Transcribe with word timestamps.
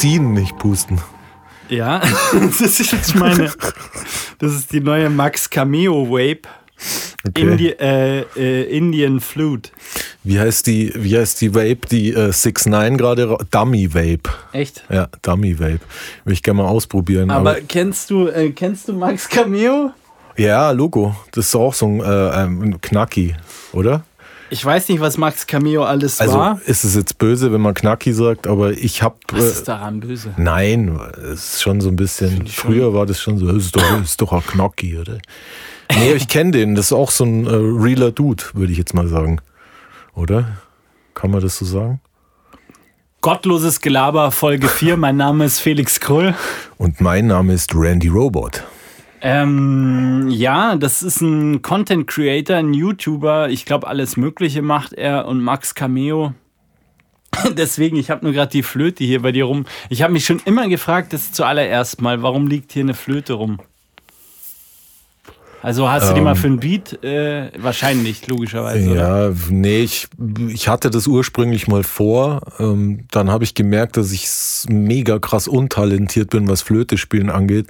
Ziehen, 0.00 0.32
nicht 0.32 0.56
pusten. 0.58 0.98
Ja, 1.68 2.00
das 2.58 2.60
ist 2.80 2.92
jetzt 2.92 3.14
meine. 3.14 3.52
Das 4.38 4.52
ist 4.54 4.72
die 4.72 4.80
neue 4.80 5.10
Max 5.10 5.48
Cameo 5.50 6.08
Vape. 6.08 6.48
Okay. 7.28 7.42
Indi 7.42 7.68
äh, 7.68 8.20
äh, 8.34 8.62
Indian 8.76 9.20
Flute. 9.20 9.70
Wie 10.24 10.40
heißt 10.40 10.66
die, 10.66 10.90
wie 10.96 11.18
heißt 11.18 11.38
die 11.42 11.54
Vape, 11.54 11.86
die 11.90 12.12
äh, 12.14 12.32
6 12.32 12.66
9 12.66 12.96
gerade? 12.96 13.28
ra- 13.28 13.38
Dummy 13.50 13.92
Vape. 13.94 14.30
Echt? 14.52 14.84
Ja, 14.88 15.08
Dummy 15.20 15.58
Vape. 15.60 15.80
Will 16.24 16.32
ich 16.32 16.42
gerne 16.42 16.62
mal 16.62 16.68
ausprobieren. 16.68 17.30
Aber 17.30 17.56
kennst 17.56 18.08
du, 18.08 18.28
äh, 18.28 18.50
kennst 18.52 18.88
du 18.88 18.94
Max 18.94 19.28
Cameo? 19.28 19.90
ja, 20.38 20.70
Logo. 20.70 21.14
Das 21.32 21.48
ist 21.48 21.54
auch 21.54 21.74
so 21.74 21.86
ein, 21.86 22.00
äh, 22.00 22.04
ein 22.30 22.80
Knacki, 22.80 23.34
oder? 23.72 24.04
Ich 24.52 24.64
weiß 24.64 24.88
nicht, 24.88 25.00
was 25.00 25.16
Max 25.16 25.46
Cameo 25.46 25.84
alles 25.84 26.20
Also 26.20 26.36
war. 26.38 26.60
ist 26.66 26.82
es 26.84 26.96
jetzt 26.96 27.18
böse, 27.18 27.52
wenn 27.52 27.60
man 27.60 27.72
Knacki 27.74 28.12
sagt, 28.12 28.46
aber 28.48 28.72
ich 28.72 29.02
habe. 29.02 29.16
Was 29.32 29.44
ist 29.44 29.68
daran 29.68 30.00
böse? 30.00 30.34
Nein, 30.36 30.98
es 31.32 31.54
ist 31.54 31.62
schon 31.62 31.80
so 31.80 31.88
ein 31.88 31.96
bisschen. 31.96 32.46
Früher 32.48 32.92
war 32.92 33.06
das 33.06 33.20
schon 33.20 33.38
so, 33.38 33.48
ist 33.48 33.76
doch, 33.76 34.02
ist 34.02 34.20
doch 34.20 34.32
ein 34.32 34.44
Knacki, 34.44 34.98
oder? 34.98 35.18
Nee, 35.96 36.12
ich 36.14 36.28
kenne 36.28 36.50
den. 36.50 36.74
Das 36.74 36.86
ist 36.86 36.92
auch 36.92 37.10
so 37.10 37.24
ein 37.24 37.46
äh, 37.46 37.50
realer 37.50 38.10
Dude, 38.10 38.42
würde 38.54 38.72
ich 38.72 38.78
jetzt 38.78 38.92
mal 38.94 39.06
sagen. 39.08 39.40
Oder? 40.14 40.58
Kann 41.14 41.30
man 41.30 41.40
das 41.40 41.58
so 41.58 41.64
sagen? 41.64 42.00
Gottloses 43.20 43.80
Gelaber, 43.80 44.30
Folge 44.30 44.68
4. 44.68 44.96
Mein 44.96 45.16
Name 45.16 45.44
ist 45.44 45.58
Felix 45.58 46.00
Krull. 46.00 46.34
Und 46.78 47.00
mein 47.00 47.26
Name 47.26 47.52
ist 47.52 47.74
Randy 47.74 48.08
Robot. 48.08 48.64
Ähm, 49.22 50.28
ja, 50.30 50.76
das 50.76 51.02
ist 51.02 51.20
ein 51.20 51.62
Content 51.62 52.06
Creator, 52.06 52.56
ein 52.56 52.72
YouTuber. 52.72 53.50
Ich 53.50 53.64
glaube, 53.64 53.86
alles 53.86 54.16
Mögliche 54.16 54.62
macht 54.62 54.92
er 54.94 55.26
und 55.26 55.40
Max 55.42 55.74
Cameo. 55.74 56.32
Deswegen, 57.56 57.96
ich 57.96 58.10
habe 58.10 58.24
nur 58.24 58.32
gerade 58.32 58.50
die 58.50 58.62
Flöte 58.62 59.04
hier 59.04 59.22
bei 59.22 59.32
dir 59.32 59.44
rum. 59.44 59.66
Ich 59.88 60.02
habe 60.02 60.12
mich 60.12 60.24
schon 60.24 60.40
immer 60.44 60.68
gefragt, 60.68 61.12
das 61.12 61.32
zuallererst 61.32 62.00
mal, 62.00 62.22
warum 62.22 62.46
liegt 62.46 62.72
hier 62.72 62.82
eine 62.82 62.94
Flöte 62.94 63.34
rum? 63.34 63.60
Also 65.62 65.90
hast 65.90 66.08
du 66.08 66.14
die 66.14 66.20
Ähm. 66.20 66.24
mal 66.24 66.36
für 66.36 66.46
ein 66.46 66.58
Beat? 66.58 67.04
Äh, 67.04 67.50
wahrscheinlich, 67.58 68.26
logischerweise. 68.26 68.90
oder? 68.90 69.28
Ja, 69.28 69.34
nee, 69.50 69.82
ich, 69.82 70.08
ich 70.48 70.68
hatte 70.68 70.88
das 70.88 71.06
ursprünglich 71.06 71.68
mal 71.68 71.82
vor. 71.82 72.40
Ähm, 72.58 73.00
dann 73.10 73.30
habe 73.30 73.44
ich 73.44 73.54
gemerkt, 73.54 73.98
dass 73.98 74.10
ich 74.10 74.26
mega 74.70 75.18
krass 75.18 75.46
untalentiert 75.48 76.30
bin, 76.30 76.48
was 76.48 76.62
Flöte 76.62 76.96
spielen 76.96 77.28
angeht. 77.28 77.66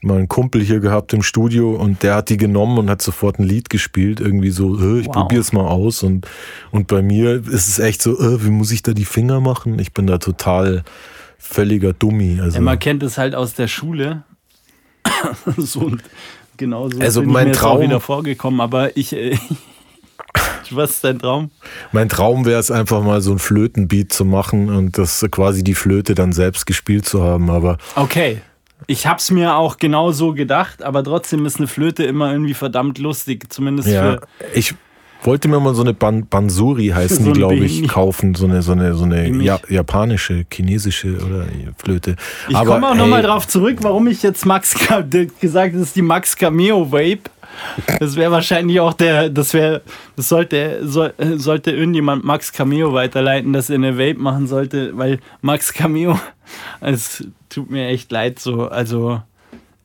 Mal 0.00 0.18
einen 0.18 0.28
Kumpel 0.28 0.62
hier 0.62 0.78
gehabt 0.78 1.12
im 1.12 1.22
Studio 1.22 1.72
und 1.74 2.04
der 2.04 2.14
hat 2.14 2.28
die 2.28 2.36
genommen 2.36 2.78
und 2.78 2.88
hat 2.88 3.02
sofort 3.02 3.40
ein 3.40 3.42
Lied 3.44 3.68
gespielt. 3.68 4.20
Irgendwie 4.20 4.50
so, 4.50 4.78
äh, 4.78 5.00
ich 5.00 5.06
Wow. 5.08 5.12
probier's 5.14 5.52
mal 5.52 5.66
aus. 5.66 6.04
Und, 6.04 6.26
und 6.70 6.86
bei 6.86 7.02
mir 7.02 7.44
ist 7.48 7.66
es 7.68 7.78
echt 7.80 8.00
so, 8.02 8.16
äh, 8.18 8.44
wie 8.44 8.50
muss 8.50 8.70
ich 8.70 8.82
da 8.82 8.92
die 8.92 9.04
Finger 9.04 9.40
machen? 9.40 9.78
Ich 9.80 9.92
bin 9.92 10.06
da 10.06 10.18
total 10.18 10.84
völliger 11.38 11.92
Dummi. 11.92 12.38
Also, 12.40 12.58
Ja, 12.58 12.62
man 12.62 12.78
kennt 12.78 13.02
es 13.02 13.18
halt 13.18 13.34
aus 13.34 13.54
der 13.54 13.66
Schule. 13.66 14.22
so, 15.56 15.90
genau 16.56 16.88
so 16.90 17.00
Also 17.00 17.20
bin 17.22 17.30
mein 17.30 17.42
ich 17.42 17.44
mir 17.46 17.52
jetzt 17.54 17.64
auch 17.64 17.70
Traum- 17.74 17.82
wieder 17.82 18.00
vorgekommen. 18.00 18.60
Aber 18.60 18.96
ich, 18.96 19.12
äh, 19.12 19.36
was 20.70 20.90
ist 20.92 21.04
dein 21.04 21.18
Traum? 21.18 21.50
Mein 21.90 22.08
Traum 22.08 22.44
wäre 22.44 22.60
es 22.60 22.70
einfach 22.70 23.02
mal 23.02 23.20
so 23.20 23.32
ein 23.32 23.38
Flötenbeat 23.38 24.12
zu 24.12 24.24
machen 24.24 24.68
und 24.68 24.96
das 24.96 25.26
quasi 25.30 25.64
die 25.64 25.74
Flöte 25.74 26.14
dann 26.14 26.32
selbst 26.32 26.66
gespielt 26.66 27.04
zu 27.06 27.22
haben. 27.22 27.50
Aber 27.50 27.78
Okay. 27.96 28.42
Ich 28.86 29.06
hab's 29.06 29.30
mir 29.30 29.56
auch 29.56 29.78
genau 29.78 30.12
so 30.12 30.32
gedacht, 30.32 30.82
aber 30.82 31.02
trotzdem 31.02 31.44
ist 31.46 31.58
eine 31.58 31.66
Flöte 31.66 32.04
immer 32.04 32.32
irgendwie 32.32 32.54
verdammt 32.54 32.98
lustig. 32.98 33.52
Zumindest 33.52 33.88
ja, 33.88 34.02
für. 34.02 34.20
ich 34.54 34.74
wollte 35.22 35.48
mir 35.48 35.58
mal 35.60 35.74
so 35.74 35.82
eine 35.82 35.94
Ban 35.94 36.26
Bansuri 36.26 36.88
heißen 36.88 37.24
So 37.24 37.32
die, 37.32 37.40
glaube 37.40 37.56
ich, 37.56 37.88
kaufen. 37.88 38.34
So 38.34 38.46
eine, 38.46 38.62
so 38.62 38.72
eine, 38.72 38.94
so 38.94 39.04
eine 39.04 39.28
ja, 39.42 39.58
japanische, 39.68 40.44
chinesische 40.52 41.16
oder 41.18 41.46
Flöte. 41.76 42.16
Ich 42.48 42.54
komme 42.54 42.88
auch 42.88 42.94
nochmal 42.94 43.22
drauf 43.22 43.48
zurück, 43.48 43.78
warum 43.80 44.06
ich 44.06 44.22
jetzt 44.22 44.46
Max 44.46 44.74
gesagt 44.74 45.14
habe, 45.14 45.26
das 45.42 45.74
ist 45.74 45.96
die 45.96 46.02
Max 46.02 46.36
Cameo 46.36 46.90
Vape. 46.92 47.30
Das 47.98 48.16
wäre 48.16 48.30
wahrscheinlich 48.30 48.80
auch 48.80 48.92
der, 48.92 49.30
das 49.30 49.54
wäre, 49.54 49.82
das 50.16 50.28
sollte, 50.28 50.86
soll, 50.86 51.14
sollte 51.36 51.70
irgendjemand 51.70 52.24
Max 52.24 52.52
Cameo 52.52 52.92
weiterleiten, 52.92 53.52
dass 53.52 53.70
er 53.70 53.76
eine 53.76 53.98
Vape 53.98 54.18
machen 54.18 54.46
sollte, 54.46 54.96
weil 54.96 55.20
Max 55.40 55.72
Cameo, 55.72 56.18
es 56.80 57.24
tut 57.48 57.70
mir 57.70 57.88
echt 57.88 58.10
leid 58.12 58.38
so, 58.38 58.68
also 58.68 59.22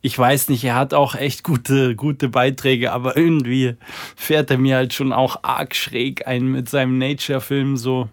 ich 0.05 0.19
weiß 0.19 0.49
nicht, 0.49 0.65
er 0.65 0.75
hat 0.75 0.93
auch 0.93 1.15
echt 1.15 1.43
gute, 1.43 1.95
gute 1.95 2.27
Beiträge, 2.27 2.91
aber 2.91 3.15
irgendwie 3.15 3.75
fährt 4.17 4.51
er 4.51 4.57
mir 4.57 4.75
halt 4.75 4.93
schon 4.93 5.13
auch 5.13 5.43
arg 5.43 5.73
schräg 5.75 6.27
ein 6.27 6.43
mit 6.47 6.67
seinem 6.67 6.97
Nature-Film 6.97 7.77
so. 7.77 8.09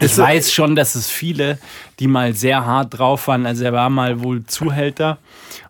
Ich 0.00 0.16
weiß 0.16 0.52
schon, 0.52 0.76
dass 0.76 0.94
es 0.94 1.10
viele, 1.10 1.58
die 1.98 2.06
mal 2.06 2.32
sehr 2.34 2.64
hart 2.64 2.98
drauf 2.98 3.26
waren. 3.26 3.44
Also 3.44 3.64
er 3.64 3.72
war 3.72 3.90
mal 3.90 4.22
wohl 4.22 4.44
Zuhälter 4.44 5.18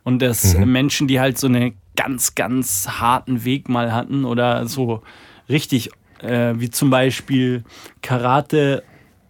und 0.03 0.21
dass 0.21 0.55
Menschen, 0.59 1.09
die 1.09 1.21
halt 1.21 1.39
so 1.39 1.47
einen 1.47 1.75
ganz, 1.97 2.35
ganz 2.35 2.89
harten 3.01 3.45
Weg 3.45 3.69
mal 3.69 3.93
hatten 3.93 4.25
oder 4.25 4.67
so 4.67 5.03
richtig, 5.49 5.91
äh, 6.21 6.55
wie 6.57 6.71
zum 6.71 6.91
Beispiel 6.91 7.65
Karate, 8.03 8.83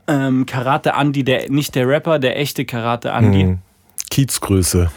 ähm, 0.06 0.46
Karate 0.46 0.92
Andy, 0.98 1.24
der 1.24 1.50
nicht 1.50 1.74
der 1.74 1.88
Rapper, 1.88 2.18
der 2.18 2.38
echte 2.38 2.64
Karate 2.64 3.10
Andy. 3.10 3.40
hm, 3.42 3.58
Kiezgröße. 4.10 4.90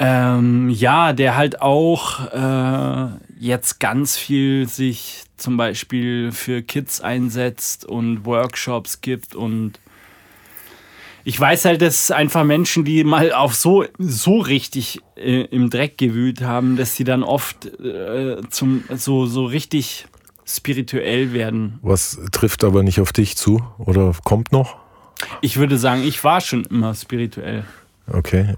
Ähm, 0.00 0.70
ja, 0.70 1.12
der 1.12 1.36
halt 1.36 1.62
auch 1.62 2.32
äh, 2.32 3.08
jetzt 3.38 3.78
ganz 3.78 4.16
viel 4.16 4.68
sich 4.68 5.24
zum 5.36 5.56
Beispiel 5.56 6.32
für 6.32 6.62
Kids 6.62 7.00
einsetzt 7.00 7.84
und 7.84 8.24
Workshops 8.24 9.00
gibt 9.00 9.34
und 9.34 9.78
ich 11.24 11.38
weiß 11.40 11.64
halt, 11.64 11.82
dass 11.82 12.10
einfach 12.10 12.44
Menschen, 12.44 12.84
die 12.84 13.02
mal 13.04 13.32
auf 13.32 13.54
so, 13.54 13.84
so 13.98 14.38
richtig 14.38 15.00
äh, 15.16 15.42
im 15.46 15.70
Dreck 15.70 15.98
gewühlt 15.98 16.42
haben, 16.42 16.76
dass 16.76 16.96
sie 16.96 17.04
dann 17.04 17.22
oft 17.22 17.66
äh, 17.80 18.40
zum, 18.50 18.84
so, 18.94 19.26
so 19.26 19.46
richtig 19.46 20.06
spirituell 20.46 21.32
werden. 21.32 21.78
Was 21.82 22.18
trifft 22.32 22.64
aber 22.64 22.82
nicht 22.82 23.00
auf 23.00 23.12
dich 23.12 23.36
zu 23.36 23.62
oder 23.78 24.12
kommt 24.24 24.52
noch? 24.52 24.76
Ich 25.40 25.56
würde 25.56 25.78
sagen, 25.78 26.02
ich 26.04 26.22
war 26.24 26.40
schon 26.40 26.64
immer 26.64 26.94
spirituell. 26.94 27.64
Okay. 28.12 28.54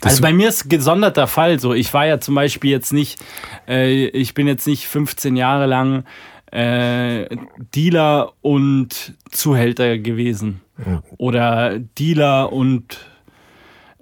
Das- 0.00 0.12
Also 0.14 0.22
bei 0.22 0.32
mir 0.32 0.48
ist 0.48 0.66
ein 0.66 0.68
gesonderter 0.70 1.28
Fall 1.28 1.60
so. 1.60 1.72
Ich 1.72 1.94
war 1.94 2.06
ja 2.06 2.18
zum 2.18 2.34
Beispiel 2.34 2.70
jetzt 2.72 2.92
nicht, 2.92 3.20
äh, 3.68 4.06
ich 4.06 4.34
bin 4.34 4.48
jetzt 4.48 4.66
nicht 4.66 4.86
15 4.88 5.36
Jahre 5.36 5.66
lang 5.66 6.04
äh, 6.50 7.28
Dealer 7.74 8.32
und 8.42 9.14
Zuhälter 9.30 9.98
gewesen. 9.98 10.60
Oder 11.18 11.78
Dealer 11.78 12.52
und 12.52 12.98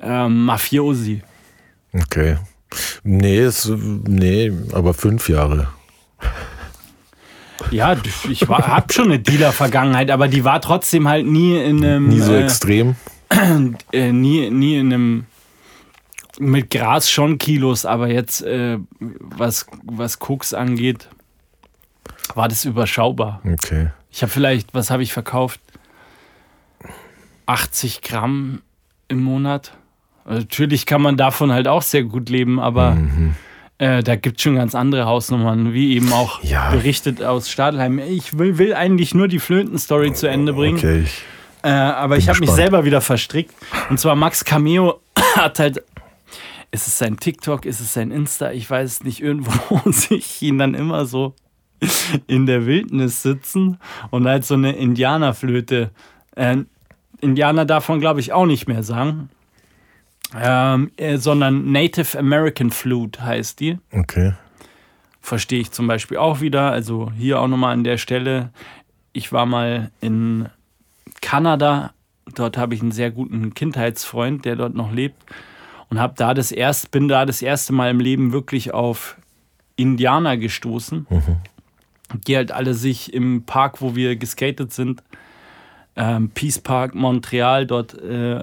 ähm, 0.00 0.44
Mafiosi. 0.44 1.22
Okay. 1.92 2.36
Nee, 3.02 3.38
es, 3.40 3.68
nee, 3.68 4.52
aber 4.72 4.94
fünf 4.94 5.28
Jahre. 5.28 5.68
Ja, 7.70 7.96
ich 8.28 8.48
war, 8.48 8.66
hab 8.66 8.92
schon 8.92 9.06
eine 9.06 9.18
Dealer-Vergangenheit, 9.18 10.10
aber 10.10 10.28
die 10.28 10.44
war 10.44 10.60
trotzdem 10.60 11.08
halt 11.08 11.26
nie 11.26 11.56
in 11.56 11.84
einem. 11.84 12.08
Nie 12.08 12.20
so 12.20 12.32
äh, 12.32 12.44
extrem. 12.44 12.96
äh, 13.92 14.12
nie, 14.12 14.50
nie 14.50 14.78
in 14.78 14.92
einem 14.92 15.26
mit 16.38 16.70
Gras 16.70 17.10
schon 17.10 17.38
Kilos, 17.38 17.84
aber 17.84 18.08
jetzt 18.08 18.42
äh, 18.42 18.78
was, 18.98 19.66
was 19.84 20.18
Koks 20.18 20.54
angeht, 20.54 21.08
war 22.34 22.48
das 22.48 22.64
überschaubar. 22.64 23.42
Okay. 23.44 23.90
Ich 24.10 24.22
habe 24.22 24.32
vielleicht, 24.32 24.74
was 24.74 24.90
habe 24.90 25.02
ich 25.02 25.12
verkauft? 25.12 25.60
80 27.50 28.02
Gramm 28.02 28.62
im 29.08 29.22
Monat. 29.22 29.72
Also 30.24 30.40
natürlich 30.42 30.86
kann 30.86 31.02
man 31.02 31.16
davon 31.16 31.52
halt 31.52 31.66
auch 31.66 31.82
sehr 31.82 32.04
gut 32.04 32.28
leben, 32.28 32.60
aber 32.60 32.96
äh, 33.78 34.02
da 34.02 34.14
gibt 34.16 34.36
es 34.38 34.42
schon 34.44 34.54
ganz 34.54 34.74
andere 34.74 35.06
Hausnummern, 35.06 35.72
wie 35.72 35.94
eben 35.96 36.12
auch 36.12 36.42
Ja. 36.44 36.70
berichtet 36.70 37.22
aus 37.22 37.50
Stadelheim. 37.50 37.98
Ich 37.98 38.38
will, 38.38 38.58
will 38.58 38.74
eigentlich 38.74 39.14
nur 39.14 39.26
die 39.26 39.38
Flöten-Story 39.40 40.12
zu 40.12 40.28
Ende 40.28 40.52
bringen. 40.52 40.78
Okay. 40.78 41.04
Äh, 41.62 41.70
aber 41.70 42.16
ich 42.16 42.28
habe 42.28 42.38
mich 42.40 42.50
selber 42.50 42.84
wieder 42.84 43.00
verstrickt. 43.00 43.52
Und 43.90 43.98
zwar 43.98 44.14
Max 44.16 44.44
Cameo 44.44 45.00
hat 45.36 45.58
halt. 45.58 45.82
Ist 46.72 46.86
es 46.86 46.98
sein 46.98 47.16
TikTok, 47.16 47.66
ist 47.66 47.80
es 47.80 47.92
sein 47.94 48.12
Insta? 48.12 48.52
Ich 48.52 48.70
weiß 48.70 48.88
es 48.92 49.02
nicht. 49.02 49.20
Irgendwo 49.20 49.80
sehe 49.90 50.18
ich 50.18 50.40
ihn 50.40 50.56
dann 50.58 50.74
immer 50.74 51.04
so 51.04 51.34
in 52.28 52.46
der 52.46 52.64
Wildnis 52.64 53.22
sitzen 53.22 53.78
und 54.10 54.26
halt 54.28 54.44
so 54.44 54.54
eine 54.54 54.72
Indianerflöte. 54.72 55.90
Äh, 56.36 56.58
Indianer 57.20 57.64
darf 57.64 57.88
man, 57.88 58.00
glaube 58.00 58.20
ich, 58.20 58.32
auch 58.32 58.46
nicht 58.46 58.68
mehr 58.68 58.82
sagen. 58.82 59.30
Ähm, 60.38 60.92
äh, 60.96 61.16
sondern 61.16 61.72
Native 61.72 62.16
American 62.16 62.70
Flute 62.70 63.20
heißt 63.20 63.58
die 63.58 63.78
okay. 63.92 64.34
verstehe 65.20 65.60
ich 65.60 65.72
zum 65.72 65.88
Beispiel 65.88 66.18
auch 66.18 66.40
wieder. 66.40 66.70
Also 66.70 67.10
hier 67.16 67.40
auch 67.40 67.48
nochmal 67.48 67.72
an 67.72 67.82
der 67.82 67.98
Stelle. 67.98 68.50
Ich 69.12 69.32
war 69.32 69.44
mal 69.44 69.90
in 70.00 70.48
Kanada. 71.20 71.92
Dort 72.36 72.56
habe 72.56 72.74
ich 72.74 72.80
einen 72.80 72.92
sehr 72.92 73.10
guten 73.10 73.54
Kindheitsfreund, 73.54 74.44
der 74.44 74.54
dort 74.54 74.74
noch 74.74 74.92
lebt. 74.92 75.16
Und 75.88 75.98
habe 75.98 76.14
da 76.16 76.32
das 76.32 76.52
erst, 76.52 76.92
bin 76.92 77.08
da 77.08 77.26
das 77.26 77.42
erste 77.42 77.72
Mal 77.72 77.90
im 77.90 77.98
Leben 77.98 78.32
wirklich 78.32 78.72
auf 78.72 79.16
Indianer 79.74 80.36
gestoßen. 80.36 81.08
Die 82.12 82.36
halt 82.36 82.52
alle 82.52 82.74
sich 82.74 83.12
im 83.12 83.42
Park, 83.42 83.80
wo 83.80 83.96
wir 83.96 84.14
geskatet 84.14 84.72
sind, 84.72 85.02
ähm, 85.96 86.30
Peace 86.30 86.58
Park 86.58 86.94
Montreal, 86.94 87.66
dort 87.66 87.94
äh, 88.00 88.42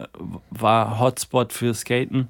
war 0.49 0.99
Hotspot 0.99 1.53
für 1.53 1.73
Skaten. 1.73 2.27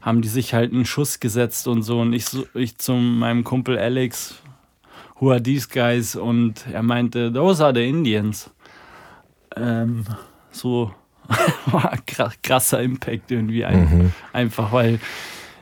Haben 0.00 0.22
die 0.22 0.28
sich 0.28 0.54
halt 0.54 0.72
einen 0.72 0.84
Schuss 0.84 1.20
gesetzt 1.20 1.68
und 1.68 1.82
so. 1.82 2.00
Und 2.00 2.12
ich, 2.12 2.26
ich 2.54 2.78
zu 2.78 2.92
meinem 2.94 3.44
Kumpel 3.44 3.78
Alex, 3.78 4.36
who 5.18 5.30
are 5.30 5.42
these 5.42 5.68
guys? 5.68 6.16
Und 6.16 6.66
er 6.72 6.82
meinte, 6.82 7.32
those 7.32 7.64
are 7.64 7.74
the 7.74 7.86
Indians. 7.86 8.50
Ähm, 9.56 10.04
so 10.50 10.92
war 11.66 11.96
krasser 12.42 12.80
Impact 12.80 13.30
irgendwie 13.30 13.64
ein, 13.64 13.80
mhm. 13.80 14.12
einfach, 14.32 14.72
weil 14.72 14.98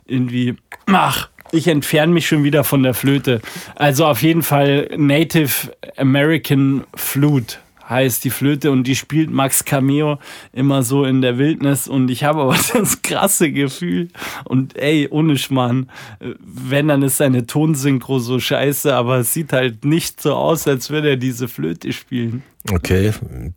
irgendwie, 0.07 0.57
ach, 0.87 1.29
ich 1.53 1.69
entferne 1.69 2.13
mich 2.13 2.27
schon 2.27 2.45
wieder 2.45 2.65
von 2.65 2.83
der 2.83 2.95
Flöte. 2.95 3.41
Also 3.75 4.07
auf 4.07 4.23
jeden 4.23 4.43
Fall 4.43 4.89
Native 4.97 5.73
American 5.97 6.85
Flute 6.95 7.59
heißt 7.89 8.25
die 8.25 8.31
Flöte 8.31 8.71
und 8.71 8.85
die 8.85 8.97
spielt 8.97 9.31
Max 9.31 9.65
Cameo 9.65 10.19
immer 10.53 10.83
so 10.83 11.05
in 11.05 11.23
der 11.23 11.39
Wildnis 11.39 11.89
und 11.89 12.11
ich 12.11 12.25
habe 12.25 12.43
aber 12.43 12.57
das 12.73 13.03
krasse 13.03 13.53
Gefühl 13.53 14.09
und 14.45 14.77
ey, 14.77 15.09
ohne 15.11 15.39
Schmarrn, 15.39 15.91
wenn 16.39 16.89
dann 16.89 17.03
ist 17.03 17.19
seine 17.19 17.47
Tonsynchro 17.47 18.19
so 18.19 18.39
scheiße, 18.39 18.95
aber 18.95 19.19
es 19.19 19.33
sieht 19.33 19.53
halt 19.53 19.85
nicht 19.85 20.21
so 20.21 20.35
aus, 20.35 20.67
als 20.67 20.91
würde 20.91 21.11
er 21.11 21.17
diese 21.17 21.49
Flöte 21.49 21.93
spielen. 21.93 22.43
Okay, 22.73 23.13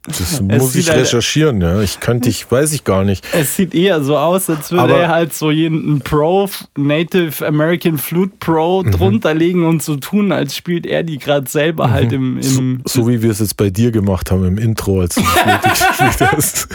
das 0.06 0.42
muss 0.42 0.76
ich 0.76 0.90
halt 0.90 1.02
recherchieren, 1.02 1.62
ja. 1.62 1.82
Ich 1.82 2.00
könnte, 2.00 2.30
ich 2.30 2.50
weiß 2.50 2.74
ich 2.74 2.84
gar 2.84 3.04
nicht. 3.04 3.26
Es 3.34 3.56
sieht 3.56 3.74
eher 3.74 4.04
so 4.04 4.18
aus, 4.18 4.50
als 4.50 4.72
würde 4.72 4.84
Aber 4.84 5.00
er 5.00 5.10
halt 5.10 5.34
so 5.34 5.52
jeden 5.52 6.00
Pro, 6.02 6.50
Native 6.78 7.46
American 7.46 7.98
Flute 7.98 8.34
Pro 8.40 8.84
mhm. 8.84 8.92
drunter 8.92 9.34
legen 9.34 9.66
und 9.66 9.82
so 9.84 9.96
tun, 9.96 10.32
als 10.32 10.56
spielt 10.56 10.86
er 10.86 11.04
die 11.04 11.18
gerade 11.18 11.50
selber 11.50 11.88
mhm. 11.88 11.92
halt 11.92 12.12
im. 12.12 12.38
im 12.38 12.82
so, 12.86 13.02
so, 13.02 13.08
wie 13.08 13.22
wir 13.22 13.32
es 13.32 13.40
jetzt 13.40 13.58
bei 13.58 13.70
dir 13.70 13.92
gemacht 13.92 14.32
haben 14.32 14.46
im 14.46 14.58
Intro, 14.58 15.02
als 15.02 15.16
du 15.16 15.22
Flöte 15.24 15.70
gespielt 15.70 16.32
hast. 16.32 16.68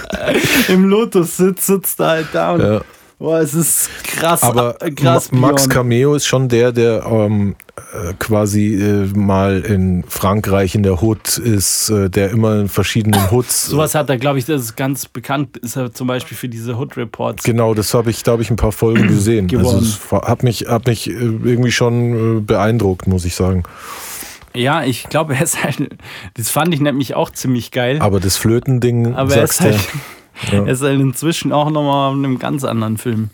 Im 0.68 0.84
Lotus 0.84 1.36
sitzt, 1.36 1.66
sitzt 1.66 2.00
er 2.00 2.06
halt 2.06 2.28
da 2.32 2.52
und. 2.52 2.60
Ja. 2.60 2.80
Boah, 3.24 3.40
es 3.40 3.54
ist 3.54 3.88
krass. 4.02 4.42
Aber 4.42 4.74
krass 4.74 5.32
Max 5.32 5.66
Cameo 5.66 6.14
ist 6.14 6.26
schon 6.26 6.50
der, 6.50 6.72
der 6.72 7.06
ähm, 7.06 7.56
äh, 7.76 8.12
quasi 8.18 8.74
äh, 8.74 9.06
mal 9.16 9.62
in 9.62 10.04
Frankreich 10.06 10.74
in 10.74 10.82
der 10.82 11.00
Hood 11.00 11.38
ist, 11.38 11.88
äh, 11.88 12.10
der 12.10 12.28
immer 12.28 12.60
in 12.60 12.68
verschiedenen 12.68 13.30
Hoods. 13.30 13.68
Sowas 13.68 13.94
hat 13.94 14.10
er, 14.10 14.18
glaube 14.18 14.38
ich, 14.38 14.44
das 14.44 14.60
ist 14.60 14.76
ganz 14.76 15.08
bekannt, 15.08 15.56
ist 15.56 15.74
er 15.76 15.90
zum 15.90 16.06
Beispiel 16.06 16.36
für 16.36 16.50
diese 16.50 16.76
Hood 16.76 16.98
Reports. 16.98 17.44
Genau, 17.44 17.72
das 17.72 17.94
habe 17.94 18.10
ich, 18.10 18.22
da 18.24 18.32
habe 18.32 18.42
ich 18.42 18.50
ein 18.50 18.56
paar 18.56 18.72
Folgen 18.72 19.08
gesehen. 19.08 19.50
Also 19.56 19.78
es 19.78 20.12
hat 20.12 20.42
mich, 20.42 20.66
hat 20.68 20.86
mich 20.86 21.08
äh, 21.08 21.14
irgendwie 21.14 21.72
schon 21.72 22.36
äh, 22.36 22.40
beeindruckt, 22.40 23.06
muss 23.06 23.24
ich 23.24 23.34
sagen. 23.34 23.62
Ja, 24.54 24.84
ich 24.84 25.08
glaube, 25.08 25.34
er 25.34 25.44
ist 25.44 25.64
halt, 25.64 25.78
das 26.34 26.50
fand 26.50 26.74
ich 26.74 26.80
nämlich 26.80 27.14
auch 27.14 27.30
ziemlich 27.30 27.70
geil. 27.70 28.02
Aber 28.02 28.20
das 28.20 28.36
Flötending, 28.36 29.14
Aber 29.14 29.30
sagst 29.30 29.62
er 29.62 29.70
ist 29.70 29.78
halt, 29.78 30.02
ja. 30.50 30.64
Er 30.64 30.68
ist 30.68 30.82
halt 30.82 31.00
inzwischen 31.00 31.52
auch 31.52 31.70
nochmal 31.70 32.14
in 32.14 32.24
einem 32.24 32.38
ganz 32.38 32.64
anderen 32.64 32.98
Film. 32.98 33.30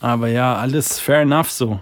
Aber 0.00 0.28
ja, 0.28 0.56
alles 0.56 0.98
fair 0.98 1.20
enough 1.20 1.50
so. 1.50 1.80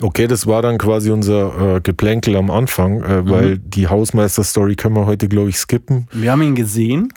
Okay, 0.00 0.26
das 0.26 0.46
war 0.46 0.62
dann 0.62 0.78
quasi 0.78 1.10
unser 1.10 1.76
äh, 1.76 1.80
Geplänkel 1.80 2.36
am 2.36 2.50
Anfang, 2.50 3.02
äh, 3.02 3.22
mhm. 3.22 3.30
weil 3.30 3.58
die 3.58 3.88
Hausmeister-Story 3.88 4.74
können 4.74 4.96
wir 4.96 5.06
heute, 5.06 5.28
glaube 5.28 5.50
ich, 5.50 5.56
skippen. 5.58 6.08
Wir 6.12 6.32
haben 6.32 6.42
ihn 6.42 6.54
gesehen. 6.54 7.12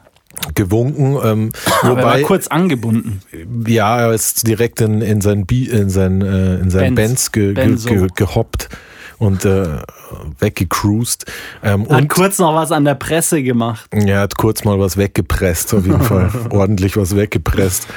Gewunken. 0.54 1.18
Ähm, 1.24 1.52
wobei, 1.82 2.00
er 2.00 2.06
war 2.06 2.20
kurz 2.20 2.48
angebunden. 2.48 3.22
Ja, 3.66 4.00
er 4.00 4.14
ist 4.14 4.46
direkt 4.46 4.82
in, 4.82 5.02
in 5.02 5.22
sein, 5.22 5.48
Bi 5.48 5.66
in 5.66 5.90
sein, 5.90 6.22
äh, 6.22 6.58
in 6.58 6.70
sein 6.70 6.94
Benz, 6.94 7.30
Benz 7.30 7.32
ge, 7.32 7.54
ge, 7.54 7.76
ge, 7.76 8.08
gehoppt 8.16 8.70
und 9.20 9.46
äh, 9.46 9.80
weggecruised. 10.40 11.26
Ähm, 11.64 11.88
hat 11.90 12.02
und, 12.02 12.08
kurz 12.10 12.40
noch 12.40 12.54
was 12.56 12.72
an 12.72 12.86
der 12.86 12.96
Presse 12.96 13.44
gemacht. 13.44 13.90
Er 13.92 14.22
hat 14.22 14.38
kurz 14.38 14.64
mal 14.64 14.80
was 14.80 14.98
weggepresst, 14.98 15.74
auf 15.74 15.86
jeden 15.86 16.02
Fall. 16.02 16.32
Ordentlich 16.50 16.98
was 16.98 17.16
weggepresst. 17.16 17.88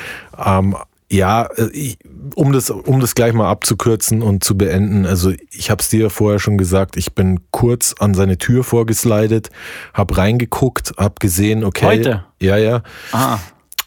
Ähm, 0.45 0.77
ja, 1.11 1.49
äh, 1.57 1.97
um 2.37 2.53
das, 2.53 2.71
um 2.71 3.01
das 3.01 3.15
gleich 3.15 3.33
mal 3.33 3.51
abzukürzen 3.51 4.23
und 4.23 4.45
zu 4.45 4.57
beenden, 4.57 5.07
also 5.07 5.33
ich 5.51 5.71
habe 5.71 5.83
es 5.83 5.89
dir 5.89 6.09
vorher 6.09 6.39
schon 6.39 6.57
gesagt, 6.57 6.97
ich 6.97 7.15
bin 7.15 7.41
kurz 7.51 7.95
an 7.99 8.15
seine 8.15 8.39
Tür 8.39 8.63
vorgeslidet, 8.63 9.51
habe 9.93 10.17
reingeguckt, 10.17 10.95
habe 10.97 11.15
gesehen, 11.19 11.65
okay. 11.65 11.87
Heute? 11.87 12.25
Ja, 12.41 12.57
ja. 12.57 12.83
Ah. 13.13 13.39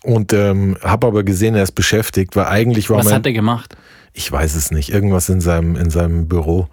Und 0.04 0.34
ähm, 0.34 0.78
habe 0.84 1.08
aber 1.08 1.24
gesehen, 1.24 1.56
er 1.56 1.64
ist 1.64 1.72
beschäftigt, 1.72 2.36
weil 2.36 2.48
eigentlich 2.48 2.90
war 2.90 2.98
Was 2.98 3.06
mein, 3.06 3.16
hat 3.16 3.26
er 3.26 3.32
gemacht? 3.32 3.78
Ich 4.16 4.32
weiß 4.32 4.54
es 4.56 4.70
nicht, 4.70 4.92
irgendwas 4.92 5.28
in 5.30 5.42
seinem, 5.42 5.76
in 5.76 5.90
seinem 5.90 6.28
Büro. 6.28 6.68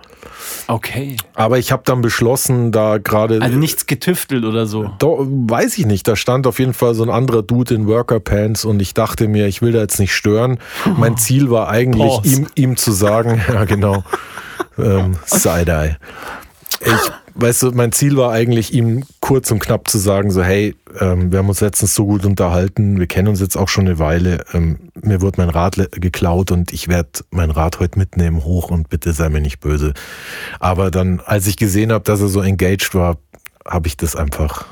Okay. 0.67 1.17
Aber 1.35 1.59
ich 1.59 1.73
habe 1.73 1.83
dann 1.87 2.03
beschlossen, 2.03 2.71
da 2.71 2.99
gerade. 2.99 3.41
Also 3.41 3.57
nichts 3.57 3.87
getüftelt 3.87 4.45
oder 4.45 4.67
so. 4.67 4.91
Da, 4.99 5.07
weiß 5.07 5.79
ich 5.79 5.87
nicht. 5.87 6.07
Da 6.07 6.17
stand 6.17 6.47
auf 6.47 6.59
jeden 6.59 6.75
Fall 6.75 6.95
so 6.95 7.03
ein 7.03 7.09
anderer 7.09 7.43
Dude 7.43 7.75
in 7.75 7.87
Worker 7.87 8.21
Pants 8.21 8.67
und 8.67 8.81
ich 8.83 8.93
dachte 8.93 9.27
mir, 9.27 9.47
ich 9.47 9.63
will 9.63 9.73
da 9.73 9.79
jetzt 9.81 9.99
nicht 9.99 10.15
stören. 10.15 10.59
Mein 10.99 11.17
Ziel 11.17 11.51
war 11.51 11.71
eigentlich, 11.71 12.25
ihm, 12.25 12.47
ihm 12.55 12.77
zu 12.77 12.93
sagen, 12.93 13.41
ja 13.49 13.65
genau, 13.65 14.05
ähm, 14.79 15.17
Side-Eye. 15.25 15.97
Ich, 16.85 17.13
weißt 17.35 17.63
du, 17.63 17.71
mein 17.73 17.93
Ziel 17.93 18.17
war 18.17 18.33
eigentlich, 18.33 18.75
ihm 18.75 19.05
kurz 19.31 19.49
und 19.53 19.61
knapp 19.61 19.87
zu 19.87 19.99
sagen, 19.99 20.33
so, 20.33 20.43
hey, 20.43 20.75
ähm, 20.99 21.31
wir 21.31 21.39
haben 21.39 21.49
uns 21.49 21.61
letztens 21.61 21.95
so 21.95 22.05
gut 22.05 22.25
unterhalten, 22.25 22.99
wir 22.99 23.07
kennen 23.07 23.29
uns 23.29 23.39
jetzt 23.39 23.55
auch 23.55 23.69
schon 23.69 23.87
eine 23.87 24.01
Weile, 24.01 24.45
ähm, 24.53 24.91
mir 25.01 25.21
wurde 25.21 25.41
mein 25.41 25.51
Rad 25.51 25.77
geklaut 25.93 26.51
und 26.51 26.73
ich 26.73 26.89
werde 26.89 27.11
mein 27.31 27.53
Rad 27.53 27.79
heute 27.79 27.97
mitnehmen 27.97 28.43
hoch 28.43 28.73
und 28.73 28.89
bitte 28.89 29.13
sei 29.13 29.29
mir 29.29 29.41
nicht 29.41 29.61
böse. 29.61 29.95
Aber 30.59 30.91
dann, 30.91 31.21
als 31.25 31.47
ich 31.47 31.57
gesehen 31.57 31.93
habe, 31.93 32.03
dass 32.03 32.21
er 32.21 32.27
so 32.27 32.43
engaged 32.43 32.93
war, 32.93 33.19
habe 33.65 33.87
ich 33.87 33.97
das 33.97 34.17
einfach, 34.17 34.67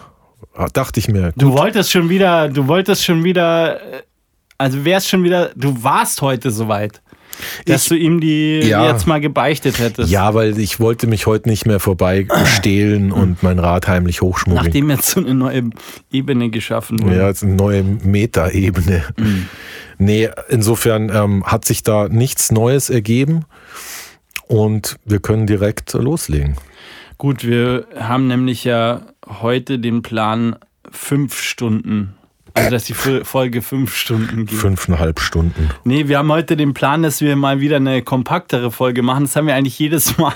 dachte 0.73 0.99
ich 0.99 1.07
mir. 1.07 1.27
Gut. 1.27 1.35
Du 1.41 1.53
wolltest 1.53 1.93
schon 1.93 2.09
wieder, 2.09 2.49
du 2.49 2.67
wolltest 2.67 3.05
schon 3.05 3.23
wieder, 3.23 3.79
also 4.59 4.85
wärst 4.85 5.09
schon 5.09 5.23
wieder, 5.23 5.53
du 5.55 5.85
warst 5.85 6.21
heute 6.21 6.51
soweit. 6.51 7.01
Dass 7.67 7.85
ich, 7.85 7.89
du 7.89 7.97
ihm 7.97 8.21
die 8.21 8.61
ja, 8.61 8.91
jetzt 8.91 9.07
mal 9.07 9.21
gebeichtet 9.21 9.79
hättest. 9.79 10.11
Ja, 10.11 10.35
weil 10.35 10.59
ich 10.59 10.81
wollte 10.81 11.07
mich 11.07 11.27
heute 11.27 11.49
nicht 11.49 11.67
mehr 11.67 11.81
vorbei 11.81 12.27
stehlen 12.45 13.13
und 13.13 13.43
mein 13.43 13.59
Rad 13.59 13.89
heimlich 13.89 14.21
hochschmuggeln. 14.21 14.67
Nachdem 14.67 14.91
jetzt 14.91 15.11
so 15.11 15.21
eine 15.21 15.35
neue 15.35 15.71
Ebene 16.11 16.51
geschaffen 16.51 17.03
wurde. 17.03 17.17
Ja, 17.17 17.29
jetzt 17.29 17.43
eine 17.43 17.55
neue 17.55 17.83
Meta-Ebene. 17.83 19.05
Mhm. 19.17 19.49
Nee, 19.99 20.31
insofern 20.49 21.11
ähm, 21.13 21.45
hat 21.45 21.65
sich 21.65 21.83
da 21.83 22.09
nichts 22.09 22.53
Neues 22.53 22.89
ergeben 22.89 23.45
und 24.47 24.97
wir 25.05 25.19
können 25.19 25.47
direkt 25.47 25.93
loslegen. 25.93 26.57
Gut, 27.19 27.45
wir 27.45 27.87
haben 27.99 28.29
nämlich 28.29 28.63
ja 28.63 29.03
heute 29.27 29.81
den 29.81 30.03
Plan, 30.03 30.57
fünf 30.91 31.41
Stunden 31.41 32.15
also, 32.59 32.71
dass 32.71 32.85
die 32.85 32.95
Folge 32.95 33.63
fünf 33.63 33.95
Stunden 33.95 34.47
geht. 34.47 34.59
Fünfeinhalb 34.59 35.21
Stunden. 35.21 35.71
Nee, 35.85 36.09
wir 36.09 36.19
haben 36.19 36.31
heute 36.31 36.57
den 36.57 36.75
Plan, 36.75 37.03
dass 37.03 37.21
wir 37.21 37.37
mal 37.37 37.61
wieder 37.61 37.77
eine 37.77 38.03
kompaktere 38.03 38.71
Folge 38.71 39.03
machen. 39.03 39.25
Das 39.25 39.37
haben 39.37 39.47
wir 39.47 39.55
eigentlich 39.55 39.79
jedes 39.79 40.19
Mal. 40.19 40.35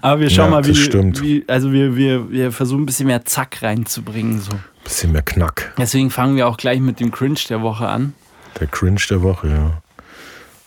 Aber 0.00 0.20
wir 0.20 0.30
schauen 0.30 0.52
ja, 0.52 0.60
mal, 0.60 0.66
wie, 0.66 1.20
wie, 1.20 1.44
Also, 1.48 1.72
wir, 1.72 1.96
wir, 1.96 2.30
wir 2.30 2.52
versuchen 2.52 2.82
ein 2.82 2.86
bisschen 2.86 3.06
mehr 3.06 3.24
Zack 3.24 3.62
reinzubringen. 3.62 4.40
So. 4.40 4.52
Ein 4.52 4.60
bisschen 4.84 5.12
mehr 5.12 5.22
Knack. 5.22 5.74
Deswegen 5.78 6.10
fangen 6.10 6.36
wir 6.36 6.48
auch 6.48 6.56
gleich 6.56 6.80
mit 6.80 7.00
dem 7.00 7.10
Cringe 7.10 7.40
der 7.48 7.62
Woche 7.62 7.88
an. 7.88 8.14
Der 8.60 8.66
Cringe 8.66 9.00
der 9.08 9.22
Woche, 9.22 9.48
ja. 9.48 9.81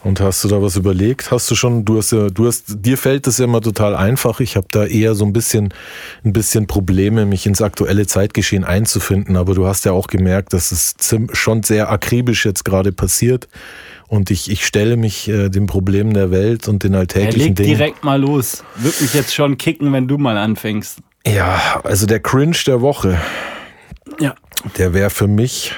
Und 0.05 0.21
hast 0.21 0.43
du 0.43 0.47
da 0.47 0.61
was 0.61 0.75
überlegt? 0.75 1.31
Hast 1.31 1.49
du 1.49 1.55
schon, 1.55 1.83
du 1.83 1.97
hast 1.97 2.11
ja, 2.11 2.29
du 2.29 2.45
hast, 2.45 2.85
dir 2.85 2.95
fällt 2.95 3.25
das 3.25 3.39
ja 3.39 3.45
immer 3.45 3.59
total 3.59 3.95
einfach. 3.95 4.39
Ich 4.39 4.55
habe 4.55 4.67
da 4.69 4.85
eher 4.85 5.15
so 5.15 5.25
ein 5.25 5.33
bisschen, 5.33 5.73
ein 6.23 6.31
bisschen 6.31 6.67
Probleme, 6.67 7.25
mich 7.25 7.47
ins 7.47 7.59
aktuelle 7.59 8.05
Zeitgeschehen 8.05 8.63
einzufinden. 8.63 9.35
Aber 9.35 9.55
du 9.55 9.65
hast 9.65 9.83
ja 9.83 9.93
auch 9.93 10.05
gemerkt, 10.05 10.53
dass 10.53 10.71
es 10.71 10.95
schon 11.33 11.63
sehr 11.63 11.89
akribisch 11.89 12.45
jetzt 12.45 12.63
gerade 12.63 12.91
passiert. 12.91 13.47
Und 14.07 14.29
ich, 14.29 14.51
ich 14.51 14.67
stelle 14.67 14.95
mich 14.95 15.27
äh, 15.27 15.49
den 15.49 15.65
Problemen 15.65 16.13
der 16.13 16.29
Welt 16.29 16.67
und 16.67 16.83
den 16.83 16.93
alltäglichen 16.93 17.39
ja, 17.39 17.45
leg 17.47 17.55
Dingen. 17.55 17.77
direkt 17.77 18.03
mal 18.03 18.21
los. 18.21 18.63
Würde 18.75 19.01
mich 19.01 19.15
jetzt 19.15 19.33
schon 19.33 19.57
kicken, 19.57 19.91
wenn 19.91 20.07
du 20.07 20.19
mal 20.19 20.37
anfängst. 20.37 20.99
Ja, 21.25 21.81
also 21.83 22.05
der 22.05 22.19
Cringe 22.19 22.57
der 22.67 22.79
Woche. 22.81 23.19
Ja. 24.19 24.35
Der 24.77 24.93
wäre 24.93 25.09
für 25.09 25.27
mich 25.27 25.73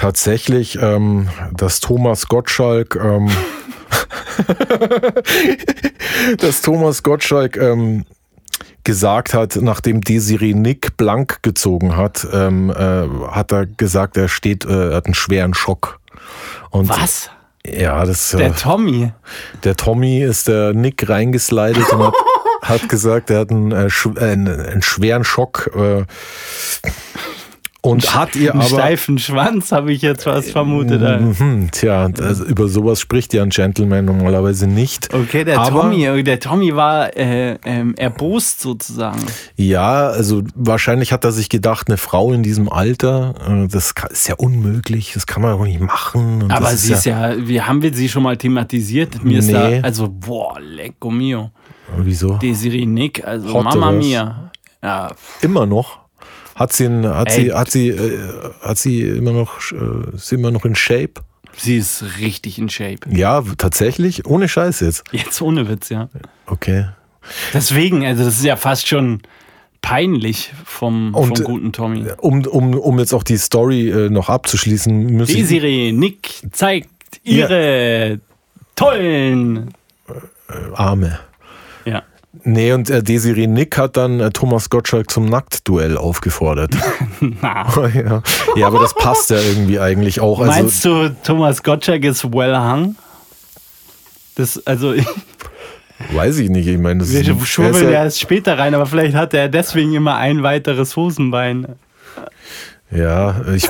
tatsächlich, 0.00 0.78
ähm, 0.80 1.28
dass 1.52 1.80
Thomas 1.80 2.28
Gottschalk, 2.28 2.96
ähm, 2.96 3.30
dass 6.38 6.62
Thomas 6.62 7.02
Gottschalk 7.02 7.58
ähm, 7.58 8.06
gesagt 8.82 9.34
hat, 9.34 9.56
nachdem 9.56 10.00
Desiree 10.00 10.54
Nick 10.54 10.96
blank 10.96 11.42
gezogen 11.42 11.98
hat, 11.98 12.26
ähm, 12.32 12.70
äh, 12.70 13.06
hat 13.30 13.52
er 13.52 13.66
gesagt, 13.66 14.16
er 14.16 14.28
steht, 14.28 14.64
äh, 14.64 14.94
hat 14.94 15.04
einen 15.04 15.14
schweren 15.14 15.52
Schock. 15.52 16.00
Und 16.70 16.88
Was? 16.88 17.28
Ja, 17.66 18.06
das. 18.06 18.32
Äh, 18.32 18.38
der 18.38 18.56
Tommy. 18.56 19.12
Der 19.64 19.76
Tommy 19.76 20.22
ist 20.22 20.48
der 20.48 20.72
Nick 20.72 21.10
reingeslidet 21.10 21.92
und 21.92 22.04
hat, 22.04 22.14
hat 22.62 22.88
gesagt, 22.88 23.28
er 23.28 23.40
hat 23.40 23.50
einen, 23.50 23.72
äh, 23.72 23.90
einen, 24.18 24.48
einen 24.48 24.82
schweren 24.82 25.24
Schock. 25.24 25.70
Äh, 27.82 27.88
Und 27.88 28.14
hat 28.14 28.36
ihr 28.36 28.52
Einen 28.52 28.60
aber. 28.62 28.68
steifen 28.70 29.18
Schwanz, 29.18 29.72
habe 29.72 29.92
ich 29.92 30.02
jetzt 30.02 30.24
fast 30.24 30.50
vermutet. 30.50 31.00
Mhm, 31.00 31.70
tja, 31.72 32.10
also 32.20 32.44
über 32.44 32.68
sowas 32.68 33.00
spricht 33.00 33.32
ja 33.32 33.42
ein 33.42 33.48
Gentleman 33.50 34.04
normalerweise 34.04 34.66
nicht. 34.66 35.12
Okay, 35.14 35.44
der 35.44 35.58
Aber- 35.60 35.82
Tommy, 35.82 36.22
der 36.22 36.40
Tommy 36.40 36.76
war 36.76 37.16
äh, 37.16 37.56
ähm, 37.64 37.94
erbost 37.96 38.60
sozusagen. 38.60 39.20
Ja, 39.56 40.08
also 40.08 40.42
wahrscheinlich 40.54 41.12
hat 41.12 41.24
er 41.24 41.32
sich 41.32 41.48
gedacht, 41.48 41.88
eine 41.88 41.96
Frau 41.96 42.32
in 42.32 42.42
diesem 42.42 42.70
Alter, 42.70 43.34
äh, 43.48 43.66
das 43.68 43.94
ist 44.10 44.28
ja 44.28 44.34
unmöglich, 44.36 45.12
das 45.14 45.26
kann 45.26 45.42
man 45.42 45.56
doch 45.56 45.64
nicht 45.64 45.80
machen. 45.80 46.50
Aber 46.50 46.74
sie 46.76 46.92
ist 46.92 47.06
ja, 47.06 47.32
wie 47.38 47.62
haben 47.62 47.82
wir 47.82 47.94
sie 47.94 48.08
schon 48.08 48.22
mal 48.22 48.36
thematisiert? 48.36 49.24
Mir 49.24 49.38
ist 49.38 49.46
Nee. 49.46 49.80
da, 49.80 49.86
also, 49.86 50.08
boah, 50.08 50.58
lecco 50.60 51.10
mio. 51.10 51.50
Wieso? 51.96 52.34
Desiree 52.34 52.86
Nick, 52.86 53.26
also 53.26 53.52
Hot 53.54 53.64
Mama 53.64 53.88
was? 53.88 54.04
mia. 54.04 54.50
Ja, 54.82 55.12
Immer 55.40 55.66
noch? 55.66 55.98
Hat 56.60 56.74
sie, 56.74 56.84
ein, 56.84 57.06
hat 57.06 57.28
Ey. 57.30 57.44
sie, 57.44 57.52
hat 57.54 57.70
sie, 57.70 57.88
äh, 57.88 58.28
hat 58.60 58.76
sie 58.76 59.00
immer 59.00 59.32
noch, 59.32 59.72
äh, 59.72 60.14
ist 60.14 60.28
sie 60.28 60.34
immer 60.34 60.50
noch 60.50 60.66
in 60.66 60.74
Shape? 60.74 61.22
sie 61.56 61.78
ist 61.78 62.04
richtig 62.20 62.58
in 62.58 62.68
Shape. 62.68 63.00
Ja, 63.10 63.42
tatsächlich, 63.56 64.26
ohne 64.26 64.46
Scheiß 64.46 64.80
jetzt. 64.80 65.04
Jetzt 65.10 65.40
ohne 65.40 65.68
Witz, 65.68 65.88
ja. 65.88 66.10
Okay. 66.44 66.88
Deswegen, 67.54 68.04
also 68.04 68.24
das 68.24 68.36
ist 68.36 68.44
ja 68.44 68.56
fast 68.56 68.88
schon 68.88 69.22
peinlich 69.80 70.52
vom, 70.66 71.14
Und, 71.14 71.38
vom 71.38 71.46
guten 71.46 71.72
Tommy. 71.72 72.04
Um, 72.18 72.44
um, 72.46 72.74
um 72.74 72.98
jetzt 72.98 73.14
auch 73.14 73.22
die 73.22 73.38
Story 73.38 73.88
äh, 73.88 74.10
noch 74.10 74.28
abzuschließen, 74.28 75.06
müssen 75.06 75.34
Desiree 75.34 75.92
Nick 75.92 76.42
zeigt 76.52 76.90
ihre 77.24 78.20
tollen. 78.76 79.72
Arme. 80.74 81.20
Nee, 82.44 82.72
und 82.72 82.88
äh, 82.90 83.02
Desiree 83.02 83.48
Nick 83.48 83.76
hat 83.76 83.96
dann 83.96 84.20
äh, 84.20 84.30
Thomas 84.30 84.70
Gottschalk 84.70 85.10
zum 85.10 85.26
Nacktduell 85.26 85.96
aufgefordert. 85.96 86.74
ja. 87.42 88.22
ja, 88.54 88.66
aber 88.66 88.78
das 88.78 88.94
passt 88.94 89.30
ja 89.30 89.38
irgendwie 89.38 89.80
eigentlich 89.80 90.20
auch. 90.20 90.40
Also, 90.40 90.52
Meinst 90.52 90.84
du, 90.84 91.16
Thomas 91.24 91.62
Gottschalk 91.62 92.04
ist 92.04 92.32
well 92.32 92.56
hung? 92.56 92.94
Das, 94.36 94.64
also, 94.64 94.94
weiß 96.12 96.38
ich 96.38 96.50
nicht. 96.50 96.68
Ich 96.68 96.78
meine, 96.78 97.00
das 97.00 97.12
wir 97.12 97.20
ist, 97.20 97.48
schwurbeln 97.48 97.74
ist 97.74 97.82
ja 97.82 97.90
ja, 97.90 98.04
erst 98.04 98.20
später 98.20 98.56
rein, 98.58 98.74
aber 98.74 98.86
vielleicht 98.86 99.16
hat 99.16 99.34
er 99.34 99.48
deswegen 99.48 99.92
immer 99.94 100.16
ein 100.16 100.44
weiteres 100.44 100.96
Hosenbein. 100.96 101.66
ja, 102.92 103.40
ich. 103.52 103.68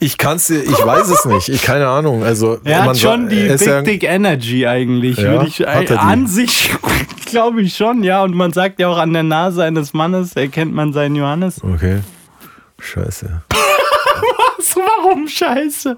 Ich 0.00 0.16
kann's, 0.16 0.48
ich 0.50 0.84
weiß 0.84 1.08
es 1.08 1.24
nicht. 1.24 1.48
Ich 1.48 1.62
keine 1.62 1.88
Ahnung. 1.88 2.22
Also 2.22 2.58
Er 2.64 2.80
man 2.80 2.88
hat 2.90 2.98
schon 2.98 3.28
die 3.28 3.48
Big 3.48 3.60
ja, 3.60 3.82
Dick 3.82 4.04
Energy 4.04 4.66
eigentlich, 4.66 5.18
Ja, 5.18 5.42
ich 5.42 5.66
an 5.66 6.26
sich 6.26 6.70
glaube 7.26 7.62
ich 7.62 7.74
schon, 7.74 8.02
ja. 8.04 8.22
Und 8.22 8.34
man 8.34 8.52
sagt 8.52 8.78
ja 8.78 8.88
auch 8.88 8.98
an 8.98 9.12
der 9.12 9.24
Nase 9.24 9.64
eines 9.64 9.92
Mannes 9.94 10.36
erkennt 10.36 10.72
man 10.72 10.92
seinen 10.92 11.16
Johannes. 11.16 11.62
Okay. 11.62 12.00
Scheiße. 12.78 13.42
So, 14.60 14.80
warum 14.80 15.28
Scheiße? 15.28 15.96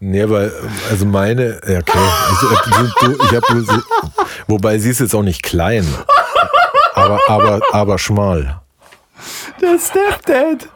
Nee, 0.00 0.22
aber 0.22 0.50
also 0.90 1.06
meine, 1.06 1.60
ja, 1.66 1.78
okay. 1.78 1.98
Also, 2.30 2.46
äh, 2.46 3.16
du, 3.16 3.24
ich 3.24 3.34
hab, 3.34 3.42
wobei 4.46 4.78
sie 4.78 4.90
ist 4.90 5.00
jetzt 5.00 5.14
auch 5.14 5.22
nicht 5.22 5.42
klein. 5.42 5.86
Aber, 6.94 7.18
aber, 7.28 7.60
aber 7.72 7.98
schmal. 7.98 8.60
Der 9.60 9.78
Stepdad. 9.78 10.68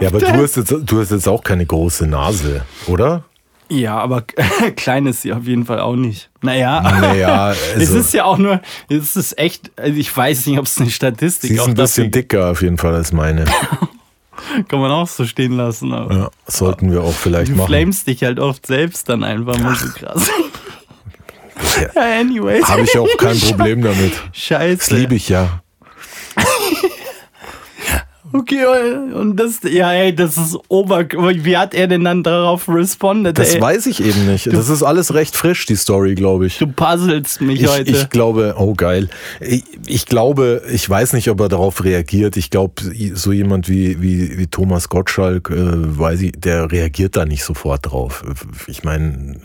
Ja, 0.00 0.08
aber 0.08 0.18
du 0.18 0.26
hast, 0.32 0.56
jetzt, 0.56 0.70
du 0.70 1.00
hast 1.00 1.10
jetzt 1.10 1.28
auch 1.28 1.42
keine 1.42 1.66
große 1.66 2.06
Nase, 2.06 2.62
oder? 2.86 3.24
Ja, 3.68 3.98
aber 3.98 4.22
klein 4.76 5.06
ist 5.06 5.22
sie 5.22 5.32
auf 5.32 5.44
jeden 5.44 5.64
Fall 5.64 5.80
auch 5.80 5.94
nicht. 5.94 6.28
Naja, 6.42 6.80
Naja, 6.82 7.52
es 7.74 7.80
also, 7.80 7.98
ist 7.98 8.12
ja 8.14 8.24
auch 8.24 8.38
nur, 8.38 8.60
es 8.88 9.14
ist 9.16 9.38
echt, 9.38 9.70
also 9.76 9.96
ich 9.96 10.14
weiß 10.14 10.46
nicht, 10.46 10.58
ob 10.58 10.66
es 10.66 10.78
eine 10.78 10.90
Statistik 10.90 11.50
sie 11.50 11.56
ist 11.56 11.66
ein 11.68 11.74
bisschen 11.74 12.10
dicker 12.10 12.50
auf 12.50 12.62
jeden 12.62 12.78
Fall 12.78 12.94
als 12.94 13.12
meine. 13.12 13.44
kann 14.68 14.80
man 14.80 14.90
auch 14.90 15.06
so 15.08 15.24
stehen 15.24 15.52
lassen. 15.56 15.92
Aber 15.92 16.14
Ja, 16.14 16.30
sollten 16.46 16.90
wir 16.90 17.02
auch 17.02 17.12
vielleicht 17.12 17.52
du 17.52 17.56
machen. 17.56 17.68
flamest 17.68 18.06
dich 18.06 18.24
halt 18.24 18.40
oft 18.40 18.66
selbst 18.66 19.08
dann 19.08 19.22
einfach 19.22 19.58
mal 19.58 19.76
so 19.76 19.88
krass. 19.88 20.28
Ja. 21.76 21.88
ja, 21.94 22.20
anyways. 22.20 22.64
Habe 22.66 22.82
ich 22.82 22.98
auch 22.98 23.16
kein 23.18 23.38
Problem 23.38 23.82
damit. 23.82 24.12
Scheiße. 24.32 24.76
Das 24.78 24.90
liebe 24.90 25.14
ich 25.14 25.28
ja. 25.28 25.60
Okay, 28.32 28.64
und 29.14 29.36
das, 29.36 29.60
ja, 29.68 29.92
ey, 29.92 30.14
das 30.14 30.36
ist 30.36 30.56
Ober. 30.68 31.04
Wie 31.10 31.56
hat 31.56 31.74
er 31.74 31.88
denn 31.88 32.04
dann 32.04 32.22
darauf 32.22 32.68
respondet? 32.68 33.38
Das 33.38 33.54
ey? 33.54 33.60
weiß 33.60 33.86
ich 33.86 34.04
eben 34.04 34.26
nicht. 34.26 34.46
Das 34.52 34.68
ist 34.68 34.82
alles 34.82 35.14
recht 35.14 35.36
frisch, 35.36 35.66
die 35.66 35.76
Story, 35.76 36.14
glaube 36.14 36.46
ich. 36.46 36.58
Du 36.58 36.68
puzzelst 36.68 37.40
mich 37.40 37.62
Ich, 37.62 37.68
heute. 37.68 37.90
ich 37.90 38.08
glaube, 38.10 38.54
oh 38.56 38.74
geil. 38.74 39.08
Ich, 39.40 39.64
ich 39.86 40.06
glaube, 40.06 40.62
ich 40.72 40.88
weiß 40.88 41.12
nicht, 41.14 41.28
ob 41.28 41.40
er 41.40 41.48
darauf 41.48 41.82
reagiert. 41.82 42.36
Ich 42.36 42.50
glaube, 42.50 42.74
so 43.14 43.32
jemand 43.32 43.68
wie, 43.68 44.00
wie, 44.00 44.38
wie 44.38 44.46
Thomas 44.46 44.88
Gottschalk, 44.88 45.50
äh, 45.50 45.54
weiß 45.98 46.22
ich, 46.22 46.32
der 46.32 46.70
reagiert 46.70 47.16
da 47.16 47.26
nicht 47.26 47.44
sofort 47.44 47.90
drauf. 47.90 48.22
Ich 48.68 48.84
meine, 48.84 49.40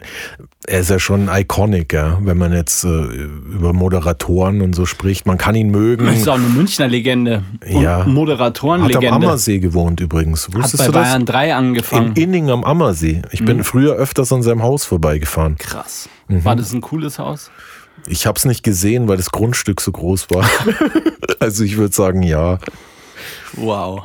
er 0.67 0.79
ist 0.79 0.89
ja 0.89 0.99
schon 0.99 1.29
iconic, 1.31 1.93
ja, 1.93 2.17
wenn 2.21 2.37
man 2.37 2.51
jetzt 2.53 2.83
äh, 2.83 2.87
über 2.87 3.73
Moderatoren 3.73 4.61
und 4.61 4.73
so 4.75 4.85
spricht. 4.85 5.25
Man 5.25 5.37
kann 5.37 5.55
ihn 5.55 5.69
mögen. 5.69 6.05
das 6.05 6.17
ist 6.17 6.27
auch 6.29 6.35
eine 6.35 6.47
Münchner 6.47 6.87
Legende. 6.87 7.43
Und 7.71 7.81
Ja. 7.81 7.97
Hat 7.99 8.05
am 8.07 8.13
Moderatorenlegende. 8.13 9.11
Ammersee 9.11 9.59
gewohnt 9.59 9.99
übrigens. 9.99 10.47
Hat 10.47 10.55
Wusstest 10.55 10.77
bei 10.77 10.85
du 10.87 10.91
das? 10.93 11.07
Bayern 11.09 11.25
3 11.25 11.45
In 11.47 11.51
angefangen. 11.53 12.13
Inning 12.15 12.49
am 12.49 12.63
Ammersee. 12.63 13.21
Ich 13.31 13.41
Mhm. 13.41 13.45
bin 13.45 13.63
früher 13.63 13.93
öfters 13.95 14.31
an 14.33 14.41
seinem 14.43 14.63
Haus 14.63 14.85
vorbeigefahren. 14.85 15.57
Krass. 15.57 16.09
Mhm. 16.27 16.43
War 16.45 16.55
das 16.55 16.73
ein 16.73 16.81
cooles 16.81 17.19
Haus? 17.19 17.51
Ich 18.07 18.25
habe 18.27 18.37
es 18.37 18.45
nicht 18.45 18.63
gesehen, 18.63 19.07
weil 19.07 19.17
das 19.17 19.31
Grundstück 19.31 19.81
so 19.81 19.91
groß 19.91 20.27
war. 20.31 20.45
also 21.39 21.63
ich 21.63 21.77
würde 21.77 21.93
sagen, 21.93 22.23
ja. 22.23 22.59
Wow. 23.53 24.03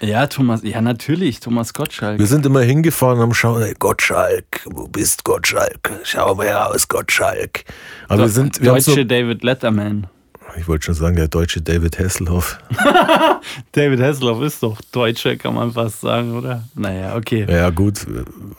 Ja, 0.00 0.26
Thomas, 0.26 0.62
ja, 0.62 0.80
natürlich, 0.80 1.40
Thomas 1.40 1.72
Gottschalk. 1.72 2.18
Wir 2.18 2.26
sind 2.26 2.44
immer 2.46 2.60
hingefahren 2.60 3.18
und 3.18 3.22
haben 3.22 3.34
schauen, 3.34 3.62
hey, 3.62 3.74
Gottschalk, 3.78 4.60
wo 4.66 4.86
bist 4.88 5.24
Gottschalk? 5.24 5.90
Schau 6.04 6.34
mal 6.34 6.48
raus, 6.48 6.88
Gottschalk. 6.88 7.64
Aber 8.08 8.22
wir 8.22 8.28
sind, 8.28 8.60
wir 8.60 8.72
Deutsche 8.72 8.96
nur, 8.96 9.04
David 9.04 9.42
Letterman. 9.42 10.06
ich 10.58 10.68
wollte 10.68 10.86
schon 10.86 10.94
sagen, 10.94 11.16
der 11.16 11.28
deutsche 11.28 11.62
David 11.62 11.98
Hasselhoff. 11.98 12.58
David 13.72 14.00
Hasselhoff 14.00 14.42
ist 14.42 14.62
doch 14.62 14.80
Deutscher, 14.92 15.36
kann 15.36 15.54
man 15.54 15.72
fast 15.72 16.02
sagen, 16.02 16.36
oder? 16.36 16.64
Naja, 16.74 17.16
okay. 17.16 17.46
Ja 17.48 17.70
gut, 17.70 18.06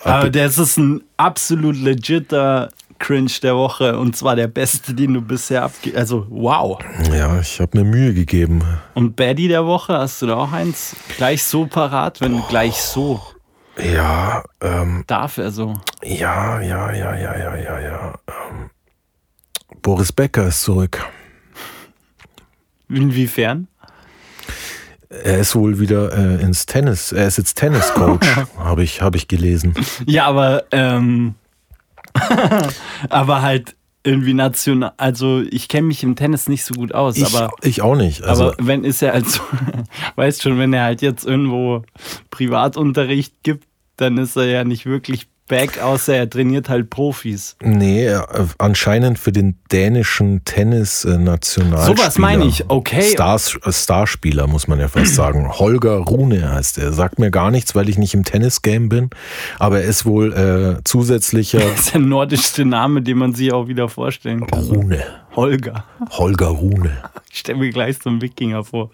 Aber 0.04 0.30
das 0.30 0.58
ist 0.58 0.78
ein 0.78 1.04
absolut 1.18 1.76
legitter 1.78 2.70
Cringe 3.00 3.32
der 3.42 3.56
Woche 3.56 3.98
und 3.98 4.16
zwar 4.16 4.36
der 4.36 4.48
beste, 4.48 4.94
den 4.94 5.14
du 5.14 5.22
bisher 5.22 5.64
abge... 5.64 5.96
Also, 5.96 6.26
wow. 6.30 6.80
ja, 7.14 7.40
ich 7.40 7.60
habe 7.60 7.78
mir 7.78 7.84
Mühe 7.84 8.14
gegeben. 8.14 8.64
Und 8.94 9.16
Baddy 9.16 9.48
der 9.48 9.66
Woche, 9.66 9.98
hast 9.98 10.22
du 10.22 10.28
da 10.28 10.36
auch 10.36 10.52
eins 10.52 10.96
gleich 11.18 11.44
so 11.44 11.66
parat, 11.66 12.22
wenn 12.22 12.42
gleich 12.50 12.76
so 12.76 13.22
Ja, 13.78 14.44
ähm, 14.62 15.04
darf 15.08 15.38
er 15.38 15.52
so? 15.52 15.74
ja, 16.04 16.62
ja, 16.62 16.92
ja, 16.92 17.16
ja, 17.16 17.38
ja, 17.38 17.56
ja, 17.56 17.80
ja. 17.80 18.14
Ähm, 18.28 18.70
Boris 19.82 20.12
Becker 20.12 20.48
ist 20.48 20.64
zurück. 20.64 21.04
Inwiefern? 22.90 23.68
Er 25.10 25.40
ist 25.40 25.56
wohl 25.56 25.80
wieder 25.80 26.12
äh, 26.12 26.42
ins 26.42 26.66
Tennis. 26.66 27.12
Er 27.12 27.28
ist 27.28 27.38
jetzt 27.38 27.56
Tenniscoach, 27.56 28.20
habe 28.58 28.84
ich, 28.84 29.02
hab 29.02 29.16
ich 29.16 29.28
gelesen. 29.28 29.74
Ja, 30.06 30.26
aber 30.26 30.66
ähm, 30.72 31.36
aber 33.10 33.42
halt 33.42 33.76
irgendwie 34.04 34.34
national. 34.34 34.94
Also 34.98 35.42
ich 35.42 35.68
kenne 35.68 35.88
mich 35.88 36.04
im 36.04 36.16
Tennis 36.16 36.48
nicht 36.48 36.64
so 36.64 36.74
gut 36.74 36.94
aus, 36.94 37.18
Ich, 37.18 37.26
aber 37.26 37.52
ich 37.62 37.82
auch 37.82 37.96
nicht. 37.96 38.24
Also, 38.24 38.52
aber 38.52 38.56
wenn 38.60 38.84
ist 38.84 39.02
er 39.02 39.14
also, 39.14 39.42
weißt 40.16 40.42
schon, 40.42 40.58
wenn 40.58 40.74
er 40.74 40.84
halt 40.84 41.02
jetzt 41.02 41.26
irgendwo 41.26 41.84
Privatunterricht 42.30 43.44
gibt, 43.44 43.68
dann 43.98 44.18
ist 44.18 44.38
er 44.38 44.46
ja 44.46 44.64
nicht 44.64 44.86
wirklich 44.86 45.28
back, 45.48 45.82
außer 45.82 46.16
er 46.16 46.30
trainiert 46.30 46.70
halt 46.70 46.90
Profis. 46.90 47.56
nee, 47.62 48.08
äh, 48.08 48.22
anscheinend 48.58 49.20
für 49.20 49.32
den 49.32 49.56
dänischen 49.72 50.44
Tennis-Nationalspieler. 50.46 51.98
Sowas 51.98 52.18
meine 52.18 52.46
ich, 52.46 52.70
okay. 52.70 53.02
Stars, 53.02 53.58
äh, 53.64 53.72
Starspieler, 53.72 54.48
muss 54.48 54.68
man 54.68 54.80
ja 54.80 54.88
fast 54.88 55.16
sagen. 55.16 55.50
Holger 55.60 55.98
Rune 55.98 56.52
heißt 56.52 56.78
er. 56.78 56.94
Sagt 56.94 57.20
mir 57.20 57.32
gar 57.32 57.52
nichts, 57.52 57.76
weil 57.76 57.90
ich 57.90 57.98
nicht 57.98 58.14
im 58.14 58.24
Tennis-Game 58.24 58.90
bin. 58.90 59.10
Aber 59.60 59.82
er 59.82 59.88
ist 59.88 60.06
wohl 60.06 60.34
äh, 60.34 60.84
zusätzlicher 60.84 61.60
Das 61.60 61.80
ist 61.80 61.94
der 61.94 62.02
nordischste 62.02 62.66
Name, 62.66 63.02
den 63.02 63.18
man 63.18 63.34
sich 63.34 63.52
auch 63.54 63.68
wieder 63.68 63.90
vorstellen 63.90 64.46
kann. 64.48 64.64
Rune. 64.64 65.04
Holger. 65.36 65.86
Holger 66.12 66.48
Rune. 66.48 66.92
Ich 67.32 67.40
stelle 67.40 67.60
mir 67.60 67.70
gleich 67.70 67.98
so 68.04 68.10
einen 68.10 68.22
Wikinger 68.22 68.64
vor. 68.64 68.90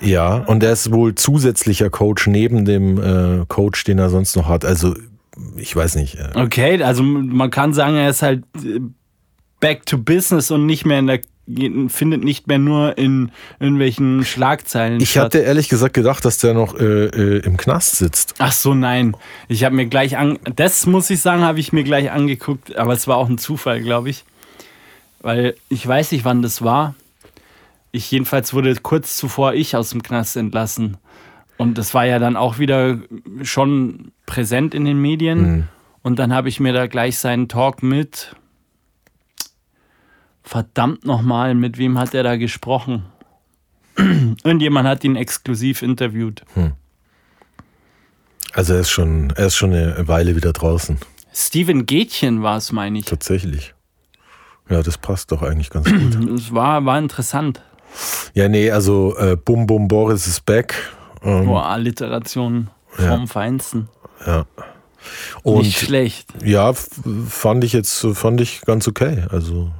Ja, 0.00 0.36
und 0.36 0.62
er 0.62 0.72
ist 0.72 0.92
wohl 0.92 1.14
zusätzlicher 1.16 1.90
Coach 1.90 2.26
neben 2.28 2.64
dem 2.64 2.98
äh, 2.98 3.44
Coach, 3.48 3.84
den 3.84 3.98
er 3.98 4.08
sonst 4.08 4.36
noch 4.36 4.48
hat. 4.48 4.64
Also, 4.64 4.94
ich 5.56 5.74
weiß 5.74 5.96
nicht. 5.96 6.16
Äh, 6.16 6.30
Okay, 6.34 6.82
also 6.82 7.02
man 7.02 7.50
kann 7.50 7.72
sagen, 7.72 7.96
er 7.96 8.10
ist 8.10 8.22
halt 8.22 8.44
äh, 8.64 8.80
back 9.60 9.86
to 9.86 9.98
business 9.98 10.50
und 10.50 10.66
nicht 10.66 10.84
mehr 10.86 10.98
in 10.98 11.06
der 11.06 11.20
findet 11.88 12.22
nicht 12.22 12.46
mehr 12.46 12.58
nur 12.58 12.96
in 12.96 13.32
irgendwelchen 13.58 14.24
Schlagzeilen 14.24 15.00
ich 15.00 15.10
statt. 15.10 15.24
hatte 15.24 15.38
ehrlich 15.38 15.68
gesagt 15.68 15.94
gedacht, 15.94 16.24
dass 16.24 16.38
der 16.38 16.54
noch 16.54 16.78
äh, 16.78 17.06
äh, 17.06 17.38
im 17.44 17.56
Knast 17.56 17.96
sitzt. 17.96 18.36
Ach 18.38 18.52
so, 18.52 18.72
nein. 18.72 19.16
Ich 19.48 19.64
habe 19.64 19.74
mir 19.74 19.86
gleich 19.86 20.16
an 20.16 20.38
das 20.54 20.86
muss 20.86 21.10
ich 21.10 21.20
sagen, 21.20 21.42
habe 21.42 21.58
ich 21.58 21.72
mir 21.72 21.82
gleich 21.82 22.12
angeguckt, 22.12 22.76
aber 22.76 22.92
es 22.92 23.08
war 23.08 23.16
auch 23.16 23.28
ein 23.28 23.38
Zufall, 23.38 23.80
glaube 23.80 24.10
ich. 24.10 24.24
Weil 25.22 25.56
ich 25.68 25.84
weiß 25.84 26.12
nicht, 26.12 26.24
wann 26.24 26.40
das 26.40 26.62
war. 26.62 26.94
ich 27.90 28.08
jedenfalls 28.12 28.54
wurde 28.54 28.74
kurz 28.76 29.16
zuvor 29.16 29.52
ich 29.54 29.74
aus 29.74 29.90
dem 29.90 30.02
Knast 30.04 30.36
entlassen. 30.36 30.98
Und 31.60 31.76
das 31.76 31.92
war 31.92 32.06
ja 32.06 32.18
dann 32.18 32.36
auch 32.36 32.58
wieder 32.58 33.00
schon 33.42 34.12
präsent 34.24 34.74
in 34.74 34.86
den 34.86 34.98
Medien. 34.98 35.42
Mhm. 35.42 35.68
Und 36.00 36.18
dann 36.18 36.32
habe 36.32 36.48
ich 36.48 36.58
mir 36.58 36.72
da 36.72 36.86
gleich 36.86 37.18
seinen 37.18 37.48
Talk 37.48 37.82
mit. 37.82 38.34
Verdammt 40.42 41.04
nochmal, 41.04 41.54
mit 41.54 41.76
wem 41.76 41.98
hat 41.98 42.14
er 42.14 42.22
da 42.22 42.36
gesprochen? 42.36 43.04
Irgendjemand 43.98 44.88
hat 44.88 45.04
ihn 45.04 45.16
exklusiv 45.16 45.82
interviewt. 45.82 46.44
Also 48.54 48.72
er 48.72 48.80
ist 48.80 48.90
schon, 48.90 49.28
er 49.36 49.48
ist 49.48 49.56
schon 49.56 49.74
eine 49.74 50.08
Weile 50.08 50.36
wieder 50.36 50.54
draußen. 50.54 50.96
Steven 51.30 51.84
Gätchen 51.84 52.42
war 52.42 52.56
es, 52.56 52.72
meine 52.72 53.00
ich. 53.00 53.04
Tatsächlich. 53.04 53.74
Ja, 54.70 54.82
das 54.82 54.96
passt 54.96 55.30
doch 55.30 55.42
eigentlich 55.42 55.68
ganz 55.68 55.90
gut. 55.90 56.30
Es 56.30 56.54
war, 56.54 56.86
war 56.86 56.98
interessant. 56.98 57.60
Ja, 58.32 58.48
nee, 58.48 58.70
also 58.70 59.14
äh, 59.18 59.36
Bum 59.36 59.66
Bum 59.66 59.88
Boris 59.88 60.26
ist 60.26 60.46
back. 60.46 60.74
Ähm, 61.22 61.46
Boah, 61.46 61.66
Alliteration 61.66 62.68
vom 62.88 63.04
Ja. 63.04 63.26
Feinsten. 63.26 63.88
ja. 64.26 64.44
Und 65.42 65.62
Nicht 65.62 65.78
schlecht. 65.78 66.28
ja, 66.44 66.74
fand 66.74 67.64
ich 67.64 67.72
jetzt 67.72 68.06
fand 68.12 68.38
ich 68.42 68.60
ganz 68.66 68.86
okay. 68.86 69.24
Also 69.30 69.70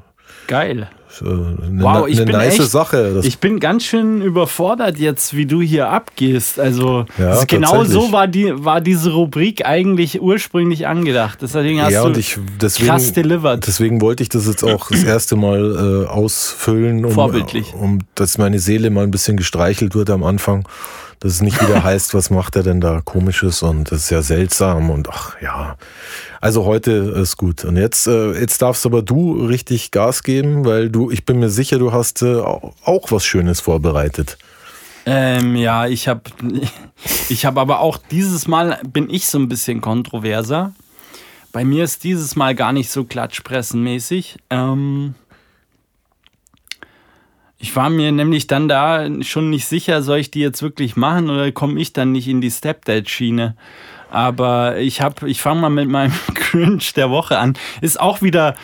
Geil. 0.47 0.89
eine, 1.21 1.59
Wow, 1.83 2.09
ich 2.09 2.17
eine 2.17 2.25
bin 2.27 2.37
nice 2.37 2.59
echt- 2.59 2.71
Sache. 2.71 3.13
Das, 3.17 3.27
Ich 3.27 3.39
bin 3.39 3.61
ganz 3.61 3.85
schön 3.85 4.23
überfordert 4.23 4.97
jetzt, 4.99 5.37
wie 5.37 5.45
du 5.45 5.61
hier 5.61 5.91
abgehst. 5.91 6.59
Also 6.59 7.05
Ja, 7.19 7.45
genau 7.45 7.85
so 7.85 8.13
war 8.13 8.29
die 8.29 8.51
war 8.65 8.81
diese 8.81 9.13
Rubrik 9.13 9.67
eigentlich 9.67 10.23
ursprünglich 10.23 10.87
angedacht. 10.87 11.41
Deswegen 11.43 11.83
hast 11.83 11.93
ja, 11.93 12.09
du 12.09 12.19
ich 12.19 12.39
deswegen, 12.59 12.89
krass 12.89 13.13
delivered. 13.13 13.67
deswegen 13.67 14.01
wollte 14.01 14.23
ich 14.23 14.31
das 14.31 14.47
jetzt 14.47 14.65
auch 14.65 14.89
das 14.91 15.05
erste 15.05 15.37
Mal 15.37 16.05
äh, 16.07 16.09
ausfüllen, 16.09 17.05
um, 17.05 17.13
Vorbildlich. 17.13 17.75
um 17.75 17.99
dass 18.15 18.39
meine 18.39 18.59
Seele 18.59 18.89
mal 18.89 19.05
ein 19.05 19.11
bisschen 19.11 19.37
gestreichelt 19.37 19.95
wird 19.95 20.09
am 20.09 20.25
Anfang. 20.25 20.67
Dass 21.21 21.33
es 21.33 21.43
nicht 21.43 21.61
wieder 21.63 21.83
heißt, 21.85 22.15
was 22.15 22.31
macht 22.31 22.57
er 22.57 22.63
denn 22.63 22.81
da 22.81 23.03
komisches 23.05 23.63
und 23.63 23.91
das 23.93 24.05
ist 24.05 24.11
ja 24.11 24.23
seltsam 24.23 24.91
und 24.91 25.09
ach 25.11 25.41
ja. 25.41 25.77
Also 26.41 26.65
heute 26.65 26.93
ist 26.93 27.37
gut. 27.37 27.65
Und 27.65 27.77
jetzt, 27.77 28.07
äh, 28.07 28.33
jetzt 28.41 28.63
darfst 28.63 28.87
aber 28.87 29.03
du 29.03 29.45
richtig 29.47 29.91
Gas 29.91 30.23
geben, 30.23 30.65
weil 30.65 30.89
du, 30.89 31.11
ich 31.11 31.27
bin 31.27 31.39
mir 31.39 31.51
sicher, 31.51 31.79
du 31.79 31.93
hast 31.93 32.23
äh, 32.23 32.37
au- 32.37 32.73
auch 32.85 33.11
was 33.13 33.25
Schönes 33.27 33.61
vorbereitet. 33.61 34.39
Ähm, 35.07 35.57
ja, 35.57 35.87
ich 35.87 36.09
habe 36.09 36.23
ich 37.29 37.45
hab 37.45 37.59
aber 37.59 37.81
auch 37.81 37.99
dieses 38.11 38.49
Mal 38.49 38.79
bin 38.91 39.11
ich 39.11 39.27
so 39.29 39.39
ein 39.39 39.49
bisschen 39.49 39.81
kontroverser. 39.83 40.73
Bei 41.53 41.65
mir 41.65 41.85
ist 41.85 42.05
dieses 42.05 42.37
Mal 42.37 42.55
gar 42.55 42.73
nicht 42.73 42.91
so 42.91 43.05
klatschpressenmäßig. 43.05 44.39
Ähm, 44.51 45.15
ich 47.63 47.77
war 47.77 47.91
mir 47.91 48.11
nämlich 48.11 48.47
dann 48.47 48.69
da 48.69 49.07
schon 49.21 49.51
nicht 49.51 49.67
sicher, 49.67 50.03
soll 50.03 50.19
ich 50.19 50.31
die 50.31 50.41
jetzt 50.41 50.63
wirklich 50.63 50.97
machen 50.97 51.29
oder 51.29 51.53
komme 51.53 51.79
ich 51.79 51.93
dann 51.93 52.11
nicht 52.11 52.27
in 52.27 52.41
die 52.41 52.51
Stepdad-Schiene. 52.51 53.55
Aber 54.11 54.79
ich 54.79 55.03
habe, 55.03 55.29
ich 55.29 55.43
fange 55.43 55.61
mal 55.61 55.69
mit 55.69 55.89
meinem 55.89 56.13
Cringe 56.35 56.83
der 56.97 57.11
Woche 57.11 57.39
an. 57.39 57.59
Ist 57.83 58.01
auch 58.01 58.23
wieder 58.23 58.57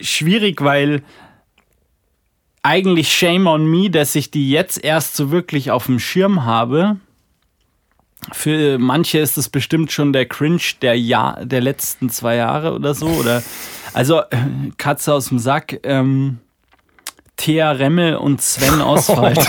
schwierig, 0.00 0.62
weil 0.62 1.02
eigentlich 2.62 3.12
shame 3.12 3.48
on 3.48 3.66
me, 3.66 3.90
dass 3.90 4.14
ich 4.14 4.30
die 4.30 4.48
jetzt 4.48 4.82
erst 4.82 5.16
so 5.16 5.32
wirklich 5.32 5.72
auf 5.72 5.86
dem 5.86 5.98
Schirm 5.98 6.44
habe. 6.44 6.98
Für 8.32 8.78
manche 8.78 9.18
ist 9.18 9.36
es 9.36 9.48
bestimmt 9.48 9.90
schon 9.90 10.12
der 10.12 10.26
Cringe 10.26 10.62
der 10.82 10.96
Jahr, 10.96 11.44
der 11.44 11.60
letzten 11.60 12.10
zwei 12.10 12.36
Jahre 12.36 12.74
oder 12.74 12.94
so. 12.94 13.08
Oder 13.08 13.42
also 13.92 14.20
äh, 14.20 14.36
Katze 14.78 15.14
aus 15.14 15.30
dem 15.30 15.40
Sack. 15.40 15.80
Ähm, 15.82 16.38
Thea 17.36 17.72
Remmel 17.72 18.16
und 18.16 18.40
Sven 18.40 18.80
Oswald. 18.80 19.38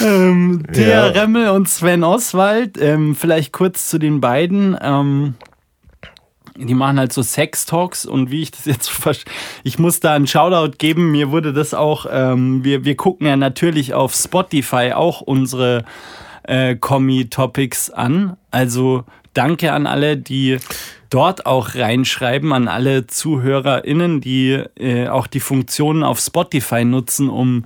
ähm, 0.00 0.64
Thea 0.72 0.88
Ja. 0.88 1.06
Remmel 1.06 1.50
und 1.50 1.68
Sven 1.68 2.04
Oswald. 2.04 2.78
Ähm, 2.80 3.14
vielleicht 3.14 3.52
kurz 3.52 3.88
zu 3.88 3.98
den 3.98 4.20
beiden. 4.20 4.76
Ähm, 4.80 5.34
die 6.58 6.74
machen 6.74 6.98
halt 6.98 7.12
so 7.12 7.22
Sex-Talks 7.22 8.06
und 8.06 8.30
wie 8.30 8.42
ich 8.42 8.50
das 8.50 8.64
jetzt 8.64 8.90
verstehe, 8.90 9.32
ich 9.62 9.78
muss 9.78 10.00
da 10.00 10.14
einen 10.14 10.26
Shoutout 10.26 10.76
geben. 10.78 11.10
Mir 11.10 11.30
wurde 11.30 11.52
das 11.52 11.74
auch, 11.74 12.06
ähm, 12.10 12.64
wir, 12.64 12.84
wir 12.84 12.96
gucken 12.96 13.26
ja 13.26 13.36
natürlich 13.36 13.94
auf 13.94 14.14
Spotify 14.14 14.92
auch 14.94 15.20
unsere 15.20 15.84
äh, 16.44 16.76
Kommi-Topics 16.76 17.90
an. 17.90 18.36
Also 18.50 19.04
danke 19.34 19.72
an 19.72 19.86
alle, 19.86 20.16
die 20.16 20.58
dort 21.16 21.46
auch 21.46 21.74
reinschreiben, 21.74 22.52
an 22.52 22.68
alle 22.68 23.06
ZuhörerInnen, 23.06 24.20
die 24.20 24.62
äh, 24.78 25.08
auch 25.08 25.26
die 25.26 25.40
Funktionen 25.40 26.02
auf 26.02 26.18
Spotify 26.20 26.84
nutzen, 26.84 27.28
um 27.30 27.64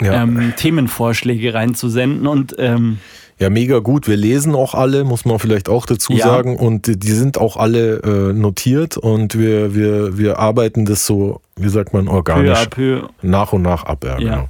Ja. 0.00 0.22
ähm, 0.22 0.54
Themenvorschläge 0.56 1.52
reinzusenden. 1.54 2.26
Und 2.26 2.54
ähm, 2.58 2.98
Ja, 3.38 3.50
mega 3.50 3.80
gut. 3.80 4.08
Wir 4.08 4.16
lesen 4.16 4.54
auch 4.54 4.72
alle, 4.74 5.04
muss 5.04 5.26
man 5.26 5.38
vielleicht 5.38 5.68
auch 5.68 5.84
dazu 5.84 6.14
Ja. 6.14 6.24
sagen. 6.26 6.56
Und 6.56 6.86
die 7.04 7.12
sind 7.12 7.36
auch 7.38 7.58
alle 7.58 7.98
äh, 8.02 8.32
notiert 8.32 8.96
und 8.96 9.38
wir, 9.38 9.74
wir, 9.74 10.16
wir 10.16 10.38
arbeiten 10.38 10.86
das 10.86 11.04
so, 11.06 11.40
wie 11.56 11.68
sagt 11.68 11.92
man, 11.92 12.06
peu 12.06 12.12
organisch 12.12 12.58
à 12.58 12.66
peu 12.66 13.02
nach 13.20 13.52
und 13.52 13.60
nach 13.62 13.84
ab. 13.84 14.04
Ja, 14.04 14.18
Ja. 14.18 14.18
genau. 14.18 14.48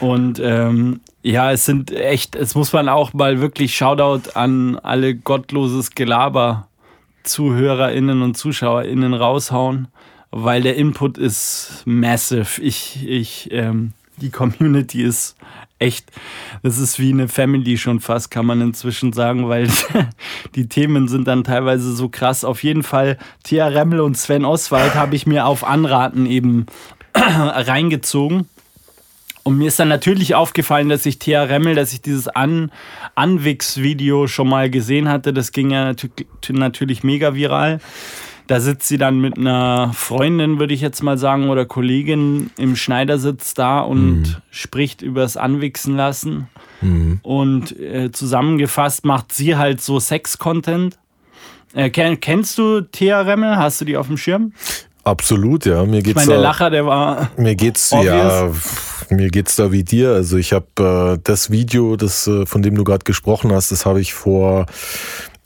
Und 0.00 0.40
ähm, 0.42 1.00
ja, 1.22 1.52
es 1.52 1.66
sind 1.66 1.92
echt, 1.92 2.34
es 2.34 2.54
muss 2.54 2.72
man 2.72 2.88
auch 2.88 3.12
mal 3.12 3.40
wirklich 3.40 3.76
Shoutout 3.76 4.30
an 4.34 4.76
alle 4.82 5.14
gottloses 5.14 5.90
Gelaber 5.94 6.66
ZuhörerInnen 7.22 8.22
und 8.22 8.36
ZuschauerInnen 8.36 9.14
raushauen, 9.14 9.88
weil 10.30 10.62
der 10.62 10.76
Input 10.76 11.18
ist 11.18 11.82
massive. 11.84 12.62
Ich, 12.62 13.06
ich, 13.06 13.48
ähm, 13.52 13.92
die 14.16 14.30
Community 14.30 15.02
ist 15.02 15.36
echt, 15.78 16.10
das 16.62 16.78
ist 16.78 16.98
wie 16.98 17.12
eine 17.12 17.26
Family 17.26 17.78
schon 17.78 18.00
fast, 18.00 18.30
kann 18.30 18.46
man 18.46 18.60
inzwischen 18.60 19.12
sagen, 19.12 19.48
weil 19.48 19.68
die 20.54 20.68
Themen 20.68 21.08
sind 21.08 21.26
dann 21.26 21.42
teilweise 21.42 21.94
so 21.94 22.08
krass. 22.08 22.44
Auf 22.44 22.62
jeden 22.62 22.82
Fall, 22.82 23.18
Thea 23.42 23.66
Remmel 23.66 24.00
und 24.00 24.16
Sven 24.16 24.44
Oswald 24.44 24.94
habe 24.94 25.16
ich 25.16 25.26
mir 25.26 25.46
auf 25.46 25.64
Anraten 25.64 26.26
eben 26.26 26.66
reingezogen. 27.14 28.46
Und 29.42 29.56
mir 29.58 29.68
ist 29.68 29.78
dann 29.78 29.88
natürlich 29.88 30.34
aufgefallen, 30.34 30.88
dass 30.88 31.06
ich 31.06 31.18
Thea 31.18 31.42
Remmel, 31.44 31.74
dass 31.74 31.92
ich 31.92 32.02
dieses 32.02 32.28
An 32.28 32.70
Anwix-Video 33.14 34.26
schon 34.26 34.48
mal 34.48 34.70
gesehen 34.70 35.08
hatte. 35.08 35.32
Das 35.32 35.52
ging 35.52 35.70
ja 35.70 35.86
natü 35.86 36.08
natürlich 36.50 37.02
mega 37.02 37.34
viral. 37.34 37.80
Da 38.46 38.60
sitzt 38.60 38.88
sie 38.88 38.98
dann 38.98 39.20
mit 39.20 39.38
einer 39.38 39.92
Freundin, 39.94 40.58
würde 40.58 40.74
ich 40.74 40.80
jetzt 40.80 41.02
mal 41.04 41.16
sagen, 41.16 41.50
oder 41.50 41.66
Kollegin 41.66 42.50
im 42.58 42.74
Schneidersitz 42.74 43.54
da 43.54 43.78
und 43.80 44.42
spricht 44.50 45.02
übers 45.02 45.36
Anwichsen 45.36 45.96
lassen. 45.96 46.48
Und 47.22 47.78
äh, 47.78 48.10
zusammengefasst 48.10 49.04
macht 49.04 49.32
sie 49.32 49.56
halt 49.56 49.80
so 49.80 50.00
Sex-Content. 50.00 50.98
Äh, 51.74 51.90
kenn, 51.90 52.18
kennst 52.18 52.58
du 52.58 52.80
Thea 52.80 53.20
Remmel? 53.20 53.56
Hast 53.56 53.80
du 53.80 53.84
die 53.84 53.96
auf 53.96 54.08
dem 54.08 54.16
Schirm? 54.16 54.52
Absolut, 55.04 55.64
ja. 55.66 55.84
Mir 55.84 55.98
Ich 55.98 56.04
geht's 56.04 56.16
meine, 56.16 56.28
der 56.28 56.36
da- 56.38 56.42
Lacher, 56.42 56.70
der 56.70 56.86
war. 56.86 57.30
Mir 57.36 57.54
geht's 57.54 57.92
Obvious. 57.92 58.06
ja, 58.06 58.50
mir 59.16 59.28
geht's 59.30 59.56
da 59.56 59.72
wie 59.72 59.82
dir. 59.82 60.10
Also 60.12 60.36
ich 60.36 60.52
habe 60.52 61.16
äh, 61.16 61.20
das 61.24 61.50
Video, 61.50 61.96
das 61.96 62.26
äh, 62.26 62.46
von 62.46 62.62
dem 62.62 62.74
du 62.74 62.84
gerade 62.84 63.04
gesprochen 63.04 63.52
hast, 63.52 63.72
das 63.72 63.86
habe 63.86 64.00
ich 64.00 64.12
vor, 64.12 64.66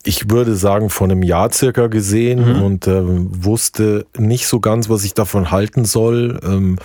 ich 0.03 0.29
würde 0.29 0.55
sagen 0.55 0.89
vor 0.89 1.07
einem 1.07 1.23
Jahr 1.23 1.51
circa 1.51 1.87
gesehen 1.87 2.61
und 2.61 2.85
äh, 2.87 3.01
wusste 3.03 4.05
nicht 4.17 4.47
so 4.47 4.59
ganz, 4.59 4.89
was 4.89 5.03
ich 5.03 5.13
davon 5.13 5.51
halten 5.51 5.85
soll. 5.85 6.39
Ähm, 6.43 6.75
äh, 6.77 6.81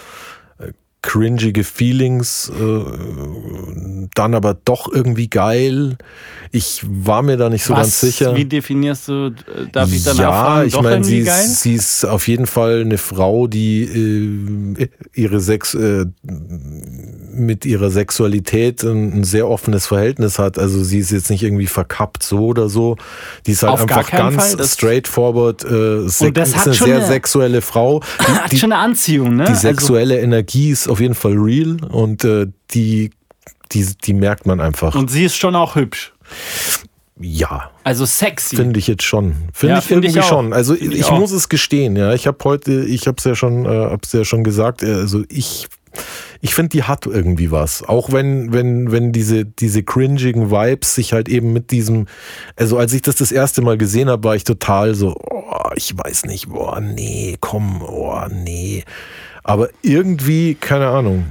cringige 1.03 1.65
Feelings, 1.65 2.51
äh, 2.51 4.09
dann 4.15 4.35
aber 4.35 4.55
doch 4.65 4.93
irgendwie 4.93 5.29
geil. 5.31 5.97
Ich 6.53 6.83
war 6.87 7.23
mir 7.23 7.37
da 7.37 7.49
nicht 7.49 7.65
so 7.65 7.75
ganz 7.75 8.01
sicher. 8.01 8.35
Wie 8.37 8.45
definierst 8.45 9.09
du, 9.09 9.27
äh, 9.29 9.33
darf 9.73 9.93
ich 9.93 10.03
danach 10.03 10.19
ja, 10.21 10.31
fragen, 10.33 10.69
ich 10.69 10.81
meine, 10.83 11.05
sie, 11.05 11.19
ist- 11.21 11.63
sie 11.63 11.75
ist 11.75 12.05
auf 12.05 12.27
jeden 12.29 12.47
Fall 12.47 12.81
eine 12.81 12.99
Frau, 12.99 13.47
die 13.47 13.83
äh, 14.79 14.89
ihre 15.15 15.41
Sex 15.41 15.75
äh, 15.75 16.07
mit 17.33 17.65
ihrer 17.65 17.91
Sexualität 17.91 18.83
ein, 18.83 19.21
ein 19.21 19.25
sehr 19.25 19.49
offenes 19.49 19.87
Verhältnis 19.87 20.39
hat. 20.39 20.59
Also 20.59 20.83
sie 20.83 20.99
ist 20.99 21.13
jetzt 21.13 21.31
nicht 21.31 21.43
irgendwie 21.43 21.67
verkappt 21.69 22.23
so 22.23 22.47
oder 22.47 22.69
so. 22.69 22.97
Die 23.47 23.53
ist 23.53 23.63
halt 23.63 23.73
Auf 23.75 23.81
einfach 23.83 24.11
ganz 24.11 24.55
Fall, 24.55 24.65
straightforward. 24.67 25.65
Äh, 25.65 26.09
sex- 26.09 26.33
das 26.35 26.49
ist 26.51 26.67
eine 26.67 26.75
sehr 26.75 26.97
eine- 26.97 27.07
sexuelle 27.07 27.63
Frau. 27.63 28.03
Hat 28.19 28.51
Die, 28.53 28.59
schon 28.59 28.73
eine 28.73 28.83
Anziehung, 28.83 29.37
ne? 29.37 29.45
die 29.49 29.55
sexuelle 29.55 30.21
Energie 30.21 30.71
ist 30.71 30.89
auf 30.91 31.01
jeden 31.01 31.15
Fall 31.15 31.35
real 31.39 31.77
und 31.91 32.25
äh, 32.25 32.47
die, 32.73 33.11
die, 33.73 33.87
die 34.05 34.13
merkt 34.15 34.47
man 34.47 34.61
einfach. 34.61 34.95
und 34.95 35.11
sie 35.11 35.25
ist 35.25 35.37
schon 35.37 35.55
auch 35.57 35.75
hübsch. 35.77 36.13
ja. 37.19 37.71
Also 37.85 38.05
sexy. 38.05 38.57
Finde 38.57 38.79
ich 38.79 38.87
jetzt 38.87 39.03
schon. 39.03 39.35
Finde 39.53 39.75
Ja, 39.75 39.79
ich 39.81 39.85
find 39.87 40.05
ich 40.05 40.11
irgendwie 40.11 40.21
auch. 40.21 40.29
schon. 40.29 40.53
Also 40.53 40.75
Find 40.75 40.95
ich, 40.95 41.01
ich 41.01 41.11
muss 41.11 41.33
es 41.33 41.49
gestehen, 41.49 41.97
ja. 41.97 42.13
Ich 42.15 42.27
habe 42.27 42.39
heute, 42.45 42.85
ich 42.85 43.07
habe 43.07 43.17
es 43.19 43.25
ja 43.25 43.35
schon, 43.35 43.65
äh, 43.65 43.69
hab's 43.69 44.13
ja 44.13 44.25
schon 44.25 44.45
gesagt. 44.45 44.83
äh, 44.83 44.93
Also 44.93 45.23
ich, 45.29 45.67
ich 46.41 46.55
finde, 46.55 46.69
die 46.71 46.85
hat 46.85 47.07
irgendwie 47.07 47.51
was. 47.51 47.83
Auch 47.83 48.13
wenn, 48.13 48.53
wenn, 48.53 48.93
wenn 48.93 49.13
diese, 49.13 49.45
diese 49.45 49.83
cringigen 49.83 50.51
Vibes 50.51 50.95
sich 50.95 51.13
halt 51.13 51.29
eben 51.29 51.53
mit 51.53 51.71
diesem, 51.73 52.07
also 52.57 52.79
als 52.79 52.93
ich 52.93 53.03
das 53.03 53.17
das 53.17 53.33
erste 53.33 53.61
Mal 53.63 53.77
gesehen 53.79 54.09
habe, 54.09 54.25
war 54.25 54.37
ich 54.37 54.45
total 54.45 54.95
so, 54.95 55.17
oh, 55.31 55.71
ich 55.75 55.93
weiß 55.97 56.27
nicht, 56.27 56.49
boah, 56.49 56.81
nee, 56.81 57.37
komm, 57.41 57.83
oh, 57.83 58.21
nee. 58.31 58.85
Aber 59.43 59.69
irgendwie, 59.83 60.55
keine 60.55 60.89
Ahnung. 60.89 61.31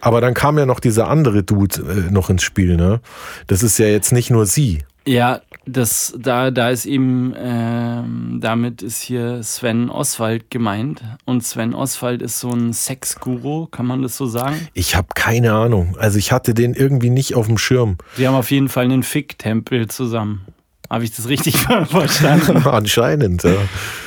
Aber 0.00 0.20
dann 0.20 0.34
kam 0.34 0.58
ja 0.58 0.66
noch 0.66 0.80
dieser 0.80 1.08
andere 1.08 1.42
Dude 1.44 1.80
äh, 1.80 2.12
noch 2.12 2.28
ins 2.28 2.42
Spiel, 2.42 2.76
ne? 2.76 3.00
Das 3.46 3.62
ist 3.62 3.78
ja 3.78 3.86
jetzt 3.86 4.12
nicht 4.12 4.30
nur 4.30 4.44
sie. 4.44 4.84
Ja, 5.06 5.40
das, 5.66 6.14
da, 6.18 6.50
da 6.50 6.70
ist 6.70 6.86
eben, 6.86 7.34
ähm, 7.36 8.38
damit 8.40 8.82
ist 8.82 9.00
hier 9.00 9.42
Sven 9.42 9.90
Oswald 9.90 10.50
gemeint. 10.50 11.02
Und 11.24 11.42
Sven 11.42 11.74
Oswald 11.74 12.22
ist 12.22 12.40
so 12.40 12.50
ein 12.50 12.72
Sexguru, 12.72 13.66
kann 13.66 13.86
man 13.86 14.02
das 14.02 14.16
so 14.16 14.26
sagen? 14.26 14.68
Ich 14.74 14.94
habe 14.94 15.08
keine 15.14 15.52
Ahnung. 15.52 15.96
Also 15.98 16.18
ich 16.18 16.32
hatte 16.32 16.54
den 16.54 16.74
irgendwie 16.74 17.10
nicht 17.10 17.34
auf 17.34 17.46
dem 17.46 17.58
Schirm. 17.58 17.96
Wir 18.16 18.28
haben 18.28 18.34
auf 18.34 18.50
jeden 18.50 18.68
Fall 18.68 18.84
einen 18.84 19.02
Fick-Tempel 19.02 19.88
zusammen. 19.88 20.44
Habe 20.90 21.04
ich 21.04 21.12
das 21.14 21.28
richtig 21.28 21.56
verstanden? 21.86 22.58
anscheinend, 22.66 23.42
ja. 23.42 23.56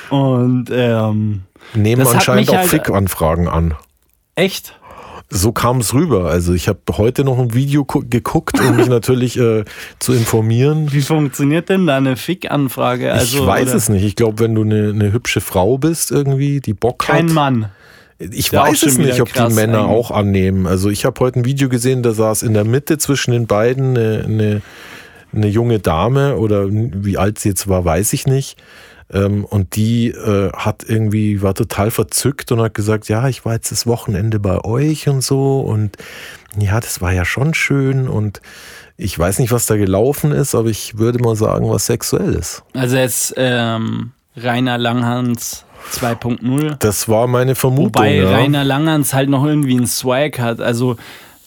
Und 0.10 0.70
ähm, 0.72 1.42
nehmen 1.74 2.06
anscheinend 2.08 2.50
auch 2.50 2.56
halt- 2.56 2.70
Fick-Anfragen 2.70 3.48
an. 3.48 3.76
echt? 4.36 4.74
So 5.30 5.52
kam 5.52 5.80
es 5.82 5.94
rüber. 5.94 6.30
Also 6.30 6.54
ich 6.54 6.70
habe 6.70 6.80
heute 6.94 7.26
noch 7.26 7.38
ein 7.38 7.54
Video 7.54 7.84
gu- 7.84 8.06
geguckt, 8.10 8.58
um 8.62 8.78
mich 8.78 8.88
natürlich 8.88 9.38
äh, 9.38 9.66
zu 10.00 10.14
informieren. 10.14 10.88
Wie 10.94 11.02
funktioniert 11.02 11.68
denn 11.68 11.86
da 11.86 11.98
eine 11.98 12.16
Fick-Anfrage? 12.16 13.12
Also, 13.12 13.40
ich 13.40 13.46
weiß 13.46 13.68
oder- 13.68 13.76
es 13.76 13.90
nicht. 13.90 14.04
Ich 14.06 14.16
glaube, 14.16 14.40
wenn 14.40 14.56
du 14.56 14.62
eine, 14.64 14.90
eine 14.90 15.12
hübsche 15.12 15.42
Frau 15.42 15.78
bist, 15.78 16.12
irgendwie, 16.12 16.62
die 16.62 16.74
Bock 16.74 17.00
Kein 17.00 17.26
hat. 17.28 17.34
Mann. 17.34 17.70
Ich 18.20 18.58
auch 18.58 18.68
weiß 18.68 18.84
es 18.84 18.98
nicht, 18.98 19.20
ob 19.22 19.32
die 19.34 19.54
Männer 19.54 19.80
eigentlich. 19.80 19.96
auch 19.98 20.12
annehmen. 20.12 20.66
Also 20.66 20.90
ich 20.90 21.04
habe 21.04 21.20
heute 21.20 21.40
ein 21.42 21.46
Video 21.46 21.68
gesehen, 21.68 22.04
da 22.04 22.14
saß 22.14 22.42
in 22.44 22.54
der 22.54 22.64
Mitte 22.64 22.98
zwischen 22.98 23.32
den 23.32 23.48
beiden 23.48 23.98
eine, 23.98 24.24
eine, 24.26 24.62
eine 25.36 25.48
junge 25.48 25.80
Dame 25.80 26.38
oder 26.38 26.68
wie 26.72 27.18
alt 27.18 27.38
sie 27.38 27.50
jetzt 27.50 27.68
war, 27.68 27.84
weiß 27.84 28.14
ich 28.14 28.26
nicht. 28.28 28.58
Ähm, 29.12 29.46
und 29.46 29.76
die 29.76 30.10
äh, 30.10 30.52
hat 30.52 30.84
irgendwie, 30.88 31.42
war 31.42 31.54
total 31.54 31.92
verzückt 31.92 32.52
und 32.52 32.62
hat 32.62 32.74
gesagt, 32.74 33.08
ja, 33.08 33.28
ich 33.28 33.46
war 33.46 33.54
jetzt 33.54 33.72
das 33.72 33.88
Wochenende 33.88 34.40
bei 34.40 34.64
euch 34.64 35.08
und 35.08 35.22
so 35.24 35.62
und 35.62 35.98
ja, 36.60 36.80
das 36.80 37.02
war 37.02 37.14
ja 37.14 37.24
schon 37.24 37.54
schön 37.54 38.08
und 38.08 38.42
ich 38.98 39.18
weiß 39.18 39.40
nicht, 39.40 39.52
was 39.52 39.68
da 39.68 39.78
gelaufen 39.78 40.32
ist, 40.32 40.56
aber 40.56 40.70
ich 40.70 40.98
würde 40.98 41.20
mal 41.20 41.36
sagen, 41.36 41.70
was 41.70 41.86
Sexuelles. 41.86 42.64
Also 42.74 42.98
jetzt 42.98 43.34
ähm, 43.38 44.12
Rainer 44.36 44.78
Langhans 44.78 45.66
2.0. 45.92 46.76
Das 46.80 47.08
war 47.08 47.28
meine 47.28 47.56
Vermutung. 47.56 47.96
Wobei 47.96 48.16
ja. 48.16 48.30
Rainer 48.30 48.64
Langhans 48.64 49.14
halt 49.14 49.30
noch 49.30 49.46
irgendwie 49.46 49.78
einen 49.78 49.88
Swag 49.88 50.40
hat. 50.40 50.60
Also 50.60 50.98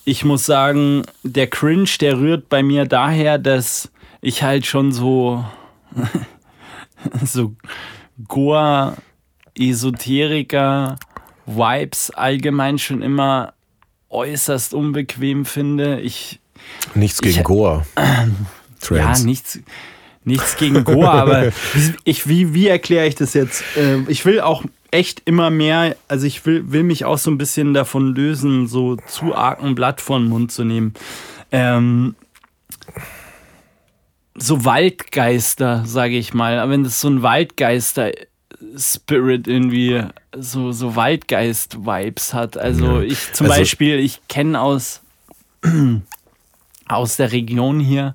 ich 0.04 0.24
muss 0.24 0.46
sagen, 0.46 1.02
der 1.22 1.48
Cringe, 1.48 1.88
der 2.00 2.18
rührt 2.18 2.48
bei 2.48 2.62
mir 2.62 2.86
daher, 2.86 3.38
dass 3.38 3.90
ich 4.20 4.42
halt 4.42 4.66
schon 4.66 4.92
so 4.92 5.44
so 7.24 7.54
Goa 8.28 8.96
Esoteriker 9.58 10.98
Vibes 11.46 12.10
allgemein 12.10 12.78
schon 12.78 13.02
immer 13.02 13.54
äußerst 14.08 14.74
unbequem 14.74 15.44
finde. 15.44 16.00
Ich 16.00 16.40
Nichts 16.94 17.20
gegen 17.20 17.38
Ich- 17.38 17.44
Goa. 17.44 17.84
ja, 17.96 18.26
Trans. 18.80 19.24
nichts, 19.24 19.58
nichts 20.24 20.56
gegen 20.56 20.84
Goa, 20.84 21.10
aber 21.22 21.46
wie- 21.74 21.94
ich, 22.04 22.28
wie, 22.28 22.54
wie 22.54 22.68
erkläre 22.68 23.06
ich 23.06 23.14
das 23.14 23.34
jetzt? 23.34 23.62
Ähm, 23.76 24.06
Ich 24.08 24.24
will 24.24 24.40
auch 24.40 24.64
echt 24.90 25.22
immer 25.24 25.50
mehr, 25.50 25.96
also 26.08 26.26
ich 26.26 26.44
will, 26.46 26.70
will 26.72 26.82
mich 26.82 27.04
auch 27.04 27.18
so 27.18 27.30
ein 27.30 27.38
bisschen 27.38 27.74
davon 27.74 28.14
lösen, 28.14 28.66
so 28.66 28.96
zu 28.96 29.34
arg 29.34 29.62
ein 29.62 29.74
Blatt 29.74 30.00
vor 30.00 30.18
den 30.18 30.28
Mund 30.28 30.50
zu 30.52 30.64
nehmen. 30.64 30.94
Ähm, 31.52 32.14
so 34.42 34.64
Waldgeister, 34.64 35.84
sage 35.86 36.16
ich 36.16 36.34
mal. 36.34 36.58
Aber 36.58 36.72
wenn 36.72 36.82
das 36.84 37.00
so 37.00 37.08
ein 37.08 37.22
Waldgeister-Spirit 37.22 39.46
irgendwie, 39.46 40.02
so, 40.36 40.72
so 40.72 40.96
Waldgeist-Vibes 40.96 42.34
hat. 42.34 42.56
Also 42.56 42.84
Ja. 42.86 43.00
ich 43.02 43.32
zum 43.32 43.46
Also- 43.48 43.58
Beispiel, 43.60 43.98
ich 43.98 44.20
kenne 44.28 44.60
aus, 44.60 45.02
aus 46.88 47.16
der 47.16 47.32
Region 47.32 47.80
hier 47.80 48.14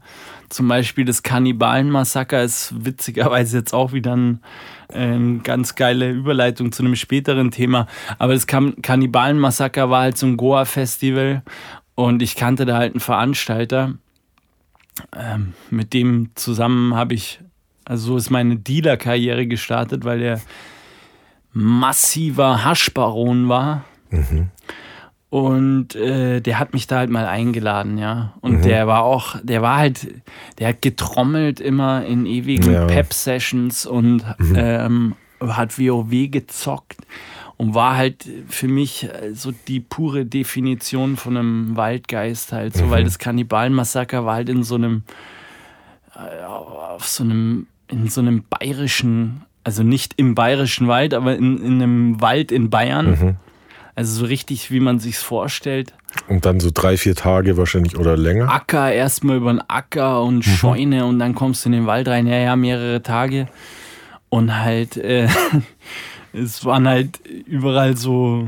zum 0.50 0.68
Beispiel 0.68 1.06
das 1.06 1.24
Kannibalenmassaker 1.24 2.44
ist 2.44 2.74
witzigerweise 2.86 3.58
jetzt 3.58 3.74
auch 3.74 3.94
wieder 3.94 4.16
ein, 4.16 4.40
eine 4.94 5.40
ganz 5.40 5.76
geile 5.76 6.12
Überleitung 6.12 6.72
zu 6.72 6.84
einem 6.84 6.96
späteren 6.96 7.52
Thema. 7.52 7.88
Aber 8.20 8.34
das 8.34 8.48
Kan- 8.48 8.82
Kannibalenmassaker 8.82 9.90
war 9.90 10.02
halt 10.04 10.18
so 10.18 10.28
ein 10.28 10.38
Goa-Festival 10.38 11.42
und 11.96 12.22
ich 12.22 12.36
kannte 12.36 12.66
da 12.66 12.78
halt 12.78 12.94
einen 12.94 13.00
Veranstalter. 13.02 13.96
Ähm, 15.15 15.53
mit 15.69 15.93
dem 15.93 16.29
zusammen 16.36 16.95
habe 16.95 17.13
ich, 17.13 17.39
also 17.84 18.08
so 18.13 18.17
ist 18.17 18.29
meine 18.29 18.55
Dealer-Karriere 18.58 19.45
gestartet, 19.47 20.05
weil 20.05 20.19
der 20.19 20.41
massiver 21.53 22.63
Haschbaron 22.63 23.49
war. 23.49 23.86
Und 25.29 25.95
äh, 25.95 26.39
der 26.39 26.60
hat 26.60 26.73
mich 26.73 26.88
da 26.88 26.97
halt 26.97 27.10
mal 27.10 27.25
eingeladen, 27.25 27.97
ja. 27.97 28.34
Und 28.39 28.63
der 28.63 28.88
war 28.88 29.03
auch, 29.03 29.36
der 29.43 29.62
war 29.62 29.77
halt, 29.77 30.08
der 30.60 30.69
hat 30.69 30.81
getrommelt 30.81 31.60
immer 31.60 32.05
in 32.05 32.25
ewigen 32.25 32.71
Ja. 32.71 32.86
Pep-Sessions 32.86 33.86
und 33.86 34.23
ähm, 34.55 35.15
hat 35.41 35.77
WoW 35.77 36.31
gezockt 36.31 36.97
und 37.58 37.74
war 37.74 37.96
halt 37.96 38.28
für 38.48 38.68
mich 38.68 39.04
äh, 39.04 39.34
so 39.34 39.52
die 39.68 39.80
pure 39.80 40.26
Definition 40.26 41.15
von 41.15 41.38
einem 41.38 41.76
Waldgeist 41.76 42.52
halt, 42.52 42.76
so, 42.76 42.89
weil 42.89 43.04
das 43.04 43.20
Kannibalenmassaker 43.20 44.26
war 44.26 44.36
halt 44.36 44.50
in 44.50 44.63
so 44.63 44.76
einem, 44.76 45.04
äh, 46.15 46.44
auf 46.44 47.08
so 47.08 47.24
einem, 47.24 47.68
in 47.88 48.10
so 48.10 48.22
einem 48.22 48.44
bayerischen, 48.50 49.44
also 49.63 49.84
nicht 49.84 50.13
im 50.18 50.36
bayerischen 50.36 50.88
Wald, 50.88 51.13
aber 51.13 51.36
in, 51.36 51.58
in 51.63 51.82
einem 51.82 52.22
Wald 52.22 52.52
in 52.52 52.70
Bayern. 52.70 53.38
Also 53.98 54.20
so 54.20 54.26
richtig, 54.26 54.72
wie 54.72 54.82
man 54.82 55.00
sich's 55.00 55.24
vorstellt. 55.24 55.94
Und 56.28 56.46
dann 56.46 56.60
so 56.60 56.70
drei, 56.74 56.98
vier 56.98 57.15
Tage 57.15 57.56
wahrscheinlich 57.56 57.98
oder 57.98 58.18
länger. 58.18 58.50
Acker, 58.50 58.91
erstmal 58.91 59.38
über 59.38 59.54
den 59.54 59.62
Acker 59.70 60.22
und 60.22 60.44
Scheune 60.44 61.06
und 61.06 61.20
dann 61.20 61.34
kommst 61.34 61.63
du 61.63 61.70
in 61.70 61.74
den 61.74 61.86
Wald 61.88 62.10
rein. 62.10 62.28
Ja, 62.28 62.36
ja, 62.36 62.56
mehrere 62.58 63.02
Tage. 63.02 63.48
Und 64.28 64.58
halt, 64.60 64.98
äh, 64.98 65.30
es 66.36 66.65
waren 66.65 66.88
halt 66.88 67.19
überall 67.45 67.95
so 67.98 68.48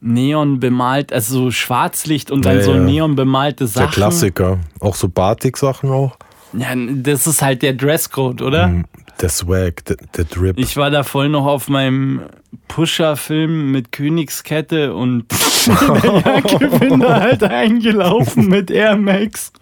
Neon 0.00 0.60
bemalt, 0.60 1.12
also 1.12 1.34
so 1.44 1.50
Schwarzlicht 1.50 2.30
und 2.30 2.44
dann 2.46 2.56
Ja, 2.56 2.62
so 2.62 2.74
neon 2.74 3.16
bemalte 3.16 3.64
Der 3.64 3.68
Sachen. 3.68 3.90
Klassiker. 3.90 4.58
Auch 4.80 4.94
so 4.94 5.08
Batik-Sachen 5.08 5.90
auch. 5.90 6.16
Ja, 6.54 6.68
das 6.74 7.26
ist 7.26 7.42
halt 7.42 7.60
der 7.62 7.74
Dresscode, 7.74 8.40
oder? 8.42 8.82
Der 9.20 9.28
Swag, 9.28 9.84
der, 9.84 9.98
der 10.16 10.24
Drip. 10.24 10.58
Ich 10.58 10.76
war 10.78 10.90
da 10.90 11.02
voll 11.02 11.28
noch 11.28 11.44
auf 11.44 11.68
meinem 11.68 12.22
Pusher-Film 12.68 13.70
mit 13.70 13.92
Königskette 13.92 14.94
und 14.94 15.26
ich 15.66 16.78
bin 16.80 17.00
da 17.00 17.20
halt 17.20 17.42
eingelaufen 17.42 18.48
mit 18.48 18.70
Air 18.70 18.96
Max. 18.96 19.52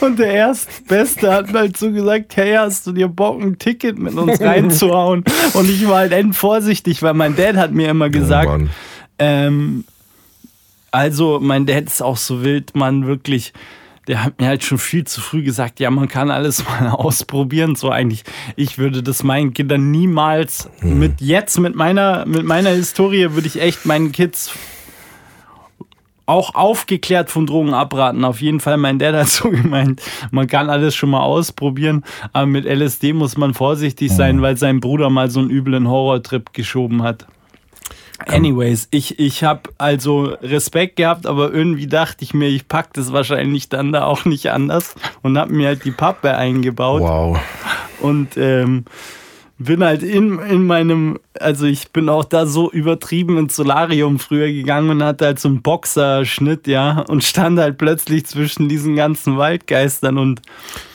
Und 0.00 0.18
der 0.18 0.32
Erstbeste 0.32 1.32
hat 1.32 1.52
halt 1.52 1.76
so 1.76 1.90
gesagt, 1.92 2.36
hey, 2.36 2.54
hast 2.54 2.86
du 2.86 2.92
dir 2.92 3.08
Bock, 3.08 3.40
ein 3.40 3.58
Ticket 3.58 3.98
mit 3.98 4.14
uns 4.14 4.40
reinzuhauen? 4.40 5.24
Und 5.54 5.68
ich 5.70 5.86
war 5.88 5.98
halt 5.98 6.12
endvorsichtig, 6.12 7.02
weil 7.02 7.14
mein 7.14 7.36
Dad 7.36 7.56
hat 7.56 7.72
mir 7.72 7.88
immer 7.90 8.06
Oh 8.06 8.10
gesagt, 8.10 8.48
Mann. 8.48 8.70
ähm, 9.18 9.84
also 10.90 11.38
mein 11.40 11.66
Dad 11.66 11.84
ist 11.84 12.02
auch 12.02 12.16
so 12.16 12.42
wild, 12.44 12.74
man 12.74 13.06
wirklich, 13.06 13.52
der 14.08 14.24
hat 14.24 14.40
mir 14.40 14.48
halt 14.48 14.62
schon 14.64 14.78
viel 14.78 15.04
zu 15.04 15.20
früh 15.20 15.42
gesagt, 15.42 15.80
ja, 15.80 15.90
man 15.90 16.08
kann 16.08 16.30
alles 16.30 16.64
mal 16.80 16.88
ausprobieren. 16.88 17.76
So 17.76 17.90
eigentlich, 17.90 18.24
ich 18.56 18.78
würde 18.78 19.02
das 19.02 19.22
meinen 19.22 19.54
Kindern 19.54 19.90
niemals 19.90 20.68
mit 20.82 21.20
jetzt, 21.20 21.58
mit 21.58 21.74
meiner, 21.74 22.26
mit 22.26 22.44
meiner 22.44 22.70
Historie, 22.70 23.32
würde 23.32 23.46
ich 23.46 23.60
echt 23.60 23.86
meinen 23.86 24.12
Kids 24.12 24.50
auch 26.26 26.54
aufgeklärt 26.54 27.30
von 27.30 27.46
Drogen 27.46 27.74
abraten. 27.74 28.24
Auf 28.24 28.40
jeden 28.40 28.60
Fall, 28.60 28.76
mein 28.76 28.98
Dad 28.98 29.14
hat 29.14 29.28
so 29.28 29.50
gemeint, 29.50 30.00
man 30.30 30.46
kann 30.46 30.70
alles 30.70 30.94
schon 30.94 31.10
mal 31.10 31.20
ausprobieren, 31.22 32.04
aber 32.32 32.46
mit 32.46 32.64
LSD 32.64 33.12
muss 33.12 33.36
man 33.36 33.54
vorsichtig 33.54 34.12
sein, 34.12 34.42
weil 34.42 34.56
sein 34.56 34.80
Bruder 34.80 35.10
mal 35.10 35.30
so 35.30 35.40
einen 35.40 35.50
üblen 35.50 35.88
Horrortrip 35.88 36.52
geschoben 36.52 37.02
hat. 37.02 37.26
Anyways, 38.26 38.86
ich, 38.92 39.18
ich 39.18 39.42
habe 39.42 39.62
also 39.78 40.34
Respekt 40.42 40.94
gehabt, 40.94 41.26
aber 41.26 41.52
irgendwie 41.52 41.88
dachte 41.88 42.22
ich 42.22 42.34
mir, 42.34 42.46
ich 42.48 42.68
pack 42.68 42.92
das 42.94 43.12
wahrscheinlich 43.12 43.68
dann 43.68 43.90
da 43.90 44.04
auch 44.04 44.24
nicht 44.24 44.50
anders 44.52 44.94
und 45.22 45.36
habe 45.36 45.52
mir 45.52 45.66
halt 45.66 45.84
die 45.84 45.90
Pappe 45.90 46.36
eingebaut 46.36 47.02
Wow. 47.02 47.40
und 48.00 48.36
ähm, 48.36 48.84
bin 49.64 49.82
halt 49.82 50.02
in, 50.02 50.38
in 50.38 50.66
meinem, 50.66 51.18
also 51.38 51.66
ich 51.66 51.90
bin 51.90 52.08
auch 52.08 52.24
da 52.24 52.46
so 52.46 52.70
übertrieben 52.70 53.38
ins 53.38 53.56
Solarium 53.56 54.18
früher 54.18 54.48
gegangen 54.48 54.90
und 54.90 55.02
hatte 55.02 55.26
halt 55.26 55.38
so 55.40 55.48
einen 55.48 55.62
Boxerschnitt, 55.62 56.66
ja, 56.66 57.00
und 57.08 57.24
stand 57.24 57.58
halt 57.58 57.78
plötzlich 57.78 58.26
zwischen 58.26 58.68
diesen 58.68 58.96
ganzen 58.96 59.36
Waldgeistern 59.36 60.18
und 60.18 60.42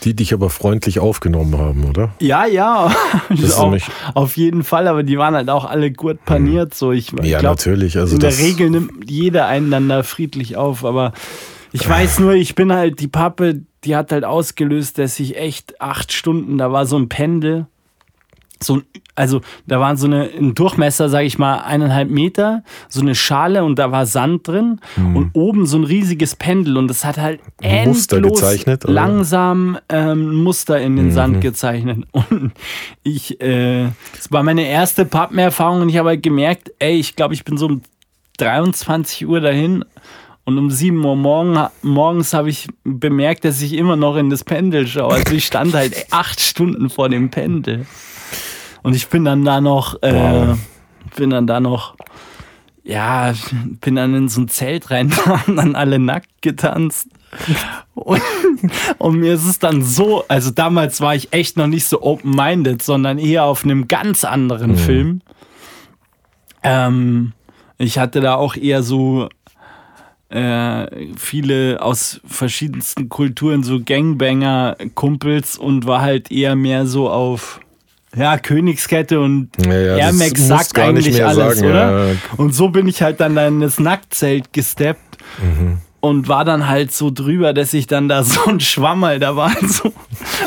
Die 0.03 0.15
dich 0.15 0.33
aber 0.33 0.49
freundlich 0.49 0.99
aufgenommen 0.99 1.57
haben, 1.57 1.85
oder? 1.85 2.13
ja, 2.19 2.45
ja, 2.45 2.91
ist 3.29 3.53
auch, 3.57 3.75
auf 4.13 4.37
jeden 4.37 4.63
Fall, 4.63 4.87
aber 4.87 5.03
die 5.03 5.17
waren 5.17 5.35
halt 5.35 5.49
auch 5.49 5.65
alle 5.65 5.91
gut 5.91 6.23
paniert, 6.25 6.73
so 6.73 6.91
ich, 6.91 7.11
Ja, 7.23 7.39
glaub, 7.39 7.57
natürlich. 7.57 7.97
Also 7.97 8.15
in 8.15 8.19
der 8.21 8.37
Regel 8.37 8.69
nimmt 8.69 9.09
jeder 9.09 9.47
da 9.59 10.03
friedlich 10.03 10.55
auf, 10.57 10.85
aber 10.85 11.13
ich 11.71 11.87
weiß 11.87 12.19
nur, 12.19 12.33
ich 12.33 12.55
bin 12.55 12.71
halt, 12.71 12.99
die 13.01 13.07
Pappe, 13.07 13.61
die 13.83 13.95
hat 13.95 14.11
halt 14.11 14.23
ausgelöst, 14.23 14.97
dass 14.97 15.19
ich 15.19 15.37
echt 15.37 15.79
acht 15.81 16.11
Stunden, 16.11 16.57
da 16.57 16.71
war 16.71 16.85
so 16.85 16.97
ein 16.97 17.09
Pendel. 17.09 17.67
So 18.63 18.81
also 19.15 19.41
da 19.65 19.79
waren 19.79 19.97
so 19.97 20.05
eine, 20.05 20.29
ein 20.29 20.53
Durchmesser, 20.53 21.09
sage 21.09 21.25
ich 21.25 21.39
mal, 21.39 21.57
eineinhalb 21.61 22.07
Meter, 22.07 22.63
so 22.87 23.01
eine 23.01 23.15
Schale 23.15 23.63
und 23.63 23.79
da 23.79 23.91
war 23.91 24.05
Sand 24.05 24.47
drin 24.47 24.79
Mhm. 24.95 25.15
und 25.15 25.29
oben 25.33 25.65
so 25.65 25.77
ein 25.77 25.83
riesiges 25.85 26.35
Pendel 26.35 26.77
und 26.77 26.87
das 26.87 27.03
hat 27.03 27.17
halt 27.17 27.39
Muster 27.85 28.17
endlos 28.17 28.39
gezeichnet, 28.41 28.83
oder? 28.85 28.91
Mhm. 28.91 28.95
langsam 28.95 29.77
ähm, 29.89 30.35
Muster 30.43 30.79
in 30.79 30.97
den 30.97 31.11
Sand 31.11 31.41
gezeichnet. 31.41 32.05
Und 32.13 32.51
ich, 33.03 33.41
äh, 33.41 33.87
das 34.15 34.31
war 34.31 34.43
meine 34.43 34.67
erste 34.67 35.03
Pappmeerfahrung 35.05 35.81
und 35.81 35.89
ich 35.89 35.97
habe 35.97 36.09
halt 36.09 36.21
gemerkt, 36.23 36.71
ey, 36.79 36.97
ich 36.99 37.15
glaube, 37.15 37.33
ich 37.33 37.43
bin 37.43 37.57
so 37.57 37.65
um 37.67 37.81
23 38.37 39.27
Uhr 39.27 39.39
dahin 39.41 39.83
und 40.45 40.57
um 40.57 40.69
7 40.69 41.03
Uhr 41.03 41.15
morgen, 41.15 41.57
morgens 41.81 42.33
habe 42.33 42.49
ich 42.49 42.67
bemerkt, 42.83 43.45
dass 43.45 43.61
ich 43.61 43.73
immer 43.73 43.95
noch 43.95 44.15
in 44.15 44.29
das 44.29 44.43
Pendel 44.43 44.87
schaue. 44.87 45.13
Also 45.15 45.33
ich 45.33 45.45
stand 45.45 45.73
halt 45.73 46.05
acht 46.11 46.39
Stunden 46.39 46.89
vor 46.89 47.09
dem 47.09 47.29
Pendel. 47.29 47.85
Und 48.87 48.95
ich 48.95 49.09
bin 49.09 49.25
dann 49.25 49.43
da 49.43 49.59
noch, 49.59 50.01
äh, 50.01 50.55
bin 51.17 51.29
dann 51.31 51.45
da 51.45 51.59
noch, 51.59 51.97
ja, 52.85 53.33
bin 53.81 53.95
dann 53.95 54.15
in 54.15 54.29
so 54.29 54.39
ein 54.39 54.47
Zelt 54.47 54.91
rein, 54.91 55.13
haben 55.25 55.57
dann 55.57 55.75
alle 55.75 55.99
nackt 55.99 56.41
getanzt. 56.41 57.09
Und, 57.95 58.21
und 58.97 59.19
mir 59.19 59.33
ist 59.33 59.43
es 59.43 59.59
dann 59.59 59.83
so, 59.83 60.23
also 60.29 60.51
damals 60.51 61.01
war 61.01 61.13
ich 61.13 61.33
echt 61.33 61.57
noch 61.57 61.67
nicht 61.67 61.85
so 61.85 62.01
open-minded, 62.01 62.81
sondern 62.81 63.17
eher 63.17 63.43
auf 63.43 63.65
einem 63.65 63.89
ganz 63.89 64.23
anderen 64.23 64.77
Film. 64.77 65.19
Ähm, 66.63 67.33
ich 67.77 67.99
hatte 67.99 68.21
da 68.21 68.35
auch 68.35 68.55
eher 68.55 68.83
so 68.83 69.27
äh, 70.29 70.87
viele 71.17 71.81
aus 71.81 72.21
verschiedensten 72.23 73.09
Kulturen, 73.09 73.63
so 73.63 73.81
Gangbanger-Kumpels 73.83 75.57
und 75.57 75.85
war 75.85 75.99
halt 75.99 76.31
eher 76.31 76.55
mehr 76.55 76.87
so 76.87 77.09
auf 77.09 77.59
ja, 78.15 78.37
Königskette 78.37 79.19
und 79.19 79.49
Ja, 79.65 79.73
ja, 79.73 79.97
Air 79.97 80.13
Max 80.13 80.47
sagt 80.47 80.77
eigentlich 80.79 81.23
alles, 81.23 81.57
sagen, 81.59 81.69
oder? 81.69 82.07
ja. 82.09 82.15
Und 82.37 82.53
so 82.53 82.69
bin 82.69 82.87
ich 82.87 83.01
halt 83.01 83.19
dann 83.19 83.35
in 83.37 83.59
das 83.61 83.79
Nacktzelt 83.79 84.53
gesteppt 84.53 85.01
Mhm. 85.39 85.79
Und 85.99 86.27
war 86.27 86.45
dann 86.45 86.67
halt 86.67 86.91
so 86.91 87.09
drüber, 87.11 87.53
dass 87.53 87.73
ich 87.73 87.87
dann 87.87 88.07
da 88.07 88.23
so 88.23 88.45
ein 88.45 88.59
Schwammerl, 88.59 89.19
da 89.19 89.35
war 89.35 89.53
halt 89.53 89.69
so, 89.69 89.91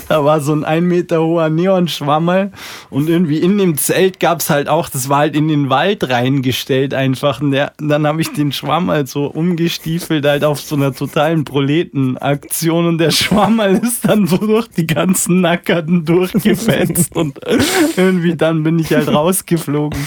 da 0.08 0.24
war 0.24 0.40
so 0.40 0.52
ein 0.52 0.64
ein 0.64 0.84
Meter 0.84 1.22
hoher 1.22 1.48
Neonschwammerl 1.48 2.52
und 2.90 3.08
irgendwie 3.08 3.38
in 3.38 3.58
dem 3.58 3.76
Zelt 3.76 4.20
gab's 4.20 4.50
halt 4.50 4.68
auch, 4.68 4.88
das 4.88 5.08
war 5.08 5.18
halt 5.18 5.34
in 5.34 5.48
den 5.48 5.68
Wald 5.70 6.08
reingestellt 6.08 6.94
einfach 6.94 7.40
und 7.40 7.50
der, 7.50 7.72
dann 7.78 8.06
habe 8.06 8.20
ich 8.20 8.32
den 8.32 8.52
Schwammerl 8.52 9.06
so 9.06 9.26
umgestiefelt 9.26 10.24
halt 10.24 10.44
auf 10.44 10.60
so 10.60 10.76
einer 10.76 10.94
totalen 10.94 11.44
Proletenaktion 11.44 12.86
und 12.86 12.98
der 12.98 13.10
Schwammerl 13.10 13.76
ist 13.76 14.06
dann 14.06 14.26
so 14.26 14.36
durch 14.36 14.68
die 14.68 14.86
ganzen 14.86 15.40
Nackerten 15.40 16.04
durchgefetzt 16.04 17.16
und 17.16 17.38
irgendwie 17.96 18.36
dann 18.36 18.62
bin 18.62 18.78
ich 18.78 18.92
halt 18.92 19.08
rausgeflogen. 19.08 20.06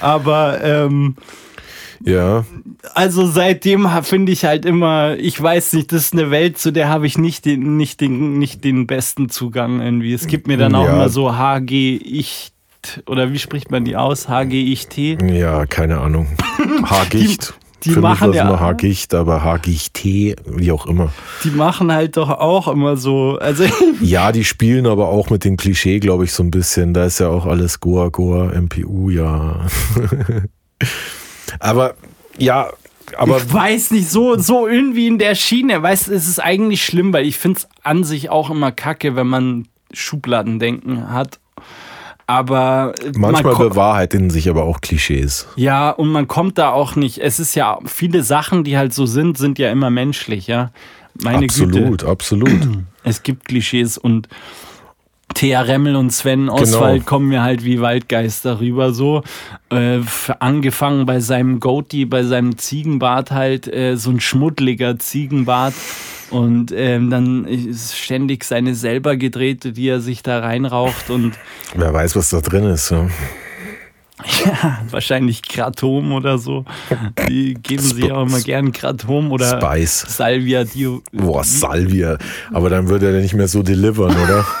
Aber 0.00 0.62
ähm, 0.62 1.16
Ja, 2.04 2.44
also 2.94 3.26
seitdem 3.26 3.88
finde 4.02 4.32
ich 4.32 4.44
halt 4.44 4.64
immer, 4.64 5.16
ich 5.18 5.40
weiß 5.40 5.72
nicht, 5.74 5.92
das 5.92 6.02
ist 6.06 6.12
eine 6.14 6.30
Welt, 6.30 6.58
zu 6.58 6.72
der 6.72 6.88
habe 6.88 7.06
ich 7.06 7.16
nicht 7.18 7.44
den, 7.44 7.76
nicht, 7.76 8.00
den, 8.00 8.38
nicht 8.38 8.64
den 8.64 8.86
besten 8.86 9.28
Zugang 9.28 9.80
irgendwie. 9.80 10.12
Es 10.12 10.26
gibt 10.26 10.46
mir 10.46 10.56
dann 10.56 10.74
auch 10.74 10.86
Ja. 10.86 10.94
immer 10.94 11.08
so 11.08 11.36
HG 11.36 11.96
ich 12.02 12.52
oder 13.06 13.32
wie 13.32 13.38
spricht 13.38 13.70
man 13.70 13.84
die 13.84 13.96
aus? 13.96 14.28
HG 14.28 14.54
ich 14.72 14.88
T. 14.88 15.16
ja, 15.32 15.66
keine 15.66 15.98
Ahnung. 16.00 16.26
Haargicht. 16.84 17.50
Die- 17.50 17.62
die 17.88 17.90
Für 17.94 18.00
machen 18.00 18.28
mich 18.30 18.38
war 18.38 18.44
ja- 18.44 18.48
immer 18.50 18.60
Haargicht, 18.60 19.12
aber 19.12 19.42
Haargicht-Tee, 19.42 20.36
wie 20.46 20.70
auch 20.70 20.86
immer. 20.86 21.10
Die 21.42 21.50
machen 21.50 21.90
halt 21.90 22.16
doch 22.16 22.30
auch 22.30 22.68
immer 22.68 22.96
so, 22.96 23.38
also 23.40 23.64
Ja, 24.00 24.30
die 24.30 24.44
spielen 24.44 24.86
aber 24.86 25.08
auch 25.08 25.30
mit 25.30 25.44
dem 25.44 25.56
Klischee, 25.56 25.98
glaube 25.98 26.22
ich, 26.22 26.32
so 26.32 26.44
ein 26.44 26.52
bisschen. 26.52 26.94
Da 26.94 27.06
ist 27.06 27.18
ja 27.18 27.26
auch 27.28 27.44
alles 27.44 27.80
Goa, 27.80 28.08
Goa, 28.10 28.52
MPU, 28.60 29.10
ja. 29.10 29.66
aber 31.60 31.94
ja, 32.38 32.70
aber 33.18 33.36
ich 33.38 33.52
weiß 33.52 33.90
nicht, 33.90 34.08
so, 34.10 34.38
so 34.38 34.66
irgendwie 34.66 35.06
in 35.06 35.18
der 35.18 35.34
Schiene. 35.34 35.82
Weißt 35.82 36.08
du, 36.08 36.12
es 36.12 36.26
ist 36.28 36.38
eigentlich 36.38 36.84
schlimm, 36.84 37.12
weil 37.12 37.26
ich 37.26 37.36
finde 37.38 37.58
es 37.58 37.68
an 37.82 38.04
sich 38.04 38.30
auch 38.30 38.48
immer 38.50 38.72
kacke, 38.72 39.16
wenn 39.16 39.26
man 39.26 39.68
Schubladendenken 39.92 41.10
hat. 41.10 41.38
Aber 42.26 42.94
man 43.16 43.32
manchmal 43.32 43.54
ko- 43.54 43.68
bewahrheiten 43.68 44.30
sich 44.30 44.48
aber 44.48 44.62
auch 44.64 44.80
Klischees. 44.80 45.46
Ja, 45.56 45.90
und 45.90 46.08
man 46.08 46.28
kommt 46.28 46.56
da 46.56 46.70
auch 46.70 46.96
nicht. 46.96 47.18
Es 47.18 47.38
ist 47.40 47.54
ja, 47.54 47.78
viele 47.84 48.22
Sachen, 48.22 48.64
die 48.64 48.78
halt 48.78 48.94
so 48.94 49.04
sind, 49.06 49.36
sind 49.36 49.58
ja 49.58 49.70
immer 49.70 49.90
menschlich, 49.90 50.46
ja. 50.46 50.70
Meine 51.22 51.44
absolut, 51.44 51.72
Güte. 51.74 52.08
absolut. 52.08 52.68
Es 53.04 53.22
gibt 53.22 53.44
Klischees 53.46 53.98
und 53.98 54.28
Thea 55.34 55.62
Remmel 55.62 55.96
und 55.96 56.10
Sven 56.10 56.48
Oswald 56.48 57.06
kommen 57.06 57.28
mir 57.28 57.42
halt 57.42 57.64
wie 57.64 57.80
Waldgeister 57.80 58.60
rüber, 58.60 58.92
so. 58.92 59.22
Äh, 59.70 60.00
angefangen 60.38 61.06
bei 61.06 61.20
seinem 61.20 61.60
Goatee, 61.60 62.04
bei 62.04 62.22
seinem 62.22 62.58
Ziegenbart 62.58 63.30
halt, 63.30 63.72
äh, 63.72 63.96
so 63.96 64.10
ein 64.10 64.20
schmuddeliger 64.20 64.98
Ziegenbart. 64.98 65.74
Und 66.30 66.72
ähm, 66.74 67.10
dann 67.10 67.44
ist 67.44 67.96
ständig 67.96 68.44
seine 68.44 68.74
selber 68.74 69.16
gedrehte, 69.16 69.72
die 69.72 69.88
er 69.88 70.00
sich 70.00 70.22
da 70.22 70.40
reinraucht 70.40 71.10
und 71.10 71.34
Wer 71.74 71.92
weiß, 71.92 72.16
was 72.16 72.30
da 72.30 72.40
drin 72.40 72.64
ist. 72.64 72.90
Ja. 72.90 73.06
Ja, 74.44 74.80
wahrscheinlich 74.90 75.42
Kratom 75.42 76.12
oder 76.12 76.38
so. 76.38 76.64
Die 77.28 77.54
geben 77.54 77.82
sie 77.82 78.06
ja 78.06 78.14
auch 78.14 78.26
immer 78.26 78.40
gern 78.40 78.72
Kratom 78.72 79.32
oder 79.32 79.60
Spice. 79.60 80.04
Salvia 80.08 80.64
Dio. 80.64 81.02
Boah, 81.12 81.44
Salvia. 81.44 82.18
Aber 82.52 82.70
dann 82.70 82.88
würde 82.88 83.12
er 83.12 83.20
nicht 83.20 83.34
mehr 83.34 83.48
so 83.48 83.62
delivern, 83.62 84.14
oder? 84.16 84.46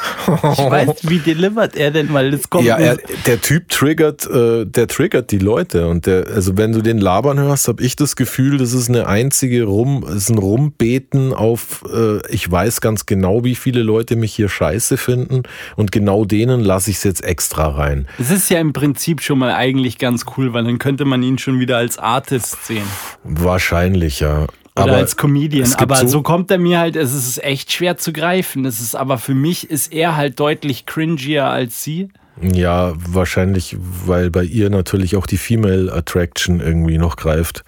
Ich 0.52 0.58
weiß, 0.58 0.90
wie 1.02 1.18
delivert 1.18 1.74
er 1.74 1.90
denn, 1.90 2.12
weil 2.12 2.30
das 2.30 2.48
kommt. 2.48 2.64
Ja, 2.64 2.76
er, 2.76 2.96
der 3.26 3.40
Typ 3.40 3.68
triggert, 3.68 4.24
äh, 4.26 4.64
der 4.64 4.86
triggert 4.86 5.32
die 5.32 5.38
Leute 5.38 5.88
und 5.88 6.06
der, 6.06 6.28
also 6.28 6.56
wenn 6.56 6.72
du 6.72 6.80
den 6.80 6.98
labern 6.98 7.40
hörst, 7.40 7.66
habe 7.66 7.82
ich 7.82 7.96
das 7.96 8.14
Gefühl, 8.14 8.58
das 8.58 8.72
ist 8.72 8.88
eine 8.88 9.06
einzige 9.08 9.64
Rum, 9.64 10.04
ist 10.04 10.30
ein 10.30 10.38
Rumbeten 10.38 11.32
auf, 11.32 11.82
äh, 11.92 12.24
ich 12.32 12.48
weiß 12.48 12.80
ganz 12.80 13.06
genau, 13.06 13.42
wie 13.42 13.56
viele 13.56 13.82
Leute 13.82 14.14
mich 14.14 14.34
hier 14.34 14.48
scheiße 14.48 14.96
finden 14.96 15.42
und 15.76 15.90
genau 15.90 16.24
denen 16.24 16.60
lasse 16.60 16.90
ich 16.90 16.98
es 16.98 17.04
jetzt 17.04 17.24
extra 17.24 17.68
rein. 17.68 18.06
es 18.18 18.30
ist 18.30 18.48
ja 18.50 18.60
im 18.60 18.72
Prinzip 18.72 19.22
schon 19.22 19.38
mal 19.38 19.51
eigentlich 19.52 19.98
ganz 19.98 20.24
cool, 20.36 20.52
weil 20.52 20.64
dann 20.64 20.78
könnte 20.78 21.04
man 21.04 21.22
ihn 21.22 21.38
schon 21.38 21.60
wieder 21.60 21.76
als 21.76 21.98
Artist 21.98 22.66
sehen. 22.66 22.86
Wahrscheinlich 23.24 24.20
ja. 24.20 24.42
Oder 24.74 24.84
Aber 24.84 24.92
als 24.96 25.16
Comedian. 25.16 25.70
Aber 25.74 25.96
so, 25.96 26.06
so- 26.08 26.22
kommt 26.22 26.50
er 26.50 26.58
mir 26.58 26.78
halt, 26.78 26.96
es 26.96 27.12
ist 27.14 27.42
echt 27.44 27.72
schwer 27.72 27.98
zu 27.98 28.12
greifen. 28.12 28.64
Es 28.64 28.80
ist 28.80 28.94
aber 28.94 29.18
für 29.18 29.34
mich 29.34 29.70
ist 29.70 29.92
er 29.92 30.16
halt 30.16 30.40
deutlich 30.40 30.86
cringier 30.86 31.44
als 31.46 31.82
sie. 31.84 32.08
ja, 32.40 32.94
wahrscheinlich, 32.96 33.76
weil 33.78 34.30
bei 34.30 34.44
ihr 34.44 34.70
natürlich 34.70 35.16
auch 35.16 35.26
die 35.26 35.36
Female 35.36 35.92
Attraction 35.92 36.60
irgendwie 36.60 36.96
noch 36.96 37.16
greift. 37.16 37.64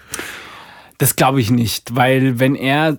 Das 0.97 1.15
glaube 1.15 1.41
ich 1.41 1.51
nicht, 1.51 1.95
weil 1.95 2.39
wenn 2.39 2.55
er, 2.55 2.97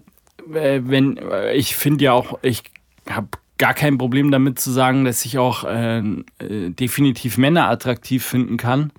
äh, 0.54 0.80
wenn, 0.84 1.16
äh, 1.16 1.54
ich 1.54 1.74
finde 1.74 2.04
ja 2.04 2.12
auch, 2.12 2.38
ich 2.42 2.62
habe 3.10 3.28
gar 3.58 3.74
kein 3.74 3.98
Problem 3.98 4.30
damit 4.30 4.58
zu 4.58 4.70
sagen, 4.70 5.04
dass 5.04 5.24
ich 5.24 5.38
auch 5.38 5.64
äh, 5.64 5.98
äh, 5.98 6.70
definitiv 6.70 7.38
Männer 7.38 7.68
attraktiv 7.68 8.24
finden 8.24 8.56
kann. 8.56 8.92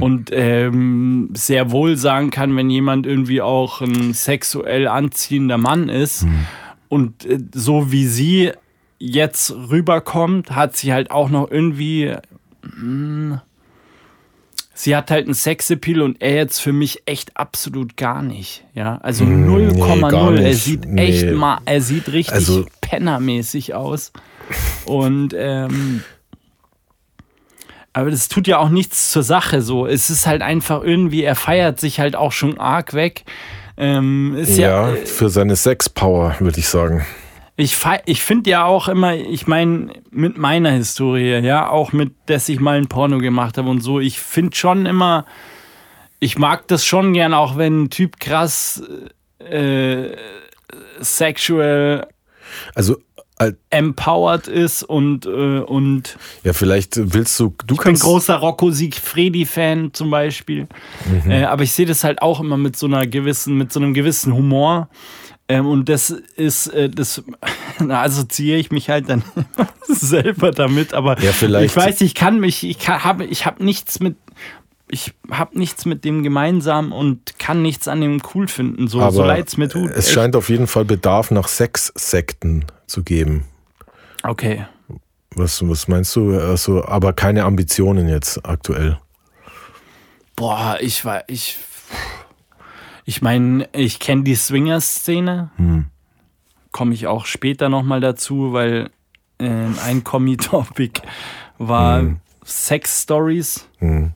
Und 0.00 0.30
ähm, 0.32 1.30
sehr 1.32 1.70
wohl 1.70 1.96
sagen 1.96 2.30
kann, 2.30 2.54
wenn 2.54 2.68
jemand 2.68 3.06
irgendwie 3.06 3.40
auch 3.40 3.80
ein 3.80 4.12
sexuell 4.12 4.86
anziehender 4.86 5.56
Mann 5.56 5.88
ist. 5.88 6.26
Und 6.90 7.24
äh, 7.24 7.38
so 7.54 7.90
wie 7.90 8.06
sie 8.06 8.52
jetzt 8.98 9.50
rüberkommt, 9.52 10.50
hat 10.50 10.76
sie 10.76 10.92
halt 10.92 11.10
auch 11.10 11.30
noch 11.30 11.50
irgendwie 11.50 12.14
sie 14.82 14.96
hat 14.96 15.10
halt 15.10 15.26
einen 15.26 15.34
Sexappeal 15.34 16.00
und 16.02 16.22
er 16.22 16.34
jetzt 16.36 16.58
für 16.60 16.72
mich 16.72 17.02
echt 17.06 17.36
absolut 17.36 17.96
gar 17.96 18.22
nicht. 18.22 18.64
Ja, 18.74 18.98
also 19.02 19.24
0,0. 19.24 20.10
gar 20.10 20.32
er 20.34 20.40
nicht. 20.40 20.62
sieht 20.64 20.84
Nee. 20.86 21.06
echt 21.06 21.30
mal, 21.34 21.58
er 21.66 21.80
sieht 21.80 22.08
richtig 22.12 22.34
Also- 22.34 22.66
pennermäßig 22.80 23.74
aus. 23.74 24.12
Und 24.86 25.34
ähm, 25.36 26.02
aber 27.92 28.10
das 28.10 28.28
tut 28.28 28.46
ja 28.46 28.58
auch 28.58 28.68
nichts 28.68 29.10
zur 29.10 29.22
Sache 29.22 29.62
so. 29.62 29.86
Es 29.86 30.10
ist 30.10 30.26
halt 30.26 30.42
einfach 30.42 30.82
irgendwie, 30.82 31.22
er 31.24 31.34
feiert 31.36 31.80
sich 31.80 31.98
halt 32.00 32.14
auch 32.16 32.32
schon 32.32 32.58
arg 32.58 32.94
weg. 32.94 33.24
Ähm, 33.76 34.34
ist 34.36 34.56
ja, 34.58 34.90
Ja, 34.90 34.96
für 35.06 35.28
seine 35.28 35.56
Sexpower, 35.56 36.36
würde 36.38 36.58
ich 36.58 36.68
sagen. 36.68 37.04
Ich, 37.60 37.76
ich 38.06 38.22
finde 38.22 38.50
ja 38.50 38.64
auch 38.64 38.88
immer, 38.88 39.14
ich 39.14 39.46
meine, 39.46 39.92
mit 40.10 40.38
meiner 40.38 40.70
Historie, 40.70 41.38
ja, 41.40 41.68
auch 41.68 41.92
mit, 41.92 42.12
dass 42.26 42.48
ich 42.48 42.60
mal 42.60 42.78
ein 42.78 42.88
Porno 42.88 43.18
gemacht 43.18 43.58
habe 43.58 43.68
und 43.68 43.80
so, 43.80 44.00
ich 44.00 44.20
finde 44.20 44.56
schon 44.56 44.86
immer, 44.86 45.26
ich 46.18 46.38
mag 46.38 46.68
das 46.68 46.84
schon 46.84 47.12
gern, 47.12 47.34
auch 47.34 47.56
wenn 47.56 47.84
ein 47.84 47.90
Typ 47.90 48.20
krass 48.20 48.82
äh, 49.38 50.10
sexual 51.00 52.06
Also, 52.74 52.96
empowered 53.70 54.48
ist 54.48 54.82
und, 54.82 55.24
äh, 55.24 55.60
und 55.60 56.18
ja, 56.44 56.52
vielleicht 56.52 57.14
willst 57.14 57.40
du, 57.40 57.54
du 57.66 57.74
ich 57.74 57.78
bin 57.78 57.78
kannst. 57.78 58.02
großer 58.02 58.36
Rocco 58.36 58.70
Siegfriedi-Fan 58.70 59.94
zum 59.94 60.10
Beispiel. 60.10 60.68
Mhm. 61.24 61.30
Äh, 61.30 61.44
aber 61.44 61.62
ich 61.62 61.72
sehe 61.72 61.86
das 61.86 62.04
halt 62.04 62.20
auch 62.20 62.40
immer 62.40 62.58
mit 62.58 62.76
so 62.76 62.86
einer 62.86 63.06
gewissen, 63.06 63.56
mit 63.56 63.72
so 63.72 63.80
einem 63.80 63.94
gewissen 63.94 64.34
Humor. 64.34 64.90
Ähm, 65.50 65.66
und 65.66 65.88
das 65.88 66.10
ist, 66.10 66.68
äh, 66.68 66.88
das, 66.88 67.22
da 67.80 68.02
assoziiere 68.02 68.58
ich 68.58 68.70
mich 68.70 68.88
halt 68.88 69.08
dann 69.08 69.24
selber 69.88 70.52
damit, 70.52 70.94
aber 70.94 71.20
Ja, 71.20 71.32
vielleicht- 71.32 71.70
ich 71.72 71.76
weiß, 71.76 72.00
ich 72.02 72.14
kann 72.14 72.38
mich, 72.38 72.62
ich 72.64 72.88
habe 72.88 73.24
ich 73.24 73.46
hab 73.46 73.58
nichts 73.60 73.98
mit, 73.98 74.16
ich 74.88 75.12
habe 75.30 75.58
nichts 75.58 75.86
mit 75.86 76.04
dem 76.04 76.22
gemeinsam 76.22 76.92
und 76.92 77.38
kann 77.40 77.62
nichts 77.62 77.88
an 77.88 78.00
dem 78.00 78.22
cool 78.34 78.46
finden, 78.46 78.86
so, 78.86 79.08
so 79.10 79.24
leid 79.24 79.48
es 79.48 79.56
mir 79.56 79.68
tut. 79.68 79.90
Es 79.90 80.06
Echt. 80.06 80.14
scheint 80.14 80.36
auf 80.36 80.48
jeden 80.50 80.66
Fall 80.68 80.84
Bedarf 80.84 81.30
nach 81.32 81.48
Sexsekten 81.48 82.64
zu 82.86 83.02
geben. 83.02 83.44
Okay. 84.22 84.66
Was, 85.34 85.66
was 85.68 85.88
meinst 85.88 86.14
du? 86.16 86.38
Also, 86.38 86.84
aber 86.84 87.12
keine 87.12 87.44
Ambitionen 87.44 88.08
jetzt 88.08 88.44
aktuell. 88.44 88.98
Boah, 90.36 90.76
ich 90.80 91.04
war, 91.04 91.22
ich, 91.28 91.56
ich 93.04 93.22
meine, 93.22 93.68
ich 93.72 93.98
kenne 93.98 94.22
die 94.24 94.34
Swinger-Szene. 94.34 95.50
Hm. 95.56 95.86
Komme 96.72 96.94
ich 96.94 97.06
auch 97.06 97.26
später 97.26 97.68
nochmal 97.68 98.00
dazu, 98.00 98.52
weil 98.52 98.90
äh, 99.38 99.50
ein 99.84 100.04
Kommi-Topic 100.04 101.02
war 101.58 102.04
Sex-Stories. 102.44 103.68
Hm. 103.78 104.12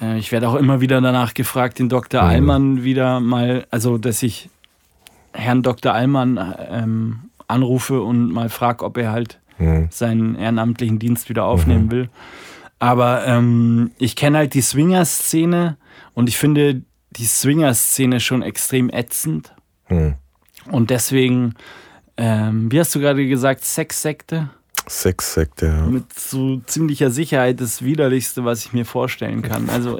Äh, 0.00 0.18
ich 0.18 0.32
werde 0.32 0.48
auch 0.48 0.56
immer 0.56 0.80
wieder 0.80 1.00
danach 1.00 1.34
gefragt, 1.34 1.78
den 1.78 1.88
Dr. 1.88 2.22
Allmann 2.22 2.84
wieder 2.84 3.20
mal, 3.20 3.66
also 3.70 3.98
dass 3.98 4.22
ich 4.22 4.50
Herrn 5.32 5.62
Dr. 5.62 5.92
Allmann 5.92 6.54
ähm, 6.70 7.30
anrufe 7.48 8.02
und 8.02 8.32
mal 8.32 8.48
frage, 8.48 8.84
ob 8.84 8.96
er 8.98 9.12
halt 9.12 9.40
Hm. 9.58 9.88
seinen 9.90 10.34
ehrenamtlichen 10.34 10.98
Dienst 10.98 11.30
wieder 11.30 11.46
aufnehmen 11.46 11.90
will. 11.90 12.10
Aber 12.78 13.26
ähm, 13.26 13.90
ich 13.96 14.16
kenne 14.16 14.36
halt 14.38 14.52
die 14.52 14.60
Swinger-Szene 14.60 15.78
und 16.12 16.28
ich 16.28 16.36
finde 16.36 16.82
die 17.16 17.26
Swinger-Szene 17.26 18.20
schon 18.20 18.42
extrem 18.42 18.90
ätzend. 18.90 19.54
Hm. 19.86 20.14
Und 20.70 20.90
deswegen, 20.90 21.54
ähm, 22.16 22.70
wie 22.70 22.80
hast 22.80 22.94
du 22.94 23.00
gerade 23.00 23.26
gesagt, 23.26 23.64
Sexsekte? 23.64 24.50
Sexsekte, 24.88 25.66
ja. 25.66 25.86
Mit 25.86 26.12
so 26.18 26.58
ziemlicher 26.66 27.10
Sicherheit 27.10 27.60
das 27.60 27.82
Widerlichste, 27.82 28.44
was 28.44 28.64
ich 28.64 28.72
mir 28.72 28.84
vorstellen 28.84 29.42
kann. 29.42 29.68
Also. 29.68 29.98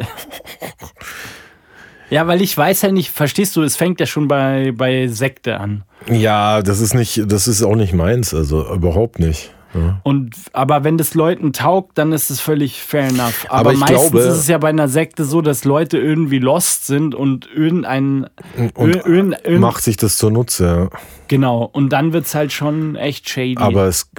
ja, 2.11 2.27
weil 2.27 2.41
ich 2.41 2.57
weiß 2.57 2.83
ja 2.83 2.93
nicht, 2.93 3.11
verstehst 3.11 3.57
du, 3.57 3.63
es 3.63 3.77
fängt 3.77 3.99
ja 3.99 4.07
schon 4.07 4.29
bei, 4.29 4.73
bei 4.73 5.09
Sekte 5.09 5.59
an. 5.59 5.85
Ja, 6.09 6.63
das 6.63 6.81
ist 6.81 6.95
nicht, 6.95 7.25
das 7.27 7.49
ist 7.49 7.63
auch 7.63 7.75
nicht 7.75 7.95
meins, 7.95 8.33
also 8.33 8.73
überhaupt 8.73 9.19
nicht. 9.19 9.53
Ja. 9.77 10.01
Und, 10.05 10.35
aber 10.53 10.85
wenn 10.85 10.97
das 10.99 11.15
Leuten 11.15 11.53
taugt, 11.53 11.99
dann 11.99 12.13
ist 12.13 12.31
es 12.31 12.41
völlig 12.41 12.83
fair 12.83 13.09
enough. 13.09 13.45
Aber, 13.49 13.71
Aber 13.71 13.73
meistens 13.79 14.11
glaube- 14.11 14.19
ist 14.21 14.35
es 14.39 14.49
ja 14.49 14.59
bei 14.59 14.69
einer 14.71 14.89
Sekte 14.89 15.25
so, 15.25 15.43
dass 15.43 15.65
Leute 15.65 15.99
irgendwie 15.99 16.39
lost 16.39 16.87
sind 16.87 17.15
und 17.15 17.49
irgendein. 17.55 18.27
Und 18.75 18.97
ir- 18.97 19.07
irgend, 19.07 19.37
irgend, 19.45 19.61
macht 19.61 19.83
sich 19.85 19.97
das 19.97 20.17
zunutze, 20.17 20.89
ja. 20.93 20.99
genau. 21.29 21.69
Und 21.73 21.91
dann 21.91 22.13
wird 22.13 22.27
es 22.27 22.35
halt 22.35 22.53
schon 22.53 22.97
echt 22.97 23.29
shady. 23.29 23.57
Aber 23.59 23.85
es, 23.87 24.11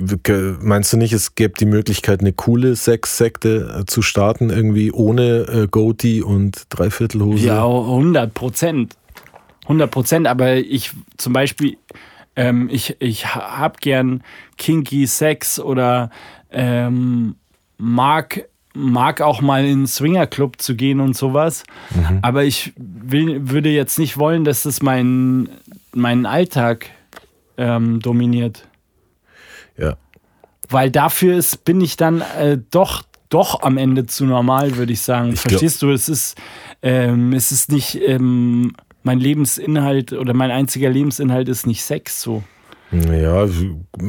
meinst 0.62 0.94
du 0.94 0.98
nicht, 0.98 1.14
es 1.14 1.36
gäbe 1.36 1.54
die 1.60 1.66
Möglichkeit, 1.66 2.20
eine 2.22 2.34
coole 2.34 2.76
Sexsekte 2.76 3.80
äh, 3.82 3.86
zu 3.86 4.02
starten, 4.02 4.50
irgendwie 4.50 4.92
ohne 4.92 5.40
äh, 5.48 5.68
Goatee 5.70 6.22
und 6.22 6.64
Dreiviertelhose? 6.70 7.46
Ja, 7.46 7.66
100 7.66 8.34
Prozent. 8.34 8.96
100 9.64 9.92
Prozent, 9.92 10.28
aber 10.28 10.56
ich 10.56 10.92
zum 11.18 11.34
Beispiel, 11.34 11.76
ähm, 12.38 12.70
ich, 12.72 12.96
ich 13.02 13.36
ha- 13.36 13.60
hab 13.60 13.82
gern 13.82 14.24
kinky 14.58 15.06
Sex 15.08 15.60
oder 15.60 16.10
ähm, 16.52 17.36
mag, 17.78 18.48
mag 18.74 19.20
auch 19.22 19.42
mal 19.42 19.66
in 19.66 19.72
einen 19.80 19.88
Swingerclub 19.88 20.62
zu 20.62 20.76
gehen 20.76 21.02
und 21.02 21.18
sowas. 21.18 21.64
Aber 22.22 22.46
ich 22.46 22.72
will, 22.78 23.50
würde 23.50 23.70
jetzt 23.70 24.00
nicht 24.00 24.18
wollen, 24.18 24.46
dass 24.46 24.64
das 24.64 24.82
mein, 24.82 25.50
meinen 25.94 26.26
Alltag 26.26 26.86
ähm, 27.58 28.00
dominiert. 28.00 28.68
ja. 29.78 29.98
Weil 30.70 30.92
dafür 30.92 31.38
ist, 31.38 31.64
bin 31.64 31.80
ich 31.80 31.96
dann 31.96 32.20
äh, 32.20 32.58
doch, 32.72 33.04
doch 33.30 33.62
am 33.62 33.78
Ende 33.78 34.06
zu 34.06 34.26
normal, 34.26 34.76
würde 34.76 34.92
ich 34.92 35.00
sagen. 35.00 35.32
Ich 35.32 35.40
Verstehst 35.40 35.82
du? 35.82 35.92
Es 35.92 36.10
ist, 36.10 36.38
ähm, 36.82 37.32
es 37.32 37.54
ist 37.54 37.72
nicht 37.72 37.96
ähm, 38.06 38.74
mein 39.08 39.20
Lebensinhalt 39.20 40.14
oder 40.14 40.36
mein 40.36 40.52
einziger 40.52 40.90
Lebensinhalt 40.90 41.50
ist 41.50 41.66
nicht 41.66 41.82
Sex 41.82 42.22
so. 42.22 42.44
Ja, 42.92 43.46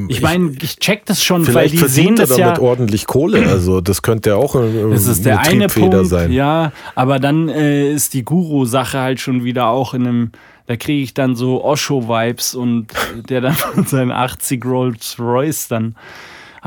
Ich 0.09 0.21
meine, 0.21 0.53
ich 0.61 0.79
check 0.79 1.05
das 1.07 1.25
schon, 1.25 1.47
weil 1.47 1.53
vielleicht 1.53 1.75
die 1.75 1.79
verdient 1.79 2.07
sehen 2.07 2.17
das 2.17 2.29
damit 2.29 2.59
ja. 2.59 2.61
ordentlich 2.61 3.07
Kohle. 3.07 3.49
Also 3.49 3.81
das 3.81 4.03
könnte 4.03 4.31
ja 4.31 4.37
auch 4.37 4.55
äh, 4.55 4.91
Das 4.91 5.07
ist 5.07 5.25
der 5.25 5.41
eine 5.41 5.69
Punkt, 5.69 6.07
sein. 6.07 6.31
ja, 6.31 6.73
aber 6.95 7.19
dann 7.19 7.49
äh, 7.49 7.93
ist 7.93 8.15
die 8.15 8.25
Guru-Sache 8.25 8.99
halt 8.99 9.21
schon 9.21 9.43
wieder 9.43 9.69
auch 9.69 9.95
in 9.95 10.07
einem, 10.07 10.33
da 10.67 10.77
kriege 10.77 11.03
ich 11.03 11.15
dann 11.15 11.35
so 11.35 11.65
Osho-Vibes 11.65 12.55
und 12.55 12.89
der 13.29 13.41
dann 13.41 13.55
von 13.55 13.85
seinen 13.85 14.13
80 14.13 14.65
Rolls 14.65 15.17
Royce 15.19 15.69
dann 15.69 15.97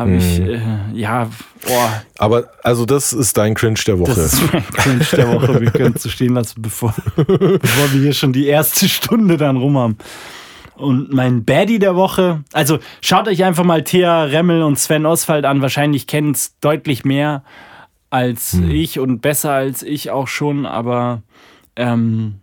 habe 0.01 0.15
ich, 0.15 0.39
Mhm. 0.39 0.49
äh, 0.49 0.59
ja, 0.93 1.29
boah, 1.67 2.03
Aber 2.17 2.49
also 2.63 2.85
das 2.85 3.13
ist 3.13 3.37
dein 3.37 3.53
Cringe 3.55 3.79
der 3.87 3.97
Woche. 3.99 4.13
Das 4.13 4.33
ist 4.33 4.53
mein 4.53 4.63
Cringe 4.73 5.05
der 5.13 5.33
Woche. 5.33 5.61
Wir 5.61 5.71
können 5.71 5.93
es 5.95 6.03
so 6.03 6.09
stehen 6.09 6.33
lassen, 6.33 6.61
bevor, 6.61 6.93
bevor 7.15 7.93
wir 7.93 8.01
hier 8.01 8.13
schon 8.13 8.33
die 8.33 8.47
erste 8.47 8.87
Stunde 8.89 9.37
dann 9.37 9.57
rum 9.57 9.77
haben. 9.77 9.97
Und 10.75 11.13
mein 11.13 11.45
Baddie 11.45 11.79
der 11.79 11.95
Woche, 11.95 12.43
also 12.53 12.79
schaut 13.01 13.27
euch 13.27 13.43
einfach 13.43 13.63
mal 13.63 13.83
Thea 13.83 14.23
Remmel 14.23 14.63
und 14.63 14.79
Sven 14.79 15.05
Oswald 15.05 15.45
an. 15.45 15.61
Wahrscheinlich 15.61 16.07
kennen 16.07 16.31
es 16.31 16.57
deutlich 16.59 17.05
mehr 17.05 17.43
als 18.09 18.55
ich 18.67 18.99
und 18.99 19.21
besser 19.21 19.51
als 19.53 19.83
ich 19.83 20.09
auch 20.11 20.27
schon, 20.27 20.65
aber 20.65 21.21
ähm, 21.77 22.35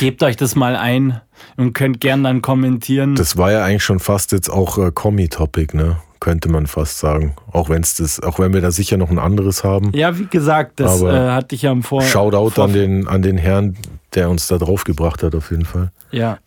gebt 0.00 0.22
euch 0.22 0.36
das 0.36 0.56
mal 0.56 0.76
ein 0.76 1.20
und 1.56 1.72
könnt 1.74 2.00
gern 2.00 2.24
dann 2.24 2.40
kommentieren. 2.42 3.14
Das 3.14 3.36
war 3.36 3.52
ja 3.52 3.64
eigentlich 3.64 3.84
schon 3.84 4.00
fast 4.00 4.32
jetzt 4.32 4.48
auch 4.48 4.78
äh, 4.78 4.90
Kommi-Topic, 4.92 5.76
ne? 5.76 5.98
Könnte 6.22 6.48
man 6.48 6.68
fast 6.68 7.00
sagen. 7.00 7.34
Auch 7.50 7.68
wenn's 7.68 7.96
das, 7.96 8.20
auch 8.22 8.38
wenn 8.38 8.54
wir 8.54 8.60
da 8.60 8.70
sicher 8.70 8.96
noch 8.96 9.10
ein 9.10 9.18
anderes 9.18 9.64
haben. 9.64 9.90
ja, 9.92 10.20
wie 10.20 10.26
gesagt, 10.26 10.78
das 10.78 11.02
äh, 11.02 11.30
hatte 11.30 11.56
ich 11.56 11.62
ja 11.62 11.72
im 11.72 11.82
Vor. 11.82 12.00
Shoutout 12.00 12.50
Vor 12.50 12.66
an 12.66 12.72
den, 12.72 13.08
an 13.08 13.22
den 13.22 13.36
Herrn, 13.36 13.76
der 14.14 14.30
uns 14.30 14.46
da 14.46 14.56
drauf 14.56 14.84
gebracht 14.84 15.24
hat, 15.24 15.34
auf 15.34 15.50
jeden 15.50 15.64
Fall. 15.64 15.90
Ja, 16.12 16.38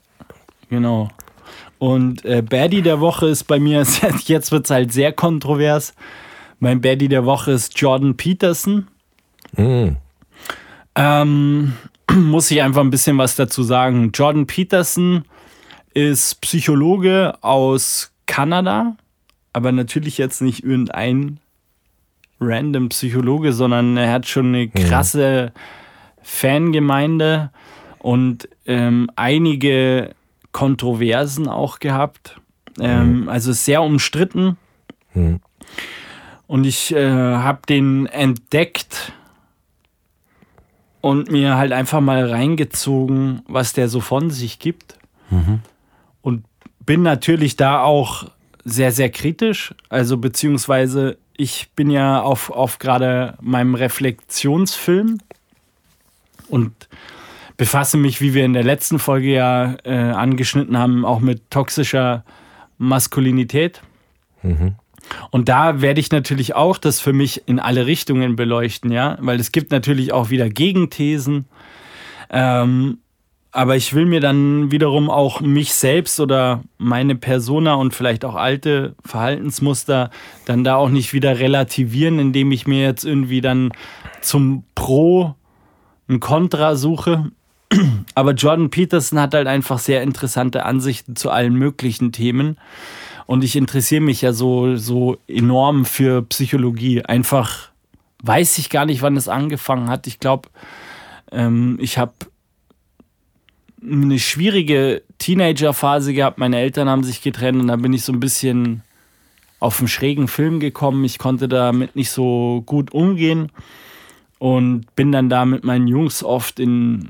genau. 0.69 1.09
Und 1.77 2.23
äh, 2.23 2.41
Baddie 2.41 2.83
der 2.83 3.01
Woche 3.01 3.27
ist 3.27 3.43
bei 3.43 3.59
mir, 3.59 3.85
jetzt 4.25 4.53
wird 4.53 4.63
es 4.63 4.71
halt 4.71 4.93
sehr 4.93 5.11
kontrovers. 5.11 5.93
Mein 6.59 6.79
Baddie 6.79 7.09
der 7.09 7.25
Woche 7.25 7.51
ist 7.51 7.77
Jordan 7.77 8.15
Peterson. 8.15 8.87
Mm. 9.57 9.97
Ähm, 10.95 11.73
muss 12.13 12.49
ich 12.49 12.61
einfach 12.61 12.79
ein 12.79 12.91
bisschen 12.91 13.17
was 13.17 13.35
dazu 13.35 13.61
sagen. 13.61 14.11
Jordan 14.13 14.47
Peterson 14.47 15.25
ist 15.93 16.39
Psychologe 16.39 17.33
aus 17.41 18.13
Kanada, 18.25 18.95
aber 19.55 19.71
natürlich 19.71 20.17
jetzt 20.17 20.41
nicht 20.41 20.65
irgendein 20.65 21.39
random 22.41 22.89
Psychologe, 22.89 23.53
sondern 23.53 23.95
er 23.95 24.11
hat 24.11 24.27
schon 24.27 24.47
eine 24.47 24.67
krasse 24.67 25.53
Fangemeinde 26.21 27.51
und 27.99 28.49
ähm, 28.65 29.09
einige 29.15 30.13
Kontroversen 30.51 31.47
auch 31.47 31.79
gehabt. 31.79 32.37
Ähm, 32.81 33.29
Also 33.29 33.53
sehr 33.53 33.81
umstritten. 33.81 34.57
Mhm. 35.13 35.39
Und 36.47 36.65
ich 36.65 36.93
äh, 36.93 37.09
habe 37.09 37.61
den 37.69 38.07
entdeckt 38.07 39.13
und 40.99 41.31
mir 41.31 41.55
halt 41.55 41.71
einfach 41.71 42.01
mal 42.01 42.29
reingezogen, 42.29 43.41
was 43.47 43.71
der 43.71 43.87
so 43.87 44.01
von 44.01 44.31
sich 44.31 44.59
gibt. 44.59 44.97
Und 46.21 46.43
bin 46.85 47.03
natürlich 47.03 47.55
da 47.55 47.81
auch 47.81 48.29
sehr, 48.65 48.91
sehr 48.91 49.09
kritisch. 49.09 49.73
Also 49.89 50.17
beziehungsweise 50.17 51.17
ich 51.37 51.69
bin 51.75 51.89
ja 51.89 52.21
auf, 52.21 52.49
auf 52.49 52.79
gerade 52.79 53.37
meinem 53.41 53.75
Reflexionsfilm 53.75 55.19
und 56.49 56.89
befasse 57.57 57.97
mich, 57.97 58.21
wie 58.21 58.33
wir 58.33 58.43
in 58.43 58.53
der 58.53 58.63
letzten 58.63 58.99
Folge 58.99 59.33
ja 59.33 59.75
äh, 59.83 59.95
angeschnitten 59.95 60.77
haben, 60.77 61.05
auch 61.05 61.19
mit 61.19 61.49
toxischer 61.51 62.25
Maskulinität. 62.77 63.81
Und 65.29 65.49
da 65.49 65.81
werde 65.81 65.99
ich 65.99 66.11
natürlich 66.11 66.55
auch 66.55 66.77
das 66.77 66.99
für 66.99 67.13
mich 67.13 67.43
in 67.47 67.59
alle 67.59 67.85
Richtungen 67.85 68.35
beleuchten, 68.35 68.91
ja, 68.91 69.17
weil 69.21 69.39
es 69.39 69.51
gibt 69.51 69.71
natürlich 69.71 70.11
auch 70.11 70.29
wieder 70.31 70.49
Gegenthesen. 70.49 71.45
Ähm, 72.31 72.97
aber 73.55 73.77
ich 73.77 73.93
will 73.93 74.05
mir 74.05 74.19
dann 74.19 74.69
wiederum 74.69 75.09
auch 75.09 75.39
mich 75.39 75.73
selbst 75.73 76.19
oder 76.19 76.61
meine 76.77 77.15
Persona 77.15 77.75
und 77.75 77.93
vielleicht 77.93 78.25
auch 78.25 78.35
alte 78.35 78.95
Verhaltensmuster 79.05 80.09
dann 80.43 80.65
da 80.65 80.75
auch 80.75 80.89
nicht 80.89 81.13
wieder 81.13 81.39
relativieren, 81.39 82.19
indem 82.19 82.51
ich 82.51 82.67
mir 82.67 82.81
jetzt 82.83 83.05
irgendwie 83.05 83.39
dann 83.39 83.71
zum 84.19 84.65
Pro 84.75 85.35
ein 86.09 86.19
Kontra 86.19 86.75
suche. 86.75 87.31
Aber 88.13 88.33
Jordan 88.33 88.71
Peterson 88.71 89.21
hat 89.21 89.33
halt 89.33 89.47
einfach 89.47 89.79
sehr 89.79 90.03
interessante 90.03 90.65
Ansichten 90.65 91.15
zu 91.15 91.29
allen 91.29 91.55
möglichen 91.55 92.11
Themen. 92.11 92.57
Und 93.25 93.45
ich 93.45 93.55
interessiere 93.55 94.01
mich 94.01 94.21
ja 94.21 94.33
so, 94.33 94.75
so 94.75 95.15
enorm 95.29 95.85
für 95.85 96.23
Psychologie. 96.23 97.03
Einfach 97.03 97.69
weiß 98.21 98.57
ich 98.57 98.69
gar 98.69 98.85
nicht, 98.85 99.01
wann 99.01 99.15
es 99.15 99.29
angefangen 99.29 99.89
hat. 99.89 100.07
Ich 100.07 100.19
glaube, 100.19 100.49
ähm, 101.31 101.77
ich 101.79 101.97
habe 101.97 102.11
eine 103.89 104.19
schwierige 104.19 105.03
Teenager-Phase 105.19 106.13
gehabt. 106.13 106.37
Meine 106.37 106.59
Eltern 106.59 106.89
haben 106.89 107.03
sich 107.03 107.21
getrennt 107.21 107.61
und 107.61 107.67
da 107.67 107.75
bin 107.75 107.93
ich 107.93 108.03
so 108.03 108.13
ein 108.13 108.19
bisschen 108.19 108.81
auf 109.59 109.79
einen 109.79 109.87
schrägen 109.87 110.27
Film 110.27 110.59
gekommen. 110.59 111.03
Ich 111.03 111.17
konnte 111.17 111.47
damit 111.47 111.95
nicht 111.95 112.11
so 112.11 112.63
gut 112.65 112.93
umgehen 112.93 113.51
und 114.39 114.93
bin 114.95 115.11
dann 115.11 115.29
da 115.29 115.45
mit 115.45 115.63
meinen 115.63 115.87
Jungs 115.87 116.23
oft 116.23 116.59
in 116.59 117.09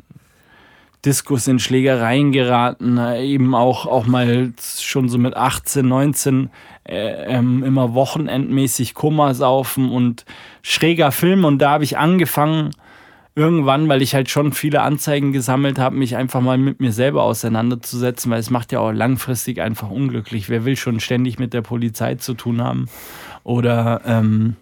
Diskus, 1.03 1.47
in 1.47 1.59
Schlägereien 1.59 2.31
geraten, 2.31 2.97
eben 3.19 3.53
auch, 3.53 3.85
auch 3.85 4.07
mal 4.07 4.53
schon 4.63 5.07
so 5.07 5.17
mit 5.19 5.35
18, 5.35 5.87
19 5.87 6.49
äh, 6.87 7.35
ähm, 7.35 7.63
immer 7.63 7.93
wochenendmäßig 7.93 8.95
Kummer 8.95 9.35
saufen 9.35 9.91
und 9.91 10.25
schräger 10.63 11.11
Film. 11.11 11.45
Und 11.45 11.59
da 11.59 11.71
habe 11.71 11.83
ich 11.83 11.97
angefangen, 11.97 12.71
irgendwann, 13.35 13.89
weil 13.89 14.01
ich 14.01 14.15
halt 14.15 14.29
schon 14.29 14.53
viele 14.53 14.81
Anzeigen 14.81 15.33
gesammelt 15.33 15.77
habe, 15.77 15.97
mich 15.97 16.15
einfach 16.15 16.39
mal 16.39 16.57
mit 16.57 16.79
mir 16.79 16.93
selber 16.93 17.23
auseinanderzusetzen, 17.23 18.31
weil 18.31 18.39
es 18.39 18.49
macht 18.49 18.71
ja 18.71 18.79
auch 18.79 18.91
langfristig 18.91 19.61
einfach 19.61 19.89
unglücklich. 19.89 20.49
Wer 20.49 20.63
will 20.63 20.77
schon 20.77 21.01
ständig 21.01 21.37
mit 21.37 21.53
der 21.53 21.61
Polizei 21.61 22.15
zu 22.15 22.33
tun 22.33 22.61
haben 22.61 22.87
oder 23.43 24.01
ähm, 24.05 24.55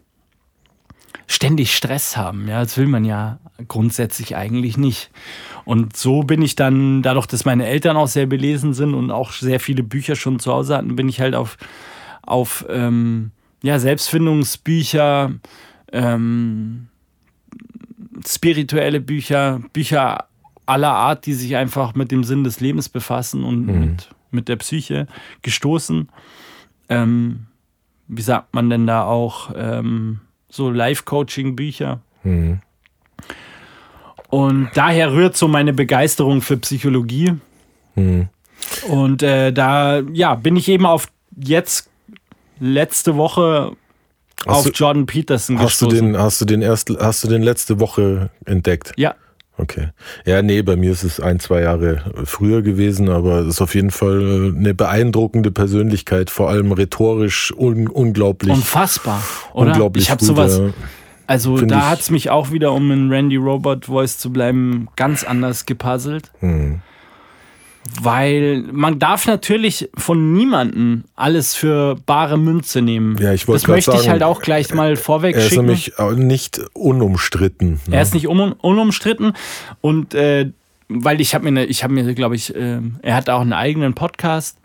ständig 1.28 1.76
Stress 1.76 2.18
haben? 2.18 2.48
Ja, 2.48 2.62
das 2.62 2.76
will 2.78 2.88
man 2.88 3.06
ja 3.06 3.38
grundsätzlich 3.68 4.36
eigentlich 4.36 4.76
nicht. 4.76 5.12
Und 5.66 5.96
so 5.96 6.24
bin 6.24 6.42
ich 6.42 6.56
dann, 6.56 7.04
dadurch, 7.04 7.28
dass 7.28 7.46
meine 7.46 7.68
Eltern 7.68 7.96
auch 7.96 8.08
sehr 8.08 8.26
belesen 8.26 8.74
sind 8.74 8.96
und 8.96 9.12
auch 9.12 9.32
sehr 9.34 9.60
viele 9.60 9.84
Bücher 9.84 10.16
schon 10.16 10.40
zu 10.40 10.52
Hause 10.52 10.78
hatten, 10.78 10.96
bin 10.96 11.08
ich 11.08 11.22
halt 11.22 11.36
auf, 11.36 11.58
auf 12.24 12.66
ähm, 12.70 13.32
ja, 13.62 13.78
Selbstfindungsbücher, 13.78 15.32
ähm, 15.92 16.88
spirituelle 18.28 19.00
Bücher, 19.00 19.62
Bücher 19.74 20.26
aller 20.66 20.94
Art, 20.94 21.26
die 21.26 21.34
sich 21.34 21.56
einfach 21.56 21.96
mit 21.96 22.12
dem 22.12 22.24
Sinn 22.24 22.44
des 22.44 22.60
Lebens 22.60 22.90
befassen 22.90 23.44
und 23.44 23.66
mhm. 23.66 23.80
mit, 23.80 24.10
mit 24.32 24.48
der 24.50 24.56
Psyche 24.58 25.08
gestoßen. 25.42 26.10
Ähm, 26.90 27.48
wie 28.08 28.22
sagt 28.22 28.54
man 28.54 28.70
denn 28.70 28.88
da 28.88 29.06
auch? 29.06 29.52
Ähm, 29.56 30.22
so 30.50 30.70
Life-Coaching-Bücher. 30.70 32.00
Mhm. 32.24 32.62
Und 34.30 34.70
daher 34.76 35.14
rührt 35.14 35.38
so 35.38 35.48
meine 35.48 35.74
Begeisterung 35.74 36.42
für 36.42 36.58
Psychologie. 36.58 37.34
Mhm. 37.96 38.30
Und 38.88 39.24
äh, 39.24 39.52
da 39.52 40.00
ja, 40.14 40.36
bin 40.36 40.56
ich 40.56 40.70
eben 40.70 40.86
auf 40.86 41.08
jetzt 41.36 41.90
letzte 42.60 43.16
Woche 43.16 43.76
auf 44.46 44.64
du, 44.64 44.72
Jordan 44.72 45.06
Peterson 45.06 45.60
hast 45.60 45.80
gestoßen. 45.80 45.98
Du 45.98 46.06
den, 46.14 46.18
hast, 46.18 46.41
du 46.41 46.46
den 46.46 46.62
erst, 46.62 46.89
hast 47.00 47.24
du 47.24 47.28
den 47.28 47.41
letzte 47.41 47.80
Woche 47.80 48.30
entdeckt? 48.46 48.94
Ja. 48.98 49.16
Okay. 49.58 49.89
Ja, 50.26 50.41
nee, 50.41 50.64
bei 50.64 50.76
mir 50.76 50.91
ist 50.91 51.04
es 51.04 51.20
ein, 51.20 51.39
zwei 51.39 51.62
Jahre 51.62 52.02
früher 52.26 52.64
gewesen, 52.64 53.10
aber 53.10 53.41
es 53.41 53.50
ist 53.50 53.62
auf 53.62 53.76
jeden 53.76 53.91
Fall 53.91 54.54
eine 54.58 54.74
beeindruckende 54.74 55.52
Persönlichkeit, 55.52 56.32
vor 56.32 56.50
allem 56.50 56.72
rhetorisch 56.72 57.54
un 57.56 57.88
unglaublich. 57.88 58.52
Unfassbar, 58.52 59.22
oder? 59.54 59.72
Unglaublich 59.72 60.06
ich 60.06 60.12
habe 60.12 60.26
sowas. 60.26 60.60
Also 61.28 61.58
Find 61.58 61.72
da 61.72 61.89
hat 61.89 62.02
es 62.02 62.10
mich 62.10 62.32
auch 62.32 62.52
wieder, 62.52 62.74
um 62.74 62.91
in 62.91 63.12
Randy 63.12 63.38
Robot 63.38 63.86
Voice 63.86 64.18
zu 64.18 64.34
bleiben, 64.34 64.88
ganz 64.96 65.24
anders 65.24 65.66
gepuzzelt. 65.66 66.32
Hm. 66.39 66.82
Weil 68.02 68.64
man 68.72 68.98
darf 68.98 69.28
natürlich 69.28 69.90
von 69.96 70.34
niemandem 70.34 71.04
alles 71.16 71.54
für 71.54 71.98
bare 72.06 72.38
Münze 72.38 72.82
nehmen. 72.82 73.18
Ja, 73.18 73.34
ich 73.34 73.46
das 73.46 73.68
möchte 73.68 73.92
sagen, 73.92 74.04
ich 74.04 74.10
halt 74.10 74.24
auch 74.24 74.42
gleich 74.42 74.74
mal 74.74 74.96
vorweg 74.96 75.36
er 75.36 75.42
schicken. 75.42 75.68
Er 75.68 75.74
ist 75.74 75.98
nämlich 75.98 76.18
nicht 76.18 76.62
unumstritten. 76.74 77.82
Ne? 77.88 77.96
Er 77.96 78.02
ist 78.02 78.14
nicht 78.14 78.28
un 78.28 78.54
unumstritten 78.54 79.34
und 79.82 80.14
äh, 80.14 80.52
weil 80.88 81.20
ich 81.22 81.36
habe 81.36 81.46
mir, 81.46 81.52
ne, 81.52 81.66
ich 81.66 81.84
habe 81.84 81.94
mir, 81.94 82.14
glaube 82.14 82.36
ich, 82.36 82.56
äh, 82.56 82.80
er 83.02 83.16
hat 83.16 83.30
auch 83.30 83.42
einen 83.42 83.54
eigenen 83.54 83.94
Podcast 83.94 84.58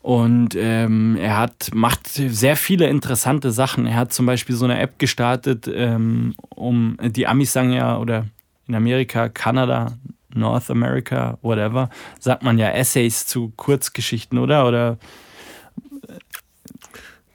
und 0.00 0.54
ähm, 0.56 1.16
er 1.20 1.38
hat 1.38 1.70
macht 1.74 2.08
sehr 2.08 2.56
viele 2.56 2.86
interessante 2.88 3.50
Sachen. 3.50 3.86
Er 3.86 3.96
hat 3.96 4.12
zum 4.12 4.26
Beispiel 4.26 4.54
so 4.54 4.64
eine 4.64 4.78
App 4.78 4.98
gestartet, 4.98 5.68
ähm, 5.72 6.34
um 6.50 6.96
die 7.02 7.26
Amis 7.26 7.52
sagen 7.52 7.72
ja 7.72 7.98
oder 7.98 8.26
in 8.68 8.74
Amerika, 8.74 9.28
Kanada, 9.28 9.98
North 10.34 10.70
America, 10.70 11.38
whatever, 11.42 11.90
sagt 12.18 12.42
man 12.42 12.58
ja 12.58 12.70
Essays 12.70 13.26
zu 13.26 13.52
Kurzgeschichten, 13.56 14.38
oder? 14.38 14.66
Oder 14.66 14.98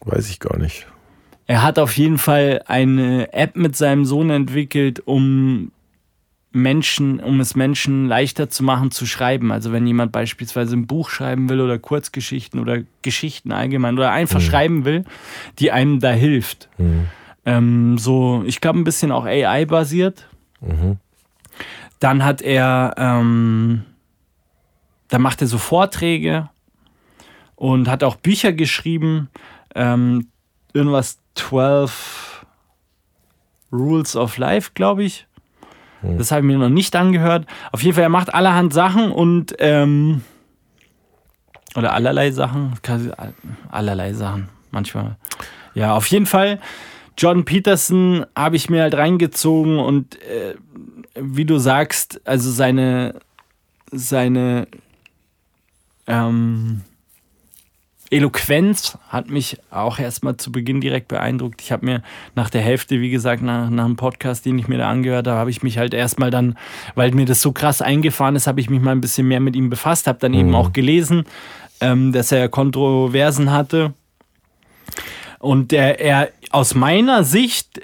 weiß 0.01 0.29
ich 0.29 0.39
gar 0.39 0.57
nicht. 0.57 0.87
Er 1.45 1.61
hat 1.61 1.79
auf 1.79 1.97
jeden 1.97 2.17
Fall 2.17 2.63
eine 2.67 3.33
App 3.33 3.55
mit 3.55 3.75
seinem 3.75 4.05
Sohn 4.05 4.29
entwickelt, 4.29 5.01
um 5.05 5.71
Menschen, 6.53 7.19
um 7.19 7.39
es 7.39 7.55
Menschen 7.55 8.07
leichter 8.07 8.49
zu 8.49 8.63
machen, 8.63 8.91
zu 8.91 9.05
schreiben. 9.05 9.51
Also 9.51 9.71
wenn 9.71 9.87
jemand 9.87 10.11
beispielsweise 10.11 10.75
ein 10.75 10.85
Buch 10.85 11.09
schreiben 11.09 11.49
will 11.49 11.59
oder 11.59 11.79
Kurzgeschichten 11.79 12.59
oder 12.59 12.83
Geschichten 13.01 13.51
allgemein 13.51 13.97
oder 13.97 14.11
einfach 14.11 14.39
mhm. 14.39 14.45
schreiben 14.45 14.85
will, 14.85 15.03
die 15.59 15.71
einem 15.71 15.99
da 15.99 16.11
hilft. 16.11 16.69
Mhm. 16.77 17.07
Ähm, 17.45 17.97
so, 17.97 18.43
ich 18.45 18.61
glaube, 18.61 18.79
ein 18.79 18.83
bisschen 18.83 19.11
auch 19.11 19.25
AI-basiert. 19.25 20.27
Mhm. 20.61 20.97
Dann 22.03 22.25
hat 22.25 22.41
er, 22.41 22.95
ähm, 22.97 23.85
dann 25.07 25.21
macht 25.21 25.39
er 25.39 25.47
so 25.47 25.57
Vorträge 25.57 26.49
und 27.55 27.87
hat 27.87 28.03
auch 28.03 28.17
Bücher 28.17 28.51
geschrieben. 28.51 29.29
Ähm, 29.73 30.27
irgendwas 30.73 31.19
12 31.35 32.45
Rules 33.71 34.17
of 34.17 34.37
Life, 34.37 34.71
glaube 34.73 35.05
ich. 35.05 35.27
Hm. 36.01 36.17
Das 36.17 36.29
habe 36.31 36.41
ich 36.41 36.45
mir 36.45 36.57
noch 36.57 36.67
nicht 36.67 36.93
angehört. 36.93 37.45
Auf 37.71 37.81
jeden 37.81 37.95
Fall, 37.95 38.03
er 38.03 38.09
macht 38.09 38.33
allerhand 38.33 38.73
Sachen 38.73 39.09
und 39.09 39.55
ähm, 39.59 40.23
oder 41.77 41.93
allerlei 41.93 42.31
Sachen. 42.31 42.73
Allerlei 43.71 44.11
Sachen, 44.11 44.49
manchmal. 44.71 45.15
Ja, 45.73 45.95
auf 45.95 46.07
jeden 46.07 46.25
Fall. 46.25 46.59
John 47.17 47.45
Peterson 47.45 48.25
habe 48.35 48.57
ich 48.57 48.69
mir 48.69 48.81
halt 48.81 48.95
reingezogen 48.95 49.79
und 49.79 50.21
äh, 50.23 50.55
wie 51.15 51.45
du 51.45 51.57
sagst, 51.57 52.21
also 52.25 52.51
seine, 52.51 53.19
seine 53.91 54.67
ähm, 56.07 56.81
Eloquenz 58.13 58.97
hat 59.09 59.29
mich 59.29 59.57
auch 59.71 59.97
erstmal 59.97 60.37
zu 60.37 60.51
Beginn 60.51 60.81
direkt 60.81 61.07
beeindruckt. 61.07 61.61
Ich 61.61 61.71
habe 61.71 61.85
mir 61.85 62.03
nach 62.35 62.49
der 62.49 62.61
Hälfte, 62.61 63.01
wie 63.01 63.09
gesagt, 63.09 63.41
nach, 63.41 63.69
nach 63.69 63.85
einem 63.85 63.95
Podcast, 63.95 64.45
den 64.45 64.59
ich 64.59 64.67
mir 64.67 64.77
da 64.77 64.89
angehört 64.89 65.27
habe, 65.27 65.39
habe 65.39 65.49
ich 65.49 65.63
mich 65.63 65.79
halt 65.79 65.93
erstmal 65.93 66.29
dann, 66.29 66.55
weil 66.93 67.11
mir 67.11 67.25
das 67.25 67.41
so 67.41 67.51
krass 67.51 67.81
eingefahren 67.81 68.35
ist, 68.35 68.45
habe 68.45 68.61
ich 68.61 68.69
mich 68.69 68.81
mal 68.81 68.91
ein 68.91 69.01
bisschen 69.01 69.27
mehr 69.27 69.39
mit 69.39 69.55
ihm 69.55 69.69
befasst, 69.69 70.05
habe 70.05 70.19
dann 70.19 70.33
mhm. 70.33 70.39
eben 70.39 70.55
auch 70.55 70.73
gelesen, 70.73 71.23
ähm, 71.81 72.11
dass 72.11 72.31
er 72.31 72.49
Kontroversen 72.49 73.51
hatte. 73.51 73.93
Und 75.39 75.71
der, 75.71 75.99
er 75.99 76.29
aus 76.51 76.75
meiner 76.75 77.23
Sicht 77.23 77.81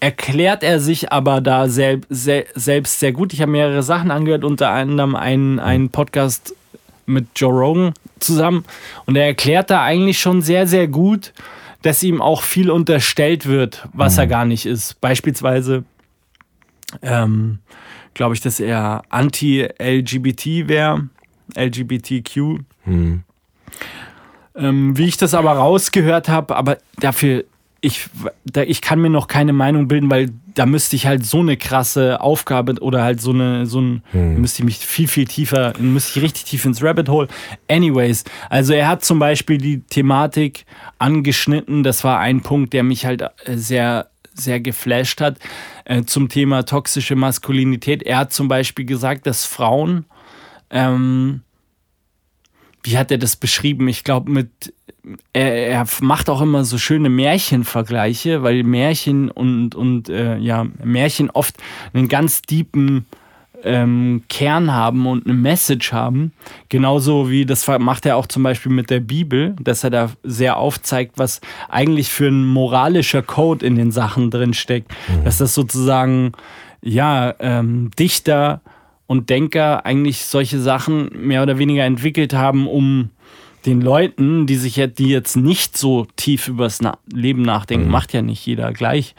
erklärt 0.00 0.62
er 0.62 0.80
sich 0.80 1.12
aber 1.12 1.40
da 1.40 1.68
sel 1.68 2.00
sel 2.08 2.46
selbst 2.54 3.00
sehr 3.00 3.12
gut. 3.12 3.32
Ich 3.32 3.40
habe 3.40 3.52
mehrere 3.52 3.82
Sachen 3.82 4.10
angehört, 4.10 4.44
unter 4.44 4.70
anderem 4.70 5.16
einen, 5.16 5.58
einen 5.58 5.90
Podcast 5.90 6.54
mit 7.06 7.26
Joe 7.34 7.52
Rogan 7.52 7.94
zusammen. 8.20 8.64
Und 9.06 9.16
er 9.16 9.26
erklärt 9.26 9.70
da 9.70 9.82
eigentlich 9.82 10.20
schon 10.20 10.42
sehr, 10.42 10.66
sehr 10.66 10.86
gut, 10.86 11.32
dass 11.82 12.02
ihm 12.02 12.20
auch 12.20 12.42
viel 12.42 12.70
unterstellt 12.70 13.46
wird, 13.46 13.88
was 13.92 14.14
mhm. 14.14 14.20
er 14.20 14.26
gar 14.26 14.44
nicht 14.44 14.66
ist. 14.66 15.00
Beispielsweise 15.00 15.84
ähm, 17.02 17.58
glaube 18.14 18.34
ich, 18.34 18.40
dass 18.40 18.60
er 18.60 19.02
anti-LGBT 19.08 20.68
wäre, 20.68 21.08
LGBTQ. 21.56 22.36
Mhm. 22.84 23.22
Ähm, 24.54 24.98
wie 24.98 25.06
ich 25.06 25.16
das 25.16 25.34
aber 25.34 25.52
rausgehört 25.52 26.28
habe, 26.28 26.56
aber 26.56 26.78
dafür 26.98 27.44
ich, 27.80 28.08
da, 28.44 28.62
ich 28.62 28.80
kann 28.80 29.00
mir 29.00 29.10
noch 29.10 29.28
keine 29.28 29.52
Meinung 29.52 29.86
bilden, 29.86 30.10
weil 30.10 30.30
da 30.54 30.66
müsste 30.66 30.96
ich 30.96 31.06
halt 31.06 31.24
so 31.24 31.38
eine 31.38 31.56
krasse 31.56 32.20
Aufgabe 32.20 32.74
oder 32.80 33.02
halt 33.02 33.20
so 33.20 33.30
eine, 33.30 33.66
so 33.66 33.80
ein, 33.80 34.02
hm. 34.10 34.40
müsste 34.40 34.62
ich 34.62 34.64
mich 34.64 34.78
viel, 34.78 35.06
viel 35.06 35.26
tiefer, 35.26 35.72
müsste 35.78 36.18
ich 36.18 36.24
richtig 36.24 36.44
tief 36.44 36.64
ins 36.64 36.82
Rabbit 36.82 37.08
Hole. 37.08 37.28
Anyways, 37.68 38.24
also 38.50 38.72
er 38.72 38.88
hat 38.88 39.04
zum 39.04 39.20
Beispiel 39.20 39.58
die 39.58 39.80
Thematik 39.82 40.66
angeschnitten, 40.98 41.84
das 41.84 42.02
war 42.02 42.18
ein 42.18 42.40
Punkt, 42.40 42.72
der 42.72 42.82
mich 42.82 43.06
halt 43.06 43.22
äh, 43.22 43.56
sehr, 43.56 44.10
sehr 44.34 44.58
geflasht 44.58 45.20
hat, 45.20 45.38
äh, 45.84 46.02
zum 46.02 46.28
Thema 46.28 46.64
toxische 46.64 47.14
Maskulinität. 47.14 48.02
Er 48.02 48.18
hat 48.18 48.32
zum 48.32 48.48
Beispiel 48.48 48.86
gesagt, 48.86 49.26
dass 49.26 49.44
Frauen, 49.44 50.04
ähm, 50.70 51.42
wie 52.82 52.98
hat 52.98 53.10
er 53.10 53.18
das 53.18 53.36
beschrieben? 53.36 53.88
Ich 53.88 54.04
glaube, 54.04 54.30
mit 54.30 54.72
er, 55.32 55.68
er, 55.68 55.86
macht 56.00 56.28
auch 56.28 56.40
immer 56.40 56.64
so 56.64 56.78
schöne 56.78 57.08
Märchenvergleiche, 57.08 58.42
weil 58.42 58.62
Märchen 58.62 59.30
und, 59.30 59.74
und 59.74 60.08
äh, 60.08 60.36
ja, 60.38 60.66
Märchen 60.82 61.30
oft 61.30 61.56
einen 61.94 62.08
ganz 62.08 62.42
deepen 62.42 63.06
ähm, 63.64 64.22
Kern 64.28 64.72
haben 64.72 65.06
und 65.06 65.26
eine 65.26 65.34
Message 65.34 65.92
haben. 65.92 66.32
Genauso 66.68 67.30
wie 67.30 67.44
das 67.44 67.66
macht 67.66 68.06
er 68.06 68.16
auch 68.16 68.26
zum 68.26 68.42
Beispiel 68.42 68.72
mit 68.72 68.90
der 68.90 69.00
Bibel, 69.00 69.56
dass 69.60 69.84
er 69.84 69.90
da 69.90 70.10
sehr 70.22 70.56
aufzeigt, 70.56 71.12
was 71.16 71.40
eigentlich 71.68 72.10
für 72.10 72.28
ein 72.28 72.44
moralischer 72.46 73.22
Code 73.22 73.66
in 73.66 73.76
den 73.76 73.90
Sachen 73.90 74.30
drin 74.30 74.54
steckt. 74.54 74.92
Mhm. 75.08 75.24
Dass 75.24 75.38
das 75.38 75.54
sozusagen, 75.54 76.32
ja, 76.82 77.34
ähm, 77.40 77.90
Dichter 77.98 78.60
und 79.08 79.30
Denker 79.30 79.86
eigentlich 79.86 80.26
solche 80.26 80.60
Sachen 80.60 81.08
mehr 81.26 81.42
oder 81.42 81.58
weniger 81.58 81.84
entwickelt 81.84 82.34
haben, 82.34 82.68
um 82.68 83.08
den 83.64 83.80
Leuten, 83.80 84.46
die 84.46 84.56
sich 84.56 84.76
jetzt, 84.76 84.98
die 84.98 85.08
jetzt 85.08 85.34
nicht 85.34 85.76
so 85.76 86.06
tief 86.16 86.46
übers 86.46 86.80
Na 86.82 86.98
Leben 87.12 87.42
nachdenken, 87.42 87.86
mhm. 87.86 87.90
macht 87.90 88.12
ja 88.12 88.22
nicht 88.22 88.44
jeder 88.46 88.72
gleich, 88.72 89.14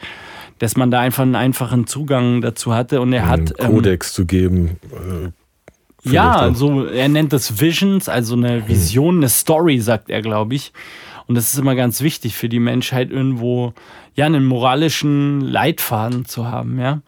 dass 0.60 0.76
man 0.76 0.92
da 0.92 1.00
einfach 1.00 1.24
einen 1.24 1.34
einfachen 1.34 1.88
Zugang 1.88 2.40
dazu 2.40 2.72
hatte 2.72 3.00
und 3.00 3.12
er 3.12 3.28
hat 3.28 3.60
einen 3.60 3.74
Kodex 3.74 4.10
ähm, 4.10 4.14
zu 4.14 4.26
geben. 4.26 4.78
Äh, 4.92 6.10
ja, 6.10 6.36
also 6.36 6.86
er 6.86 7.08
nennt 7.08 7.32
das 7.32 7.60
Visions, 7.60 8.08
also 8.08 8.34
eine 8.34 8.60
mhm. 8.60 8.68
Vision, 8.68 9.16
eine 9.16 9.28
Story, 9.28 9.80
sagt 9.80 10.08
er, 10.08 10.22
glaube 10.22 10.54
ich. 10.54 10.72
Und 11.26 11.34
das 11.34 11.52
ist 11.52 11.58
immer 11.58 11.74
ganz 11.74 12.00
wichtig 12.00 12.36
für 12.36 12.48
die 12.48 12.60
Menschheit, 12.60 13.10
irgendwo 13.10 13.74
ja 14.14 14.26
einen 14.26 14.46
moralischen 14.46 15.40
Leitfaden 15.40 16.26
zu 16.26 16.46
haben, 16.46 16.78
ja. 16.78 17.02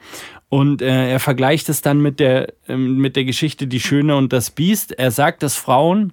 Und 0.52 0.82
äh, 0.82 1.12
er 1.12 1.18
vergleicht 1.18 1.70
es 1.70 1.80
dann 1.80 2.02
mit 2.02 2.20
der, 2.20 2.52
äh, 2.68 2.76
mit 2.76 3.16
der 3.16 3.24
Geschichte 3.24 3.66
Die 3.66 3.80
Schöne 3.80 4.16
und 4.16 4.34
das 4.34 4.50
Biest. 4.50 4.92
Er 4.92 5.10
sagt, 5.10 5.42
dass 5.42 5.56
Frauen, 5.56 6.12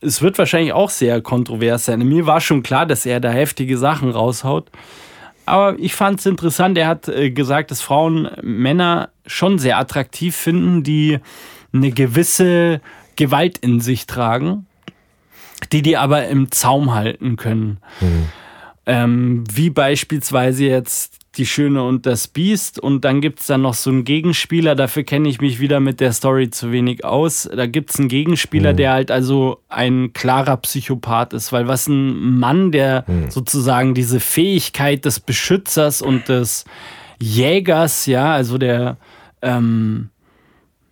es 0.00 0.22
wird 0.22 0.38
wahrscheinlich 0.38 0.72
auch 0.72 0.88
sehr 0.88 1.20
kontrovers 1.20 1.84
sein. 1.84 1.98
Mir 2.08 2.24
war 2.24 2.40
schon 2.40 2.62
klar, 2.62 2.86
dass 2.86 3.04
er 3.04 3.20
da 3.20 3.28
heftige 3.28 3.76
Sachen 3.76 4.08
raushaut. 4.08 4.70
Aber 5.44 5.78
ich 5.78 5.94
fand 5.94 6.20
es 6.20 6.24
interessant. 6.24 6.78
Er 6.78 6.86
hat 6.86 7.06
äh, 7.08 7.30
gesagt, 7.30 7.70
dass 7.70 7.82
Frauen 7.82 8.30
Männer 8.40 9.10
schon 9.26 9.58
sehr 9.58 9.76
attraktiv 9.76 10.34
finden, 10.34 10.82
die 10.82 11.18
eine 11.74 11.90
gewisse 11.90 12.80
Gewalt 13.16 13.58
in 13.58 13.82
sich 13.82 14.06
tragen, 14.06 14.64
die 15.70 15.82
die 15.82 15.98
aber 15.98 16.28
im 16.28 16.50
Zaum 16.50 16.94
halten 16.94 17.36
können. 17.36 17.76
Mhm. 18.00 18.28
Ähm, 18.86 19.44
wie 19.52 19.68
beispielsweise 19.68 20.64
jetzt 20.64 21.25
die 21.36 21.46
Schöne 21.46 21.82
und 21.82 22.06
das 22.06 22.28
Biest. 22.28 22.78
Und 22.78 23.04
dann 23.04 23.20
gibt 23.20 23.40
es 23.40 23.46
dann 23.46 23.62
noch 23.62 23.74
so 23.74 23.90
einen 23.90 24.04
Gegenspieler, 24.04 24.74
dafür 24.74 25.04
kenne 25.04 25.28
ich 25.28 25.40
mich 25.40 25.60
wieder 25.60 25.80
mit 25.80 26.00
der 26.00 26.12
Story 26.12 26.50
zu 26.50 26.72
wenig 26.72 27.04
aus. 27.04 27.48
Da 27.54 27.66
gibt 27.66 27.90
es 27.90 27.98
einen 27.98 28.08
Gegenspieler, 28.08 28.72
mhm. 28.72 28.76
der 28.76 28.92
halt 28.92 29.10
also 29.10 29.60
ein 29.68 30.12
klarer 30.12 30.56
Psychopath 30.56 31.32
ist, 31.32 31.52
weil 31.52 31.68
was 31.68 31.88
ein 31.88 32.38
Mann, 32.38 32.72
der 32.72 33.04
mhm. 33.06 33.30
sozusagen 33.30 33.94
diese 33.94 34.20
Fähigkeit 34.20 35.04
des 35.04 35.20
Beschützers 35.20 36.02
und 36.02 36.28
des 36.28 36.64
Jägers, 37.20 38.06
ja, 38.06 38.32
also 38.32 38.58
der 38.58 38.98
ähm, 39.42 40.10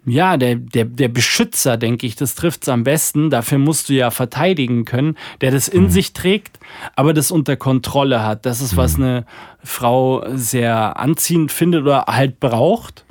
ja, 0.07 0.37
der, 0.37 0.57
der, 0.57 0.85
der 0.85 1.09
Beschützer, 1.09 1.77
denke 1.77 2.07
ich, 2.07 2.17
das 2.17 2.35
trifft 2.35 2.63
es 2.63 2.69
am 2.69 2.85
besten. 2.85 3.31
Dafür 3.31 3.59
musst 3.59 3.89
du 3.89 3.95
ja 3.95 4.11
verteidigen 4.11 4.85
können, 4.85 5.17
der 5.41 5.51
das 5.51 5.69
in 5.69 5.85
mhm. 5.85 5.91
sich 5.91 6.13
trägt, 6.13 6.59
aber 6.95 7.15
das 7.15 7.31
unter 7.31 7.57
Kontrolle 7.57 8.23
hat. 8.23 8.45
Das 8.45 8.61
ist, 8.61 8.77
was 8.77 8.97
mhm. 8.97 9.05
eine 9.05 9.27
Frau 9.63 10.25
sehr 10.35 10.99
anziehend 10.99 11.53
findet 11.53 11.83
oder 11.83 12.05
halt 12.07 12.39
braucht, 12.39 13.05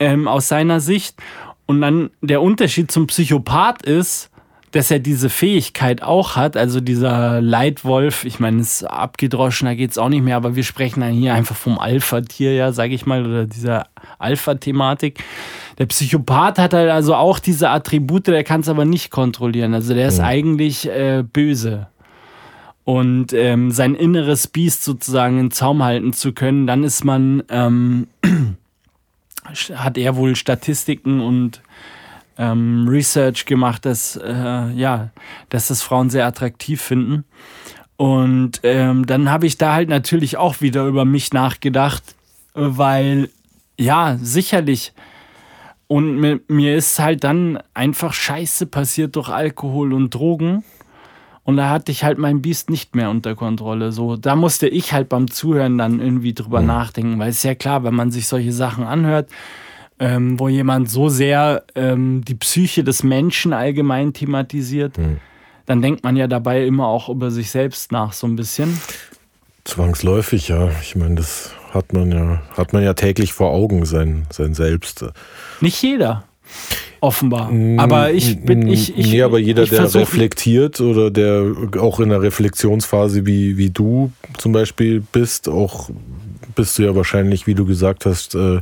ähm, 0.00 0.26
aus 0.26 0.48
seiner 0.48 0.80
Sicht. 0.80 1.16
Und 1.66 1.80
dann 1.80 2.10
der 2.22 2.40
Unterschied 2.40 2.90
zum 2.90 3.08
Psychopath 3.08 3.82
ist, 3.82 4.30
dass 4.76 4.90
er 4.90 4.98
diese 4.98 5.30
Fähigkeit 5.30 6.02
auch 6.02 6.36
hat, 6.36 6.56
also 6.56 6.80
dieser 6.80 7.40
Leitwolf, 7.40 8.24
ich 8.24 8.40
meine, 8.40 8.60
es 8.60 8.82
ist 8.82 8.84
abgedroschen, 8.84 9.66
da 9.66 9.74
geht 9.74 9.92
es 9.92 9.98
auch 9.98 10.08
nicht 10.08 10.22
mehr, 10.22 10.36
aber 10.36 10.54
wir 10.54 10.64
sprechen 10.64 11.00
dann 11.00 11.12
hier 11.12 11.34
einfach 11.34 11.56
vom 11.56 11.78
Alpha-Tier, 11.78 12.54
ja, 12.54 12.72
sage 12.72 12.94
ich 12.94 13.06
mal, 13.06 13.24
oder 13.24 13.46
dieser 13.46 13.86
Alpha-Thematik. 14.18 15.22
Der 15.78 15.86
Psychopath 15.86 16.58
hat 16.58 16.72
halt 16.72 16.90
also 16.90 17.14
auch 17.14 17.38
diese 17.38 17.68
Attribute, 17.68 18.26
der 18.28 18.44
kann 18.44 18.60
es 18.60 18.68
aber 18.68 18.84
nicht 18.84 19.10
kontrollieren. 19.10 19.74
Also 19.74 19.94
der 19.94 20.08
ist 20.08 20.18
ja. 20.18 20.24
eigentlich 20.24 20.88
äh, 20.88 21.22
böse. 21.22 21.88
Und 22.84 23.32
ähm, 23.32 23.72
sein 23.72 23.94
inneres 23.94 24.46
Biest 24.46 24.84
sozusagen 24.84 25.40
in 25.40 25.50
Zaum 25.50 25.82
halten 25.82 26.12
zu 26.12 26.32
können, 26.32 26.66
dann 26.66 26.84
ist 26.84 27.04
man, 27.04 27.42
ähm, 27.50 28.06
hat 29.74 29.98
er 29.98 30.16
wohl 30.16 30.36
Statistiken 30.36 31.20
und 31.20 31.62
ähm, 32.38 32.86
Research 32.88 33.44
gemacht, 33.44 33.84
dass, 33.84 34.16
äh, 34.16 34.70
ja, 34.70 35.10
dass 35.48 35.68
das 35.68 35.82
Frauen 35.82 36.10
sehr 36.10 36.26
attraktiv 36.26 36.80
finden. 36.80 37.24
Und 37.96 38.60
ähm, 38.62 39.06
dann 39.06 39.30
habe 39.30 39.46
ich 39.46 39.58
da 39.58 39.72
halt 39.72 39.88
natürlich 39.88 40.36
auch 40.36 40.60
wieder 40.60 40.84
über 40.86 41.04
mich 41.04 41.32
nachgedacht, 41.32 42.02
weil 42.54 43.30
ja, 43.78 44.16
sicherlich 44.20 44.92
und 45.88 46.16
mir, 46.16 46.40
mir 46.48 46.76
ist 46.76 46.98
halt 46.98 47.24
dann 47.24 47.58
einfach 47.74 48.12
Scheiße 48.12 48.66
passiert 48.66 49.16
durch 49.16 49.28
Alkohol 49.28 49.92
und 49.92 50.14
Drogen. 50.14 50.64
Und 51.44 51.56
da 51.56 51.70
hatte 51.70 51.92
ich 51.92 52.02
halt 52.02 52.18
mein 52.18 52.42
Biest 52.42 52.70
nicht 52.70 52.96
mehr 52.96 53.08
unter 53.08 53.36
Kontrolle. 53.36 53.92
So, 53.92 54.16
da 54.16 54.34
musste 54.34 54.66
ich 54.66 54.92
halt 54.92 55.08
beim 55.08 55.30
Zuhören 55.30 55.78
dann 55.78 56.00
irgendwie 56.00 56.34
drüber 56.34 56.60
mhm. 56.60 56.66
nachdenken, 56.66 57.18
weil 57.20 57.30
es 57.30 57.36
ist 57.36 57.44
ja 57.44 57.54
klar, 57.54 57.84
wenn 57.84 57.94
man 57.94 58.10
sich 58.10 58.26
solche 58.26 58.52
Sachen 58.52 58.82
anhört, 58.82 59.30
ähm, 60.00 60.40
wo 60.40 60.48
jemand 60.48 60.90
so 60.90 61.08
sehr 61.08 61.62
ähm, 61.76 62.24
die 62.24 62.34
Psyche 62.34 62.82
des 62.82 63.04
Menschen 63.04 63.52
allgemein 63.52 64.12
thematisiert, 64.12 64.98
mhm. 64.98 65.18
dann 65.66 65.82
denkt 65.82 66.02
man 66.02 66.16
ja 66.16 66.26
dabei 66.26 66.66
immer 66.66 66.88
auch 66.88 67.08
über 67.08 67.30
sich 67.30 67.52
selbst 67.52 67.92
nach, 67.92 68.12
so 68.12 68.26
ein 68.26 68.34
bisschen. 68.34 68.80
Zwangsläufig, 69.62 70.48
ja. 70.48 70.68
Ich 70.82 70.96
meine, 70.96 71.14
das 71.14 71.52
hat 71.76 71.92
man 71.92 72.10
ja, 72.10 72.42
hat 72.56 72.72
man 72.72 72.82
ja 72.82 72.94
täglich 72.94 73.32
vor 73.32 73.50
Augen, 73.50 73.84
sein, 73.84 74.26
sein 74.30 74.54
Selbst. 74.54 75.04
Nicht 75.60 75.82
jeder. 75.82 76.24
Offenbar. 77.00 77.50
Mm, 77.50 77.78
aber 77.78 78.12
ich 78.12 78.40
bin 78.44 78.66
ich. 78.66 78.96
ich 78.96 79.12
nee, 79.12 79.22
aber 79.22 79.38
jeder, 79.38 79.66
der 79.66 79.94
reflektiert 79.94 80.80
oder 80.80 81.10
der 81.10 81.44
auch 81.78 82.00
in 82.00 82.08
der 82.08 82.22
Reflexionsphase 82.22 83.26
wie, 83.26 83.58
wie 83.58 83.70
du 83.70 84.12
zum 84.38 84.52
Beispiel 84.52 85.02
bist, 85.12 85.48
auch 85.48 85.90
bist 86.54 86.78
du 86.78 86.84
ja 86.84 86.96
wahrscheinlich, 86.96 87.46
wie 87.46 87.54
du 87.54 87.66
gesagt 87.66 88.06
hast, 88.06 88.34
äh, 88.34 88.60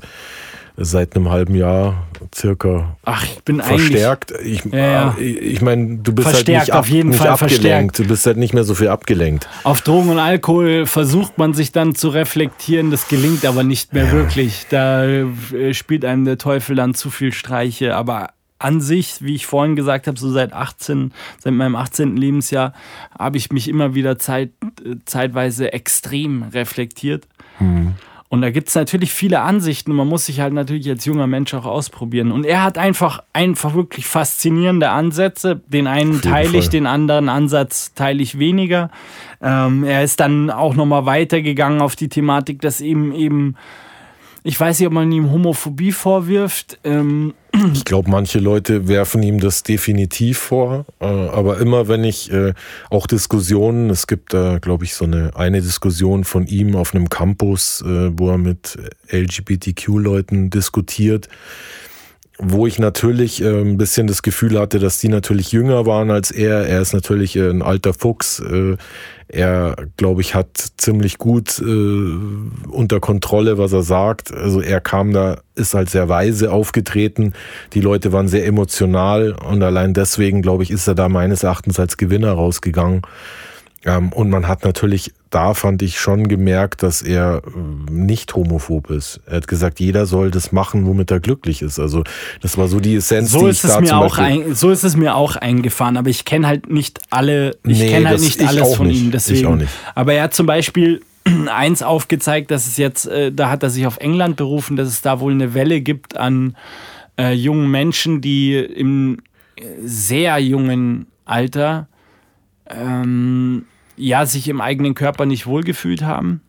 seit 0.76 1.14
einem 1.14 1.30
halben 1.30 1.54
Jahr 1.54 2.06
circa 2.34 2.96
Ach, 3.04 3.24
ich 3.24 3.42
bin 3.44 3.60
verstärkt. 3.60 4.32
Ich, 4.42 4.64
ja, 4.64 4.78
ja. 4.78 5.16
ich, 5.18 5.36
ich 5.40 5.62
meine, 5.62 5.98
du 5.98 6.12
bist 6.12 6.26
halt 6.26 6.36
verstärkt, 6.36 6.60
halt 6.60 6.68
nicht, 6.68 6.72
ab, 6.72 6.80
auf 6.80 6.88
jeden 6.88 7.08
nicht 7.10 7.18
Fall 7.18 7.28
abgelenkt. 7.28 7.62
Verstärkt. 7.62 7.98
Du 7.98 8.04
bist 8.06 8.26
halt 8.26 8.36
nicht 8.36 8.54
mehr 8.54 8.64
so 8.64 8.74
viel 8.74 8.88
abgelenkt. 8.88 9.48
Auf 9.62 9.82
Drogen 9.82 10.10
und 10.10 10.18
Alkohol 10.18 10.86
versucht 10.86 11.38
man 11.38 11.54
sich 11.54 11.70
dann 11.70 11.94
zu 11.94 12.08
reflektieren, 12.08 12.90
das 12.90 13.08
gelingt 13.08 13.44
aber 13.44 13.62
nicht 13.62 13.92
mehr 13.92 14.06
ja. 14.06 14.12
wirklich. 14.12 14.66
Da 14.68 15.04
äh, 15.04 15.74
spielt 15.74 16.04
einem 16.04 16.24
der 16.24 16.38
Teufel 16.38 16.74
dann 16.74 16.94
zu 16.94 17.10
viel 17.10 17.32
Streiche. 17.32 17.94
Aber 17.94 18.30
an 18.58 18.80
sich, 18.80 19.16
wie 19.20 19.34
ich 19.34 19.46
vorhin 19.46 19.76
gesagt 19.76 20.06
habe, 20.06 20.18
so 20.18 20.30
seit 20.30 20.52
18, 20.52 21.12
seit 21.38 21.52
meinem 21.52 21.76
18. 21.76 22.16
Lebensjahr, 22.16 22.72
habe 23.16 23.36
ich 23.36 23.52
mich 23.52 23.68
immer 23.68 23.94
wieder 23.94 24.18
zeit, 24.18 24.50
äh, 24.84 24.96
zeitweise 25.04 25.72
extrem 25.72 26.42
reflektiert. 26.44 27.28
Mhm. 27.60 27.94
Und 28.34 28.40
da 28.40 28.50
gibt 28.50 28.68
es 28.68 28.74
natürlich 28.74 29.12
viele 29.12 29.42
Ansichten. 29.42 29.92
Man 29.92 30.08
muss 30.08 30.26
sich 30.26 30.40
halt 30.40 30.52
natürlich 30.52 30.90
als 30.90 31.04
junger 31.04 31.28
Mensch 31.28 31.54
auch 31.54 31.66
ausprobieren. 31.66 32.32
Und 32.32 32.44
er 32.44 32.64
hat 32.64 32.78
einfach, 32.78 33.22
einfach 33.32 33.74
wirklich 33.74 34.08
faszinierende 34.08 34.90
Ansätze. 34.90 35.62
Den 35.68 35.86
einen 35.86 36.20
teile 36.20 36.58
ich, 36.58 36.68
den 36.68 36.88
anderen 36.88 37.28
Ansatz 37.28 37.94
teile 37.94 38.20
ich 38.20 38.36
weniger. 38.40 38.90
Ähm, 39.40 39.84
er 39.84 40.02
ist 40.02 40.18
dann 40.18 40.50
auch 40.50 40.74
nochmal 40.74 41.06
weitergegangen 41.06 41.80
auf 41.80 41.94
die 41.94 42.08
Thematik, 42.08 42.60
dass 42.60 42.80
eben 42.80 43.14
eben 43.14 43.54
ich 44.46 44.60
weiß 44.60 44.80
nicht, 44.80 44.88
ob 44.88 44.92
man 44.92 45.10
ihm 45.12 45.30
Homophobie 45.30 45.92
vorwirft. 45.92 46.80
Ähm 46.82 47.34
ich 47.72 47.84
glaube, 47.84 48.10
manche 48.10 48.38
Leute 48.38 48.88
werfen 48.88 49.22
ihm 49.22 49.40
das 49.40 49.62
definitiv 49.62 50.38
vor. 50.38 50.86
Äh, 51.00 51.06
aber 51.06 51.58
immer 51.58 51.88
wenn 51.88 52.04
ich 52.04 52.30
äh, 52.32 52.52
auch 52.90 53.06
Diskussionen, 53.06 53.90
es 53.90 54.06
gibt 54.06 54.34
da, 54.34 54.58
glaube 54.58 54.84
ich, 54.84 54.94
so 54.94 55.04
eine, 55.04 55.36
eine 55.36 55.60
Diskussion 55.60 56.24
von 56.24 56.46
ihm 56.46 56.76
auf 56.76 56.94
einem 56.94 57.08
Campus, 57.08 57.82
äh, 57.82 58.10
wo 58.18 58.30
er 58.30 58.38
mit 58.38 58.78
LGBTQ-Leuten 59.10 60.50
diskutiert 60.50 61.28
wo 62.46 62.66
ich 62.66 62.78
natürlich 62.78 63.42
äh, 63.42 63.60
ein 63.60 63.78
bisschen 63.78 64.06
das 64.06 64.22
Gefühl 64.22 64.58
hatte, 64.58 64.78
dass 64.78 64.98
die 64.98 65.08
natürlich 65.08 65.52
jünger 65.52 65.86
waren 65.86 66.10
als 66.10 66.30
er. 66.30 66.66
Er 66.66 66.80
ist 66.80 66.92
natürlich 66.92 67.36
äh, 67.36 67.48
ein 67.48 67.62
alter 67.62 67.94
Fuchs. 67.94 68.40
Äh, 68.40 68.76
er, 69.28 69.76
glaube 69.96 70.20
ich, 70.20 70.34
hat 70.34 70.48
ziemlich 70.76 71.18
gut 71.18 71.58
äh, 71.58 71.64
unter 72.68 73.00
Kontrolle, 73.00 73.58
was 73.58 73.72
er 73.72 73.82
sagt. 73.82 74.32
Also 74.32 74.60
er 74.60 74.80
kam 74.80 75.12
da, 75.12 75.38
ist 75.54 75.74
halt 75.74 75.90
sehr 75.90 76.08
weise 76.08 76.52
aufgetreten. 76.52 77.32
Die 77.72 77.80
Leute 77.80 78.12
waren 78.12 78.28
sehr 78.28 78.46
emotional 78.46 79.32
und 79.32 79.62
allein 79.62 79.94
deswegen, 79.94 80.42
glaube 80.42 80.62
ich, 80.62 80.70
ist 80.70 80.86
er 80.86 80.94
da 80.94 81.08
meines 81.08 81.42
Erachtens 81.42 81.80
als 81.80 81.96
Gewinner 81.96 82.32
rausgegangen. 82.32 83.02
Ähm, 83.84 84.12
und 84.12 84.30
man 84.30 84.48
hat 84.48 84.64
natürlich 84.64 85.12
da, 85.30 85.52
fand 85.52 85.82
ich 85.82 85.98
schon 85.98 86.28
gemerkt, 86.28 86.82
dass 86.82 87.02
er 87.02 87.42
äh, 87.44 87.90
nicht 87.90 88.34
homophob 88.34 88.90
ist. 88.90 89.20
Er 89.26 89.38
hat 89.38 89.48
gesagt, 89.48 89.80
jeder 89.80 90.06
soll 90.06 90.30
das 90.30 90.52
machen, 90.52 90.86
womit 90.86 91.10
er 91.10 91.20
glücklich 91.20 91.60
ist. 91.60 91.78
Also 91.78 92.04
das 92.40 92.56
war 92.56 92.68
so 92.68 92.80
die 92.80 92.96
Essenz, 92.96 93.32
so 93.32 93.40
die 93.40 93.50
ist 93.50 93.64
ich 93.64 93.70
es 93.70 93.74
da 93.74 93.80
mir 93.80 93.96
auch 93.96 94.18
ein, 94.18 94.54
So 94.54 94.70
ist 94.70 94.84
es 94.84 94.96
mir 94.96 95.14
auch 95.16 95.36
eingefahren, 95.36 95.96
aber 95.96 96.08
ich 96.08 96.24
kenne 96.24 96.46
halt 96.46 96.70
nicht 96.70 97.00
alle, 97.10 97.56
ich 97.66 97.78
nee, 97.80 97.90
kenne 97.90 98.08
halt 98.08 98.20
nicht 98.20 98.40
alles 98.46 98.74
von 98.74 98.86
nicht. 98.86 99.02
ihm. 99.02 99.10
Deswegen. 99.10 99.40
Ich 99.40 99.46
auch 99.46 99.56
nicht. 99.56 99.72
Aber 99.94 100.14
er 100.14 100.24
hat 100.24 100.34
zum 100.34 100.46
Beispiel 100.46 101.02
eins 101.52 101.82
aufgezeigt, 101.82 102.50
dass 102.50 102.66
es 102.66 102.76
jetzt, 102.76 103.06
äh, 103.06 103.32
da 103.32 103.50
hat 103.50 103.62
er 103.62 103.70
sich 103.70 103.86
auf 103.86 103.98
England 103.98 104.36
berufen, 104.36 104.76
dass 104.76 104.88
es 104.88 105.02
da 105.02 105.20
wohl 105.20 105.32
eine 105.32 105.52
Welle 105.52 105.80
gibt 105.80 106.16
an 106.16 106.56
äh, 107.18 107.32
jungen 107.32 107.70
Menschen, 107.70 108.20
die 108.20 108.56
im 108.56 109.18
sehr 109.82 110.38
jungen 110.38 111.06
Alter 111.24 111.88
ähm, 112.68 113.64
ja, 113.96 114.26
sich 114.26 114.48
im 114.48 114.60
eigenen 114.60 114.94
Körper 114.94 115.26
nicht 115.26 115.46
wohlgefühlt 115.46 116.02
haben. 116.02 116.40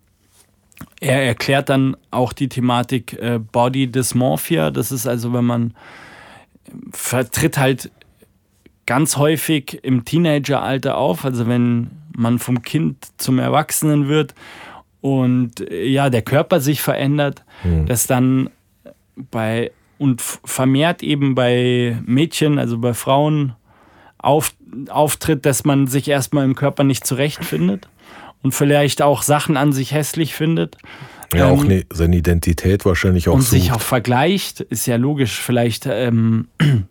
er 0.99 1.23
erklärt 1.23 1.69
dann 1.69 1.95
auch 2.11 2.33
die 2.33 2.49
Thematik 2.49 3.13
äh, 3.13 3.39
Body 3.39 3.87
Dysmorphia. 3.87 4.71
Das 4.71 4.91
ist 4.91 5.07
also, 5.07 5.33
wenn 5.33 5.45
man 5.45 5.73
vertritt 6.91 7.57
halt 7.57 7.91
ganz 8.85 9.17
häufig 9.17 9.79
im 9.83 10.05
Teenageralter 10.05 10.97
auf, 10.97 11.25
also 11.25 11.47
wenn 11.47 11.91
man 12.15 12.39
vom 12.39 12.61
Kind 12.61 13.07
zum 13.17 13.39
Erwachsenen 13.39 14.07
wird 14.07 14.35
und 15.01 15.59
äh, 15.61 15.85
ja, 15.85 16.09
der 16.09 16.21
Körper 16.21 16.59
sich 16.59 16.81
verändert, 16.81 17.43
mhm. 17.63 17.85
dass 17.85 18.07
dann 18.07 18.49
bei 19.15 19.71
und 19.97 20.21
vermehrt 20.21 21.03
eben 21.03 21.35
bei 21.35 21.97
Mädchen, 22.05 22.59
also 22.59 22.77
bei 22.77 22.93
Frauen 22.93 23.53
auf, 24.26 24.53
auftritt, 24.89 25.45
dass 25.45 25.65
man 25.65 25.88
sich 25.88 26.07
erstmal 26.07 26.45
im 26.45 26.55
Körper 26.55 26.84
nicht 26.84 27.05
zurechtfindet 27.05 27.88
und 28.41 28.53
vielleicht 28.53 29.01
auch 29.01 29.21
Sachen 29.21 29.57
an 29.57 29.71
sich 29.71 29.91
hässlich 29.91 30.34
findet. 30.34 30.78
Ja, 31.34 31.47
ähm, 31.47 31.53
auch 31.53 31.63
ne, 31.63 31.86
seine 31.91 32.17
Identität 32.17 32.86
wahrscheinlich 32.86 33.30
auch. 33.30 33.36
Und 33.36 33.41
sucht. 33.41 33.51
sich 33.51 33.71
auch 33.71 33.82
vergleicht, 33.82 34.61
ist 34.61 34.86
ja 34.88 34.95
logisch. 34.95 35.39
Vielleicht, 35.39 35.86
ähm, 35.86 36.47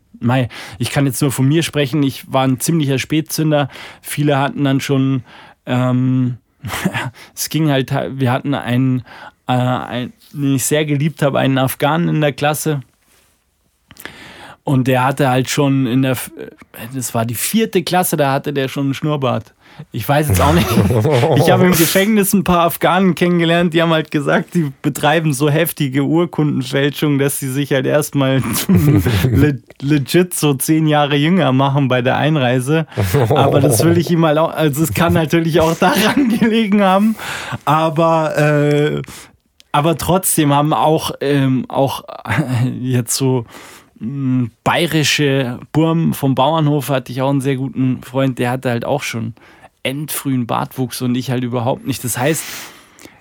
ich 0.79 0.91
kann 0.91 1.07
jetzt 1.07 1.21
nur 1.23 1.33
von 1.33 1.47
mir 1.47 1.63
sprechen, 1.63 2.03
ich 2.03 2.33
war 2.33 2.45
ein 2.45 2.61
ziemlicher 2.61 2.99
Spätzünder. 2.99 3.69
Viele 4.01 4.39
hatten 4.39 4.65
dann 4.65 4.81
schon, 4.81 5.25
ähm, 5.67 6.39
es 7.35 7.49
ging 7.49 7.69
halt, 7.69 7.93
wir 7.93 8.33
hatten 8.33 8.55
einen, 8.55 9.01
äh, 9.49 9.53
einen, 9.53 10.13
den 10.33 10.55
ich 10.57 10.65
sehr 10.65 10.85
geliebt 10.85 11.23
habe, 11.23 11.39
einen 11.39 11.59
Afghanen 11.59 12.09
in 12.09 12.21
der 12.21 12.33
Klasse. 12.33 12.81
Und 14.65 14.89
der 14.89 15.05
hatte 15.05 15.29
halt 15.29 15.51
schon 15.51 15.87
in 15.87 16.01
der, 16.01 16.17
das 16.95 17.15
war 17.15 17.27
die 17.27 17.35
vierte 17.35 17.83
Klasse, 17.83 18.17
da 18.17 18.33
hatte 18.33 18.55
der 18.55 18.69
schon 18.69 18.87
einen 18.87 18.95
Schnurrbart. 18.95 19.53
Ich 19.93 20.09
weiß 20.09 20.29
jetzt 20.29 20.41
auch 20.41 20.53
nicht. 20.53 20.67
Ich 21.37 21.51
habe 21.51 21.67
im 21.67 21.73
Gefängnis 21.73 22.33
ein 22.33 22.45
paar 22.45 22.61
Afghanen 22.61 23.15
kennengelernt, 23.15 23.75
die 23.75 23.83
haben 23.83 23.93
halt 23.93 24.11
gesagt, 24.11 24.55
die 24.55 24.73
betreiben 24.83 25.33
so 25.33 25.51
heftige 25.51 26.03
Urkundenfälschungen, 26.05 27.19
dass 27.19 27.39
sie 27.39 27.51
sich 27.51 27.73
halt 27.73 27.85
erstmal 27.85 28.41
legit 29.83 30.33
so 30.33 30.55
zehn 30.55 30.87
Jahre 30.87 31.17
jünger 31.17 31.53
machen 31.53 31.89
bei 31.89 32.01
der 32.01 32.17
Einreise. 32.17 32.87
Aber 33.29 33.61
das 33.61 33.85
will 33.85 33.99
ich 33.99 34.11
ihm 34.11 34.21
mal 34.21 34.39
auch, 34.39 34.55
also 34.55 34.83
es 34.83 34.95
kann 34.95 35.13
natürlich 35.13 35.61
auch 35.61 35.75
daran 35.75 36.29
gelegen 36.41 36.83
haben. 36.83 37.17
Aber, 37.65 38.39
äh, 38.39 39.03
aber 39.73 39.97
trotzdem 39.99 40.55
haben 40.55 40.73
auch, 40.73 41.11
ähm, 41.21 41.67
auch 41.69 42.05
jetzt 42.81 43.17
so 43.17 43.45
bayerische 44.65 45.61
Burm 45.73 46.15
vom 46.15 46.35
Bauernhof 46.35 46.89
hatte 46.89 47.13
ich 47.13 47.23
auch 47.23 47.31
einen 47.31 47.41
sehr 47.41 47.57
guten 47.57 48.03
Freund, 48.03 48.39
der 48.39 48.51
hatte 48.51 48.71
halt 48.71 48.85
auch 48.85 49.03
schon 49.03 49.35
endfrühen 49.83 50.47
Bartwuchs 50.47 51.03
und 51.03 51.15
ich 51.15 51.31
halt 51.31 51.45
überhaupt 51.45 51.87
nicht. 51.87 52.03
Das 52.05 52.19
heißt, 52.19 52.45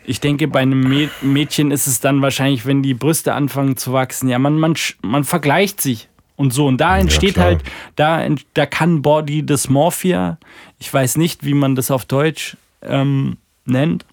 ich 0.06 0.20
denke, 0.20 0.48
bei 0.48 0.62
einem 0.62 1.10
Mädchen 1.22 1.72
ist 1.72 1.88
es 1.88 2.00
dann 2.00 2.22
wahrscheinlich, 2.22 2.66
wenn 2.66 2.84
die 2.84 2.94
Brüste 2.94 3.34
anfangen 3.34 3.78
zu 3.78 3.94
wachsen, 3.94 4.30
ja, 4.30 4.40
man, 4.40 4.60
man, 4.60 4.74
man 5.02 5.24
vergleicht 5.24 5.82
sich 5.82 6.10
und 6.36 6.54
so. 6.54 6.68
Und 6.68 6.78
da 6.78 6.98
entsteht 6.98 7.38
ja, 7.38 7.44
halt, 7.44 7.64
da, 7.96 8.26
da 8.54 8.66
kann 8.66 9.02
Body 9.02 9.46
Dysmorphia, 9.46 10.38
ich 10.80 10.94
weiß 10.94 11.18
nicht, 11.18 11.46
wie 11.46 11.54
man 11.54 11.76
das 11.76 11.92
auf 11.92 12.06
Deutsch 12.06 12.58
ähm, 12.82 13.38
nennt, 13.66 14.06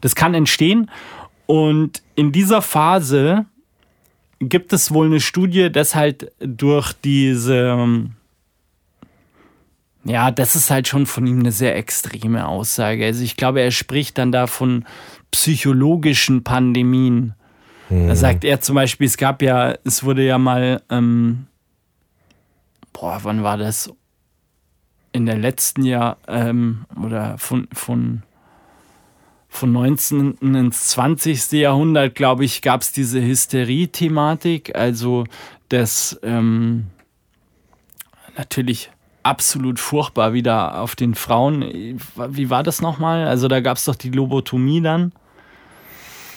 das 0.00 0.14
kann 0.14 0.34
entstehen. 0.34 0.90
Und 1.46 2.02
in 2.14 2.32
dieser 2.32 2.62
Phase 2.62 3.46
gibt 4.40 4.72
es 4.72 4.92
wohl 4.92 5.06
eine 5.06 5.20
Studie, 5.20 5.70
dass 5.70 5.94
halt 5.94 6.32
durch 6.38 6.92
diese 6.92 8.08
ja, 10.04 10.30
das 10.30 10.54
ist 10.54 10.70
halt 10.70 10.86
schon 10.86 11.06
von 11.06 11.26
ihm 11.26 11.40
eine 11.40 11.52
sehr 11.52 11.76
extreme 11.76 12.46
Aussage. 12.46 13.06
Also 13.06 13.24
ich 13.24 13.36
glaube, 13.36 13.62
er 13.62 13.70
spricht 13.70 14.18
dann 14.18 14.32
da 14.32 14.46
von 14.46 14.84
psychologischen 15.30 16.44
Pandemien. 16.44 17.34
Mhm. 17.88 18.08
Da 18.08 18.14
sagt 18.14 18.44
er 18.44 18.60
zum 18.60 18.74
Beispiel, 18.74 19.06
es 19.06 19.16
gab 19.16 19.40
ja, 19.40 19.74
es 19.84 20.04
wurde 20.04 20.24
ja 20.24 20.36
mal, 20.36 20.82
ähm, 20.90 21.46
boah, 22.92 23.20
wann 23.22 23.42
war 23.42 23.56
das? 23.56 23.90
In 25.12 25.26
der 25.26 25.38
letzten 25.38 25.84
Jahr 25.84 26.18
ähm, 26.28 26.84
oder 27.02 27.38
von, 27.38 27.68
von, 27.72 28.24
von 29.54 29.72
19. 29.72 30.38
ins 30.40 30.88
20. 30.88 31.52
Jahrhundert, 31.52 32.16
glaube 32.16 32.44
ich, 32.44 32.60
gab 32.60 32.80
es 32.82 32.90
diese 32.90 33.22
Hysterie-Thematik. 33.22 34.74
Also 34.74 35.24
das 35.68 36.18
ähm, 36.24 36.86
natürlich 38.36 38.90
absolut 39.22 39.78
furchtbar 39.78 40.32
wieder 40.32 40.80
auf 40.80 40.96
den 40.96 41.14
Frauen. 41.14 42.00
Wie 42.28 42.50
war 42.50 42.64
das 42.64 42.82
nochmal? 42.82 43.26
Also 43.28 43.46
da 43.46 43.60
gab 43.60 43.76
es 43.76 43.84
doch 43.84 43.94
die 43.94 44.10
Lobotomie 44.10 44.80
dann, 44.80 45.12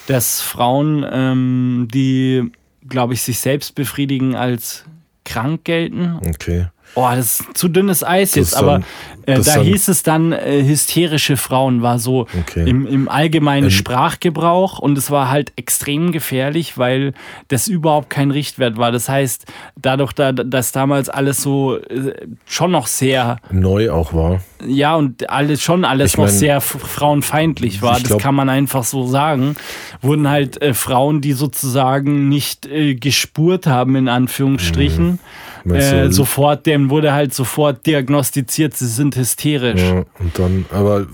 dass 0.06 0.40
Frauen, 0.40 1.04
ähm, 1.12 1.88
die, 1.92 2.52
glaube 2.88 3.16
ich, 3.16 3.24
sich 3.24 3.40
selbst 3.40 3.74
befriedigen, 3.74 4.36
als 4.36 4.86
krank 5.26 5.64
gelten. 5.64 6.20
Okay. 6.26 6.68
Oh, 6.96 7.08
das 7.10 7.42
ist 7.42 7.58
zu 7.58 7.68
dünnes 7.68 8.04
Eis 8.04 8.34
jetzt, 8.36 8.56
aber 8.56 8.82
äh, 9.28 9.42
da 9.42 9.62
hieß 9.62 9.90
es 9.90 10.04
dann, 10.04 10.32
äh, 10.32 10.64
hysterische 10.64 11.38
Frauen 11.38 11.82
war 11.82 12.00
so 12.00 12.28
okay. 12.40 12.68
im, 12.68 12.88
im 12.88 13.10
allgemeinen 13.10 13.66
ähm. 13.66 13.72
Sprachgebrauch 13.72 14.80
und 14.80 14.98
es 14.98 15.12
war 15.12 15.30
halt 15.30 15.52
extrem 15.58 16.12
gefährlich, 16.12 16.78
weil 16.78 17.14
das 17.50 17.68
überhaupt 17.68 18.10
kein 18.10 18.32
Richtwert 18.32 18.78
war. 18.78 18.92
Das 18.92 19.10
heißt, 19.10 19.46
dadurch, 19.76 20.14
da, 20.14 20.32
dass 20.32 20.72
damals 20.72 21.10
alles 21.10 21.42
so 21.42 21.78
äh, 21.78 22.14
schon 22.46 22.72
noch 22.72 22.88
sehr 22.88 23.38
neu 23.52 23.92
auch 23.92 24.14
war. 24.14 24.42
Ja, 24.66 24.96
und 24.96 25.30
alles 25.30 25.62
schon 25.62 25.86
alles 25.86 26.12
ich 26.12 26.18
noch 26.18 26.26
mein, 26.26 26.34
sehr 26.34 26.62
frauenfeindlich 26.62 27.82
war, 27.82 28.00
das 28.00 28.18
kann 28.18 28.34
man 28.34 28.50
einfach 28.50 28.86
so 28.86 29.06
sagen, 29.06 29.56
wurden 30.02 30.30
halt 30.30 30.62
äh, 30.62 30.74
Frauen, 30.74 31.22
die 31.22 31.34
sozusagen 31.34 32.30
nicht 32.30 32.66
äh, 32.66 32.96
gespurt 32.96 33.68
haben, 33.68 33.96
in 33.98 34.08
Anführungsstrichen. 34.08 35.06
Mhm 35.06 35.20
äh, 35.66 36.12
sofort, 36.12 36.66
dem 36.66 36.90
wurde 36.90 37.14
halt 37.14 37.34
sofort 37.34 37.86
diagnostiziert, 37.86 38.76
sie 38.76 38.88
sind 38.88 39.16
hysterisch. 39.16 39.82
Ja, 39.82 40.06
und 40.20 40.38
dann, 40.38 40.66
aber 40.72 41.08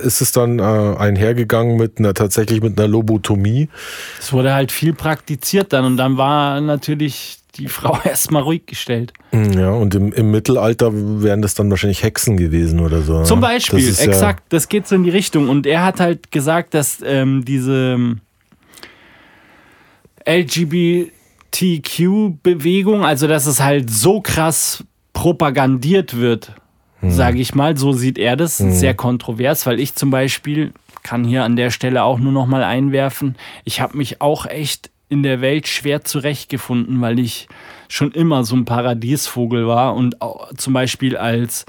ist 0.00 0.20
es 0.20 0.32
dann 0.32 0.58
äh, 0.58 0.62
einhergegangen 0.62 1.76
mit 1.76 1.98
einer 1.98 2.14
tatsächlich 2.14 2.62
mit 2.62 2.78
einer 2.78 2.88
Lobotomie? 2.88 3.68
Es 4.18 4.32
wurde 4.32 4.54
halt 4.54 4.72
viel 4.72 4.92
praktiziert 4.92 5.72
dann 5.72 5.84
und 5.84 5.96
dann 5.96 6.16
war 6.16 6.60
natürlich 6.60 7.40
die 7.56 7.68
Frau 7.68 7.98
erstmal 8.04 8.42
ruhig 8.42 8.66
gestellt. 8.66 9.12
Hm, 9.30 9.52
ja, 9.52 9.70
und 9.70 9.94
im, 9.94 10.12
im, 10.12 10.30
Mittelalter 10.30 10.90
wären 10.92 11.42
das 11.42 11.54
dann 11.54 11.70
wahrscheinlich 11.70 12.02
Hexen 12.02 12.36
gewesen 12.36 12.80
oder 12.80 13.02
so. 13.02 13.22
Zum 13.22 13.40
Beispiel, 13.40 13.86
das 13.86 14.00
exakt, 14.00 14.40
ja 14.40 14.46
das 14.50 14.68
geht 14.68 14.86
so 14.86 14.94
in 14.94 15.04
die 15.04 15.10
Richtung. 15.10 15.48
Und 15.48 15.66
er 15.66 15.84
hat 15.84 16.00
halt 16.00 16.30
gesagt, 16.30 16.74
dass 16.74 16.98
ähm, 17.04 17.44
diese 17.44 17.94
ähm, 17.94 18.20
LGBT 20.26 21.12
TQ-Bewegung, 21.50 23.04
also 23.04 23.26
dass 23.26 23.46
es 23.46 23.60
halt 23.60 23.90
so 23.90 24.20
krass 24.20 24.84
propagandiert 25.12 26.16
wird, 26.16 26.52
hm. 27.00 27.10
sage 27.10 27.40
ich 27.40 27.54
mal, 27.54 27.76
so 27.76 27.92
sieht 27.92 28.18
er 28.18 28.36
das, 28.36 28.58
hm. 28.58 28.72
sehr 28.72 28.94
kontrovers, 28.94 29.66
weil 29.66 29.80
ich 29.80 29.94
zum 29.94 30.10
Beispiel 30.10 30.72
kann 31.02 31.24
hier 31.24 31.44
an 31.44 31.56
der 31.56 31.70
Stelle 31.70 32.04
auch 32.04 32.18
nur 32.18 32.32
noch 32.32 32.46
mal 32.46 32.62
einwerfen, 32.62 33.36
ich 33.64 33.80
habe 33.80 33.96
mich 33.96 34.20
auch 34.20 34.46
echt 34.46 34.90
in 35.08 35.22
der 35.22 35.40
Welt 35.40 35.66
schwer 35.66 36.04
zurechtgefunden, 36.04 37.00
weil 37.00 37.18
ich 37.18 37.48
schon 37.88 38.12
immer 38.12 38.44
so 38.44 38.54
ein 38.54 38.64
Paradiesvogel 38.64 39.66
war 39.66 39.94
und 39.96 40.22
auch 40.22 40.54
zum 40.54 40.72
Beispiel 40.72 41.16
als 41.16 41.66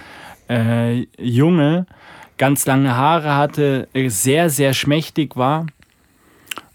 äh, 0.48 1.08
Junge 1.20 1.88
ganz 2.38 2.66
lange 2.66 2.96
Haare 2.96 3.36
hatte, 3.36 3.88
sehr, 4.08 4.50
sehr 4.50 4.74
schmächtig 4.74 5.36
war 5.36 5.66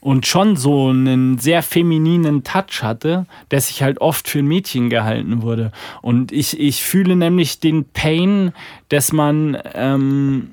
und 0.07 0.25
schon 0.25 0.55
so 0.55 0.91
einen 0.91 1.39
sehr 1.39 1.65
femininen 1.65 2.45
Touch 2.45 2.85
hatte, 2.85 3.27
der 3.51 3.61
sich 3.61 3.83
halt 3.83 4.01
oft 4.01 4.29
für 4.29 4.39
ein 4.39 4.47
Mädchen 4.47 4.89
gehalten 4.89 5.43
wurde. 5.43 5.73
Und 6.01 6.31
ich, 6.31 6.61
ich 6.61 6.85
fühle 6.85 7.17
nämlich 7.17 7.59
den 7.59 7.85
Pain, 7.87 8.53
dass 8.89 9.11
man, 9.11 9.59
ähm, 9.75 10.53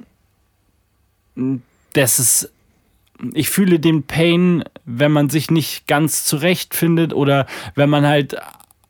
dass 1.93 2.18
es, 2.18 2.51
ich 3.36 3.51
fühle 3.51 3.80
den 3.80 4.01
Pain, 4.01 4.64
wenn 4.86 5.12
man 5.12 5.30
sich 5.30 5.51
nicht 5.51 5.86
ganz 5.86 6.26
zurechtfindet 6.26 7.14
oder 7.14 7.45
wenn 7.76 7.91
man 7.91 8.08
halt 8.08 8.36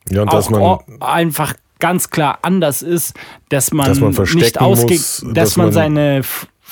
ja, 0.09 0.24
auch 0.24 0.49
man 0.49 1.01
einfach 1.01 1.55
ganz 1.80 2.09
klar 2.09 2.39
anders 2.41 2.84
ist, 2.84 3.16
dass 3.49 3.74
man, 3.74 3.88
dass 3.88 3.99
man 3.99 4.14
nicht 4.36 4.61
ausgeht, 4.61 4.99
dass, 4.99 5.26
dass, 5.34 5.57
man, 5.57 5.66
man 5.66 5.74
seine 5.74 6.22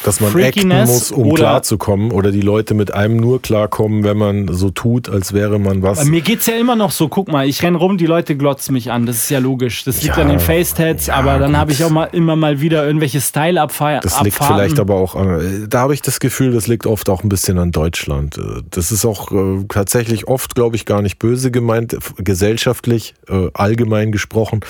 dass 0.04 0.20
man 0.20 0.36
acten 0.36 0.68
muss, 0.68 1.12
um 1.12 1.34
klarzukommen 1.34 2.12
oder 2.12 2.32
die 2.32 2.42
Leute 2.42 2.74
mit 2.74 2.94
einem 2.94 3.18
nur 3.18 3.42
klarkommen, 3.42 4.04
wenn 4.04 4.18
man 4.18 4.48
so 4.54 4.70
tut, 4.70 5.10
als 5.10 5.34
wäre 5.34 5.60
man 5.60 5.84
was. 5.84 6.06
Mir 6.06 6.22
geht 6.22 6.40
es 6.40 6.48
ja 6.48 6.56
immer 6.56 6.76
noch 6.76 6.92
so, 6.92 7.08
guck 7.08 7.32
mal, 7.32 7.48
ich 7.48 7.62
renn 7.64 7.76
rum, 7.76 7.98
die 7.98 8.06
Leute 8.06 8.36
glotzen 8.36 8.74
mich 8.74 8.92
an, 8.92 9.06
das 9.06 9.18
ist 9.18 9.30
ja 9.30 9.40
logisch. 9.40 9.84
Das 9.84 10.02
liegt 10.02 10.18
ja, 10.18 10.24
an 10.24 10.30
den 10.30 10.40
Facetats, 10.40 11.08
ja, 11.08 11.16
aber 11.16 11.40
dann 11.40 11.58
habe 11.58 11.72
ich 11.72 11.84
auch 11.84 11.90
mal 11.90 12.06
immer 12.06 12.36
mal 12.36 12.62
wieder 12.62 12.86
irgendwelche 12.86 13.22
Style-Abfahrten. 13.22 14.10
Das 14.10 14.22
liegt 14.24 14.44
vielleicht 14.44 14.80
aber 14.80 14.96
auch 14.96 15.16
an, 15.16 15.68
da 15.70 15.80
habe 15.80 15.94
ich 15.94 16.02
das 16.02 16.20
Gefühl, 16.20 16.52
das 16.52 16.68
liegt 16.68 16.88
oft 16.88 17.10
auch 17.10 17.24
ein 17.24 17.30
bisschen 17.30 17.58
an 17.58 17.72
Deutschland. 17.72 18.40
Das 18.70 18.92
ist 18.92 19.06
auch 19.06 19.32
äh, 19.32 19.66
tatsächlich 19.70 20.28
oft, 20.28 20.56
glaube 20.56 20.76
ich, 20.76 20.86
gar 20.86 21.02
nicht 21.02 21.20
böse 21.20 21.52
gemeint, 21.52 21.98
gesellschaftlich, 22.18 23.14
äh, 23.30 23.50
allgemein 23.54 24.12
gesprochen, 24.12 24.62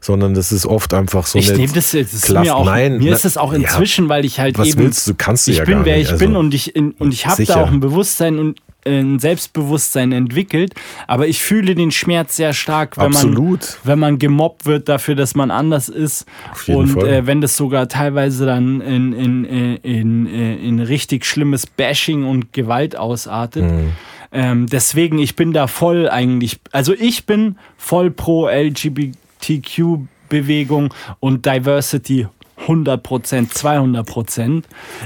sondern 0.00 0.34
das 0.34 0.52
ist 0.52 0.66
oft 0.66 0.94
einfach 0.94 1.26
so 1.26 1.38
ich 1.38 1.48
eine. 1.48 1.58
Nehme 1.58 1.72
das, 1.72 1.90
das 1.92 2.12
ist 2.12 2.28
mir 2.28 2.54
auch, 2.54 2.64
Nein, 2.64 2.98
mir 2.98 3.12
ist 3.12 3.24
es 3.24 3.36
auch 3.36 3.52
inzwischen, 3.52 4.04
ja, 4.04 4.10
weil 4.10 4.24
ich 4.24 4.40
halt 4.40 4.58
eben 4.58 4.75
eben, 4.76 4.84
willst 4.86 5.06
du, 5.08 5.14
kannst 5.14 5.46
du 5.46 5.50
ich 5.52 5.58
ja 5.58 5.64
bin, 5.64 5.74
gar 5.78 5.84
wer 5.84 5.96
nicht. 5.96 6.06
ich 6.06 6.12
Also, 6.12 6.24
bin 6.24 6.36
und 6.36 6.54
ich, 6.54 6.74
und 6.76 7.12
ich 7.12 7.26
habe 7.26 7.44
da 7.44 7.62
auch 7.62 7.70
ein 7.70 7.80
Bewusstsein 7.80 8.38
und 8.38 8.58
äh, 8.84 9.00
ein 9.00 9.18
Selbstbewusstsein 9.18 10.12
entwickelt, 10.12 10.74
aber 11.08 11.26
ich 11.26 11.42
fühle 11.42 11.74
den 11.74 11.90
Schmerz 11.90 12.36
sehr 12.36 12.52
stark, 12.52 12.96
wenn 12.96 13.10
man 13.10 13.14
Absolut. 13.14 13.78
wenn 13.84 13.98
man 13.98 14.18
gemobbt 14.18 14.64
wird 14.64 14.88
dafür, 14.88 15.16
dass 15.16 15.34
man 15.34 15.50
anders 15.50 15.88
ist 15.88 16.24
und 16.68 16.96
äh, 17.02 17.26
wenn 17.26 17.40
das 17.40 17.56
sogar 17.56 17.88
teilweise 17.88 18.46
dann 18.46 18.80
in, 18.80 19.12
in, 19.12 19.44
äh, 19.44 19.74
in, 19.82 20.26
äh, 20.26 20.54
in 20.56 20.78
richtig 20.80 21.26
schlimmes 21.26 21.66
Bashing 21.66 22.24
und 22.24 22.52
Gewalt 22.52 22.96
ausartet. 22.96 23.64
Mhm. 23.64 23.92
Ähm, 24.32 24.66
deswegen, 24.66 25.18
ich 25.18 25.34
bin 25.36 25.52
da 25.52 25.66
voll 25.66 26.08
eigentlich, 26.08 26.58
also 26.70 26.94
ich 26.94 27.26
bin 27.26 27.56
voll 27.76 28.10
pro 28.10 28.48
LGBTQ-Bewegung 28.48 30.92
und 31.20 31.44
Diversity 31.46 32.26
100%, 32.66 33.52
200%. 33.52 34.62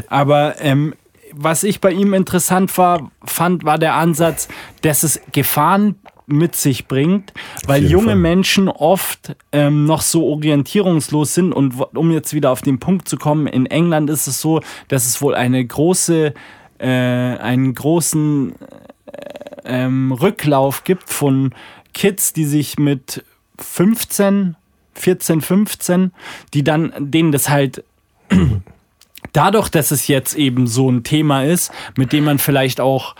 Aber 0.08 0.60
ähm, 0.60 0.94
was 1.32 1.62
ich 1.62 1.80
bei 1.80 1.92
ihm 1.92 2.14
interessant 2.14 2.76
war, 2.76 3.10
fand, 3.24 3.64
war 3.64 3.78
der 3.78 3.94
Ansatz, 3.94 4.48
dass 4.82 5.02
es 5.02 5.20
Gefahren 5.32 5.96
mit 6.26 6.54
sich 6.54 6.86
bringt, 6.86 7.32
weil 7.66 7.84
junge 7.84 8.08
Fall. 8.08 8.16
Menschen 8.16 8.68
oft 8.68 9.36
ähm, 9.52 9.84
noch 9.84 10.00
so 10.00 10.26
orientierungslos 10.28 11.34
sind. 11.34 11.52
Und 11.52 11.74
um 11.94 12.10
jetzt 12.12 12.34
wieder 12.34 12.50
auf 12.50 12.62
den 12.62 12.78
Punkt 12.78 13.08
zu 13.08 13.16
kommen, 13.16 13.46
in 13.46 13.66
England 13.66 14.10
ist 14.10 14.26
es 14.26 14.40
so, 14.40 14.60
dass 14.88 15.06
es 15.06 15.20
wohl 15.20 15.34
eine 15.34 15.64
große, 15.64 16.32
äh, 16.78 16.86
einen 16.86 17.74
großen 17.74 18.54
ähm, 19.64 20.12
Rücklauf 20.12 20.84
gibt 20.84 21.10
von 21.10 21.54
Kids, 21.92 22.32
die 22.32 22.44
sich 22.44 22.78
mit 22.78 23.24
15, 23.58 24.56
14, 24.94 25.40
15, 25.40 26.12
die 26.54 26.64
dann, 26.64 26.92
denen 26.98 27.32
das 27.32 27.48
halt 27.48 27.84
dadurch, 29.32 29.68
dass 29.68 29.90
es 29.90 30.08
jetzt 30.08 30.34
eben 30.34 30.66
so 30.66 30.90
ein 30.90 31.02
Thema 31.02 31.44
ist, 31.44 31.72
mit 31.96 32.12
dem 32.12 32.24
man 32.24 32.38
vielleicht 32.38 32.80
auch 32.80 33.14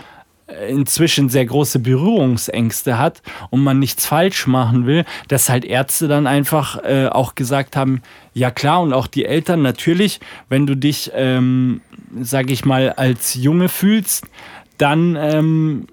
äh, 0.50 0.70
inzwischen 0.70 1.28
sehr 1.28 1.44
große 1.44 1.78
Berührungsängste 1.78 2.98
hat 2.98 3.22
und 3.50 3.62
man 3.62 3.78
nichts 3.78 4.06
falsch 4.06 4.46
machen 4.46 4.86
will, 4.86 5.04
dass 5.28 5.48
halt 5.48 5.64
Ärzte 5.64 6.08
dann 6.08 6.26
einfach 6.26 6.82
äh, 6.84 7.06
auch 7.06 7.34
gesagt 7.34 7.76
haben, 7.76 8.02
ja 8.34 8.50
klar 8.50 8.80
und 8.80 8.92
auch 8.92 9.06
die 9.06 9.24
Eltern 9.24 9.62
natürlich, 9.62 10.20
wenn 10.48 10.66
du 10.66 10.76
dich, 10.76 11.10
ähm, 11.14 11.80
sag 12.20 12.50
ich 12.50 12.64
mal, 12.64 12.90
als 12.90 13.34
Junge 13.34 13.68
fühlst, 13.68 14.26
dann 14.78 15.16
ähm, 15.20 15.86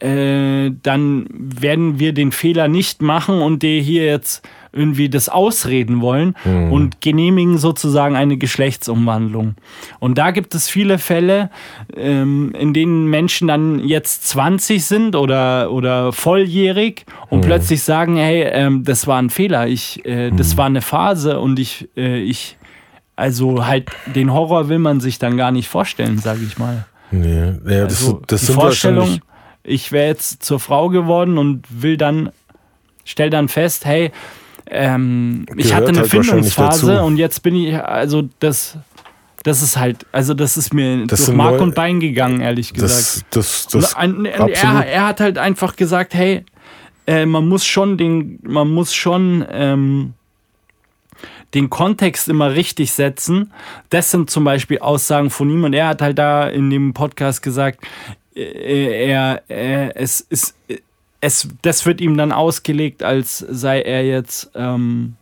äh, 0.00 0.70
dann 0.82 1.26
werden 1.30 1.98
wir 1.98 2.14
den 2.14 2.32
Fehler 2.32 2.68
nicht 2.68 3.02
machen 3.02 3.42
und 3.42 3.62
dir 3.62 3.80
hier 3.82 4.06
jetzt 4.06 4.42
irgendwie 4.72 5.08
das 5.08 5.28
ausreden 5.28 6.00
wollen 6.00 6.34
und 6.70 7.00
genehmigen 7.00 7.58
sozusagen 7.58 8.16
eine 8.16 8.36
Geschlechtsumwandlung. 8.36 9.54
Und 9.98 10.18
da 10.18 10.30
gibt 10.30 10.54
es 10.54 10.68
viele 10.68 10.98
Fälle, 10.98 11.50
ähm, 11.96 12.52
in 12.58 12.72
denen 12.72 13.06
Menschen 13.06 13.48
dann 13.48 13.84
jetzt 13.86 14.28
20 14.28 14.84
sind 14.84 15.16
oder, 15.16 15.72
oder 15.72 16.12
volljährig 16.12 17.04
und 17.30 17.40
plötzlich 17.42 17.82
sagen, 17.82 18.16
hey, 18.16 18.42
ähm, 18.42 18.84
das 18.84 19.06
war 19.06 19.20
ein 19.20 19.30
Fehler, 19.30 19.66
ich, 19.66 20.04
äh, 20.04 20.30
das 20.30 20.56
war 20.56 20.66
eine 20.66 20.82
Phase 20.82 21.40
und 21.40 21.58
ich, 21.58 21.88
äh, 21.96 22.18
ich, 22.20 22.56
also 23.16 23.66
halt 23.66 23.90
den 24.14 24.32
Horror 24.32 24.68
will 24.68 24.78
man 24.78 25.00
sich 25.00 25.18
dann 25.18 25.36
gar 25.36 25.50
nicht 25.50 25.68
vorstellen, 25.68 26.18
sage 26.18 26.40
ich 26.46 26.58
mal. 26.58 26.86
Nee, 27.10 27.54
ja, 27.66 27.84
das, 27.84 28.04
Also 28.04 28.22
das 28.26 28.40
die 28.40 28.46
sind 28.46 28.54
Vorstellung, 28.54 29.20
ich 29.62 29.92
wäre 29.92 30.06
jetzt 30.06 30.42
zur 30.42 30.60
Frau 30.60 30.88
geworden 30.88 31.38
und 31.38 31.64
will 31.70 31.96
dann, 31.96 32.30
stell 33.04 33.30
dann 33.30 33.48
fest, 33.48 33.84
hey, 33.84 34.10
ähm, 34.70 35.46
ich 35.56 35.74
hatte 35.74 35.88
eine 35.88 36.00
halt 36.00 36.10
Findungsphase 36.10 37.02
und 37.02 37.16
jetzt 37.16 37.42
bin 37.42 37.56
ich, 37.56 37.74
also 37.74 38.28
das, 38.38 38.78
das 39.42 39.62
ist 39.62 39.76
halt, 39.76 40.06
also 40.12 40.32
das 40.32 40.56
ist 40.56 40.72
mir 40.72 41.06
Das 41.06 41.26
durch 41.26 41.36
Mark 41.36 41.60
und 41.60 41.74
Bein 41.74 41.98
gegangen, 41.98 42.40
ehrlich 42.40 42.72
gesagt. 42.72 42.92
Das, 42.92 43.24
das, 43.30 43.66
das, 43.68 43.94
Und 43.94 44.26
er, 44.26 44.86
er 44.86 45.06
hat 45.06 45.20
halt 45.20 45.38
einfach 45.38 45.76
gesagt, 45.76 46.14
hey, 46.14 46.44
äh, 47.06 47.26
man 47.26 47.48
muss 47.48 47.66
schon 47.66 47.98
den, 47.98 48.38
man 48.42 48.68
muss 48.68 48.94
schon 48.94 49.44
ähm, 49.50 50.14
den 51.54 51.68
Kontext 51.68 52.28
immer 52.28 52.54
richtig 52.54 52.92
setzen. 52.92 53.52
Das 53.88 54.12
sind 54.12 54.30
zum 54.30 54.44
Beispiel 54.44 54.78
Aussagen 54.78 55.30
von 55.30 55.50
ihm 55.50 55.64
und 55.64 55.72
er 55.72 55.88
hat 55.88 56.00
halt 56.00 56.18
da 56.18 56.48
in 56.48 56.70
dem 56.70 56.94
Podcast 56.94 57.42
gesagt, 57.42 57.80
äh, 58.36 59.08
er, 59.08 59.42
er 59.48 59.96
es 59.96 60.20
ist 60.20 60.54
es, 61.20 61.48
das 61.62 61.86
wird 61.86 62.00
ihm 62.00 62.16
dann 62.16 62.32
ausgelegt, 62.32 63.02
als 63.02 63.38
sei 63.38 63.82
er 63.82 64.04
jetzt 64.06 64.50
ähm, 64.54 65.16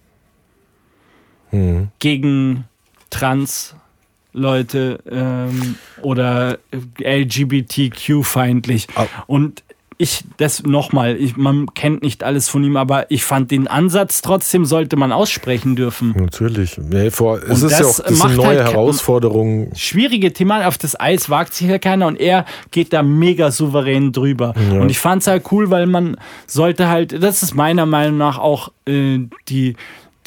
Mhm. 1.50 1.88
gegen 1.98 2.64
Trans-Leute 3.10 4.98
ähm, 5.10 5.76
oder 6.02 6.58
LGBTQ-feindlich. 7.00 8.86
Ah. 8.94 9.06
Und 9.26 9.62
ich, 10.00 10.22
das 10.36 10.62
nochmal, 10.62 11.18
man 11.34 11.74
kennt 11.74 12.02
nicht 12.02 12.22
alles 12.22 12.48
von 12.48 12.62
ihm, 12.62 12.76
aber 12.76 13.10
ich 13.10 13.24
fand 13.24 13.50
den 13.50 13.66
Ansatz 13.66 14.22
trotzdem 14.22 14.64
sollte 14.64 14.94
man 14.94 15.10
aussprechen 15.10 15.74
dürfen. 15.74 16.14
Natürlich. 16.16 16.78
Nee, 16.78 17.10
vor, 17.10 17.42
es 17.42 17.62
Und 17.62 17.72
ist 17.72 17.80
ja 17.80 17.86
auch 17.86 17.98
das 17.98 18.18
macht 18.18 18.28
sind 18.28 18.36
neue 18.36 18.46
halt 18.58 18.68
Herausforderungen. 18.68 19.72
Schwierige 19.74 20.32
Thema, 20.32 20.68
auf 20.68 20.78
das 20.78 20.98
Eis 20.98 21.28
wagt 21.30 21.52
sich 21.52 21.66
ja 21.66 21.78
keiner 21.78 22.06
und 22.06 22.14
er 22.14 22.44
geht 22.70 22.92
da 22.92 23.02
mega 23.02 23.50
souverän 23.50 24.12
drüber. 24.12 24.54
Ja. 24.70 24.80
Und 24.80 24.88
ich 24.88 25.00
fand 25.00 25.22
es 25.22 25.26
halt 25.26 25.42
cool, 25.50 25.68
weil 25.70 25.86
man 25.86 26.16
sollte 26.46 26.88
halt, 26.88 27.20
das 27.20 27.42
ist 27.42 27.56
meiner 27.56 27.84
Meinung 27.84 28.18
nach 28.18 28.38
auch 28.38 28.70
äh, 28.86 29.18
die, 29.48 29.74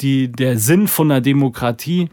die, 0.02 0.30
der 0.30 0.58
Sinn 0.58 0.86
von 0.86 1.08
der 1.08 1.22
Demokratie. 1.22 2.10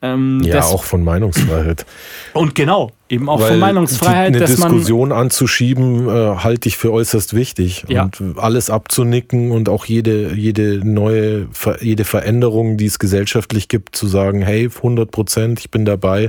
Ähm, 0.00 0.40
Ja, 0.44 0.62
auch 0.62 0.84
von 0.84 1.02
Meinungsfreiheit. 1.02 1.84
Und 2.32 2.54
genau, 2.54 2.92
eben 3.08 3.28
auch 3.28 3.40
Weil 3.40 3.50
von 3.50 3.58
Meinungsfreiheit, 3.58 4.34
die, 4.34 4.36
eine 4.36 4.46
dass 4.46 4.58
man. 4.58 4.70
Diskussion 4.70 5.10
anzuschieben, 5.10 6.08
äh, 6.08 6.36
halte 6.36 6.68
ich 6.68 6.76
für 6.76 6.92
äußerst 6.92 7.34
wichtig. 7.34 7.84
Ja. 7.88 8.04
Und 8.04 8.38
alles 8.38 8.70
abzunicken 8.70 9.50
und 9.50 9.68
auch 9.68 9.86
jede, 9.86 10.34
jede 10.34 10.86
neue, 10.86 11.48
jede 11.80 12.04
Veränderung, 12.04 12.76
die 12.76 12.86
es 12.86 13.00
gesellschaftlich 13.00 13.68
gibt, 13.68 13.96
zu 13.96 14.06
sagen, 14.06 14.42
hey, 14.42 14.68
100 14.72 15.10
Prozent, 15.10 15.60
ich 15.60 15.70
bin 15.70 15.84
dabei. 15.84 16.28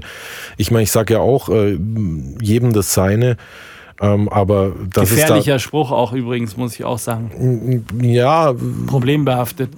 Ich 0.57 0.71
meine, 0.71 0.83
ich 0.83 0.91
sage 0.91 1.15
ja 1.15 1.19
auch, 1.19 1.49
äh, 1.49 1.77
jedem 2.41 2.73
das 2.73 2.93
Seine. 2.93 3.37
Ähm, 4.01 4.29
aber 4.29 4.73
das 4.93 5.09
Gefährlicher 5.09 5.59
Spruch 5.59 5.91
auch 5.91 6.13
übrigens, 6.13 6.55
muss 6.57 6.75
ich 6.75 6.85
auch 6.85 6.99
sagen. 6.99 7.83
da, 7.99 8.05
ja, 8.05 8.53
Problembehaftet. 8.87 9.69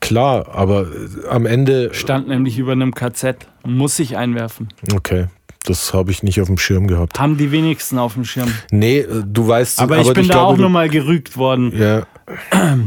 klar, 0.00 0.46
aber 0.52 0.86
am 1.30 1.46
Ende, 1.46 1.94
Stand 1.94 2.28
nämlich 2.28 2.58
über 2.58 2.72
einem 2.72 2.94
KZ. 2.94 3.46
Muss 3.64 3.96
sich 3.96 4.16
einwerfen. 4.16 4.68
okay, 4.94 5.26
das 5.64 5.94
habe 5.94 6.10
ich 6.10 6.22
nicht 6.22 6.40
auf 6.40 6.48
dem 6.48 6.58
Schirm 6.58 6.88
gehabt. 6.88 7.18
Haben 7.18 7.36
die 7.36 7.52
wenigsten 7.52 7.98
auf 7.98 8.14
dem 8.14 8.24
Schirm. 8.24 8.52
Nee, 8.70 8.98
äh, 8.98 9.22
du 9.24 9.46
weißt, 9.46 9.80
Aber, 9.80 9.98
ich 9.98 10.12
bin 10.12 10.26
da 10.26 10.34
glaube, 10.34 10.54
auch 10.54 10.56
nochmal 10.58 10.88
gerügt 10.88 11.36
worden. 11.36 11.72
Ja. 11.76 12.06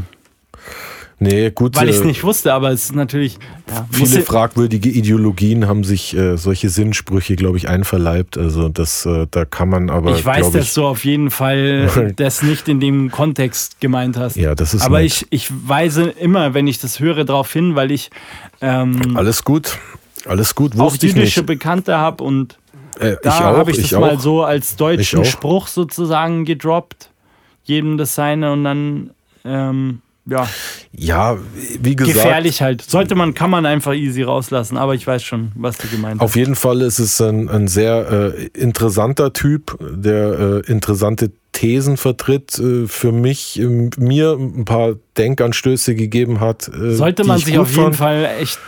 Nee, 1.18 1.49
gut. 1.49 1.78
Weil 1.78 1.88
ich 1.88 1.95
es 1.95 2.03
nicht 2.03 2.24
wusste, 2.26 2.53
aber 2.53 2.72
es 2.72 2.86
ist 2.86 2.95
natürlich. 2.95 3.38
Ja, 3.70 3.88
Viele 3.89 4.20
ich- 4.20 4.26
fragwürdige 4.26 4.89
Ideologien 4.89 5.66
haben 5.68 5.86
sich 5.86 6.16
äh, 6.16 6.38
solche 6.38 6.70
Sinnsprüche, 6.70 7.38
glaube 7.38 7.57
ich, 7.57 7.70
einverleibt. 7.70 8.38
Also 8.38 8.68
das, 8.68 9.05
äh, 9.05 9.26
da 9.32 9.45
kann 9.45 9.70
man 9.70 9.89
aber, 9.89 10.11
ich 10.11 10.26
weiß, 10.26 10.41
glaube 10.41 10.57
dass 10.57 10.74
du 10.74 10.86
auf 10.86 11.05
jeden 11.05 11.32
Fall 11.32 12.11
das 12.18 12.41
nicht 12.43 12.68
in 12.68 12.82
dem 12.82 13.11
Kontext 13.11 13.80
gemeint 13.80 14.18
hast. 14.18 14.36
Ja, 14.36 14.55
das 14.55 14.74
ist 14.74 14.82
aber 14.82 14.97
nett. 14.97 15.05
ich, 15.07 15.28
ich 15.30 15.49
weise 15.68 16.03
immer, 16.09 16.53
wenn 16.53 16.68
ich 16.68 16.80
das 16.80 16.99
höre, 16.99 17.24
darauf 17.24 17.51
hin, 17.53 17.76
weil 17.76 17.91
ich 17.91 18.09
ähm, 18.61 19.16
alles 19.16 19.43
gut, 19.45 19.78
alles 20.26 20.53
gut. 20.53 20.74
auch 20.76 20.91
Wusste 20.91 21.05
ich 21.07 21.13
jüdische 21.13 21.39
nicht. 21.41 21.47
Bekannte 21.47 21.97
habe 21.97 22.24
und 22.26 22.57
Äh, 22.99 23.16
da 23.24 23.30
ich 23.30 23.36
auch, 23.36 23.57
habe 23.57 23.72
ich 23.72 23.78
das 23.78 23.86
ich 23.86 23.95
auch. 23.95 24.01
mal 24.01 24.20
so 24.20 24.43
als 24.43 24.76
deutschen 24.76 25.22
Ich 25.22 25.28
auch. 25.28 25.32
Spruch 25.32 25.68
sozusagen 25.68 26.43
gedroppt. 26.43 27.09
Jedem 27.63 27.97
das 27.97 28.16
seine 28.16 28.51
und 28.51 28.63
dann 28.66 29.09
ähm, 29.45 30.01
ja, 30.28 30.47
Ja, 30.91 31.38
wie 31.82 31.95
gesagt. 31.95 32.15
gefährlich 32.17 32.61
halt. 32.61 32.82
Sollte 32.82 33.15
man, 33.15 33.34
kann 33.34 33.49
man 33.49 33.65
einfach 33.65 33.93
easy 33.93 34.23
rauslassen, 34.23 34.78
aber 34.78 34.95
ich 34.95 35.05
weiß 35.05 35.23
schon, 35.23 35.51
was 35.55 35.78
du 35.78 35.88
gemeint 35.88 36.19
hast. 36.19 36.26
Auf 36.26 36.36
jeden 36.36 36.55
Fall 36.55 36.82
ist 36.82 36.99
es 36.99 37.19
ein, 37.21 37.47
ein 37.49 37.67
sehr 37.67 38.34
äh, 38.36 38.45
interessanter 38.59 39.34
Typ, 39.34 39.78
der 39.82 40.61
äh, 40.65 40.71
interessante 40.71 41.32
Thesen 41.51 41.97
vertritt, 41.97 42.57
äh, 42.59 42.88
für 42.88 43.11
mich, 43.11 43.59
äh, 43.59 43.65
mir 43.97 44.34
ein 44.34 44.65
paar 44.65 44.95
Denkanstöße 45.17 45.95
gegeben 45.95 46.39
hat. 46.39 46.67
Äh, 46.69 46.91
Sollte 46.95 47.23
man 47.23 47.38
ich 47.38 47.45
sich 47.45 47.57
auf 47.59 47.69
jeden 47.69 47.84
fand. 47.93 47.95
Fall 47.95 48.30
echt 48.39 48.59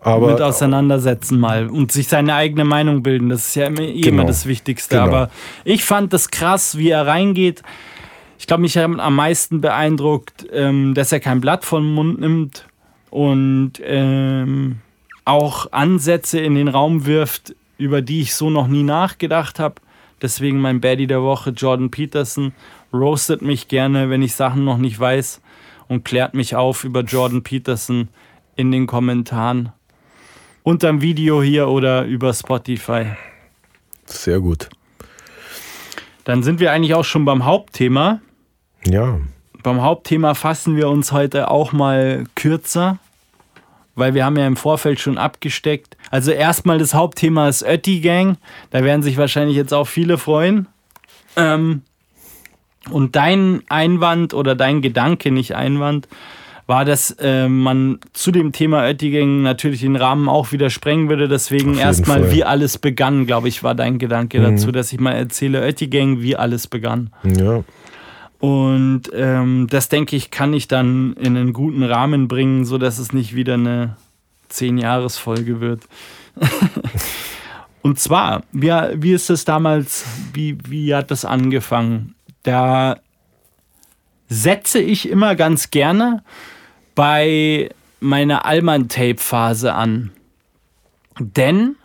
aber, 0.00 0.30
mit 0.32 0.40
auseinandersetzen 0.40 1.40
mal 1.40 1.68
und 1.68 1.90
sich 1.90 2.06
seine 2.08 2.34
eigene 2.34 2.64
Meinung 2.64 3.02
bilden. 3.02 3.28
Das 3.30 3.48
ist 3.48 3.56
ja 3.56 3.66
immer, 3.66 3.80
Genau. 3.80 4.06
immer 4.08 4.24
das 4.24 4.46
Wichtigste. 4.46 4.96
Genau. 4.96 5.06
Aber 5.08 5.30
ich 5.64 5.84
fand 5.84 6.12
das 6.12 6.30
krass, 6.30 6.78
wie 6.78 6.90
er 6.90 7.06
reingeht. 7.06 7.62
Ich 8.46 8.48
glaube, 8.48 8.60
mich 8.60 8.78
hat 8.78 8.84
am 8.84 9.16
meisten 9.16 9.60
beeindruckt, 9.60 10.46
ähm, 10.52 10.94
dass 10.94 11.10
er 11.10 11.18
kein 11.18 11.40
Blatt 11.40 11.64
vom 11.64 11.94
Mund 11.94 12.20
nimmt 12.20 12.68
und 13.10 13.72
ähm, 13.82 14.76
auch 15.24 15.72
Ansätze 15.72 16.38
in 16.38 16.54
den 16.54 16.68
Raum 16.68 17.06
wirft, 17.06 17.56
über 17.76 18.02
die 18.02 18.20
ich 18.20 18.36
so 18.36 18.48
noch 18.48 18.68
nie 18.68 18.84
nachgedacht 18.84 19.58
habe. 19.58 19.82
Deswegen 20.22 20.60
mein 20.60 20.80
Baddie 20.80 21.08
der 21.08 21.22
Woche, 21.22 21.50
Jordan 21.50 21.90
Peterson, 21.90 22.52
roastet 22.92 23.42
mich 23.42 23.66
gerne, 23.66 24.10
wenn 24.10 24.22
ich 24.22 24.36
Sachen 24.36 24.64
noch 24.64 24.78
nicht 24.78 25.00
weiß 25.00 25.40
und 25.88 26.04
klärt 26.04 26.34
mich 26.34 26.54
auf 26.54 26.84
über 26.84 27.00
Jordan 27.00 27.42
Peterson 27.42 28.10
in 28.54 28.70
den 28.70 28.86
Kommentaren. 28.86 29.72
unter 30.62 30.86
dem 30.86 31.02
Video 31.02 31.42
hier 31.42 31.66
oder 31.66 32.04
über 32.04 32.32
Spotify. 32.32 33.06
Sehr 34.04 34.38
gut. 34.38 34.68
Dann 36.22 36.44
sind 36.44 36.60
wir 36.60 36.70
eigentlich 36.70 36.94
auch 36.94 37.04
schon 37.04 37.24
beim 37.24 37.44
Hauptthema. 37.44 38.20
Ja. 38.90 39.18
Beim 39.62 39.82
Hauptthema 39.82 40.34
fassen 40.34 40.76
wir 40.76 40.88
uns 40.88 41.12
heute 41.12 41.50
auch 41.50 41.72
mal 41.72 42.24
kürzer, 42.34 42.98
weil 43.94 44.14
wir 44.14 44.24
haben 44.24 44.36
ja 44.36 44.46
im 44.46 44.56
Vorfeld 44.56 45.00
schon 45.00 45.18
abgesteckt. 45.18 45.96
Also 46.10 46.30
erstmal 46.30 46.78
das 46.78 46.94
Hauptthema 46.94 47.48
ist 47.48 47.62
Ötti 47.62 48.00
Gang. 48.00 48.36
Da 48.70 48.84
werden 48.84 49.02
sich 49.02 49.16
wahrscheinlich 49.16 49.56
jetzt 49.56 49.74
auch 49.74 49.86
viele 49.86 50.18
freuen. 50.18 50.68
Ähm, 51.36 51.82
und 52.90 53.16
dein 53.16 53.62
Einwand 53.68 54.34
oder 54.34 54.54
dein 54.54 54.82
Gedanke, 54.82 55.32
nicht 55.32 55.56
Einwand, 55.56 56.06
war, 56.66 56.84
dass 56.84 57.12
äh, 57.20 57.48
man 57.48 58.00
zu 58.12 58.32
dem 58.32 58.52
Thema 58.52 58.82
Oettigen 58.82 59.42
natürlich 59.42 59.80
den 59.80 59.96
Rahmen 59.96 60.28
auch 60.28 60.52
wieder 60.52 60.68
sprengen 60.70 61.08
würde. 61.08 61.28
Deswegen 61.28 61.78
erstmal, 61.78 62.32
wie 62.32 62.44
alles 62.44 62.78
begann, 62.78 63.26
glaube 63.26 63.48
ich, 63.48 63.62
war 63.62 63.74
dein 63.74 63.98
Gedanke 63.98 64.40
mhm. 64.40 64.42
dazu, 64.44 64.72
dass 64.72 64.92
ich 64.92 64.98
mal 64.98 65.12
erzähle, 65.12 65.62
Oettigen, 65.62 66.22
wie 66.22 66.36
alles 66.36 66.66
begann. 66.66 67.10
Ja. 67.24 67.62
Und 68.38 69.04
ähm, 69.14 69.66
das, 69.70 69.88
denke 69.88 70.16
ich, 70.16 70.30
kann 70.30 70.52
ich 70.52 70.68
dann 70.68 71.14
in 71.14 71.36
einen 71.36 71.52
guten 71.52 71.82
Rahmen 71.82 72.28
bringen, 72.28 72.64
sodass 72.64 72.98
es 72.98 73.12
nicht 73.12 73.34
wieder 73.34 73.54
eine 73.54 73.96
Zehn-Jahres-Folge 74.48 75.60
wird. 75.60 75.84
Und 77.82 77.98
zwar, 78.00 78.42
wie, 78.52 78.72
wie 78.94 79.12
ist 79.12 79.30
es 79.30 79.44
damals, 79.44 80.04
wie, 80.32 80.58
wie 80.68 80.94
hat 80.94 81.10
das 81.10 81.24
angefangen? 81.24 82.14
Da 82.42 82.98
setze 84.28 84.80
ich 84.80 85.08
immer 85.08 85.36
ganz 85.36 85.70
gerne 85.70 86.22
bei 86.94 87.70
meiner 88.00 88.44
Alman-Tape-Phase 88.44 89.72
an. 89.72 90.10
Denn 91.18 91.76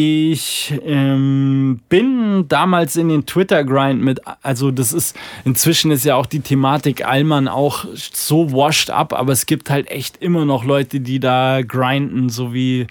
ich 0.00 0.74
ähm, 0.84 1.80
bin 1.88 2.46
damals 2.48 2.96
in 2.96 3.08
den 3.08 3.26
Twitter-Grind 3.26 4.02
mit, 4.02 4.20
also 4.42 4.70
das 4.70 4.92
ist, 4.92 5.16
inzwischen 5.44 5.90
ist 5.90 6.04
ja 6.04 6.16
auch 6.16 6.26
die 6.26 6.40
Thematik 6.40 7.06
Allmann 7.06 7.48
auch 7.48 7.84
so 7.94 8.52
washed 8.52 8.90
up, 8.90 9.12
aber 9.12 9.32
es 9.32 9.46
gibt 9.46 9.70
halt 9.70 9.90
echt 9.90 10.16
immer 10.18 10.44
noch 10.44 10.64
Leute, 10.64 11.00
die 11.00 11.20
da 11.20 11.62
grinden, 11.62 12.28
so 12.28 12.54
wie 12.54 12.86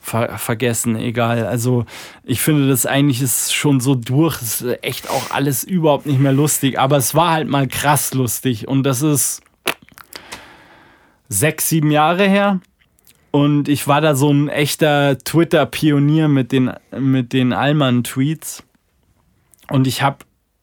ver 0.00 0.38
vergessen, 0.38 0.96
egal. 0.96 1.46
Also 1.46 1.84
ich 2.24 2.40
finde 2.40 2.68
das 2.68 2.86
eigentlich 2.86 3.22
ist 3.22 3.54
schon 3.54 3.80
so 3.80 3.94
durch, 3.94 4.40
ist 4.42 4.64
echt 4.82 5.08
auch 5.10 5.30
alles 5.30 5.64
überhaupt 5.64 6.06
nicht 6.06 6.20
mehr 6.20 6.32
lustig, 6.32 6.78
aber 6.78 6.96
es 6.96 7.14
war 7.14 7.32
halt 7.32 7.48
mal 7.48 7.68
krass 7.68 8.14
lustig 8.14 8.66
und 8.66 8.82
das 8.82 9.02
ist 9.02 9.42
sechs, 11.28 11.68
sieben 11.68 11.90
Jahre 11.90 12.28
her. 12.28 12.60
Und 13.30 13.68
ich 13.68 13.86
war 13.86 14.00
da 14.00 14.14
so 14.14 14.30
ein 14.30 14.48
echter 14.48 15.18
Twitter-Pionier 15.18 16.28
mit 16.28 16.52
den, 16.52 16.72
mit 16.98 17.32
den 17.32 17.52
Allmann-Tweets. 17.52 18.64
Und 19.68 19.86
ich 19.86 20.02
habe 20.02 20.18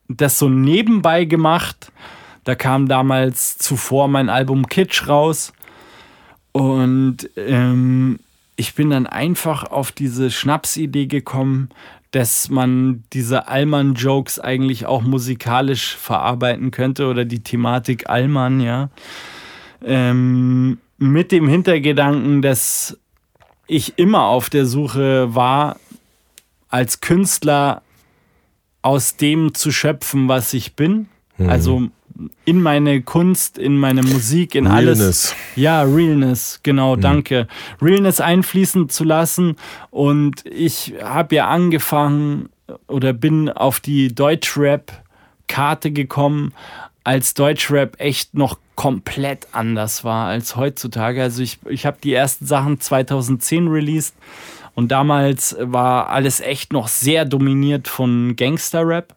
das 0.10 0.38
so 0.38 0.50
nebenbei 0.50 1.26
gemacht. 1.26 1.92
Da 2.44 2.56
kam 2.56 2.88
damals 2.88 3.58
zuvor 3.58 4.08
mein 4.08 4.30
Album 4.30 4.68
Kitsch 4.68 5.08
raus. 5.08 5.54
Und 6.52 7.30
ähm, 7.38 8.20
ich 8.58 8.74
bin 8.74 8.90
dann 8.90 9.08
einfach 9.08 9.64
auf 9.64 9.92
diese 9.92 10.32
Schnapsidee 10.32 11.08
gekommen, 11.08 11.70
dass 12.12 12.50
man 12.50 13.04
diese 13.14 13.48
Allmann-Jokes 13.48 14.40
eigentlich 14.40 14.86
auch 14.86 15.04
musikalisch 15.04 15.96
verarbeiten 15.96 16.72
könnte 16.72 17.08
oder 17.08 17.26
die 17.26 17.44
Thematik 17.44 18.10
Allmann, 18.10 18.60
ja. 18.60 18.90
Ähm, 19.86 20.80
mit 20.98 21.32
dem 21.32 21.48
Hintergedanken, 21.48 22.42
dass 22.42 22.98
ich 23.68 23.98
immer 23.98 24.24
auf 24.24 24.50
der 24.50 24.66
Suche 24.66 25.36
war, 25.36 25.78
als 26.70 27.02
Künstler 27.02 27.82
aus 28.82 29.18
dem 29.18 29.54
zu 29.54 29.72
schöpfen, 29.72 30.28
was 30.28 30.54
ich 30.54 30.76
bin. 30.76 31.08
Mhm. 31.38 31.50
Also 31.50 31.90
in 32.46 32.62
meine 32.62 33.02
Kunst, 33.02 33.58
in 33.58 33.78
meine 33.78 34.02
Musik, 34.02 34.56
in 34.56 34.66
Realness. 34.66 35.02
alles. 35.02 35.36
Ja, 35.56 35.84
Realness, 35.84 36.62
genau, 36.64 36.96
mhm. 36.96 37.02
danke. 37.02 37.48
Realness 37.82 38.22
einfließen 38.22 38.90
zu 38.90 39.04
lassen. 39.04 39.56
Und 39.92 40.44
ich 40.46 40.96
habe 41.04 41.36
ja 41.36 41.48
angefangen 41.48 42.50
oder 42.88 43.14
bin 43.14 43.50
auf 43.50 43.80
die 43.80 44.14
Deutschrap-Karte 44.14 45.92
gekommen, 45.92 46.54
als 47.08 47.34
Deutschrap 47.36 48.02
echt 48.02 48.34
noch 48.34 48.60
komplett 48.76 49.48
anders 49.54 50.04
war 50.04 50.28
als 50.28 50.58
heutzutage. 50.58 51.24
Also 51.24 51.42
ich, 51.42 51.58
ich 51.70 51.86
habe 51.86 51.96
die 52.04 52.14
ersten 52.14 52.46
Sachen 52.46 52.82
2010 52.82 53.70
released 53.70 54.14
und 54.76 54.90
damals 54.90 55.56
war 55.58 56.10
alles 56.10 56.42
echt 56.42 56.74
noch 56.74 56.90
sehr 56.90 57.24
dominiert 57.24 57.88
von 57.88 58.36
Gangster-Rap. 58.36 59.16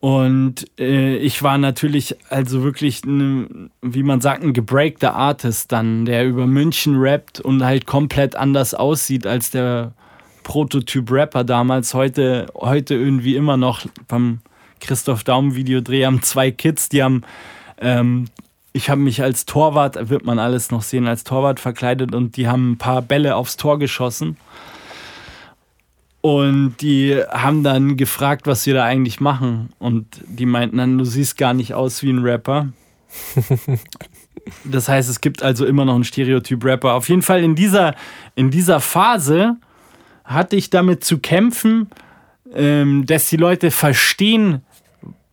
Und 0.00 0.66
äh, 0.80 1.14
ich 1.18 1.44
war 1.44 1.58
natürlich 1.58 2.16
also 2.28 2.64
wirklich, 2.64 3.04
ne, 3.04 3.70
wie 3.80 4.02
man 4.02 4.20
sagt, 4.20 4.42
ein 4.42 4.52
gebreakter 4.52 5.14
Artist 5.14 5.70
dann, 5.70 6.06
der 6.06 6.26
über 6.26 6.48
München 6.48 6.96
rappt 6.96 7.38
und 7.38 7.62
halt 7.62 7.86
komplett 7.86 8.34
anders 8.34 8.74
aussieht 8.74 9.28
als 9.28 9.52
der 9.52 9.92
Prototyp-Rapper 10.42 11.44
damals. 11.44 11.94
Heute, 11.94 12.48
heute 12.56 12.96
irgendwie 12.96 13.36
immer 13.36 13.56
noch 13.56 13.86
beim 14.08 14.40
Christoph 14.80 15.24
Daum-Videodreh 15.24 16.06
haben 16.06 16.22
zwei 16.22 16.50
Kids, 16.50 16.88
die 16.88 17.02
haben 17.02 17.22
ähm, 17.78 18.26
ich 18.72 18.88
habe 18.88 19.00
mich 19.00 19.22
als 19.22 19.46
Torwart, 19.46 20.10
wird 20.10 20.24
man 20.24 20.38
alles 20.38 20.70
noch 20.70 20.82
sehen, 20.82 21.08
als 21.08 21.24
Torwart 21.24 21.60
verkleidet 21.60 22.14
und 22.14 22.36
die 22.36 22.48
haben 22.48 22.72
ein 22.72 22.78
paar 22.78 23.02
Bälle 23.02 23.36
aufs 23.36 23.56
Tor 23.56 23.78
geschossen. 23.78 24.36
Und 26.20 26.76
die 26.80 27.16
haben 27.30 27.62
dann 27.62 27.96
gefragt, 27.96 28.46
was 28.46 28.66
wir 28.66 28.74
da 28.74 28.84
eigentlich 28.84 29.20
machen. 29.20 29.70
Und 29.78 30.20
die 30.26 30.44
meinten 30.44 30.76
dann, 30.76 30.98
du 30.98 31.04
siehst 31.04 31.38
gar 31.38 31.54
nicht 31.54 31.72
aus 31.72 32.02
wie 32.02 32.10
ein 32.10 32.18
Rapper. 32.18 32.68
das 34.64 34.88
heißt, 34.88 35.08
es 35.08 35.22
gibt 35.22 35.42
also 35.42 35.64
immer 35.64 35.86
noch 35.86 35.94
einen 35.94 36.04
Stereotyp-Rapper. 36.04 36.92
Auf 36.92 37.08
jeden 37.08 37.22
Fall 37.22 37.42
in 37.42 37.54
dieser, 37.54 37.94
in 38.34 38.50
dieser 38.50 38.80
Phase 38.80 39.56
hatte 40.24 40.56
ich 40.56 40.68
damit 40.68 41.04
zu 41.04 41.18
kämpfen, 41.18 41.88
ähm, 42.54 43.06
dass 43.06 43.30
die 43.30 43.38
Leute 43.38 43.70
verstehen, 43.70 44.62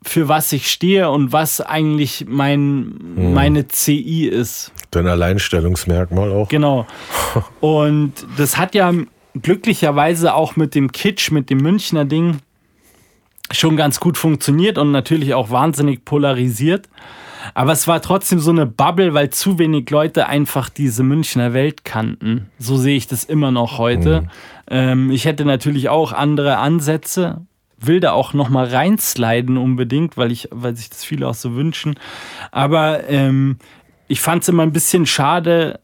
für 0.03 0.27
was 0.27 0.51
ich 0.51 0.69
stehe 0.69 1.09
und 1.09 1.31
was 1.31 1.61
eigentlich 1.61 2.25
mein, 2.27 3.13
hm. 3.15 3.33
meine 3.33 3.67
CI 3.67 4.27
ist. 4.27 4.71
Dein 4.91 5.07
Alleinstellungsmerkmal 5.07 6.31
auch. 6.31 6.49
Genau. 6.49 6.85
Und 7.59 8.13
das 8.37 8.57
hat 8.57 8.73
ja 8.73 8.93
glücklicherweise 9.41 10.33
auch 10.33 10.55
mit 10.55 10.75
dem 10.75 10.91
Kitsch, 10.91 11.31
mit 11.31 11.49
dem 11.49 11.59
Münchner 11.59 12.05
Ding 12.05 12.39
schon 13.51 13.77
ganz 13.77 13.99
gut 13.99 14.17
funktioniert 14.17 14.77
und 14.77 14.91
natürlich 14.91 15.33
auch 15.33 15.49
wahnsinnig 15.51 16.03
polarisiert. 16.03 16.89
Aber 17.53 17.71
es 17.71 17.87
war 17.87 18.01
trotzdem 18.01 18.39
so 18.39 18.51
eine 18.51 18.65
Bubble, 18.65 19.13
weil 19.13 19.29
zu 19.29 19.57
wenig 19.57 19.89
Leute 19.89 20.27
einfach 20.27 20.69
diese 20.69 21.03
Münchner 21.03 21.53
Welt 21.53 21.85
kannten. 21.85 22.49
So 22.59 22.77
sehe 22.77 22.97
ich 22.97 23.07
das 23.07 23.23
immer 23.23 23.51
noch 23.51 23.77
heute. 23.77 24.21
Mhm. 24.21 24.29
Ähm, 24.69 25.11
ich 25.11 25.25
hätte 25.25 25.45
natürlich 25.45 25.87
auch 25.87 26.11
andere 26.11 26.57
Ansätze, 26.57 27.45
will 27.79 27.99
da 27.99 28.11
auch 28.11 28.33
noch 28.33 28.49
mal 28.49 28.65
reinsliden 28.65 29.57
unbedingt, 29.57 30.17
weil 30.17 30.31
ich, 30.31 30.49
weil 30.51 30.75
sich 30.75 30.89
das 30.89 31.03
viele 31.03 31.27
auch 31.27 31.35
so 31.35 31.55
wünschen. 31.55 31.99
Aber 32.51 33.07
ähm, 33.07 33.57
ich 34.07 34.21
fand 34.21 34.43
es 34.43 34.49
immer 34.49 34.63
ein 34.63 34.73
bisschen 34.73 35.05
schade, 35.05 35.79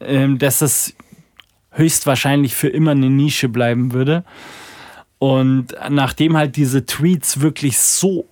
ähm, 0.00 0.38
dass 0.38 0.60
es 0.60 0.94
höchstwahrscheinlich 1.70 2.54
für 2.54 2.68
immer 2.68 2.92
eine 2.92 3.10
Nische 3.10 3.48
bleiben 3.48 3.92
würde. 3.92 4.24
Und 5.18 5.74
nachdem 5.88 6.36
halt 6.36 6.56
diese 6.56 6.86
Tweets 6.86 7.40
wirklich 7.40 7.78
so 7.78 8.26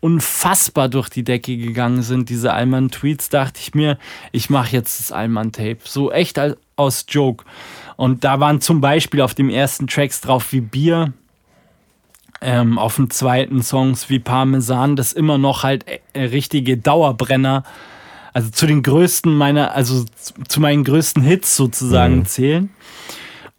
unfassbar 0.00 0.88
durch 0.88 1.08
die 1.08 1.22
Decke 1.22 1.56
gegangen 1.56 2.02
sind, 2.02 2.28
diese 2.28 2.52
Allmann-Tweets, 2.52 3.28
dachte 3.28 3.60
ich 3.60 3.74
mir, 3.74 3.98
ich 4.32 4.50
mache 4.50 4.72
jetzt 4.72 4.98
das 4.98 5.12
Allmann-Tape. 5.12 5.78
So 5.84 6.10
echt 6.10 6.40
aus 6.76 7.06
Joke. 7.08 7.44
Und 7.96 8.24
da 8.24 8.40
waren 8.40 8.60
zum 8.60 8.80
Beispiel 8.80 9.20
auf 9.20 9.34
dem 9.34 9.48
ersten 9.48 9.86
Tracks 9.86 10.20
drauf 10.20 10.52
wie 10.52 10.60
Bier, 10.60 11.12
ähm, 12.42 12.78
auf 12.78 12.96
dem 12.96 13.10
zweiten 13.10 13.62
Songs 13.62 14.10
wie 14.10 14.18
Parmesan, 14.18 14.96
das 14.96 15.12
immer 15.12 15.38
noch 15.38 15.62
halt 15.62 15.84
äh, 16.12 16.20
richtige 16.20 16.76
Dauerbrenner, 16.76 17.64
also 18.32 18.50
zu 18.50 18.66
den 18.66 18.82
größten 18.82 19.34
meiner, 19.34 19.74
also 19.74 20.04
zu 20.48 20.60
meinen 20.60 20.84
größten 20.84 21.22
Hits 21.22 21.56
sozusagen 21.56 22.16
mhm. 22.16 22.26
zählen. 22.26 22.70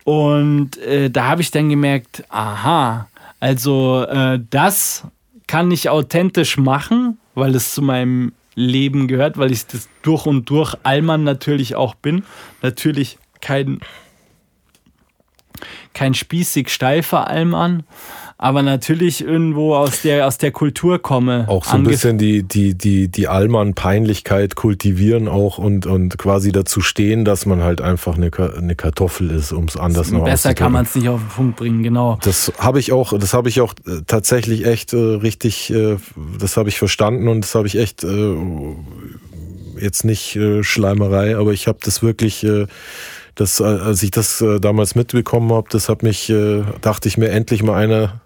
Und 0.04 0.78
äh, 0.78 1.10
da 1.10 1.26
habe 1.26 1.42
ich 1.42 1.52
dann 1.52 1.70
gemerkt, 1.70 2.24
aha, 2.30 3.08
also 3.40 4.04
äh, 4.04 4.40
das 4.50 5.04
kann 5.48 5.72
ich 5.72 5.90
authentisch 5.90 6.58
machen, 6.58 7.18
weil 7.36 7.56
es 7.56 7.74
zu 7.74 7.82
meinem 7.82 8.34
Leben 8.56 9.08
gehört, 9.08 9.38
weil 9.38 9.52
ich 9.52 9.66
das 9.68 9.90
durch 10.02 10.26
und 10.26 10.50
durch 10.50 10.76
Allmann 10.84 11.24
natürlich 11.24 11.76
auch 11.76 11.96
bin. 11.96 12.24
Natürlich 12.62 13.18
kein, 13.42 13.80
kein 15.94 16.14
spießig 16.14 16.70
steifer 16.70 17.28
Allmann, 17.28 17.84
aber 18.44 18.62
natürlich 18.62 19.24
irgendwo 19.24 19.74
aus 19.74 20.02
der, 20.02 20.28
aus 20.28 20.38
der 20.38 20.52
Kultur 20.52 21.02
komme. 21.02 21.46
Auch 21.48 21.64
so 21.64 21.78
ein 21.78 21.86
bisschen 21.86 22.18
die, 22.18 22.44
die, 22.44 22.78
die, 22.78 23.08
die 23.08 23.30
Allmann-Peinlichkeit 23.30 24.56
kultivieren 24.56 25.30
auch 25.30 25.58
und, 25.58 25.86
und 25.86 26.18
quasi 26.18 26.52
dazu 26.52 26.82
stehen, 26.82 27.24
dass 27.24 27.46
man 27.46 27.64
halt 27.64 27.80
einfach 27.80 28.18
eine, 28.18 28.32
eine 28.58 28.76
Kartoffel 28.76 29.32
ist, 29.32 29.54
um 29.54 29.64
es 29.64 29.78
anders 29.78 30.12
noch 30.12 30.26
Besser 30.26 30.54
kann 30.54 30.74
man 30.74 30.84
es 30.84 30.94
nicht 30.94 31.08
auf 31.08 31.22
den 31.22 31.30
Punkt 31.30 31.56
bringen, 31.56 31.84
genau. 31.84 32.20
Das 32.22 32.52
habe 32.58 32.82
ich 32.82 32.92
auch, 32.92 33.18
das 33.18 33.34
habe 33.34 33.48
ich 33.48 33.62
auch 33.62 33.76
äh, 33.88 34.02
tatsächlich 34.06 34.66
echt 34.66 34.92
äh, 34.92 34.98
richtig, 34.98 35.72
äh, 35.72 35.96
das 36.38 36.58
habe 36.58 36.68
ich 36.68 36.78
verstanden 36.78 37.30
und 37.30 37.46
das 37.46 37.56
habe 37.56 37.68
ich 37.68 37.78
echt 37.78 38.04
äh, 38.04 38.36
jetzt 39.80 40.04
nicht 40.04 40.36
äh, 40.36 40.64
Schleimerei, 40.64 41.38
aber 41.38 41.54
ich 41.54 41.68
habe 41.68 41.78
das 41.82 42.04
wirklich 42.04 42.44
äh, 42.44 42.68
das, 43.36 43.62
als 43.62 44.04
ich 44.04 44.12
das 44.12 44.44
damals 44.62 44.94
mitbekommen 44.94 45.52
habe, 45.54 45.68
das 45.72 45.90
hat 45.90 46.04
mich, 46.04 46.32
dachte 46.82 47.08
ich 47.08 47.18
mir, 47.18 47.30
endlich 47.30 47.64
mal 47.64 47.74
einer, 47.74 48.22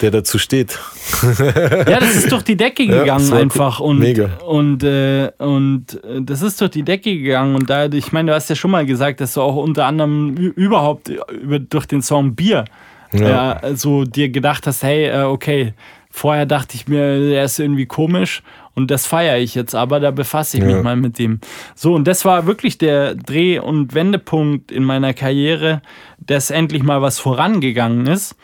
der 0.00 0.10
dazu 0.10 0.38
steht. 0.38 0.78
ja, 1.22 2.00
das 2.00 2.16
ist 2.16 2.32
durch 2.32 2.42
die 2.42 2.56
Decke 2.56 2.86
gegangen 2.86 3.28
ja, 3.28 3.36
einfach 3.36 3.80
und 3.80 3.98
mega. 3.98 4.30
und 4.46 4.82
äh, 4.82 5.30
und 5.38 6.02
äh, 6.04 6.20
das 6.22 6.42
ist 6.42 6.60
durch 6.60 6.70
die 6.70 6.82
Decke 6.82 7.16
gegangen 7.16 7.54
und 7.54 7.70
da 7.70 7.86
ich 7.86 8.12
meine, 8.12 8.30
du 8.30 8.34
hast 8.34 8.48
ja 8.50 8.56
schon 8.56 8.70
mal 8.70 8.86
gesagt, 8.86 9.20
dass 9.20 9.34
du 9.34 9.42
auch 9.42 9.56
unter 9.56 9.86
anderem 9.86 10.36
überhaupt 10.36 11.08
über 11.08 11.58
durch 11.58 11.86
den 11.86 12.02
Song 12.02 12.34
Bier 12.34 12.64
ja. 13.12 13.58
äh, 13.60 13.76
so 13.76 14.04
dir 14.04 14.28
gedacht 14.28 14.66
hast, 14.66 14.82
hey, 14.82 15.06
äh, 15.06 15.22
okay, 15.22 15.74
vorher 16.10 16.46
dachte 16.46 16.76
ich 16.76 16.86
mir, 16.88 17.18
der 17.28 17.44
ist 17.44 17.58
irgendwie 17.58 17.86
komisch 17.86 18.42
und 18.74 18.90
das 18.90 19.06
feiere 19.06 19.38
ich 19.38 19.54
jetzt, 19.54 19.74
aber 19.74 20.00
da 20.00 20.10
befasse 20.10 20.56
ich 20.56 20.62
ja. 20.62 20.68
mich 20.68 20.82
mal 20.82 20.96
mit 20.96 21.18
dem. 21.18 21.40
So, 21.74 21.94
und 21.94 22.06
das 22.06 22.24
war 22.24 22.46
wirklich 22.46 22.78
der 22.78 23.14
Dreh- 23.14 23.58
und 23.58 23.94
Wendepunkt 23.94 24.72
in 24.72 24.84
meiner 24.84 25.14
Karriere, 25.14 25.82
dass 26.18 26.50
endlich 26.50 26.82
mal 26.82 27.02
was 27.02 27.18
vorangegangen 27.18 28.06
ist. 28.06 28.36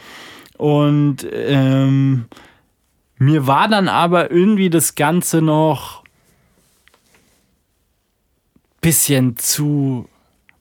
Und 0.60 1.26
ähm, 1.32 2.26
mir 3.16 3.46
war 3.46 3.66
dann 3.66 3.88
aber 3.88 4.30
irgendwie 4.30 4.68
das 4.68 4.94
Ganze 4.94 5.40
noch 5.40 6.04
bisschen 8.82 9.38
zu 9.38 10.06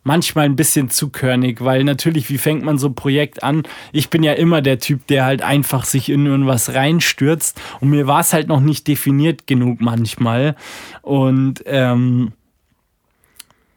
manchmal 0.04 0.46
ein 0.46 0.56
bisschen 0.56 0.90
zu 0.90 1.10
körnig, 1.10 1.60
weil 1.66 1.84
natürlich, 1.84 2.30
wie 2.30 2.38
fängt 2.38 2.64
man 2.64 2.78
so 2.78 2.88
ein 2.88 2.96
Projekt 2.96 3.44
an? 3.44 3.64
Ich 3.92 4.10
bin 4.10 4.24
ja 4.24 4.32
immer 4.32 4.62
der 4.62 4.80
Typ, 4.80 5.06
der 5.08 5.26
halt 5.26 5.42
einfach 5.42 5.84
sich 5.84 6.08
in 6.08 6.26
irgendwas 6.26 6.74
reinstürzt 6.74 7.60
und 7.82 7.90
mir 7.90 8.08
war 8.08 8.22
es 8.22 8.32
halt 8.32 8.48
noch 8.48 8.62
nicht 8.62 8.88
definiert 8.88 9.48
genug 9.48 9.82
manchmal. 9.82 10.56
Und 11.02 11.62
ähm, 11.66 12.32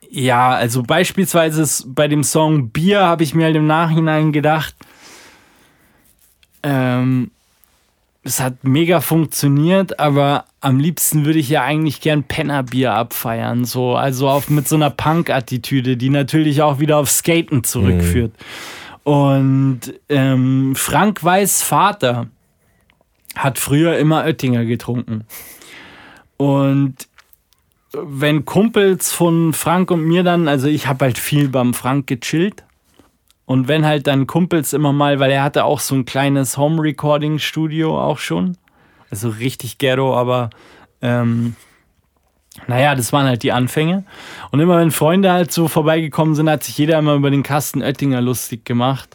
ja, 0.08 0.50
also 0.50 0.84
beispielsweise 0.84 1.88
bei 1.88 2.06
dem 2.06 2.22
Song 2.22 2.70
Bier 2.70 3.00
habe 3.00 3.24
ich 3.24 3.34
mir 3.34 3.46
halt 3.46 3.56
im 3.56 3.66
Nachhinein 3.66 4.30
gedacht, 4.30 4.76
ähm, 6.62 7.30
es 8.24 8.40
hat 8.40 8.62
mega 8.62 9.00
funktioniert, 9.00 9.98
aber 9.98 10.44
am 10.60 10.78
liebsten 10.78 11.24
würde 11.24 11.40
ich 11.40 11.48
ja 11.48 11.62
eigentlich 11.62 12.00
gern 12.00 12.22
Pennerbier 12.22 12.92
abfeiern. 12.92 13.64
So, 13.64 13.96
also 13.96 14.28
auf, 14.28 14.48
mit 14.48 14.68
so 14.68 14.76
einer 14.76 14.90
Punk-Attitüde, 14.90 15.96
die 15.96 16.10
natürlich 16.10 16.62
auch 16.62 16.78
wieder 16.78 16.98
auf 16.98 17.10
Skaten 17.10 17.64
zurückführt. 17.64 18.32
Mhm. 18.32 19.12
Und 19.12 19.80
ähm, 20.08 20.74
Frank 20.76 21.24
Weiß 21.24 21.62
Vater 21.62 22.28
hat 23.34 23.58
früher 23.58 23.98
immer 23.98 24.24
Oettinger 24.24 24.64
getrunken. 24.64 25.24
Und 26.36 27.08
wenn 27.92 28.44
Kumpels 28.44 29.12
von 29.12 29.52
Frank 29.52 29.90
und 29.90 30.04
mir 30.04 30.22
dann, 30.22 30.46
also 30.46 30.68
ich 30.68 30.86
habe 30.86 31.06
halt 31.06 31.18
viel 31.18 31.48
beim 31.48 31.74
Frank 31.74 32.06
gechillt 32.06 32.62
und 33.52 33.68
wenn 33.68 33.84
halt 33.84 34.06
dann 34.06 34.26
Kumpels 34.26 34.72
immer 34.72 34.94
mal, 34.94 35.20
weil 35.20 35.30
er 35.30 35.42
hatte 35.42 35.66
auch 35.66 35.78
so 35.78 35.94
ein 35.94 36.06
kleines 36.06 36.56
Home-Recording-Studio 36.56 38.00
auch 38.00 38.16
schon. 38.16 38.56
Also 39.10 39.28
richtig 39.28 39.76
ghetto, 39.76 40.16
aber 40.16 40.48
ähm, 41.02 41.54
naja, 42.66 42.94
das 42.94 43.12
waren 43.12 43.26
halt 43.26 43.42
die 43.42 43.52
Anfänge. 43.52 44.04
Und 44.52 44.60
immer 44.60 44.78
wenn 44.78 44.90
Freunde 44.90 45.30
halt 45.30 45.52
so 45.52 45.68
vorbeigekommen 45.68 46.34
sind, 46.34 46.48
hat 46.48 46.64
sich 46.64 46.78
jeder 46.78 46.98
immer 46.98 47.12
über 47.12 47.30
den 47.30 47.42
Kasten 47.42 47.82
Oettinger 47.82 48.22
lustig 48.22 48.64
gemacht, 48.64 49.10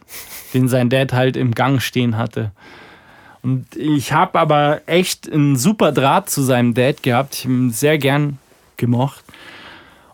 den 0.53 0.67
sein 0.67 0.91
Dad 0.91 1.13
halt 1.13 1.35
im 1.35 1.55
Gang 1.55 1.81
stehen 1.81 2.15
hatte. 2.15 2.51
Und 3.41 3.75
ich 3.75 4.13
habe 4.13 4.38
aber 4.38 4.81
echt 4.85 5.33
einen 5.33 5.55
super 5.55 5.91
Draht 5.91 6.29
zu 6.29 6.43
seinem 6.43 6.75
Dad 6.75 7.01
gehabt. 7.01 7.33
Ich 7.33 7.45
habe 7.45 7.55
ihn 7.55 7.71
sehr 7.71 7.97
gern 7.97 8.38
gemocht 8.77 9.23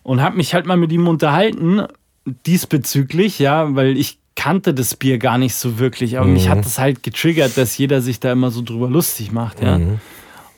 und 0.01 0.21
habe 0.21 0.38
mich 0.38 0.53
halt 0.53 0.65
mal 0.65 0.78
mit 0.78 0.93
ihm 0.93 1.09
unterhalten 1.09 1.88
diesbezüglich, 2.26 3.39
ja, 3.39 3.76
weil 3.76 3.97
ich 3.97 4.19
kannte 4.36 4.74
das 4.74 4.95
Bier 4.95 5.17
gar 5.19 5.38
nicht 5.38 5.55
so 5.55 5.80
wirklich, 5.80 6.17
aber 6.17 6.28
mhm. 6.28 6.34
mich 6.34 6.49
hat 6.49 6.65
das 6.65 6.80
halt 6.80 7.03
getriggert, 7.03 7.57
dass 7.57 7.78
jeder 7.78 8.01
sich 8.01 8.19
da 8.19 8.32
immer 8.32 8.51
so 8.51 8.61
drüber 8.61 8.89
lustig 8.89 9.32
macht, 9.32 9.61
ja. 9.61 9.78
Mhm. 9.78 9.99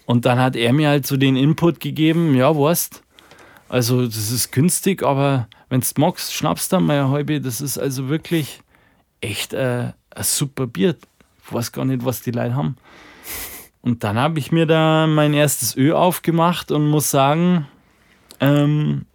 Und 0.05 0.25
dann 0.25 0.39
hat 0.39 0.55
er 0.55 0.71
mir 0.71 0.89
halt 0.89 1.07
so 1.07 1.17
den 1.17 1.35
Input 1.35 1.79
gegeben, 1.79 2.35
ja, 2.35 2.55
Wurst. 2.55 3.03
Also, 3.69 4.05
das 4.05 4.31
ist 4.31 4.51
günstig, 4.51 5.03
aber 5.03 5.47
wenn 5.69 5.81
du 5.81 5.87
magst, 5.97 6.33
schnappst 6.33 6.71
du 6.71 6.79
mal 6.79 7.09
halbe. 7.09 7.41
Das 7.41 7.61
ist 7.61 7.77
also 7.77 8.07
wirklich 8.07 8.61
echt 9.21 9.53
äh, 9.53 9.93
ein 10.11 10.23
super 10.23 10.67
Bier. 10.67 10.95
Ich 11.43 11.53
weiß 11.53 11.71
gar 11.71 11.85
nicht, 11.85 12.05
was 12.05 12.21
die 12.21 12.31
Leute 12.31 12.55
haben. 12.55 12.77
Und 13.81 14.03
dann 14.03 14.17
habe 14.17 14.39
ich 14.39 14.51
mir 14.51 14.65
da 14.65 15.07
mein 15.07 15.33
erstes 15.33 15.75
Ö 15.75 15.93
aufgemacht 15.93 16.71
und 16.71 16.87
muss 16.87 17.11
sagen, 17.11 17.67
ähm, 18.39 19.05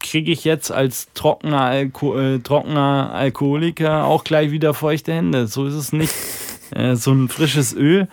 kriege 0.00 0.32
ich 0.32 0.44
jetzt 0.44 0.72
als 0.72 1.08
trockener, 1.14 1.60
Alko 1.60 2.18
äh, 2.18 2.38
trockener 2.40 3.12
Alkoholiker 3.12 4.04
auch 4.04 4.24
gleich 4.24 4.50
wieder 4.50 4.74
feuchte 4.74 5.12
Hände. 5.12 5.46
So 5.46 5.66
ist 5.66 5.74
es 5.74 5.92
nicht. 5.92 6.12
Äh, 6.72 6.94
so 6.94 7.10
ein 7.10 7.28
frisches 7.28 7.74
Öl. 7.74 8.06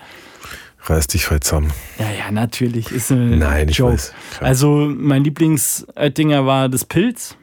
Reiß 0.81 1.05
dich 1.05 1.25
voll 1.25 1.41
zusammen. 1.41 1.71
Ja, 1.99 2.09
ja, 2.09 2.31
natürlich. 2.31 2.91
Ist 2.91 3.11
eine 3.11 3.37
Nein, 3.37 3.69
ich 3.69 3.77
Joke. 3.77 3.93
weiß. 3.93 4.13
Klar. 4.31 4.47
Also, 4.49 4.91
mein 4.97 5.23
Lieblings-Oettinger 5.23 6.47
war 6.47 6.67
das 6.67 6.83
Pilz. 6.83 7.37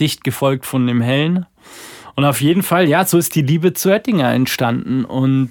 Dicht 0.00 0.24
gefolgt 0.24 0.66
von 0.66 0.88
dem 0.88 1.02
Hellen. 1.02 1.46
Und 2.16 2.24
auf 2.24 2.40
jeden 2.40 2.64
Fall, 2.64 2.88
ja, 2.88 3.04
so 3.04 3.16
ist 3.16 3.36
die 3.36 3.42
Liebe 3.42 3.74
zu 3.74 3.90
Oettinger 3.90 4.32
entstanden. 4.32 5.04
Und 5.04 5.50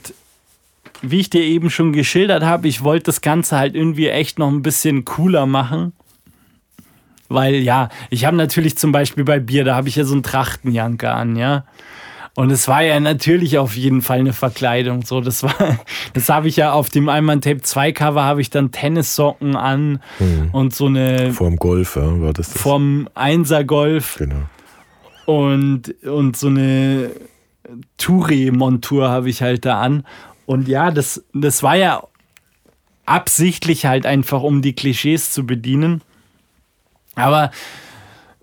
wie 1.01 1.19
ich 1.21 1.29
dir 1.29 1.43
eben 1.43 1.69
schon 1.69 1.93
geschildert 1.93 2.43
habe, 2.43 2.67
ich 2.67 2.83
wollte 2.83 3.05
das 3.05 3.21
Ganze 3.21 3.57
halt 3.57 3.73
irgendwie 3.73 4.09
echt 4.09 4.37
noch 4.37 4.49
ein 4.49 4.61
bisschen 4.61 5.05
cooler 5.05 5.45
machen. 5.45 5.93
Weil 7.33 7.55
ja, 7.55 7.89
ich 8.09 8.25
habe 8.25 8.35
natürlich 8.35 8.77
zum 8.77 8.91
Beispiel 8.91 9.23
bei 9.23 9.39
Bier, 9.39 9.63
da 9.63 9.75
habe 9.75 9.87
ich 9.87 9.95
ja 9.95 10.03
so 10.03 10.13
einen 10.13 10.23
Trachtenjanker 10.23 11.13
an, 11.13 11.35
ja. 11.35 11.65
Und 12.33 12.49
es 12.49 12.67
war 12.69 12.81
ja 12.81 12.99
natürlich 12.99 13.57
auf 13.57 13.75
jeden 13.75 14.01
Fall 14.01 14.19
eine 14.19 14.31
Verkleidung. 14.31 15.03
So, 15.03 15.19
das 15.19 15.43
war, 15.43 15.53
das 16.13 16.29
habe 16.29 16.47
ich 16.47 16.55
ja 16.55 16.71
auf 16.71 16.89
dem 16.89 17.09
Einmann 17.09 17.41
Tape 17.41 17.61
2 17.61 17.91
Cover 17.91 18.23
habe 18.23 18.41
ich 18.41 18.49
dann 18.49 18.71
Tennissocken 18.71 19.55
an 19.55 20.01
mhm. 20.19 20.49
und 20.51 20.73
so 20.73 20.85
eine. 20.85 21.33
Vorm 21.33 21.57
Golf, 21.57 21.97
ja, 21.97 22.21
war 22.21 22.33
das, 22.33 22.53
das? 22.53 22.61
Vorm 22.61 23.09
Einser 23.15 23.63
Golf. 23.63 24.15
Genau. 24.17 24.43
Und, 25.25 25.93
und 26.03 26.35
so 26.35 26.47
eine 26.47 27.11
Touri-Montur 27.97 29.09
habe 29.09 29.29
ich 29.29 29.41
halt 29.41 29.65
da 29.65 29.81
an. 29.81 30.05
Und 30.45 30.67
ja, 30.67 30.91
das, 30.91 31.23
das 31.33 31.63
war 31.63 31.75
ja 31.75 32.03
absichtlich 33.05 33.85
halt 33.85 34.05
einfach, 34.05 34.41
um 34.41 34.61
die 34.61 34.73
Klischees 34.73 35.31
zu 35.31 35.45
bedienen. 35.45 36.01
Aber 37.15 37.51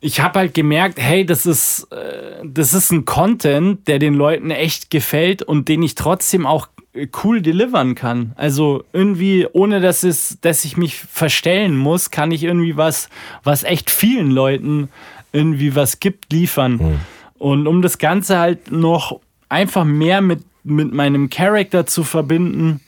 ich 0.00 0.20
habe 0.20 0.38
halt 0.40 0.54
gemerkt, 0.54 0.98
hey, 1.00 1.26
das 1.26 1.46
ist, 1.46 1.90
äh, 1.92 2.44
das 2.44 2.72
ist 2.72 2.92
ein 2.92 3.04
Content, 3.04 3.88
der 3.88 3.98
den 3.98 4.14
Leuten 4.14 4.50
echt 4.50 4.90
gefällt 4.90 5.42
und 5.42 5.68
den 5.68 5.82
ich 5.82 5.94
trotzdem 5.94 6.46
auch 6.46 6.68
äh, 6.92 7.08
cool 7.24 7.42
delivern 7.42 7.94
kann. 7.94 8.32
Also 8.36 8.84
irgendwie, 8.92 9.46
ohne 9.52 9.80
dass, 9.80 10.04
es, 10.04 10.38
dass 10.40 10.64
ich 10.64 10.76
mich 10.76 10.96
verstellen 10.96 11.76
muss, 11.76 12.10
kann 12.10 12.30
ich 12.30 12.44
irgendwie 12.44 12.76
was, 12.76 13.08
was 13.42 13.64
echt 13.64 13.90
vielen 13.90 14.30
Leuten 14.30 14.88
irgendwie 15.32 15.74
was 15.74 16.00
gibt, 16.00 16.32
liefern. 16.32 16.72
Mhm. 16.74 17.00
Und 17.38 17.66
um 17.66 17.82
das 17.82 17.98
Ganze 17.98 18.38
halt 18.38 18.70
noch 18.70 19.20
einfach 19.48 19.84
mehr 19.84 20.20
mit, 20.20 20.40
mit 20.64 20.92
meinem 20.92 21.30
Charakter 21.30 21.86
zu 21.86 22.04
verbinden, 22.04 22.80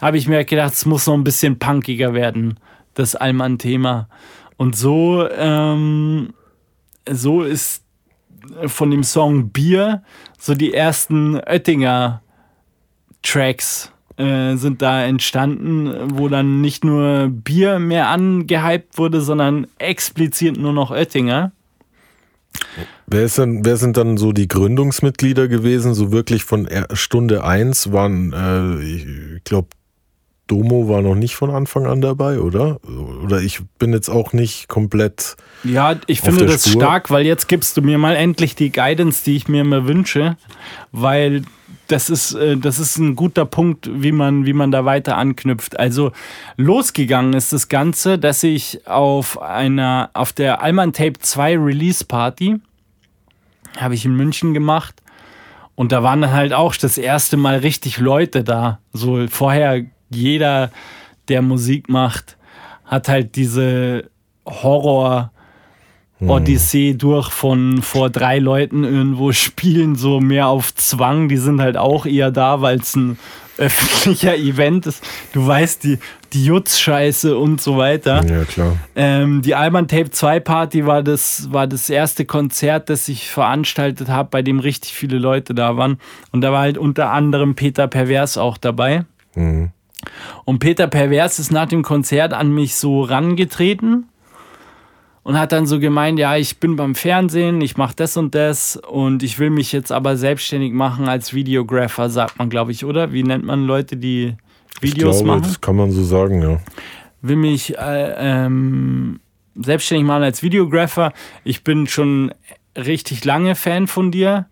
habe 0.00 0.18
ich 0.18 0.28
mir 0.28 0.44
gedacht, 0.44 0.74
es 0.74 0.86
muss 0.86 1.06
noch 1.06 1.14
ein 1.14 1.24
bisschen 1.24 1.58
punkiger 1.58 2.14
werden, 2.14 2.58
das 2.94 3.16
Allmann-Thema. 3.16 4.08
Und 4.56 4.76
so, 4.76 5.28
ähm, 5.30 6.34
so 7.10 7.42
ist 7.42 7.82
von 8.66 8.90
dem 8.90 9.02
Song 9.02 9.50
Bier 9.50 10.02
so 10.38 10.54
die 10.54 10.74
ersten 10.74 11.36
Oettinger 11.36 12.22
Tracks 13.22 13.90
äh, 14.16 14.56
sind 14.56 14.82
da 14.82 15.02
entstanden, 15.04 16.18
wo 16.18 16.28
dann 16.28 16.60
nicht 16.60 16.84
nur 16.84 17.28
Bier 17.28 17.78
mehr 17.78 18.08
angehypt 18.08 18.98
wurde, 18.98 19.20
sondern 19.20 19.66
explizit 19.78 20.56
nur 20.56 20.72
noch 20.72 20.90
Oettinger. 20.90 21.52
Wer, 23.06 23.26
denn, 23.26 23.64
wer 23.64 23.76
sind 23.76 23.96
dann 23.96 24.16
so 24.16 24.32
die 24.32 24.46
Gründungsmitglieder 24.46 25.48
gewesen? 25.48 25.94
So 25.94 26.12
wirklich 26.12 26.44
von 26.44 26.68
Stunde 26.92 27.44
1 27.44 27.92
waren, 27.92 28.32
äh, 28.32 29.36
ich 29.36 29.44
glaube, 29.44 29.68
Domo 30.46 30.88
war 30.88 31.00
noch 31.00 31.14
nicht 31.14 31.36
von 31.36 31.50
Anfang 31.50 31.86
an 31.86 32.00
dabei, 32.00 32.38
oder? 32.38 32.78
Oder 33.22 33.40
ich 33.40 33.60
bin 33.78 33.92
jetzt 33.92 34.10
auch 34.10 34.32
nicht 34.32 34.68
komplett. 34.68 35.36
Ja, 35.62 35.96
ich 36.06 36.20
finde 36.20 36.44
das 36.44 36.68
Spur. 36.68 36.82
stark, 36.82 37.10
weil 37.10 37.24
jetzt 37.24 37.48
gibst 37.48 37.76
du 37.76 37.82
mir 37.82 37.96
mal 37.96 38.14
endlich 38.14 38.54
die 38.54 38.70
Guidance, 38.70 39.24
die 39.24 39.36
ich 39.36 39.48
mir 39.48 39.62
immer 39.62 39.86
wünsche, 39.86 40.36
weil 40.92 41.42
das 41.88 42.10
ist, 42.10 42.34
äh, 42.34 42.56
das 42.56 42.78
ist 42.78 42.98
ein 42.98 43.16
guter 43.16 43.46
Punkt, 43.46 43.88
wie 43.90 44.12
man, 44.12 44.44
wie 44.44 44.52
man 44.52 44.70
da 44.70 44.84
weiter 44.84 45.16
anknüpft. 45.16 45.78
Also 45.78 46.12
losgegangen 46.56 47.32
ist 47.32 47.52
das 47.52 47.68
Ganze, 47.68 48.18
dass 48.18 48.42
ich 48.42 48.86
auf 48.86 49.40
einer, 49.40 50.10
auf 50.12 50.32
der 50.32 50.62
Alman 50.62 50.92
Tape 50.92 51.18
2 51.18 51.58
Release 51.58 52.04
Party, 52.04 52.56
habe 53.78 53.94
ich 53.94 54.04
in 54.04 54.14
München 54.14 54.54
gemacht. 54.54 55.00
Und 55.74 55.90
da 55.90 56.02
waren 56.02 56.20
dann 56.20 56.32
halt 56.32 56.52
auch 56.52 56.76
das 56.76 56.98
erste 56.98 57.36
Mal 57.36 57.58
richtig 57.58 57.98
Leute 57.98 58.44
da. 58.44 58.78
So 58.92 59.26
vorher 59.26 59.84
jeder, 60.10 60.70
der 61.28 61.42
Musik 61.42 61.88
macht, 61.88 62.36
hat 62.84 63.08
halt 63.08 63.36
diese 63.36 64.10
Horror- 64.46 65.30
hm. 66.18 66.30
Odyssee 66.30 66.94
durch 66.94 67.30
von 67.30 67.82
vor 67.82 68.08
drei 68.10 68.38
Leuten 68.38 68.84
irgendwo 68.84 69.32
spielen, 69.32 69.96
so 69.96 70.20
mehr 70.20 70.48
auf 70.48 70.74
Zwang. 70.74 71.28
Die 71.28 71.36
sind 71.36 71.60
halt 71.60 71.76
auch 71.76 72.06
eher 72.06 72.30
da, 72.30 72.60
weil 72.60 72.78
es 72.78 72.94
ein 72.96 73.18
öffentlicher 73.56 74.36
Event 74.36 74.86
ist. 74.86 75.04
Du 75.32 75.46
weißt, 75.46 75.84
die, 75.84 75.98
die 76.32 76.44
Jutz-Scheiße 76.44 77.36
und 77.36 77.60
so 77.60 77.76
weiter. 77.76 78.24
Ja, 78.26 78.44
klar. 78.44 78.76
Ähm, 78.96 79.42
die 79.42 79.54
Alman 79.54 79.86
Tape 79.86 80.10
2 80.10 80.40
Party 80.40 80.86
war 80.86 81.02
das, 81.02 81.52
war 81.52 81.66
das 81.66 81.88
erste 81.88 82.24
Konzert, 82.24 82.90
das 82.90 83.08
ich 83.08 83.30
veranstaltet 83.30 84.08
habe, 84.08 84.28
bei 84.30 84.42
dem 84.42 84.58
richtig 84.58 84.94
viele 84.94 85.18
Leute 85.18 85.54
da 85.54 85.76
waren. 85.76 85.98
Und 86.32 86.40
da 86.40 86.50
war 86.50 86.62
halt 86.62 86.78
unter 86.78 87.10
anderem 87.10 87.54
Peter 87.54 87.86
Pervers 87.86 88.38
auch 88.38 88.58
dabei. 88.58 89.04
Mhm. 89.36 89.70
Und 90.44 90.58
Peter 90.58 90.86
Pervers 90.86 91.38
ist 91.38 91.50
nach 91.50 91.66
dem 91.66 91.82
Konzert 91.82 92.32
an 92.32 92.52
mich 92.52 92.76
so 92.76 93.02
rangetreten 93.02 94.08
und 95.24 95.38
hat 95.38 95.52
dann 95.52 95.66
so 95.66 95.80
gemeint, 95.80 96.18
ja, 96.18 96.36
ich 96.36 96.58
bin 96.58 96.76
beim 96.76 96.94
Fernsehen, 96.94 97.60
ich 97.60 97.76
mache 97.76 97.94
das 97.96 98.16
und 98.16 98.34
das 98.34 98.76
und 98.76 99.22
ich 99.22 99.38
will 99.38 99.50
mich 99.50 99.72
jetzt 99.72 99.90
aber 99.90 100.16
selbstständig 100.16 100.72
machen 100.72 101.08
als 101.08 101.34
Videographer, 101.34 102.10
sagt 102.10 102.38
man, 102.38 102.50
glaube 102.50 102.72
ich, 102.72 102.84
oder? 102.84 103.12
Wie 103.12 103.22
nennt 103.22 103.44
man 103.44 103.66
Leute, 103.66 103.96
die 103.96 104.36
Videos 104.80 105.16
ich 105.16 105.22
glaube, 105.22 105.38
machen? 105.38 105.48
Das 105.48 105.60
kann 105.60 105.76
man 105.76 105.90
so 105.90 106.04
sagen, 106.04 106.42
ja. 106.42 106.60
Will 107.22 107.36
mich 107.36 107.76
äh, 107.78 108.14
ähm, 108.18 109.20
selbstständig 109.54 110.06
machen 110.06 110.24
als 110.24 110.42
Videographer. 110.42 111.12
Ich 111.42 111.64
bin 111.64 111.86
schon 111.86 112.34
richtig 112.76 113.24
lange 113.24 113.54
Fan 113.54 113.86
von 113.86 114.10
dir. 114.10 114.46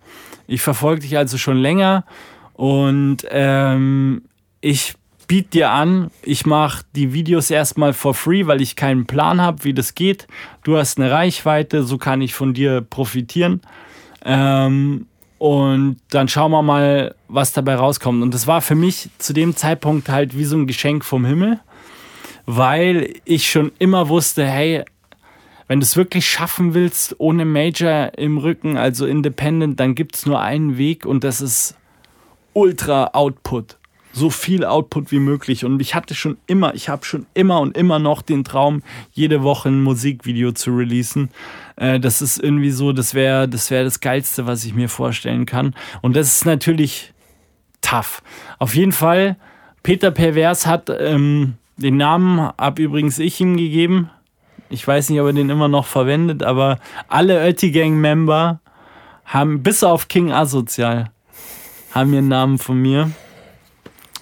Ich 0.47 0.63
verfolge 0.63 1.03
dich 1.03 1.19
also 1.19 1.37
schon 1.37 1.59
länger 1.59 2.05
und 2.55 3.19
ähm, 3.31 4.23
ich 4.61 4.95
biete 5.33 5.49
dir 5.49 5.71
an, 5.71 6.11
ich 6.21 6.45
mache 6.45 6.85
die 6.95 7.15
Videos 7.15 7.51
erstmal 7.51 7.95
for 7.95 8.13
free, 8.13 8.47
weil 8.47 8.61
ich 8.61 8.77
keinen 8.77 9.07
Plan 9.07 9.41
habe, 9.41 9.65
wie 9.65 9.73
das 9.73 9.95
geht. 9.95 10.27
Du 10.63 10.77
hast 10.77 10.99
eine 10.99 11.11
Reichweite, 11.11 11.85
so 11.85 11.97
kann 11.97 12.21
ich 12.21 12.35
von 12.35 12.53
dir 12.53 12.83
profitieren. 12.83 13.63
Ähm, 14.27 15.07
und 15.39 15.97
dann 16.11 16.29
schauen 16.29 16.51
wir 16.51 16.61
mal, 16.61 17.15
was 17.29 17.55
dabei 17.55 17.77
rauskommt. 17.77 18.23
Und 18.23 18.35
das 18.35 18.47
war 18.47 18.61
für 18.61 18.75
mich 18.75 19.09
zu 19.17 19.33
dem 19.33 19.57
Zeitpunkt 19.57 20.11
halt 20.11 20.37
wie 20.37 20.45
so 20.45 20.55
ein 20.55 20.67
Geschenk 20.67 21.03
vom 21.03 21.25
Himmel, 21.25 21.61
weil 22.45 23.15
ich 23.25 23.51
schon 23.51 23.73
immer 23.79 24.11
wusste, 24.11 24.45
hey, 24.45 24.85
wenn 25.67 25.81
du 25.81 25.85
es 25.85 25.97
wirklich 25.97 26.29
schaffen 26.29 26.75
willst, 26.75 27.15
ohne 27.17 27.47
Major 27.47 28.11
im 28.19 28.37
Rücken, 28.37 28.77
also 28.77 29.07
independent, 29.07 29.81
dann 29.81 29.95
gibt 29.95 30.15
es 30.15 30.27
nur 30.27 30.43
einen 30.43 30.77
Weg 30.77 31.07
und 31.07 31.25
das 31.25 31.41
ist 31.41 31.75
Ultra 32.53 33.13
Output 33.15 33.79
so 34.13 34.31
viel 34.31 34.65
Output 34.65 35.11
wie 35.11 35.19
möglich. 35.19 35.65
Und 35.65 35.81
ich 35.81 35.95
hatte 35.95 36.15
schon 36.15 36.37
immer, 36.47 36.75
ich 36.75 36.89
habe 36.89 37.05
schon 37.05 37.27
immer 37.35 37.61
und 37.61 37.77
immer 37.77 37.99
noch 37.99 38.23
den 38.23 38.45
Traum, 38.45 38.83
jede 39.13 39.43
Woche 39.43 39.71
ein 39.71 39.83
Musikvideo 39.83 40.53
zu 40.53 40.71
releasen. 40.71 41.31
Äh, 41.77 41.99
das 41.99 42.23
ist 42.23 42.39
irgendwie 42.39 42.71
so, 42.71 42.93
das 42.93 43.15
wäre 43.15 43.49
das, 43.49 43.71
wär 43.71 43.85
das 43.85 44.01
Geilste, 44.01 44.47
was 44.47 44.65
ich 44.65 44.75
mir 44.75 44.89
vorstellen 44.89 45.47
kann. 45.47 45.75
Und 46.03 46.17
das 46.17 46.37
ist 46.37 46.47
natürlich 46.47 47.13
tough. 47.81 48.23
Auf 48.59 48.75
jeden 48.75 48.93
Fall, 48.93 49.37
Peter 49.83 50.11
Pervers 50.11 50.67
hat 50.67 50.91
ähm, 50.91 51.55
den 51.77 51.97
Namen, 51.97 52.39
ab 52.39 52.79
übrigens 52.79 53.19
ich 53.19 53.41
ihm 53.41 53.57
gegeben. 53.57 54.11
Ich 54.69 54.87
weiß 54.87 55.11
nicht, 55.11 55.21
ob 55.21 55.27
er 55.27 55.33
den 55.33 55.51
immer 55.51 55.69
noch 55.69 55.87
verwendet, 55.87 56.43
aber 56.43 56.79
alle 57.09 57.41
Oettigang-Member 57.41 58.61
haben, 59.25 59.63
bis 59.63 59.83
auf 59.85 60.09
King 60.09 60.33
Asozial, 60.33 61.11
haben 61.93 62.15
ihren 62.15 62.29
Namen 62.29 62.59
von 62.59 62.81
mir. 62.81 63.11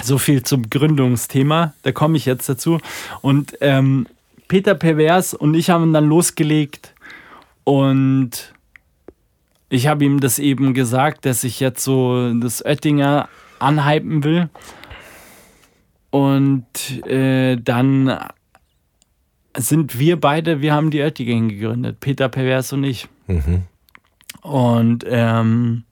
So 0.03 0.19
viel 0.19 0.43
zum 0.43 0.71
Gründungsthema, 0.71 1.75
da 1.83 1.93
komme 1.93 2.17
ich 2.17 2.27
jetzt 2.27 2.49
dazu. 2.49 2.79
Und 3.21 3.57
ähm, 3.61 4.07
Peter 4.49 4.75
Pervers 4.75 5.35
und 5.35 5.55
ich 5.55 5.71
haben 5.71 5.93
dann 5.93 6.09
losgelegt 6.09 6.95
und 7.65 8.53
ich 9.69 9.87
habe 9.87 10.05
ihm 10.05 10.21
das 10.21 10.39
eben 10.39 10.75
gesagt, 10.75 11.25
dass 11.25 11.45
ich 11.45 11.61
jetzt 11.61 11.85
so 11.85 12.35
das 12.35 12.65
Oettinger 12.65 13.29
anhypen 13.61 14.25
will. 14.25 14.51
Und 16.11 16.67
äh, 17.07 17.57
dann 17.57 18.19
sind 19.57 19.99
wir 19.99 20.19
beide, 20.19 20.61
wir 20.61 20.75
haben 20.75 20.91
die 20.91 21.01
Oettinger 21.01 21.49
gegründet, 21.49 22.01
Peter 22.01 22.29
Pervers 22.29 22.73
und 22.73 22.83
ich. 22.83 23.07
Mhm. 23.29 23.63
Und 24.43 25.05
ähm, 25.09 25.85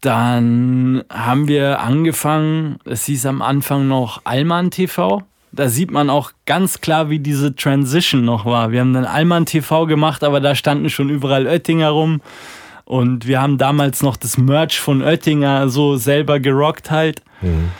dann 0.00 1.02
haben 1.10 1.48
wir 1.48 1.80
angefangen, 1.80 2.78
es 2.84 3.04
hieß 3.06 3.26
am 3.26 3.42
Anfang 3.42 3.88
noch 3.88 4.20
Allmann 4.24 4.70
TV. 4.70 5.22
Da 5.50 5.68
sieht 5.68 5.90
man 5.90 6.10
auch 6.10 6.32
ganz 6.46 6.80
klar, 6.80 7.10
wie 7.10 7.18
diese 7.18 7.56
Transition 7.56 8.24
noch 8.24 8.44
war. 8.44 8.70
Wir 8.70 8.80
haben 8.80 8.92
dann 8.92 9.04
Allmann 9.04 9.46
TV 9.46 9.86
gemacht, 9.86 10.22
aber 10.22 10.40
da 10.40 10.54
standen 10.54 10.90
schon 10.90 11.08
überall 11.08 11.46
Oettinger 11.46 11.90
rum. 11.90 12.20
Und 12.84 13.26
wir 13.26 13.42
haben 13.42 13.58
damals 13.58 14.02
noch 14.02 14.16
das 14.16 14.38
Merch 14.38 14.78
von 14.78 15.02
Oettinger 15.02 15.68
so 15.68 15.96
selber 15.96 16.38
gerockt 16.38 16.90
halt. 16.90 17.22
Mhm. 17.40 17.70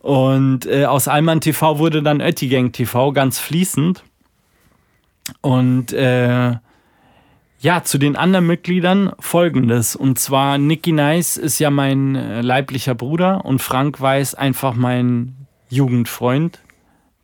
Und 0.00 0.66
äh, 0.66 0.86
aus 0.86 1.06
Allmann 1.06 1.40
TV 1.40 1.78
wurde 1.78 2.02
dann 2.02 2.20
Oettigang 2.20 2.72
TV 2.72 3.12
ganz 3.12 3.38
fließend. 3.38 4.02
Und 5.42 5.92
äh, 5.92 6.56
ja, 7.60 7.82
zu 7.82 7.98
den 7.98 8.16
anderen 8.16 8.46
Mitgliedern 8.46 9.12
folgendes. 9.18 9.96
Und 9.96 10.18
zwar 10.18 10.58
Nicky 10.58 10.92
Nice 10.92 11.36
ist 11.36 11.58
ja 11.58 11.70
mein 11.70 12.14
äh, 12.14 12.40
leiblicher 12.40 12.94
Bruder 12.94 13.44
und 13.44 13.60
Frank 13.60 14.00
Weiß 14.00 14.34
einfach 14.34 14.74
mein 14.74 15.34
Jugendfreund 15.68 16.60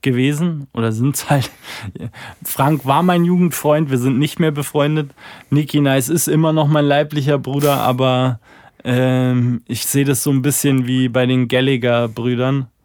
gewesen 0.03 0.67
oder 0.73 0.93
sind 0.93 1.17
es 1.17 1.31
halt. 1.31 1.51
Frank 2.45 2.85
war 2.85 3.03
mein 3.03 3.25
Jugendfreund, 3.25 3.91
wir 3.91 3.99
sind 3.99 4.19
nicht 4.19 4.41
mehr 4.41 4.51
befreundet. 4.51 5.13
Nicky 5.51 5.81
Nice 5.81 6.09
ist 6.09 6.29
immer 6.29 6.53
noch 6.53 6.69
mein 6.69 6.85
leiblicher 6.85 7.39
Bruder, 7.39 7.79
aber 7.79 8.41
ähm, 8.85 9.63
ich 9.67 9.87
sehe 9.87 10.05
das 10.05 10.23
so 10.23 10.31
ein 10.31 10.43
bisschen 10.43 10.87
wie 10.87 11.09
bei 11.09 11.27
den 11.27 11.49
Gallagher-Brüdern. 11.49 12.69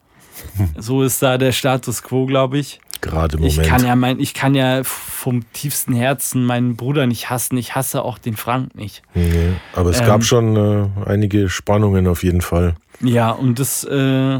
So 0.78 1.04
ist 1.04 1.22
da 1.22 1.38
der 1.38 1.52
Status 1.52 2.02
quo, 2.02 2.26
glaube 2.26 2.60
ich. 2.60 2.80
Gerade 3.02 3.38
im 3.38 3.44
Moment. 3.44 3.60
Ich 3.60 3.68
kann 3.68 3.86
ja 3.86 3.96
mein, 3.96 4.20
ich 4.20 4.34
kann 4.34 4.56
ja 4.56 4.82
vom 4.84 5.52
tiefsten 5.54 5.94
Herzen 5.94 6.46
meinen 6.46 6.76
Bruder 6.76 7.08
nicht 7.08 7.30
hassen. 7.30 7.58
Ich 7.58 7.76
hasse 7.76 8.04
auch 8.04 8.18
den 8.18 8.36
Frank 8.36 8.76
nicht. 8.76 9.02
Nee, 9.14 9.54
aber 9.74 9.90
es 9.90 10.00
ähm, 10.02 10.06
gab 10.06 10.24
schon 10.24 10.56
äh, 10.56 10.88
einige 11.06 11.50
Spannungen 11.50 12.08
auf 12.08 12.24
jeden 12.24 12.42
Fall. 12.42 12.76
Ja, 13.02 13.32
und 13.32 13.60
das, 13.60 13.84
äh, 13.86 14.40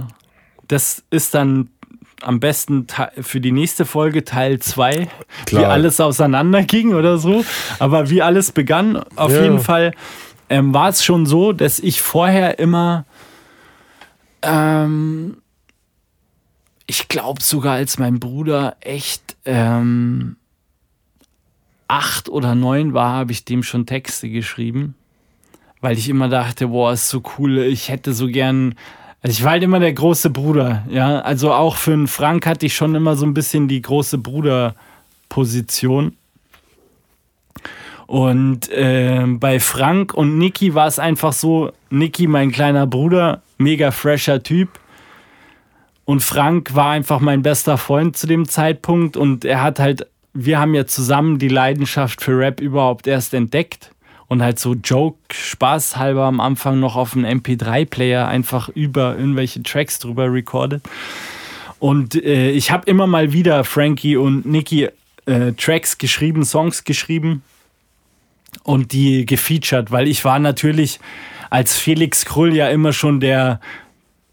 das 0.68 1.04
ist 1.10 1.34
dann 1.34 1.70
am 2.22 2.40
besten 2.42 2.88
für 3.22 3.40
die 3.40 3.54
nächste 3.54 3.86
Folge 3.86 4.26
Teil 4.26 4.60
2, 4.60 5.08
wie 5.48 5.58
alles 5.58 6.02
auseinanderging 6.02 6.94
oder 6.94 7.18
so. 7.18 7.46
Aber 7.80 8.10
wie 8.10 8.22
alles 8.22 8.52
begann, 8.52 9.02
auf 9.16 9.32
ja. 9.32 9.44
jeden 9.44 9.60
Fall 9.60 9.94
ähm, 10.50 10.74
war 10.74 10.90
es 10.90 11.04
schon 11.04 11.26
so, 11.26 11.54
dass 11.54 11.80
ich 11.80 12.02
vorher 12.02 12.60
immer 12.60 13.06
ähm, 14.42 15.38
ich 16.90 17.08
glaube 17.08 17.44
sogar, 17.44 17.76
als 17.76 18.00
mein 18.00 18.20
Bruder 18.20 18.76
echt 18.82 19.38
ähm, 19.46 20.38
acht 21.88 22.30
oder 22.30 22.56
neun 22.56 22.96
war, 22.96 23.14
habe 23.14 23.32
ich 23.32 23.46
dem 23.46 23.62
schon 23.62 23.86
Texte 23.86 24.28
geschrieben, 24.28 24.96
weil 25.82 26.00
ich 26.00 26.10
immer 26.10 26.30
dachte, 26.30 26.70
boah, 26.70 26.92
ist 26.92 27.10
so 27.10 27.22
cool, 27.38 27.60
ich 27.60 27.90
hätte 27.90 28.14
so 28.14 28.26
gern. 28.26 28.74
Also 29.22 29.38
ich 29.38 29.44
war 29.44 29.52
halt 29.52 29.64
immer 29.64 29.80
der 29.80 29.94
große 29.94 30.32
Bruder, 30.32 30.84
ja. 30.90 31.20
Also 31.20 31.54
auch 31.54 31.76
für 31.76 31.94
einen 31.94 32.08
Frank 32.08 32.48
hatte 32.48 32.66
ich 32.66 32.76
schon 32.76 32.96
immer 32.96 33.16
so 33.16 33.26
ein 33.28 33.36
bisschen 33.36 33.68
die 33.68 33.84
große 33.84 34.18
Bruderposition. 34.18 36.16
Und 38.08 38.68
äh, 38.70 39.26
bei 39.28 39.60
Frank 39.60 40.16
und 40.16 40.40
Niki 40.40 40.74
war 40.74 40.88
es 40.88 40.98
einfach 40.98 41.34
so, 41.34 41.72
Niki, 41.92 42.26
mein 42.26 42.52
kleiner 42.52 42.88
Bruder, 42.88 43.44
mega 43.60 43.92
fresher 43.92 44.42
Typ 44.42 44.80
und 46.10 46.22
Frank 46.22 46.74
war 46.74 46.90
einfach 46.90 47.20
mein 47.20 47.44
bester 47.44 47.78
Freund 47.78 48.18
zu 48.18 48.26
dem 48.26 48.50
Zeitpunkt 48.50 49.16
und 49.16 49.46
er 49.46 49.62
hat 49.62 49.78
halt, 49.78 50.08
wir 50.34 50.60
haben 50.60 50.74
ja 50.74 50.88
zusammen 50.88 51.38
die 51.38 51.50
Leidenschaft 51.50 52.24
für 52.24 52.36
Rap 52.36 52.62
überhaupt 52.62 53.06
erst 53.06 53.36
entdeckt 53.36 53.92
und 54.28 54.42
halt 54.42 54.58
so 54.58 54.74
Joke, 54.74 55.20
Spaß 55.32 55.98
halber 55.98 56.24
am 56.24 56.40
Anfang 56.40 56.80
noch 56.80 56.96
auf 56.96 57.16
einem 57.16 57.40
MP3-Player 57.40 58.28
einfach 58.28 58.70
über 58.70 59.20
irgendwelche 59.20 59.62
Tracks 59.62 60.00
drüber 60.00 60.34
recorded. 60.34 60.82
Und 61.78 62.16
äh, 62.16 62.50
ich 62.50 62.72
habe 62.72 62.90
immer 62.90 63.06
mal 63.06 63.32
wieder 63.32 63.64
Frankie 63.64 64.18
und 64.18 64.48
Nicky 64.48 64.90
äh, 65.28 65.52
Tracks 65.60 66.00
geschrieben, 66.00 66.44
Songs 66.44 66.86
geschrieben 66.86 67.44
und 68.64 68.94
die 68.94 69.28
gefeatured, 69.28 69.92
weil 69.92 70.08
ich 70.08 70.26
war 70.26 70.40
natürlich 70.40 71.00
als 71.52 71.78
Felix 71.78 72.26
Krull 72.26 72.56
ja 72.56 72.68
immer 72.70 72.94
schon 72.94 73.20
der, 73.20 73.60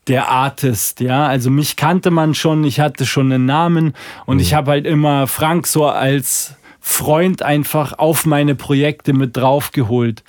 der 0.09 0.29
Artist, 0.29 1.01
ja. 1.01 1.27
Also 1.27 1.51
mich 1.51 1.77
kannte 1.77 2.11
man 2.11 2.35
schon, 2.35 2.65
ich 2.65 2.81
hatte 2.81 3.07
schon 3.07 3.33
einen 3.33 3.47
Namen 3.47 3.95
und 4.25 4.37
mhm. 4.37 4.43
ich 4.43 4.55
habe 4.55 4.71
halt 4.73 4.87
immer 4.87 5.27
Frank 5.27 5.67
so 5.67 5.87
als 5.87 6.55
Freund 6.81 7.43
einfach 7.43 7.99
auf 7.99 8.27
meine 8.27 8.55
Projekte 8.55 9.13
mit 9.13 9.37
draufgeholt. 9.37 10.23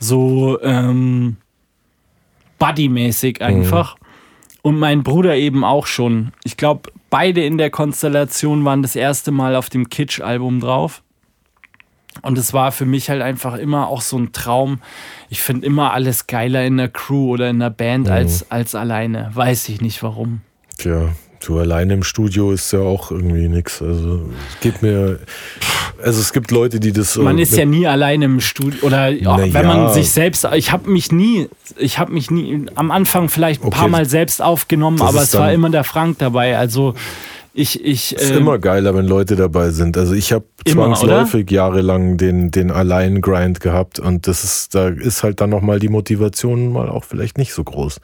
So 0.00 0.60
ähm, 0.62 1.36
Buddy-mäßig 2.58 3.40
einfach. 3.40 3.96
Mhm. 3.96 4.02
Und 4.62 4.78
mein 4.78 5.02
Bruder 5.02 5.36
eben 5.36 5.64
auch 5.64 5.86
schon. 5.86 6.32
Ich 6.44 6.56
glaube, 6.56 6.90
beide 7.10 7.44
in 7.44 7.58
der 7.58 7.70
Konstellation 7.70 8.64
waren 8.64 8.82
das 8.82 8.96
erste 8.96 9.32
Mal 9.32 9.56
auf 9.56 9.70
dem 9.70 9.88
Kitsch-Album 9.88 10.60
drauf. 10.60 11.02
Und 12.20 12.36
es 12.36 12.52
war 12.52 12.72
für 12.72 12.84
mich 12.84 13.08
halt 13.08 13.22
einfach 13.22 13.56
immer 13.56 13.88
auch 13.88 14.02
so 14.02 14.18
ein 14.18 14.32
Traum. 14.32 14.80
Ich 15.30 15.40
finde 15.40 15.66
immer 15.66 15.92
alles 15.92 16.26
geiler 16.26 16.64
in 16.64 16.76
der 16.76 16.88
Crew 16.88 17.30
oder 17.30 17.48
in 17.48 17.58
der 17.58 17.70
Band 17.70 18.06
mhm. 18.06 18.12
als, 18.12 18.50
als 18.50 18.74
alleine. 18.74 19.30
Weiß 19.32 19.68
ich 19.70 19.80
nicht 19.80 20.02
warum. 20.02 20.42
Tja, 20.76 21.08
du 21.40 21.58
alleine 21.58 21.94
im 21.94 22.02
Studio 22.02 22.52
ist 22.52 22.72
ja 22.72 22.80
auch 22.80 23.10
irgendwie 23.10 23.48
nichts. 23.48 23.80
Also 23.80 24.28
es 24.50 24.60
geht 24.60 24.82
mir. 24.82 25.20
Also 26.02 26.20
es 26.20 26.32
gibt 26.32 26.50
Leute, 26.50 26.80
die 26.80 26.92
das. 26.92 27.16
Man 27.16 27.38
ist 27.38 27.56
ja 27.56 27.64
nie 27.64 27.86
alleine 27.86 28.26
im 28.26 28.40
Studio 28.40 28.80
oder 28.82 29.08
ja, 29.08 29.38
wenn 29.38 29.52
ja. 29.52 29.62
man 29.62 29.92
sich 29.92 30.10
selbst. 30.10 30.46
Ich 30.54 30.72
habe 30.72 30.90
mich 30.90 31.12
nie, 31.12 31.48
ich 31.76 31.98
habe 31.98 32.12
mich 32.12 32.30
nie 32.30 32.66
am 32.74 32.90
Anfang 32.90 33.28
vielleicht 33.28 33.62
ein 33.62 33.68
okay. 33.68 33.78
paar 33.78 33.88
Mal 33.88 34.06
selbst 34.06 34.42
aufgenommen, 34.42 34.98
das 34.98 35.08
aber 35.08 35.22
es 35.22 35.34
war 35.34 35.52
immer 35.52 35.70
der 35.70 35.84
Frank 35.84 36.18
dabei. 36.18 36.58
Also 36.58 36.94
ich, 37.54 37.84
ich, 37.84 38.16
es 38.16 38.22
ist 38.22 38.30
äh, 38.30 38.36
immer 38.36 38.58
geiler, 38.58 38.94
wenn 38.94 39.06
Leute 39.06 39.36
dabei 39.36 39.70
sind. 39.70 39.96
Also 39.98 40.14
ich 40.14 40.32
habe 40.32 40.44
zwangsläufig 40.66 41.44
oder? 41.44 41.52
jahrelang 41.52 42.16
den, 42.16 42.50
den 42.50 42.70
Allein-Grind 42.70 43.60
gehabt 43.60 43.98
und 43.98 44.26
das 44.26 44.44
ist, 44.44 44.74
da 44.74 44.88
ist 44.88 45.22
halt 45.22 45.40
dann 45.40 45.50
nochmal 45.50 45.78
die 45.78 45.88
Motivation 45.88 46.72
mal 46.72 46.88
auch 46.88 47.04
vielleicht 47.04 47.36
nicht 47.36 47.52
so 47.52 47.62
groß. 47.62 48.00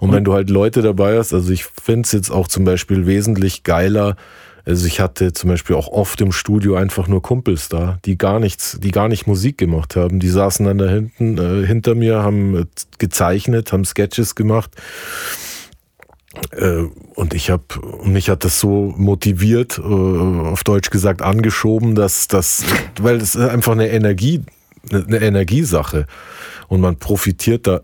Und, 0.00 0.08
und 0.08 0.14
wenn 0.14 0.24
du 0.24 0.32
halt 0.34 0.50
Leute 0.50 0.82
dabei 0.82 1.16
hast, 1.16 1.32
also 1.32 1.52
ich 1.52 1.64
finde 1.64 2.02
es 2.02 2.12
jetzt 2.12 2.30
auch 2.30 2.48
zum 2.48 2.64
Beispiel 2.64 3.06
wesentlich 3.06 3.62
geiler, 3.62 4.16
also 4.64 4.84
ich 4.86 4.98
hatte 4.98 5.32
zum 5.32 5.48
Beispiel 5.48 5.76
auch 5.76 5.86
oft 5.86 6.20
im 6.20 6.32
Studio 6.32 6.74
einfach 6.74 7.06
nur 7.06 7.22
Kumpels 7.22 7.68
da, 7.68 8.00
die 8.04 8.18
gar 8.18 8.40
nichts, 8.40 8.78
die 8.82 8.90
gar 8.90 9.06
nicht 9.08 9.28
Musik 9.28 9.58
gemacht 9.58 9.94
haben. 9.94 10.18
Die 10.18 10.28
saßen 10.28 10.66
dann 10.66 10.78
da 10.78 10.88
hinten 10.88 11.38
äh, 11.38 11.64
hinter 11.64 11.94
mir, 11.94 12.24
haben 12.24 12.66
gezeichnet, 12.98 13.72
haben 13.72 13.84
Sketches 13.84 14.34
gemacht 14.34 14.72
äh, 14.74 15.55
und 17.14 17.34
ich 17.34 17.50
habe, 17.50 17.64
mich 18.04 18.28
hat 18.28 18.44
das 18.44 18.60
so 18.60 18.94
motiviert, 18.96 19.78
äh, 19.78 19.82
auf 19.82 20.64
Deutsch 20.64 20.90
gesagt, 20.90 21.22
angeschoben, 21.22 21.94
dass 21.94 22.28
das, 22.28 22.64
weil 23.00 23.18
ist 23.18 23.36
einfach 23.36 23.72
eine 23.72 23.88
Energie, 23.88 24.42
eine 24.90 25.18
Energiesache. 25.18 26.06
Und 26.68 26.80
man 26.80 26.96
profitiert 26.96 27.66
da 27.66 27.80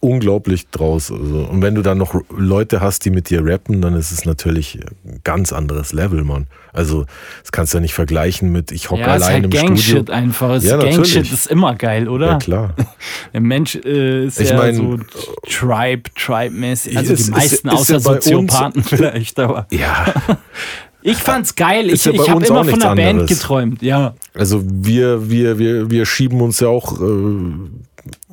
unglaublich 0.00 0.68
draus. 0.68 1.10
Also, 1.10 1.48
und 1.50 1.60
wenn 1.60 1.74
du 1.74 1.82
dann 1.82 1.98
noch 1.98 2.14
Leute 2.30 2.80
hast, 2.80 3.04
die 3.04 3.10
mit 3.10 3.30
dir 3.30 3.44
rappen, 3.44 3.80
dann 3.82 3.94
ist 3.94 4.12
es 4.12 4.24
natürlich 4.24 4.78
ein 5.04 5.20
ganz 5.24 5.52
anderes 5.52 5.92
Level, 5.92 6.22
Mann. 6.24 6.46
Also, 6.72 7.06
das 7.42 7.50
kannst 7.50 7.72
du 7.72 7.78
ja 7.78 7.80
nicht 7.80 7.94
vergleichen 7.94 8.52
mit 8.52 8.70
ich 8.70 8.90
hocke 8.90 9.00
ja, 9.00 9.06
allein 9.08 9.20
ist 9.20 9.26
halt 9.28 9.44
im 9.44 9.50
Gangshit 9.50 9.96
Studio. 9.96 10.14
einfach. 10.14 10.62
Ja, 10.62 10.76
Gangshit 10.76 11.32
ist 11.32 11.46
immer 11.48 11.74
geil, 11.74 12.08
oder? 12.08 12.26
Ja, 12.26 12.38
klar. 12.38 12.74
Der 13.32 13.40
Mensch 13.40 13.74
äh, 13.74 14.26
ist 14.26 14.40
ich 14.40 14.50
ja 14.50 14.56
mein, 14.56 14.76
so 14.76 14.98
Tribe, 15.48 16.10
Tribe-mäßig. 16.14 16.96
Also 16.96 17.14
ist, 17.14 17.26
die 17.26 17.30
meisten 17.32 17.68
ist, 17.68 17.74
ist 17.74 17.80
außer 17.80 17.94
ja 17.94 18.00
Soziopathen 18.00 18.82
vielleicht, 18.84 19.38
aber. 19.40 19.66
Ja. 19.70 20.06
Ich 21.00 21.16
fand's 21.16 21.54
geil. 21.54 21.90
Ich, 21.90 22.04
ja 22.04 22.12
ich 22.12 22.28
habe 22.28 22.44
immer 22.44 22.64
von 22.64 22.82
einer 22.82 22.96
Band 22.96 23.28
geträumt, 23.28 23.82
ja. 23.82 24.14
Also 24.34 24.62
wir, 24.64 25.30
wir, 25.30 25.58
wir, 25.58 25.90
wir 25.90 26.04
schieben 26.04 26.40
uns 26.40 26.58
ja 26.58 26.68
auch 26.68 27.00
äh, 27.00 27.04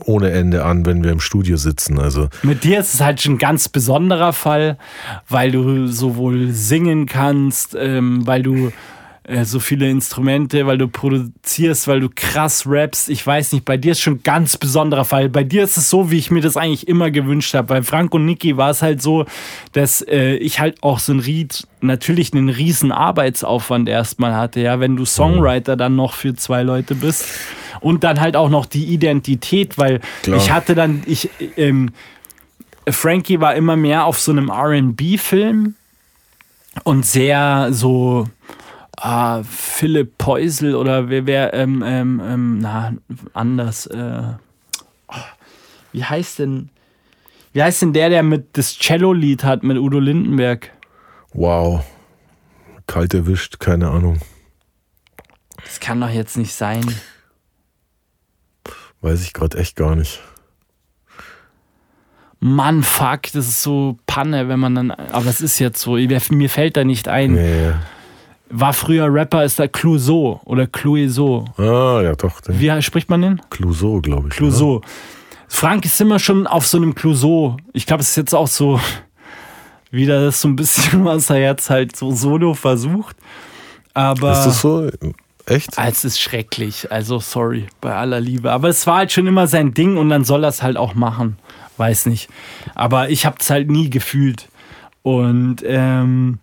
ohne 0.03 0.31
Ende 0.31 0.65
an, 0.65 0.85
wenn 0.85 1.03
wir 1.03 1.11
im 1.11 1.19
Studio 1.19 1.57
sitzen. 1.57 1.99
Also 1.99 2.29
mit 2.43 2.63
dir 2.63 2.79
ist 2.79 2.93
es 2.93 3.01
halt 3.01 3.21
schon 3.21 3.33
ein 3.33 3.37
ganz 3.37 3.69
besonderer 3.69 4.33
Fall, 4.33 4.77
weil 5.29 5.51
du 5.51 5.87
sowohl 5.87 6.51
singen 6.51 7.05
kannst, 7.05 7.75
ähm, 7.79 8.25
weil 8.25 8.43
du 8.43 8.71
äh, 9.27 9.43
so 9.43 9.59
viele 9.59 9.89
Instrumente, 9.89 10.67
weil 10.67 10.77
du 10.77 10.87
produzierst, 10.87 11.87
weil 11.87 11.99
du 11.99 12.09
krass 12.13 12.65
rappst. 12.67 13.09
Ich 13.09 13.25
weiß 13.25 13.53
nicht, 13.53 13.65
bei 13.65 13.75
dir 13.75 13.93
ist 13.93 14.01
schon 14.01 14.15
ein 14.15 14.23
ganz 14.23 14.57
besonderer 14.57 15.05
Fall. 15.05 15.29
Bei 15.29 15.43
dir 15.43 15.63
ist 15.63 15.77
es 15.77 15.89
so, 15.89 16.11
wie 16.11 16.17
ich 16.17 16.29
mir 16.29 16.41
das 16.41 16.57
eigentlich 16.57 16.87
immer 16.87 17.09
gewünscht 17.09 17.53
habe. 17.55 17.67
Bei 17.67 17.81
Frank 17.81 18.13
und 18.13 18.25
Niki 18.25 18.55
war 18.57 18.69
es 18.69 18.83
halt 18.83 19.01
so, 19.01 19.25
dass 19.71 20.01
äh, 20.01 20.35
ich 20.35 20.59
halt 20.59 20.83
auch 20.83 20.99
so 20.99 21.13
ein 21.13 21.19
Ried, 21.19 21.67
natürlich 21.81 22.33
einen 22.33 22.49
riesen 22.49 22.91
Arbeitsaufwand 22.91 23.89
erstmal 23.89 24.35
hatte. 24.35 24.59
Ja, 24.59 24.79
wenn 24.79 24.95
du 24.95 25.05
Songwriter 25.05 25.75
dann 25.75 25.95
noch 25.95 26.13
für 26.13 26.35
zwei 26.35 26.61
Leute 26.61 26.93
bist 26.93 27.25
und 27.81 28.03
dann 28.03 28.19
halt 28.21 28.35
auch 28.35 28.49
noch 28.49 28.67
die 28.67 28.85
Identität, 28.85 29.79
weil 29.79 30.01
Klar. 30.21 30.37
ich 30.37 30.51
hatte 30.51 30.75
dann, 30.75 31.01
ich, 31.07 31.29
ähm, 31.57 31.91
Frankie 32.87 33.39
war 33.39 33.55
immer 33.55 33.75
mehr 33.75 34.05
auf 34.05 34.19
so 34.19 34.31
einem 34.31 34.51
RB-Film 34.51 35.73
und 36.83 37.05
sehr 37.05 37.69
so 37.71 38.27
ah, 38.97 39.43
Philipp 39.43 40.17
Peusel 40.17 40.75
oder 40.75 41.09
wer, 41.09 41.25
wer 41.25 41.53
ähm, 41.53 41.83
ähm, 41.85 42.21
ähm, 42.23 42.59
na, 42.59 42.93
anders. 43.33 43.87
Äh, 43.87 44.33
oh, 45.07 45.15
wie 45.91 46.03
heißt 46.03 46.39
denn, 46.39 46.69
wie 47.53 47.63
heißt 47.63 47.81
denn 47.81 47.93
der, 47.93 48.09
der 48.09 48.23
mit 48.23 48.57
das 48.57 48.77
Cello-Lied 48.77 49.43
hat 49.43 49.63
mit 49.63 49.77
Udo 49.77 49.99
Lindenberg? 49.99 50.71
Wow. 51.33 51.85
Kalt 52.87 53.13
erwischt, 53.13 53.59
keine 53.59 53.89
Ahnung. 53.89 54.19
Das 55.63 55.79
kann 55.79 55.99
doch 55.99 56.09
jetzt 56.09 56.37
nicht 56.37 56.53
sein. 56.53 56.83
Weiß 59.01 59.23
ich 59.23 59.33
gerade 59.33 59.57
echt 59.57 59.75
gar 59.75 59.95
nicht. 59.95 60.21
Mann, 62.39 62.83
fuck, 62.83 63.23
das 63.33 63.47
ist 63.47 63.63
so 63.63 63.97
Panne, 64.05 64.47
wenn 64.49 64.59
man 64.59 64.75
dann. 64.75 64.91
Aber 64.91 65.25
es 65.27 65.41
ist 65.41 65.57
jetzt 65.59 65.81
so, 65.81 65.93
mir 65.93 66.49
fällt 66.49 66.77
da 66.77 66.83
nicht 66.83 67.07
ein. 67.07 67.33
Nee. 67.33 67.73
War 68.49 68.73
früher 68.73 69.11
Rapper, 69.11 69.43
ist 69.43 69.59
da 69.59 69.67
Clouseau 69.67 70.39
oder 70.45 70.67
Clouseau. 70.67 71.45
Ah, 71.57 72.01
ja, 72.01 72.15
doch. 72.15 72.41
Wie 72.47 72.81
spricht 72.81 73.09
man 73.09 73.21
den? 73.21 73.41
Clouseau, 73.49 74.01
glaube 74.01 74.27
ich. 74.29 74.35
Clouseau. 74.35 74.77
Oder? 74.77 74.87
Frank 75.47 75.85
ist 75.85 75.99
immer 76.01 76.19
schon 76.19 76.47
auf 76.47 76.67
so 76.67 76.77
einem 76.77 76.93
Clouseau. 76.95 77.57
Ich 77.73 77.85
glaube, 77.85 78.01
es 78.01 78.09
ist 78.09 78.17
jetzt 78.17 78.35
auch 78.35 78.47
so 78.47 78.79
wieder 79.91 80.23
das 80.23 80.41
so 80.41 80.47
ein 80.47 80.55
bisschen, 80.55 81.05
was 81.05 81.29
er 81.29 81.39
jetzt 81.39 81.69
halt 81.69 81.95
so 81.95 82.11
solo 82.11 82.53
versucht. 82.53 83.15
Aber. 83.93 84.33
Ist 84.33 84.45
das 84.45 84.61
so? 84.61 84.89
Echt? 85.47 85.77
Ah, 85.77 85.87
es 85.87 86.03
ist 86.03 86.19
schrecklich. 86.19 86.91
Also, 86.91 87.19
sorry, 87.19 87.67
bei 87.79 87.93
aller 87.93 88.19
Liebe. 88.19 88.51
Aber 88.51 88.67
es 88.69 88.85
war 88.87 88.97
halt 88.97 89.11
schon 89.11 89.27
immer 89.27 89.47
sein 89.47 89.73
Ding 89.73 89.97
und 89.97 90.09
dann 90.09 90.23
soll 90.23 90.43
er 90.43 90.49
es 90.49 90.63
halt 90.63 90.77
auch 90.77 90.95
machen. 90.95 91.37
Weiß 91.77 92.07
nicht. 92.07 92.29
Aber 92.73 93.09
ich 93.09 93.25
habe 93.25 93.37
es 93.39 93.49
halt 93.49 93.69
nie 93.69 93.89
gefühlt. 93.89 94.49
Und 95.03 95.57
ähm, 95.63 96.39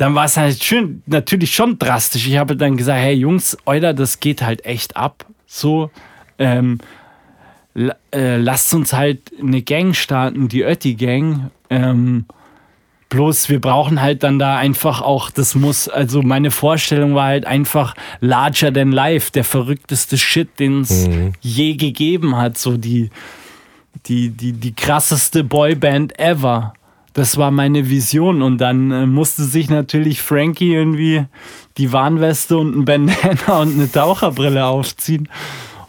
dann 0.00 0.14
war 0.14 0.24
es 0.24 0.38
halt 0.38 0.62
schön, 0.62 1.02
natürlich 1.04 1.54
schon 1.54 1.78
drastisch. 1.78 2.26
Ich 2.26 2.38
habe 2.38 2.56
dann 2.56 2.76
gesagt: 2.76 3.00
Hey 3.00 3.14
Jungs, 3.14 3.58
Euer, 3.66 3.92
das 3.92 4.18
geht 4.18 4.40
halt 4.40 4.64
echt 4.64 4.96
ab. 4.96 5.26
So, 5.46 5.90
ähm, 6.38 6.78
äh, 7.74 8.36
lasst 8.36 8.72
uns 8.72 8.94
halt 8.94 9.30
eine 9.38 9.60
Gang 9.60 9.94
starten, 9.94 10.48
die 10.48 10.62
Ötti 10.62 10.94
Gang. 10.94 11.50
Ähm, 11.68 12.24
Bloß 13.10 13.48
wir 13.48 13.60
brauchen 13.60 14.00
halt 14.00 14.22
dann 14.22 14.38
da 14.38 14.56
einfach 14.56 15.02
auch, 15.02 15.30
das 15.30 15.56
muss, 15.56 15.88
also 15.88 16.22
meine 16.22 16.52
Vorstellung 16.52 17.16
war 17.16 17.26
halt 17.26 17.44
einfach 17.44 17.96
larger 18.20 18.72
than 18.72 18.92
life, 18.92 19.32
der 19.32 19.42
verrückteste 19.42 20.16
Shit, 20.16 20.60
den 20.60 20.82
es 20.82 21.08
mhm. 21.08 21.32
je 21.40 21.74
gegeben 21.74 22.36
hat. 22.36 22.56
So 22.56 22.76
die, 22.76 23.10
die, 24.06 24.30
die, 24.30 24.52
die 24.52 24.72
krasseste 24.72 25.42
Boyband 25.42 26.20
ever. 26.20 26.72
Das 27.12 27.36
war 27.36 27.50
meine 27.50 27.88
Vision. 27.88 28.42
Und 28.42 28.58
dann 28.58 28.90
äh, 28.90 29.06
musste 29.06 29.44
sich 29.44 29.68
natürlich 29.68 30.22
Frankie 30.22 30.74
irgendwie 30.74 31.24
die 31.78 31.92
Warnweste 31.92 32.58
und 32.58 32.76
ein 32.76 32.84
Bandana 32.84 33.60
und 33.60 33.74
eine 33.74 33.90
Taucherbrille 33.90 34.64
aufziehen. 34.64 35.28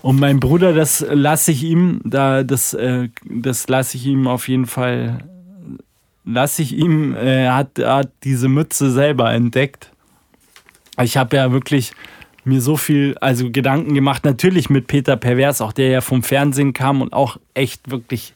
Und 0.02 0.20
mein 0.20 0.40
Bruder, 0.40 0.74
das 0.74 1.06
lasse 1.08 1.52
ich 1.52 1.64
ihm, 1.64 2.02
da, 2.04 2.44
das, 2.44 2.74
äh, 2.74 3.10
das 3.24 3.68
lasse 3.68 3.98
ich 3.98 4.08
ihm 4.08 4.28
auf 4.28 4.48
jeden 4.48 4.66
Fall 4.66 5.20
lasse 6.26 6.62
ich 6.62 6.74
ihm, 6.74 7.16
äh, 7.16 7.48
hat, 7.48 7.80
hat 7.80 8.12
diese 8.24 8.48
Mütze 8.48 8.92
selber 8.92 9.32
entdeckt. 9.32 9.92
Ich 11.02 11.18
habe 11.18 11.36
ja 11.36 11.52
wirklich 11.52 11.94
mir 12.44 12.62
so 12.62 12.78
viel, 12.78 13.16
also 13.22 13.50
Gedanken 13.52 13.94
gemacht, 13.94 14.26
natürlich 14.26 14.70
mit 14.70 14.88
Peter 14.88 15.16
Pervers, 15.16 15.62
auch 15.62 15.74
der 15.74 15.90
ja 15.90 16.02
vom 16.02 16.24
Fernsehen 16.24 16.74
kam 16.74 17.02
und 17.02 17.14
auch 17.14 17.38
echt 17.54 17.92
wirklich 17.92 18.34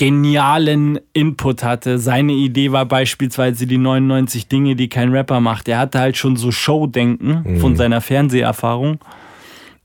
genialen 0.00 0.98
Input 1.12 1.62
hatte. 1.62 1.98
Seine 1.98 2.32
Idee 2.32 2.72
war 2.72 2.86
beispielsweise 2.86 3.66
die 3.66 3.76
99 3.76 4.48
Dinge, 4.48 4.74
die 4.74 4.88
kein 4.88 5.12
Rapper 5.12 5.40
macht. 5.40 5.68
Er 5.68 5.78
hatte 5.78 5.98
halt 6.00 6.16
schon 6.16 6.36
so 6.36 6.50
Showdenken 6.50 7.42
mhm. 7.44 7.60
von 7.60 7.76
seiner 7.76 8.00
Fernseherfahrung. 8.00 8.98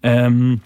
Ähm, 0.04 0.62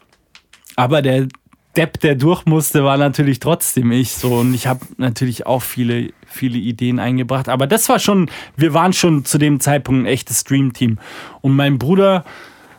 aber 0.76 1.02
der 1.02 1.28
Depp, 1.76 2.00
der 2.00 2.14
durch 2.14 2.46
musste, 2.46 2.84
war 2.84 2.98
natürlich 2.98 3.40
trotzdem 3.40 3.92
ich 3.92 4.12
so. 4.12 4.36
Und 4.36 4.54
ich 4.54 4.68
habe 4.68 4.82
natürlich 4.98 5.48
auch 5.48 5.64
viele, 5.64 6.14
viele 6.28 6.60
Ideen 6.60 7.00
eingebracht. 7.00 7.50
Aber 7.50 7.66
das 7.66 7.90
war 7.90 7.98
schon, 7.98 8.30
wir 8.56 8.76
waren 8.76 8.94
schon 8.94 9.26
zu 9.26 9.40
dem 9.40 9.60
Zeitpunkt 9.60 10.04
ein 10.04 10.06
echtes 10.06 10.42
Stream-Team. 10.42 11.00
Und 11.42 11.56
mein 11.56 11.80
Bruder, 11.80 12.24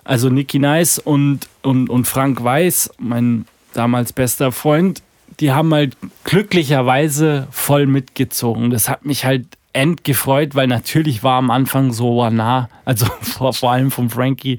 also 0.04 0.28
Nicky 0.28 0.60
Nice 0.60 1.00
und, 1.00 1.48
und, 1.62 1.90
und 1.90 2.06
Frank 2.06 2.44
Weiß, 2.44 2.92
mein 3.00 3.44
damals 3.72 4.12
bester 4.12 4.52
Freund, 4.52 5.02
die 5.40 5.52
haben 5.52 5.72
halt 5.72 5.96
glücklicherweise 6.24 7.48
voll 7.50 7.86
mitgezogen. 7.86 8.70
Das 8.70 8.88
hat 8.88 9.04
mich 9.04 9.24
halt 9.24 9.46
endgefreut, 9.72 10.54
weil 10.54 10.66
natürlich 10.66 11.22
war 11.22 11.38
am 11.38 11.50
Anfang 11.50 11.92
so, 11.92 12.22
oh, 12.22 12.30
na, 12.30 12.68
also 12.84 13.06
vor, 13.20 13.52
vor 13.52 13.72
allem 13.72 13.90
von 13.90 14.10
Frankie, 14.10 14.58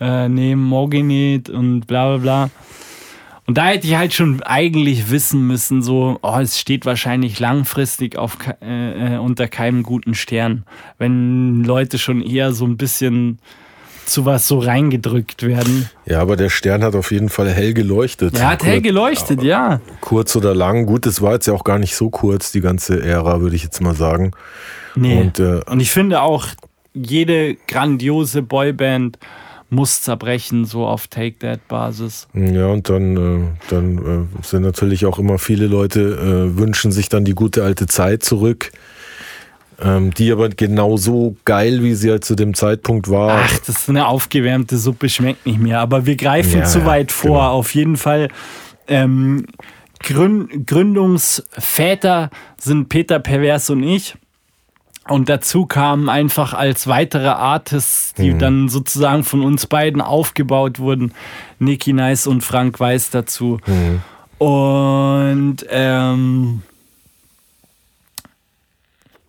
äh, 0.00 0.28
neben 0.28 0.62
Moginit 0.62 1.50
und 1.50 1.86
bla 1.86 2.16
bla 2.16 2.18
bla. 2.18 2.50
Und 3.44 3.58
da 3.58 3.66
hätte 3.66 3.88
ich 3.88 3.96
halt 3.96 4.12
schon 4.14 4.42
eigentlich 4.44 5.10
wissen 5.10 5.46
müssen, 5.46 5.82
so, 5.82 6.18
oh, 6.22 6.38
es 6.38 6.60
steht 6.60 6.86
wahrscheinlich 6.86 7.40
langfristig 7.40 8.16
auf, 8.16 8.38
äh, 8.62 9.14
äh, 9.14 9.18
unter 9.18 9.48
keinem 9.48 9.82
guten 9.82 10.14
Stern. 10.14 10.64
Wenn 10.98 11.64
Leute 11.64 11.98
schon 11.98 12.22
eher 12.22 12.52
so 12.52 12.64
ein 12.64 12.76
bisschen 12.76 13.40
zu 14.06 14.26
was 14.26 14.48
so 14.48 14.58
reingedrückt 14.58 15.42
werden. 15.42 15.88
Ja, 16.06 16.20
aber 16.20 16.36
der 16.36 16.48
Stern 16.48 16.82
hat 16.82 16.94
auf 16.94 17.10
jeden 17.12 17.28
Fall 17.28 17.50
hell 17.50 17.74
geleuchtet. 17.74 18.38
Er 18.38 18.50
hat 18.50 18.64
hell 18.64 18.80
geleuchtet, 18.80 19.42
ja. 19.42 19.80
Kurz 20.00 20.36
oder 20.36 20.54
lang. 20.54 20.86
Gut, 20.86 21.06
das 21.06 21.22
war 21.22 21.34
jetzt 21.34 21.46
ja 21.46 21.54
auch 21.54 21.64
gar 21.64 21.78
nicht 21.78 21.94
so 21.94 22.10
kurz, 22.10 22.52
die 22.52 22.60
ganze 22.60 23.02
Ära, 23.02 23.40
würde 23.40 23.56
ich 23.56 23.62
jetzt 23.62 23.80
mal 23.80 23.94
sagen. 23.94 24.32
Nee. 24.94 25.20
Und, 25.20 25.38
äh, 25.38 25.60
Und 25.66 25.80
ich 25.80 25.92
finde 25.92 26.22
auch, 26.22 26.46
jede 26.94 27.56
grandiose 27.66 28.42
Boyband 28.42 29.18
muss 29.70 30.02
zerbrechen, 30.02 30.66
so 30.66 30.86
auf 30.86 31.08
Take 31.08 31.38
That 31.38 31.66
Basis. 31.66 32.28
Ja, 32.34 32.66
und 32.66 32.90
dann, 32.90 33.16
äh, 33.16 33.70
dann 33.70 33.98
äh, 33.98 34.44
sind 34.44 34.62
natürlich 34.62 35.06
auch 35.06 35.18
immer 35.18 35.38
viele 35.38 35.66
Leute, 35.66 36.00
äh, 36.00 36.58
wünschen 36.58 36.92
sich 36.92 37.08
dann 37.08 37.24
die 37.24 37.34
gute 37.34 37.64
alte 37.64 37.86
Zeit 37.86 38.22
zurück. 38.22 38.70
Ähm, 39.84 40.12
die 40.14 40.30
aber 40.30 40.48
genauso 40.48 41.34
geil, 41.44 41.82
wie 41.82 41.94
sie 41.94 42.10
halt 42.10 42.24
zu 42.24 42.36
dem 42.36 42.54
Zeitpunkt 42.54 43.10
war. 43.10 43.42
Ach, 43.44 43.58
das 43.58 43.80
ist 43.80 43.88
eine 43.88 44.06
aufgewärmte 44.06 44.78
Suppe, 44.78 45.08
schmeckt 45.08 45.44
nicht 45.44 45.58
mehr. 45.58 45.80
Aber 45.80 46.06
wir 46.06 46.16
greifen 46.16 46.60
ja, 46.60 46.64
zu 46.64 46.84
weit 46.86 47.10
vor. 47.10 47.40
Genau. 47.40 47.50
Auf 47.50 47.74
jeden 47.74 47.96
Fall. 47.96 48.28
Ähm, 48.86 49.46
Gründ 49.98 50.66
Gründungsväter 50.66 52.30
sind 52.58 52.88
Peter 52.88 53.18
Pervers 53.18 53.70
und 53.70 53.82
ich. 53.82 54.14
Und 55.08 55.28
dazu 55.28 55.66
kamen 55.66 56.08
einfach 56.08 56.54
als 56.54 56.86
weitere 56.86 57.28
Artists, 57.28 58.14
die 58.14 58.34
mhm. 58.34 58.38
dann 58.38 58.68
sozusagen 58.68 59.24
von 59.24 59.42
uns 59.42 59.66
beiden 59.66 60.00
aufgebaut 60.00 60.78
wurden, 60.78 61.12
Nicky 61.58 61.92
Nice 61.92 62.28
und 62.28 62.42
Frank 62.42 62.78
Weiß 62.78 63.10
dazu. 63.10 63.58
Mhm. 63.66 64.00
Und 64.38 65.56
ähm, 65.70 66.62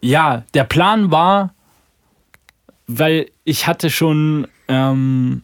ja, 0.04 0.44
der 0.54 0.66
Plan 0.66 1.12
war, 1.12 1.54
weil 2.88 3.32
ich 3.46 3.68
hatte 3.68 3.90
schon 3.90 4.48
ähm, 4.68 5.44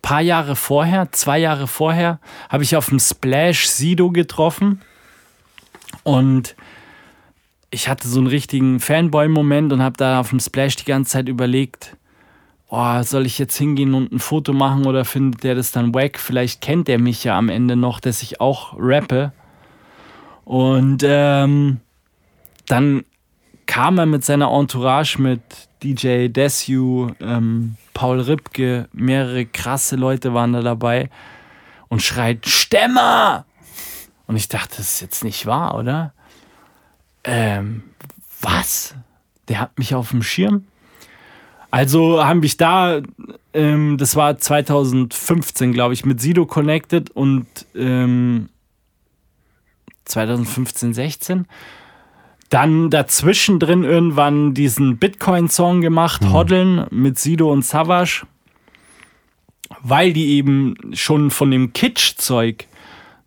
paar 0.00 0.22
Jahre 0.22 0.56
vorher, 0.56 1.12
zwei 1.12 1.38
Jahre 1.38 1.66
vorher, 1.66 2.18
habe 2.48 2.62
ich 2.62 2.76
auf 2.76 2.88
dem 2.88 2.98
Splash 2.98 3.68
Sido 3.68 4.10
getroffen 4.10 4.80
und 6.02 6.56
ich 7.70 7.88
hatte 7.88 8.08
so 8.08 8.20
einen 8.20 8.26
richtigen 8.26 8.80
Fanboy-Moment 8.80 9.70
und 9.74 9.82
habe 9.82 9.98
da 9.98 10.20
auf 10.20 10.30
dem 10.30 10.40
Splash 10.40 10.76
die 10.76 10.86
ganze 10.86 11.12
Zeit 11.12 11.28
überlegt, 11.28 11.94
oh, 12.70 13.02
soll 13.02 13.26
ich 13.26 13.38
jetzt 13.38 13.58
hingehen 13.58 13.92
und 13.92 14.12
ein 14.12 14.18
Foto 14.18 14.54
machen 14.54 14.86
oder 14.86 15.04
findet 15.04 15.44
der 15.44 15.54
das 15.56 15.72
dann 15.72 15.94
wack? 15.94 16.18
Vielleicht 16.18 16.62
kennt 16.62 16.88
der 16.88 16.98
mich 16.98 17.22
ja 17.22 17.36
am 17.36 17.50
Ende 17.50 17.76
noch, 17.76 18.00
dass 18.00 18.22
ich 18.22 18.40
auch 18.40 18.74
rappe. 18.78 19.32
Und 20.44 21.02
ähm, 21.04 21.80
dann 22.66 23.04
kam 23.72 23.96
er 23.96 24.04
mit 24.04 24.22
seiner 24.22 24.52
Entourage, 24.52 25.16
mit 25.18 25.40
DJ 25.82 26.28
Desu, 26.28 27.08
ähm, 27.20 27.76
Paul 27.94 28.20
Ripke, 28.20 28.86
mehrere 28.92 29.46
krasse 29.46 29.96
Leute 29.96 30.34
waren 30.34 30.52
da 30.52 30.60
dabei 30.60 31.08
und 31.88 32.02
schreit 32.02 32.46
Stämmer! 32.46 33.46
Und 34.26 34.36
ich 34.36 34.48
dachte, 34.48 34.76
das 34.76 34.92
ist 34.92 35.00
jetzt 35.00 35.24
nicht 35.24 35.46
wahr, 35.46 35.74
oder? 35.78 36.12
Ähm, 37.24 37.84
was? 38.42 38.94
Der 39.48 39.60
hat 39.60 39.78
mich 39.78 39.94
auf 39.94 40.10
dem 40.10 40.22
Schirm? 40.22 40.66
Also 41.70 42.22
haben 42.22 42.40
mich 42.40 42.58
da, 42.58 43.00
ähm, 43.54 43.96
das 43.96 44.16
war 44.16 44.36
2015, 44.36 45.72
glaube 45.72 45.94
ich, 45.94 46.04
mit 46.04 46.20
Sido 46.20 46.44
connected 46.44 47.08
und 47.08 47.46
ähm, 47.74 48.50
2015, 50.04 50.92
16 50.92 51.46
dann 52.52 52.90
dazwischen 52.90 53.58
drin 53.58 53.82
irgendwann 53.82 54.52
diesen 54.52 54.98
Bitcoin-Song 54.98 55.80
gemacht, 55.80 56.22
mhm. 56.22 56.32
Hoddeln 56.32 56.86
mit 56.90 57.18
Sido 57.18 57.50
und 57.50 57.64
Savage, 57.64 58.26
weil 59.80 60.12
die 60.12 60.34
eben 60.34 60.74
schon 60.92 61.30
von 61.30 61.50
dem 61.50 61.72
Kitsch-Zeug 61.72 62.66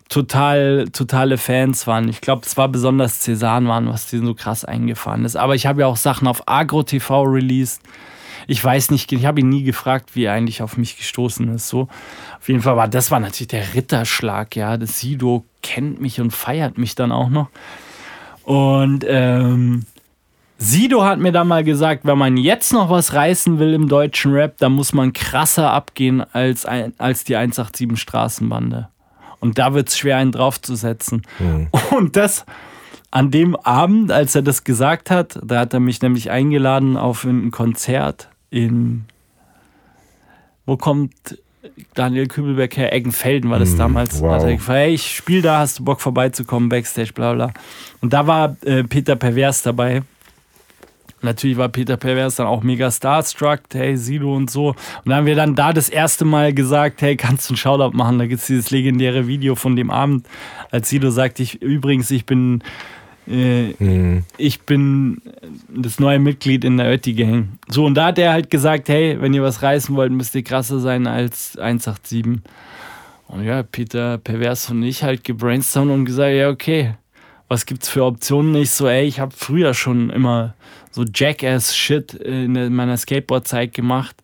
total, 0.09 0.87
totale 0.93 1.39
Fans 1.39 1.87
waren. 1.87 2.07
Ich 2.07 2.21
glaube, 2.21 2.43
es 2.45 2.55
war 2.55 2.67
besonders 2.67 3.19
Cäsan 3.21 3.67
waren, 3.67 3.87
was 3.87 4.07
denen 4.11 4.27
so 4.27 4.35
krass 4.35 4.63
eingefahren 4.63 5.25
ist. 5.25 5.35
Aber 5.35 5.55
ich 5.55 5.65
habe 5.65 5.81
ja 5.81 5.87
auch 5.87 5.97
Sachen 5.97 6.27
auf 6.27 6.43
Agro 6.47 6.83
TV 6.83 7.23
released. 7.23 7.81
Ich 8.47 8.63
weiß 8.63 8.91
nicht, 8.91 9.11
ich 9.11 9.25
habe 9.25 9.39
ihn 9.39 9.49
nie 9.49 9.63
gefragt, 9.63 10.11
wie 10.13 10.25
er 10.25 10.33
eigentlich 10.33 10.61
auf 10.61 10.77
mich 10.77 10.97
gestoßen 10.97 11.47
ist. 11.55 11.67
So, 11.67 11.87
auf 12.39 12.47
jeden 12.47 12.61
Fall 12.61 12.77
war 12.77 12.87
das 12.87 13.09
war 13.09 13.19
natürlich 13.19 13.47
der 13.47 13.73
Ritterschlag, 13.73 14.55
ja. 14.55 14.77
Das 14.77 14.99
Sido 14.99 15.45
kennt 15.63 15.99
mich 15.99 16.21
und 16.21 16.29
feiert 16.29 16.77
mich 16.77 16.93
dann 16.93 17.11
auch 17.11 17.29
noch. 17.29 17.49
Und 18.45 19.03
ähm, 19.07 19.85
Sido 20.57 21.03
hat 21.03 21.19
mir 21.19 21.31
da 21.31 21.43
mal 21.43 21.63
gesagt, 21.63 22.05
wenn 22.05 22.17
man 22.17 22.37
jetzt 22.37 22.71
noch 22.71 22.89
was 22.89 23.13
reißen 23.13 23.59
will 23.59 23.73
im 23.73 23.89
deutschen 23.89 24.33
Rap, 24.33 24.57
dann 24.59 24.71
muss 24.71 24.93
man 24.93 25.11
krasser 25.13 25.71
abgehen 25.71 26.21
als, 26.33 26.65
als 26.65 27.23
die 27.23 27.35
187 27.35 27.99
Straßenbande. 27.99 28.87
Und 29.39 29.59
da 29.59 29.73
wird 29.73 29.89
es 29.89 29.97
schwer, 29.97 30.17
einen 30.17 30.31
draufzusetzen. 30.31 31.23
Mhm. 31.39 31.67
Und 31.91 32.15
das 32.15 32.45
an 33.11 33.31
dem 33.31 33.55
Abend, 33.55 34.11
als 34.11 34.35
er 34.35 34.41
das 34.41 34.63
gesagt 34.63 35.09
hat, 35.09 35.39
da 35.43 35.59
hat 35.59 35.73
er 35.73 35.79
mich 35.79 36.01
nämlich 36.01 36.31
eingeladen 36.31 36.97
auf 36.97 37.23
ein 37.23 37.51
Konzert 37.51 38.29
in. 38.49 39.05
Wo 40.65 40.77
kommt 40.77 41.37
Daniel 41.93 42.27
Kübelbeck 42.27 42.77
her, 42.77 42.93
Eggenfelden 42.93 43.49
war 43.49 43.59
das 43.59 43.73
mm, 43.73 43.77
damals. 43.77 44.21
Wow. 44.21 44.31
Hat 44.31 44.43
er 44.43 44.53
gefragt, 44.53 44.79
hey, 44.79 44.93
ich 44.93 45.15
spiele 45.15 45.41
da, 45.41 45.59
hast 45.59 45.79
du 45.79 45.83
Bock 45.83 46.01
vorbeizukommen, 46.01 46.69
Backstage, 46.69 47.13
bla 47.13 47.33
bla. 47.33 47.53
Und 48.01 48.13
da 48.13 48.27
war 48.27 48.55
äh, 48.65 48.83
Peter 48.83 49.15
Pervers 49.15 49.63
dabei. 49.63 50.01
Natürlich 51.21 51.57
war 51.57 51.69
Peter 51.69 51.97
Pervers 51.97 52.35
dann 52.35 52.47
auch 52.47 52.61
mega 52.61 52.91
starstruck, 52.91 53.61
hey, 53.73 53.97
Sido 53.97 54.35
und 54.35 54.49
so. 54.49 54.69
Und 54.69 54.77
dann 55.05 55.15
haben 55.15 55.25
wir 55.25 55.35
dann 55.35 55.55
da 55.55 55.73
das 55.73 55.89
erste 55.89 56.23
Mal 56.23 56.53
gesagt, 56.53 57.01
hey, 57.01 57.15
kannst 57.15 57.49
du 57.49 57.53
einen 57.53 57.57
Shoutout 57.57 57.97
machen? 57.97 58.19
Da 58.19 58.27
gibt 58.27 58.41
es 58.41 58.47
dieses 58.47 58.71
legendäre 58.71 59.27
Video 59.27 59.55
von 59.55 59.75
dem 59.75 59.89
Abend, 59.89 60.27
als 60.71 60.89
Sido 60.89 61.09
sagt, 61.09 61.39
ich 61.39 61.61
übrigens, 61.61 62.11
ich 62.11 62.25
bin 62.25 62.63
äh, 63.27 63.73
mhm. 63.79 64.23
Ich 64.37 64.61
bin 64.61 65.21
das 65.69 65.99
neue 65.99 66.19
Mitglied 66.19 66.63
in 66.63 66.77
der 66.77 66.91
Ötti 66.91 67.13
Gang. 67.13 67.59
So, 67.67 67.85
und 67.85 67.95
da 67.95 68.05
hat 68.05 68.19
er 68.19 68.31
halt 68.31 68.49
gesagt: 68.49 68.89
Hey, 68.89 69.19
wenn 69.19 69.33
ihr 69.33 69.43
was 69.43 69.61
reißen 69.61 69.95
wollt, 69.95 70.11
müsst 70.11 70.35
ihr 70.35 70.43
krasser 70.43 70.79
sein 70.79 71.07
als 71.07 71.57
187. 71.57 72.41
Und 73.27 73.43
ja, 73.43 73.63
Peter 73.63 74.17
Pervers 74.19 74.69
und 74.69 74.83
ich 74.83 75.03
halt 75.03 75.23
gebrainstormt 75.23 75.91
und 75.91 76.05
gesagt: 76.05 76.35
Ja, 76.35 76.49
okay, 76.49 76.95
was 77.47 77.65
gibt's 77.65 77.89
für 77.89 78.03
Optionen? 78.03 78.55
Ich 78.55 78.71
so, 78.71 78.87
ey, 78.87 79.05
ich 79.05 79.19
habe 79.19 79.33
früher 79.35 79.73
schon 79.73 80.09
immer 80.09 80.53
so 80.91 81.03
Jackass-Shit 81.03 82.13
in 82.13 82.73
meiner 82.73 82.97
Skateboard-Zeit 82.97 83.73
gemacht. 83.73 84.15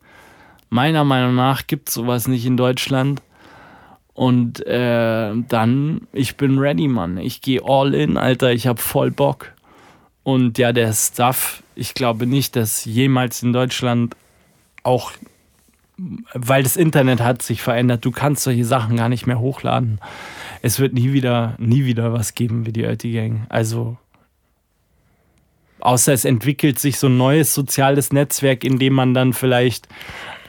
Meiner 0.70 1.04
Meinung 1.04 1.34
nach 1.34 1.66
gibt 1.66 1.88
es 1.88 1.94
sowas 1.94 2.28
nicht 2.28 2.46
in 2.46 2.56
Deutschland. 2.56 3.20
Und 4.22 4.64
äh, 4.68 5.32
dann, 5.48 6.06
ich 6.12 6.36
bin 6.36 6.60
ready, 6.60 6.86
Mann. 6.86 7.18
Ich 7.18 7.40
gehe 7.40 7.60
all 7.64 7.92
in, 7.92 8.16
Alter. 8.16 8.52
Ich 8.52 8.68
habe 8.68 8.80
voll 8.80 9.10
Bock. 9.10 9.50
Und 10.22 10.58
ja, 10.58 10.72
der 10.72 10.92
Stuff, 10.92 11.64
ich 11.74 11.92
glaube 11.94 12.28
nicht, 12.28 12.54
dass 12.54 12.84
jemals 12.84 13.42
in 13.42 13.52
Deutschland 13.52 14.14
auch, 14.84 15.10
weil 16.34 16.62
das 16.62 16.76
Internet 16.76 17.20
hat 17.20 17.42
sich 17.42 17.62
verändert, 17.62 18.04
du 18.04 18.12
kannst 18.12 18.44
solche 18.44 18.64
Sachen 18.64 18.96
gar 18.96 19.08
nicht 19.08 19.26
mehr 19.26 19.40
hochladen. 19.40 19.98
Es 20.60 20.78
wird 20.78 20.92
nie 20.92 21.12
wieder, 21.12 21.56
nie 21.58 21.84
wieder 21.84 22.12
was 22.12 22.34
geben 22.34 22.64
wie 22.64 22.72
die 22.72 22.84
Ötti 22.84 23.10
Gang. 23.10 23.46
Also, 23.48 23.96
außer 25.80 26.12
es 26.12 26.24
entwickelt 26.24 26.78
sich 26.78 26.96
so 26.96 27.08
ein 27.08 27.16
neues 27.16 27.54
soziales 27.54 28.12
Netzwerk, 28.12 28.62
in 28.62 28.78
dem 28.78 28.92
man 28.92 29.14
dann 29.14 29.32
vielleicht 29.32 29.88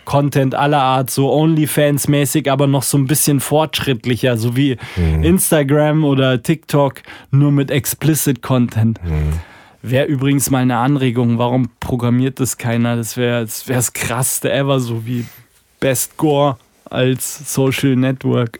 Content 0.05 0.55
aller 0.55 0.81
Art, 0.81 1.09
so 1.09 1.31
OnlyFans-mäßig, 1.33 2.49
aber 2.49 2.67
noch 2.67 2.83
so 2.83 2.97
ein 2.97 3.07
bisschen 3.07 3.39
fortschrittlicher, 3.39 4.37
so 4.37 4.55
wie 4.55 4.77
mhm. 4.95 5.23
Instagram 5.23 6.03
oder 6.03 6.41
TikTok, 6.41 7.01
nur 7.31 7.51
mit 7.51 7.71
explicit 7.71 8.41
Content. 8.41 9.03
Mhm. 9.03 9.39
Wäre 9.81 10.05
übrigens 10.05 10.49
mal 10.49 10.59
eine 10.59 10.77
Anregung, 10.77 11.37
warum 11.37 11.69
programmiert 11.79 12.39
das 12.39 12.57
keiner? 12.57 12.95
Das 12.95 13.17
wäre 13.17 13.41
das, 13.41 13.67
wär 13.67 13.75
das 13.75 13.91
krasseste 13.91 14.51
ever, 14.51 14.79
so 14.79 15.05
wie 15.05 15.25
Best 15.79 16.15
Gore 16.15 16.57
als 16.85 17.53
Social 17.53 17.95
Network. 17.95 18.59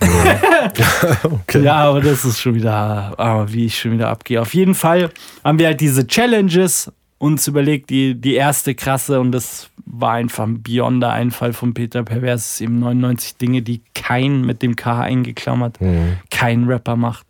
okay. 1.22 1.62
Ja, 1.62 1.76
aber 1.76 2.00
das 2.00 2.24
ist 2.24 2.40
schon 2.40 2.54
wieder, 2.54 3.14
aber 3.16 3.52
wie 3.52 3.66
ich 3.66 3.78
schon 3.78 3.92
wieder 3.92 4.08
abgehe. 4.08 4.40
Auf 4.40 4.54
jeden 4.54 4.74
Fall 4.74 5.10
haben 5.44 5.58
wir 5.58 5.66
halt 5.66 5.80
diese 5.80 6.06
Challenges 6.06 6.90
uns 7.22 7.46
überlegt, 7.46 7.90
die, 7.90 8.16
die 8.16 8.34
erste 8.34 8.74
krasse, 8.74 9.20
und 9.20 9.30
das 9.30 9.70
war 9.86 10.14
einfach 10.14 10.42
ein 10.42 10.60
beyonder 10.60 11.12
Einfall 11.12 11.52
von 11.52 11.72
Peter 11.72 12.02
Pervers, 12.02 12.60
eben 12.60 12.80
99 12.80 13.36
Dinge, 13.36 13.62
die 13.62 13.80
kein 13.94 14.40
mit 14.40 14.60
dem 14.60 14.74
K 14.74 15.02
eingeklammert, 15.02 15.80
mhm. 15.80 16.16
kein 16.30 16.64
Rapper 16.64 16.96
macht. 16.96 17.24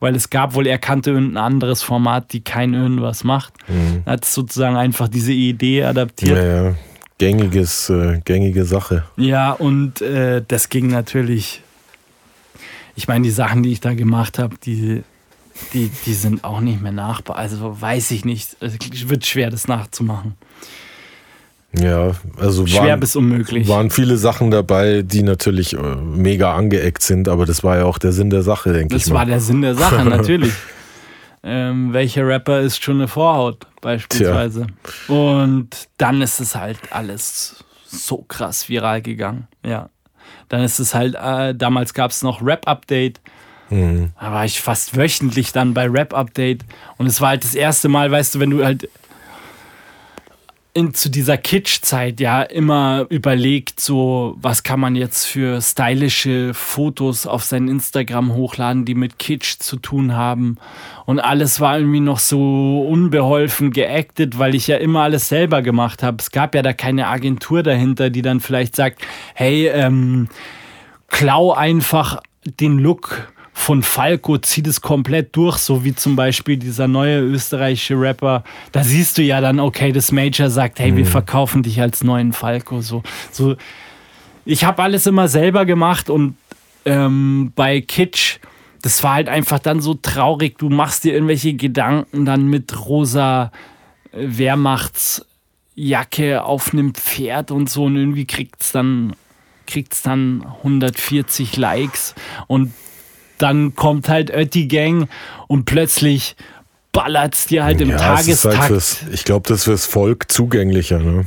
Weil 0.00 0.16
es 0.16 0.30
gab 0.30 0.54
wohl, 0.54 0.66
er 0.66 0.78
kannte 0.78 1.10
irgendein 1.10 1.44
anderes 1.44 1.82
Format, 1.82 2.32
die 2.32 2.40
kein 2.40 2.74
irgendwas 2.74 3.22
macht. 3.22 3.54
Mhm. 3.68 4.02
Er 4.04 4.14
hat 4.14 4.24
sozusagen 4.24 4.74
einfach 4.74 5.06
diese 5.06 5.32
Idee 5.32 5.84
adaptiert. 5.84 6.36
Ja, 6.36 6.64
ja. 6.64 6.74
Gängiges, 7.18 7.88
äh, 7.88 8.20
gängige 8.24 8.64
Sache. 8.64 9.04
Ja, 9.16 9.52
und 9.52 10.00
äh, 10.00 10.42
das 10.46 10.70
ging 10.70 10.88
natürlich. 10.88 11.62
Ich 12.96 13.06
meine, 13.06 13.22
die 13.22 13.30
Sachen, 13.30 13.62
die 13.62 13.70
ich 13.70 13.80
da 13.80 13.94
gemacht 13.94 14.40
habe, 14.40 14.56
die 14.62 15.04
die, 15.72 15.90
die 16.04 16.14
sind 16.14 16.44
auch 16.44 16.60
nicht 16.60 16.80
mehr 16.80 16.92
nachbar. 16.92 17.36
Also 17.36 17.80
weiß 17.80 18.10
ich 18.10 18.24
nicht. 18.24 18.56
Es 18.60 19.08
wird 19.08 19.26
schwer, 19.26 19.50
das 19.50 19.68
nachzumachen. 19.68 20.34
Ja, 21.78 22.12
also 22.38 22.66
schwer 22.66 22.82
waren, 22.82 23.00
bis 23.00 23.16
unmöglich. 23.16 23.68
Waren 23.68 23.90
viele 23.90 24.16
Sachen 24.16 24.50
dabei, 24.50 25.02
die 25.02 25.22
natürlich 25.22 25.74
äh, 25.74 25.96
mega 25.96 26.54
angeeckt 26.54 27.02
sind, 27.02 27.28
aber 27.28 27.44
das 27.44 27.64
war 27.64 27.78
ja 27.78 27.84
auch 27.84 27.98
der 27.98 28.12
Sinn 28.12 28.30
der 28.30 28.42
Sache, 28.42 28.72
denke 28.72 28.96
ich. 28.96 29.04
Das 29.04 29.12
war 29.12 29.26
der 29.26 29.40
Sinn 29.40 29.60
der 29.62 29.74
Sache, 29.74 30.04
natürlich. 30.08 30.52
ähm, 31.42 31.92
welcher 31.92 32.26
Rapper 32.26 32.60
ist 32.60 32.82
schon 32.82 32.96
eine 32.96 33.08
Vorhaut, 33.08 33.66
beispielsweise. 33.82 34.68
Tja. 35.06 35.14
Und 35.14 35.68
dann 35.98 36.22
ist 36.22 36.40
es 36.40 36.54
halt 36.54 36.78
alles 36.90 37.64
so 37.84 38.24
krass 38.26 38.68
viral 38.68 39.02
gegangen. 39.02 39.48
Ja. 39.64 39.90
Dann 40.48 40.62
ist 40.62 40.78
es 40.78 40.94
halt, 40.94 41.14
äh, 41.14 41.54
damals 41.54 41.92
gab 41.92 42.10
es 42.10 42.22
noch 42.22 42.40
Rap-Update. 42.42 43.20
Mhm. 43.70 44.10
Da 44.20 44.32
war 44.32 44.44
ich 44.44 44.60
fast 44.60 44.96
wöchentlich 44.96 45.52
dann 45.52 45.74
bei 45.74 45.88
Rap 45.88 46.14
Update. 46.14 46.64
Und 46.98 47.06
es 47.06 47.20
war 47.20 47.30
halt 47.30 47.44
das 47.44 47.54
erste 47.54 47.88
Mal, 47.88 48.10
weißt 48.10 48.34
du, 48.34 48.40
wenn 48.40 48.50
du 48.50 48.64
halt 48.64 48.88
in, 50.76 50.92
zu 50.92 51.08
dieser 51.08 51.38
Kitsch-Zeit 51.38 52.20
ja 52.20 52.42
immer 52.42 53.06
überlegt, 53.08 53.80
so 53.80 54.36
was 54.42 54.62
kann 54.62 54.78
man 54.78 54.94
jetzt 54.94 55.24
für 55.24 55.62
stylische 55.62 56.52
Fotos 56.52 57.26
auf 57.26 57.44
sein 57.44 57.68
Instagram 57.68 58.34
hochladen, 58.34 58.84
die 58.84 58.94
mit 58.94 59.18
Kitsch 59.18 59.58
zu 59.58 59.76
tun 59.76 60.14
haben. 60.14 60.58
Und 61.06 61.18
alles 61.18 61.60
war 61.60 61.78
irgendwie 61.78 62.00
noch 62.00 62.18
so 62.18 62.86
unbeholfen 62.86 63.70
geactet, 63.70 64.38
weil 64.38 64.54
ich 64.54 64.66
ja 64.66 64.76
immer 64.76 65.00
alles 65.00 65.30
selber 65.30 65.62
gemacht 65.62 66.02
habe. 66.02 66.18
Es 66.20 66.30
gab 66.30 66.54
ja 66.54 66.60
da 66.60 66.74
keine 66.74 67.06
Agentur 67.06 67.62
dahinter, 67.62 68.10
die 68.10 68.22
dann 68.22 68.40
vielleicht 68.40 68.76
sagt, 68.76 69.00
hey, 69.32 69.68
ähm, 69.68 70.28
klau 71.08 71.52
einfach 71.52 72.20
den 72.44 72.78
Look 72.78 73.32
von 73.58 73.82
Falco 73.82 74.36
zieht 74.36 74.66
es 74.66 74.82
komplett 74.82 75.34
durch, 75.34 75.56
so 75.56 75.82
wie 75.82 75.94
zum 75.94 76.14
Beispiel 76.14 76.58
dieser 76.58 76.88
neue 76.88 77.20
österreichische 77.20 77.98
Rapper. 77.98 78.44
Da 78.70 78.84
siehst 78.84 79.16
du 79.16 79.22
ja 79.22 79.40
dann, 79.40 79.60
okay, 79.60 79.92
das 79.92 80.12
Major 80.12 80.50
sagt, 80.50 80.78
hey, 80.78 80.92
mhm. 80.92 80.98
wir 80.98 81.06
verkaufen 81.06 81.62
dich 81.62 81.80
als 81.80 82.04
neuen 82.04 82.34
Falco. 82.34 82.82
So, 82.82 83.02
so. 83.32 83.56
Ich 84.44 84.64
habe 84.64 84.82
alles 84.82 85.06
immer 85.06 85.26
selber 85.26 85.64
gemacht 85.64 86.10
und 86.10 86.36
ähm, 86.84 87.54
bei 87.56 87.80
Kitsch, 87.80 88.40
das 88.82 89.02
war 89.02 89.14
halt 89.14 89.30
einfach 89.30 89.58
dann 89.58 89.80
so 89.80 89.94
traurig. 89.94 90.58
Du 90.58 90.68
machst 90.68 91.04
dir 91.04 91.14
irgendwelche 91.14 91.54
Gedanken 91.54 92.26
dann 92.26 92.48
mit 92.48 92.86
rosa 92.86 93.52
äh, 94.12 94.36
Wehrmachtsjacke 94.36 96.44
auf 96.44 96.74
einem 96.74 96.92
Pferd 96.94 97.50
und 97.50 97.70
so 97.70 97.84
und 97.84 97.96
irgendwie 97.96 98.26
kriegt 98.26 98.60
es 98.62 98.72
dann 98.72 99.16
kriegt's 99.66 100.02
dann 100.02 100.44
140 100.62 101.56
Likes 101.56 102.14
und 102.46 102.72
dann 103.38 103.74
kommt 103.74 104.08
halt 104.08 104.30
Ötti 104.30 104.66
Gang 104.66 105.08
und 105.48 105.64
plötzlich 105.64 106.36
ballert 106.92 107.34
es 107.34 107.46
dir 107.46 107.64
halt 107.64 107.80
im 107.80 107.90
ja, 107.90 107.98
Tagestakt. 107.98 108.58
Halt 108.58 108.68
fürs, 108.68 109.00
ich 109.12 109.24
glaube, 109.24 109.48
das 109.48 109.58
ist 109.58 109.64
fürs 109.64 109.86
Volk 109.86 110.30
zugänglicher, 110.30 110.98
ne? 110.98 111.26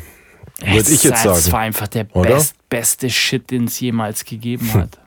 Würde 0.61 0.91
ich 0.91 1.03
jetzt 1.03 1.23
sagen. 1.23 1.35
Das 1.35 1.51
war 1.51 1.59
einfach 1.59 1.87
der 1.87 2.03
best, 2.05 2.55
beste 2.69 3.09
Shit, 3.09 3.51
den 3.51 3.65
es 3.65 3.79
jemals 3.79 4.25
gegeben 4.25 4.73
hat. 4.73 4.99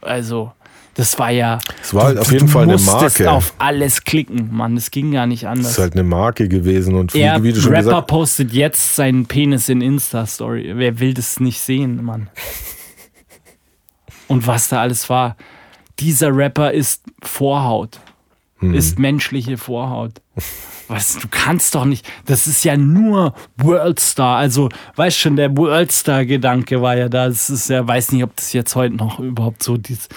also, 0.00 0.52
das 0.94 1.18
war 1.18 1.30
ja. 1.30 1.58
Es 1.82 1.92
war 1.92 2.04
halt 2.04 2.18
auf 2.18 2.30
jeden 2.30 2.48
Fall 2.48 2.62
eine 2.62 2.78
Marke. 2.78 3.30
auf 3.30 3.52
alles 3.58 4.04
klicken, 4.04 4.54
Mann. 4.54 4.76
Es 4.76 4.92
ging 4.92 5.10
gar 5.10 5.26
nicht 5.26 5.48
anders. 5.48 5.66
Es 5.66 5.72
ist 5.72 5.78
halt 5.80 5.94
eine 5.94 6.04
Marke 6.04 6.48
gewesen. 6.48 6.94
Und 6.94 7.14
er, 7.14 7.42
wie 7.42 7.52
du 7.52 7.60
schon 7.60 7.72
Rapper 7.72 7.82
gesagt 7.82 8.06
postet 8.06 8.52
jetzt 8.52 8.94
seinen 8.94 9.26
Penis 9.26 9.68
in 9.68 9.80
Insta-Story. 9.80 10.72
Wer 10.76 11.00
will 11.00 11.12
das 11.12 11.40
nicht 11.40 11.60
sehen, 11.60 12.04
Mann? 12.04 12.30
Und 14.28 14.46
was 14.46 14.68
da 14.68 14.80
alles 14.80 15.10
war 15.10 15.36
dieser 15.98 16.34
Rapper 16.34 16.72
ist 16.72 17.02
Vorhaut. 17.22 18.00
Hm. 18.58 18.74
Ist 18.74 18.98
menschliche 18.98 19.56
Vorhaut. 19.58 20.20
Was, 20.88 21.18
du 21.18 21.28
kannst 21.30 21.74
doch 21.74 21.86
nicht, 21.86 22.06
das 22.26 22.46
ist 22.46 22.64
ja 22.64 22.76
nur 22.76 23.34
Worldstar. 23.56 24.36
Also, 24.36 24.68
weißt 24.96 25.18
schon, 25.18 25.36
der 25.36 25.56
Worldstar-Gedanke 25.56 26.82
war 26.82 26.96
ja 26.96 27.08
da. 27.08 27.28
Das 27.28 27.48
ist 27.48 27.70
ja, 27.70 27.86
weiß 27.86 28.12
nicht, 28.12 28.22
ob 28.22 28.36
das 28.36 28.52
jetzt 28.52 28.76
heute 28.76 28.94
noch 28.94 29.18
überhaupt 29.18 29.62
so 29.62 29.76
dies, 29.76 30.08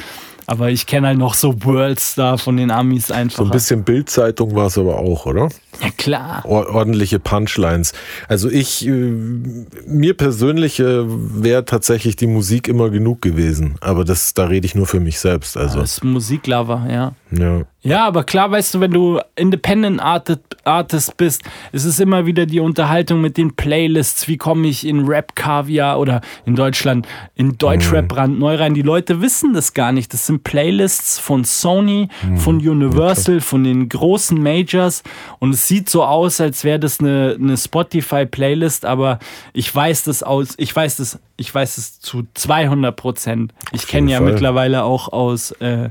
aber 0.50 0.72
ich 0.72 0.86
kenne 0.86 1.08
halt 1.08 1.18
noch 1.18 1.34
so 1.34 1.62
Worldstar 1.66 2.38
von 2.38 2.56
den 2.56 2.72
Amis 2.72 3.12
einfach. 3.12 3.40
So 3.40 3.44
ein 3.44 3.52
bisschen 3.52 3.84
Bildzeitung 3.84 4.56
war 4.56 4.68
es 4.68 4.78
aber 4.78 4.98
auch, 4.98 5.26
oder? 5.26 5.50
Ja, 5.82 5.90
klar. 5.98 6.42
Or 6.46 6.74
ordentliche 6.74 7.20
Punchlines. 7.20 7.92
Also 8.30 8.50
ich, 8.50 8.88
äh, 8.88 8.92
mir 8.92 10.16
persönlich 10.16 10.80
äh, 10.80 11.04
wäre 11.06 11.66
tatsächlich 11.66 12.16
die 12.16 12.28
Musik 12.28 12.70
immer 12.70 12.90
genug 12.90 13.22
gewesen. 13.22 13.76
Aber 13.82 14.06
das, 14.06 14.34
da 14.34 14.46
rede 14.46 14.66
ich 14.66 14.74
nur 14.74 14.88
für 14.88 15.02
mich 15.02 15.20
selbst. 15.20 15.58
Also. 15.58 15.82
Als 15.82 16.02
Musiklover, 16.02 16.88
ja. 16.90 17.12
Ja. 17.32 17.64
Ja, 17.82 18.06
aber 18.06 18.26
klar, 18.26 18.52
weißt 18.52 18.74
du, 18.74 18.80
wenn 18.82 18.92
du 18.92 19.22
Independent 19.38 20.02
Artist 20.02 21.16
bist, 21.16 21.44
ist 21.72 21.86
es 21.86 22.02
immer 22.02 22.26
wieder 22.26 22.46
die 22.46 22.60
Unterhaltung 22.60 23.22
mit 23.22 23.38
den 23.38 23.56
Playlists. 23.56 24.28
Wie 24.28 24.36
komme 24.36 24.68
ich 24.68 24.86
in 24.86 25.06
Rap 25.06 25.38
Kaviar 25.38 25.98
oder 25.98 26.20
in 26.46 26.56
Deutschland 26.56 27.08
in 27.36 27.58
Deutschrap 27.58 28.10
Brand 28.10 28.40
neu 28.40 28.56
rein? 28.56 28.74
Die 28.74 28.82
Leute 28.82 29.22
wissen 29.22 29.54
das 29.54 29.74
gar 29.74 29.94
nicht. 29.94 30.12
Das 30.12 30.26
sind 30.26 30.37
Playlists 30.44 31.20
von 31.20 31.44
Sony, 31.44 32.10
mhm. 32.24 32.38
von 32.38 32.56
Universal, 32.58 33.42
von 33.42 33.64
den 33.64 33.90
großen 33.90 34.42
Majors. 34.42 35.04
Und 35.40 35.54
es 35.54 35.68
sieht 35.68 35.90
so 35.90 36.04
aus, 36.04 36.42
als 36.42 36.64
wäre 36.64 36.80
das 36.80 37.00
eine, 37.00 37.38
eine 37.40 37.58
Spotify-Playlist, 37.58 38.86
aber 38.86 39.20
ich 39.54 39.74
weiß 39.74 40.04
das 40.04 40.24
aus, 40.24 40.56
ich 40.58 40.76
weiß 40.76 40.98
das, 40.98 41.20
ich 41.38 41.54
weiß 41.54 41.78
es 41.78 42.00
zu 42.00 42.28
200 42.34 42.96
Prozent. 42.96 43.54
Ich 43.72 43.88
kenne 43.88 44.12
ja 44.12 44.20
Fall. 44.20 44.32
mittlerweile 44.32 44.84
auch 44.84 45.12
aus. 45.12 45.52
Äh, 45.54 45.90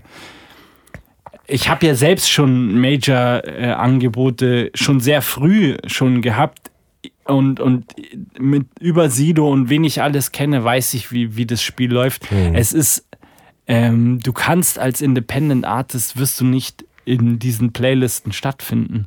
ich 1.47 1.69
habe 1.69 1.87
ja 1.87 1.95
selbst 1.95 2.31
schon 2.31 2.81
Major-Angebote 2.81 4.67
äh, 4.67 4.71
schon 4.75 5.01
sehr 5.01 5.23
früh 5.23 5.77
schon 5.87 6.23
gehabt. 6.23 6.71
Und, 7.25 7.59
und 7.59 7.87
mit 8.39 8.67
über 8.79 9.11
Sido 9.11 9.51
und 9.51 9.69
wen 9.69 9.83
ich 9.83 10.01
alles 10.01 10.31
kenne, 10.31 10.63
weiß 10.63 10.95
ich, 10.95 11.11
wie, 11.11 11.37
wie 11.37 11.45
das 11.45 11.61
Spiel 11.61 11.93
läuft. 11.93 12.31
Mhm. 12.31 12.55
Es 12.55 12.73
ist, 12.73 13.06
ähm, 13.67 14.21
du 14.21 14.33
kannst 14.33 14.79
als 14.79 15.01
Independent 15.01 15.65
Artist 15.65 16.19
wirst 16.19 16.41
du 16.41 16.45
nicht 16.45 16.85
in 17.07 17.39
diesen 17.39 17.73
Playlisten 17.73 18.33
stattfinden. 18.33 19.07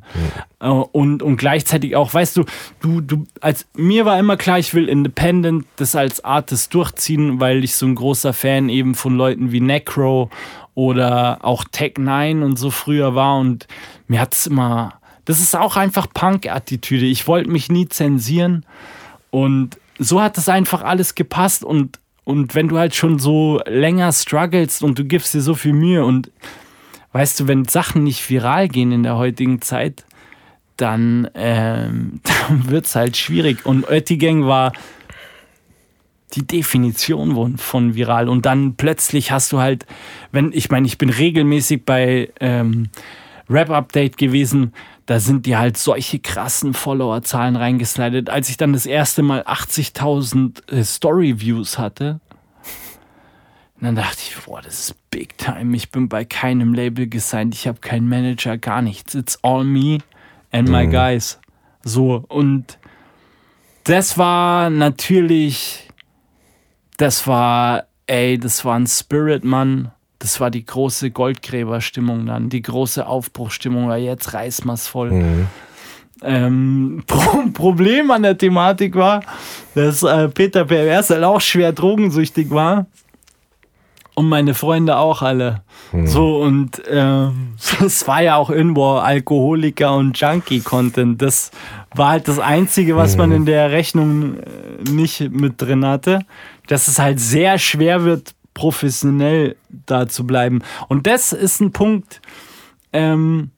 Ja. 0.60 0.68
Äh, 0.68 0.84
und, 0.92 1.22
und 1.22 1.36
gleichzeitig 1.36 1.94
auch, 1.96 2.12
weißt 2.12 2.36
du, 2.38 2.44
du, 2.80 3.00
du, 3.00 3.26
als 3.40 3.66
mir 3.76 4.06
war 4.06 4.18
immer 4.18 4.36
klar, 4.36 4.58
ich 4.58 4.74
will 4.74 4.88
Independent 4.88 5.66
das 5.76 5.94
als 5.94 6.24
Artist 6.24 6.74
durchziehen, 6.74 7.40
weil 7.40 7.62
ich 7.62 7.76
so 7.76 7.86
ein 7.86 7.94
großer 7.94 8.32
Fan 8.32 8.70
eben 8.70 8.94
von 8.94 9.16
Leuten 9.16 9.52
wie 9.52 9.60
Necro 9.60 10.30
oder 10.74 11.44
auch 11.44 11.64
Tech 11.70 11.94
9 11.98 12.42
und 12.42 12.58
so 12.58 12.70
früher 12.70 13.14
war 13.14 13.38
und 13.38 13.68
mir 14.08 14.20
hat 14.20 14.32
es 14.32 14.46
immer, 14.46 14.94
das 15.26 15.40
ist 15.40 15.54
auch 15.54 15.76
einfach 15.76 16.06
Punk-Attitüde. 16.12 17.04
Ich 17.04 17.26
wollte 17.26 17.50
mich 17.50 17.70
nie 17.70 17.88
zensieren 17.88 18.64
und 19.30 19.78
so 19.98 20.22
hat 20.22 20.38
es 20.38 20.48
einfach 20.48 20.82
alles 20.82 21.14
gepasst 21.14 21.62
und, 21.64 21.99
und 22.24 22.54
wenn 22.54 22.68
du 22.68 22.78
halt 22.78 22.94
schon 22.94 23.18
so 23.18 23.60
länger 23.66 24.12
strugglest 24.12 24.82
und 24.82 24.98
du 24.98 25.04
gibst 25.04 25.34
dir 25.34 25.40
so 25.40 25.54
viel 25.54 25.72
Mühe 25.72 26.04
und 26.04 26.30
weißt 27.12 27.40
du, 27.40 27.48
wenn 27.48 27.64
Sachen 27.64 28.04
nicht 28.04 28.28
viral 28.28 28.68
gehen 28.68 28.92
in 28.92 29.02
der 29.02 29.16
heutigen 29.16 29.60
Zeit, 29.60 30.04
dann, 30.76 31.28
ähm, 31.34 32.20
dann 32.48 32.70
wird 32.70 32.86
es 32.86 32.94
halt 32.94 33.16
schwierig. 33.16 33.66
Und 33.66 33.88
Oettigang 33.88 34.46
war 34.46 34.72
die 36.34 36.46
Definition 36.46 37.58
von 37.58 37.94
viral. 37.94 38.28
Und 38.28 38.46
dann 38.46 38.76
plötzlich 38.76 39.32
hast 39.32 39.52
du 39.52 39.58
halt, 39.58 39.86
wenn, 40.30 40.52
ich 40.52 40.70
meine, 40.70 40.86
ich 40.86 40.98
bin 40.98 41.10
regelmäßig 41.10 41.84
bei 41.84 42.30
ähm, 42.40 42.88
Rap 43.48 43.70
Update 43.70 44.16
gewesen, 44.16 44.72
da 45.10 45.18
sind 45.18 45.44
die 45.44 45.56
halt 45.56 45.76
solche 45.76 46.20
krassen 46.20 46.72
Followerzahlen 46.72 47.56
reingeslidet. 47.56 48.30
Als 48.30 48.48
ich 48.48 48.56
dann 48.56 48.72
das 48.72 48.86
erste 48.86 49.22
Mal 49.22 49.42
80.000 49.42 50.70
äh, 50.72 50.84
Story-Views 50.84 51.78
hatte, 51.78 52.20
dann 53.80 53.96
dachte 53.96 54.18
ich, 54.20 54.36
boah, 54.44 54.62
das 54.62 54.78
ist 54.78 55.10
big 55.10 55.36
time. 55.36 55.74
Ich 55.74 55.90
bin 55.90 56.08
bei 56.08 56.24
keinem 56.24 56.74
Label 56.74 57.08
gesigned, 57.08 57.54
ich 57.54 57.66
habe 57.66 57.80
keinen 57.80 58.08
Manager, 58.08 58.56
gar 58.56 58.82
nichts. 58.82 59.16
It's 59.16 59.36
all 59.42 59.64
me 59.64 59.98
and 60.52 60.68
my 60.68 60.86
mhm. 60.86 60.92
guys. 60.92 61.40
So, 61.82 62.24
und 62.28 62.78
das 63.82 64.16
war 64.16 64.70
natürlich 64.70 65.90
das 67.00 67.26
war, 67.26 67.86
ey, 68.06 68.38
das 68.38 68.64
war 68.64 68.76
ein 68.76 68.86
Spirit, 68.86 69.42
Mann. 69.42 69.90
Das 70.20 70.38
war 70.38 70.50
die 70.50 70.64
große 70.64 71.10
Goldgräberstimmung 71.10 72.26
dann, 72.26 72.50
die 72.50 72.60
große 72.60 73.06
Aufbruchstimmung, 73.06 73.88
weil 73.88 74.02
jetzt 74.02 74.34
reißen 74.34 74.66
wir 74.66 74.74
es 74.74 74.86
voll. 74.86 75.10
Mhm. 75.10 75.46
Ähm, 76.22 77.02
Pro 77.06 77.48
Problem 77.54 78.10
an 78.10 78.22
der 78.22 78.36
Thematik 78.36 78.94
war, 78.94 79.22
dass 79.74 80.02
äh, 80.02 80.28
Peter 80.28 80.66
Pervers 80.66 81.10
halt 81.10 81.24
auch 81.24 81.40
schwer 81.40 81.72
drogensüchtig 81.72 82.50
war. 82.50 82.86
Und 84.14 84.28
meine 84.28 84.52
Freunde 84.52 84.98
auch 84.98 85.22
alle. 85.22 85.62
Hm. 85.92 86.06
So, 86.06 86.42
und 86.42 86.82
ähm, 86.90 87.54
es 87.84 88.06
war 88.06 88.22
ja 88.22 88.36
auch 88.36 88.50
irgendwo 88.50 88.96
Alkoholiker 88.96 89.94
und 89.94 90.20
Junkie-Content. 90.20 91.22
Das 91.22 91.50
war 91.94 92.10
halt 92.10 92.28
das 92.28 92.38
Einzige, 92.38 92.96
was 92.96 93.16
man 93.16 93.32
in 93.32 93.46
der 93.46 93.70
Rechnung 93.70 94.36
äh, 94.36 94.90
nicht 94.90 95.30
mit 95.30 95.62
drin 95.62 95.86
hatte. 95.86 96.20
Dass 96.66 96.88
es 96.88 96.98
halt 96.98 97.18
sehr 97.18 97.58
schwer 97.58 98.04
wird, 98.04 98.34
professionell 98.60 99.56
da 99.86 100.06
zu 100.06 100.26
bleiben. 100.26 100.62
Und 100.88 101.06
das 101.06 101.32
ist 101.32 101.62
ein 101.62 101.72
Punkt, 101.72 102.20
ähm, 102.92 103.52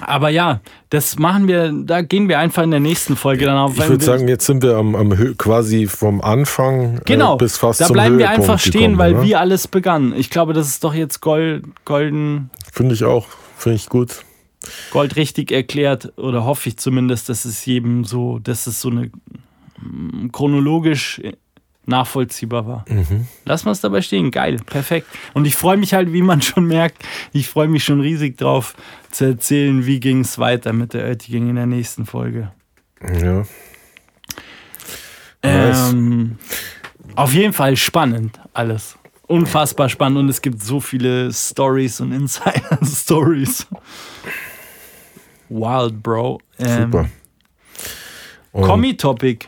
aber 0.00 0.30
ja, 0.30 0.60
das 0.90 1.16
machen 1.20 1.46
wir, 1.46 1.72
da 1.72 2.02
gehen 2.02 2.28
wir 2.28 2.40
einfach 2.40 2.64
in 2.64 2.72
der 2.72 2.80
nächsten 2.80 3.14
Folge 3.14 3.46
dann 3.46 3.56
auf. 3.56 3.78
Ich 3.78 3.88
würde 3.88 4.04
sagen, 4.04 4.26
jetzt 4.26 4.46
sind 4.46 4.64
wir 4.64 4.74
am, 4.74 4.96
am 4.96 5.10
quasi 5.38 5.86
vom 5.86 6.20
Anfang 6.20 7.00
genau, 7.04 7.34
äh, 7.34 7.38
bis 7.38 7.56
fast 7.56 7.80
da 7.80 7.86
zum 7.86 7.94
bleiben 7.94 8.18
wir 8.18 8.28
einfach 8.28 8.58
stehen, 8.58 8.72
gekommen, 8.72 8.98
weil 8.98 9.14
oder? 9.14 9.22
wie 9.22 9.36
alles 9.36 9.68
begann. 9.68 10.12
Ich 10.16 10.30
glaube, 10.30 10.52
das 10.52 10.66
ist 10.66 10.82
doch 10.82 10.94
jetzt 10.94 11.20
Gold, 11.20 11.64
golden, 11.84 12.50
Finde 12.72 12.96
ich 12.96 13.04
auch. 13.04 13.28
Finde 13.56 13.76
ich 13.76 13.88
gut. 13.88 14.24
Gold 14.90 15.14
richtig 15.14 15.52
erklärt 15.52 16.12
oder 16.18 16.44
hoffe 16.44 16.70
ich 16.70 16.76
zumindest, 16.76 17.28
dass 17.28 17.44
es 17.44 17.64
jedem 17.64 18.02
so, 18.02 18.40
dass 18.40 18.66
es 18.66 18.80
so 18.80 18.90
eine 18.90 19.12
mm, 19.78 20.32
chronologisch 20.32 21.22
nachvollziehbar 21.86 22.66
war. 22.66 22.84
Mhm. 22.88 23.26
Lass 23.44 23.64
mal 23.64 23.72
es 23.72 23.80
dabei 23.80 24.02
stehen. 24.02 24.30
Geil, 24.30 24.56
perfekt. 24.64 25.06
Und 25.32 25.46
ich 25.46 25.56
freue 25.56 25.76
mich 25.76 25.94
halt, 25.94 26.12
wie 26.12 26.22
man 26.22 26.42
schon 26.42 26.66
merkt, 26.66 27.02
ich 27.32 27.48
freue 27.48 27.68
mich 27.68 27.84
schon 27.84 28.00
riesig 28.00 28.36
drauf 28.38 28.74
zu 29.10 29.26
erzählen, 29.26 29.86
wie 29.86 30.00
ging 30.00 30.20
es 30.20 30.38
weiter 30.38 30.72
mit 30.72 30.94
der 30.94 31.04
Oettigen 31.04 31.48
in 31.48 31.56
der 31.56 31.66
nächsten 31.66 32.06
Folge. 32.06 32.52
Ja. 33.20 33.44
Ähm, 35.42 36.38
auf 37.16 37.34
jeden 37.34 37.52
Fall 37.52 37.76
spannend 37.76 38.40
alles. 38.54 38.96
Unfassbar 39.26 39.88
spannend 39.88 40.18
und 40.18 40.28
es 40.28 40.42
gibt 40.42 40.62
so 40.62 40.80
viele 40.80 41.32
Stories 41.32 42.00
und 42.00 42.12
Insider-Stories. 42.12 43.66
Wild, 45.48 46.02
Bro. 46.02 46.40
Ähm, 46.58 46.82
Super. 46.82 47.08
Kommi-Topic, 48.52 49.46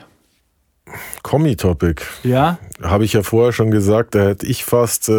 Kommi-Topic. 1.23 2.03
ja. 2.23 2.59
Habe 2.83 3.05
ich 3.07 3.15
ja 3.15 3.23
vorher 3.23 3.53
schon 3.53 3.71
gesagt, 3.71 4.15
da 4.15 4.23
hätte 4.23 4.45
ich 4.47 4.65
fast. 4.65 5.09
Äh, 5.09 5.13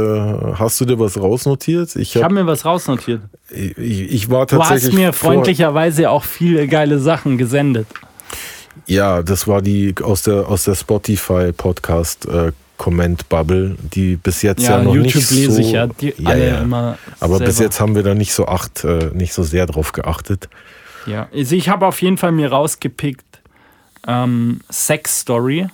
hast 0.53 0.79
du 0.79 0.85
dir 0.85 0.99
was 0.99 1.19
rausnotiert? 1.19 1.95
Ich, 1.95 2.01
Ich 2.09 2.15
hab, 2.17 2.25
habe 2.25 2.35
mir 2.35 2.45
was 2.45 2.65
rausnotiert. 2.65 3.21
ich, 3.49 3.77
ich 3.77 4.29
war 4.29 4.45
Du 4.45 4.57
tatsächlich. 4.57 4.91
hast 4.93 4.93
mir 4.97 5.11
freundlicherweise 5.11 6.11
auch 6.11 6.23
viele 6.23 6.67
geile 6.67 6.99
Sachen 6.99 7.37
gesendet. 7.39 7.87
Ja, 8.85 9.23
das 9.23 9.47
war 9.47 9.61
die 9.63 9.95
aus 10.03 10.21
der, 10.21 10.47
aus 10.47 10.65
der 10.65 10.75
Spotify-Podcast. 10.75 12.27
Äh, 12.27 12.51
Comment-Bubble, 12.77 13.75
die 13.91 14.17
bis 14.17 14.43
jetzt 14.43 14.61
ja, 14.61 14.77
Ja, 14.77 14.83
noch 14.83 14.93
YouTube 14.93 15.15
nicht 15.15 15.31
lese 15.31 15.51
so, 15.53 15.59
ich 15.61 15.71
ja, 15.71 15.87
die 15.87 16.13
Ja, 16.19 16.29
alle 16.29 16.47
ja. 16.47 16.61
immer. 16.61 16.97
Aber 17.19 17.39
bis 17.39 17.55
selber. 17.57 17.63
jetzt 17.63 17.79
haben 17.79 17.95
wir 17.95 18.03
da 18.03 18.13
nicht 18.13 18.33
so 18.33 18.45
acht, 18.47 18.83
äh, 18.83 19.09
nicht 19.15 19.33
so 19.33 19.41
sehr 19.41 19.65
drauf 19.65 19.93
geachtet. 19.93 20.47
Ja, 21.07 21.27
also 21.33 21.55
ich 21.55 21.69
habe 21.69 21.87
auf 21.87 22.01
jeden 22.03 22.17
Fall 22.17 22.33
mir 22.33 22.51
rausgepickt 22.51 23.26
ähm, 24.07 24.61
Sex 24.69 25.21
Story. 25.21 25.67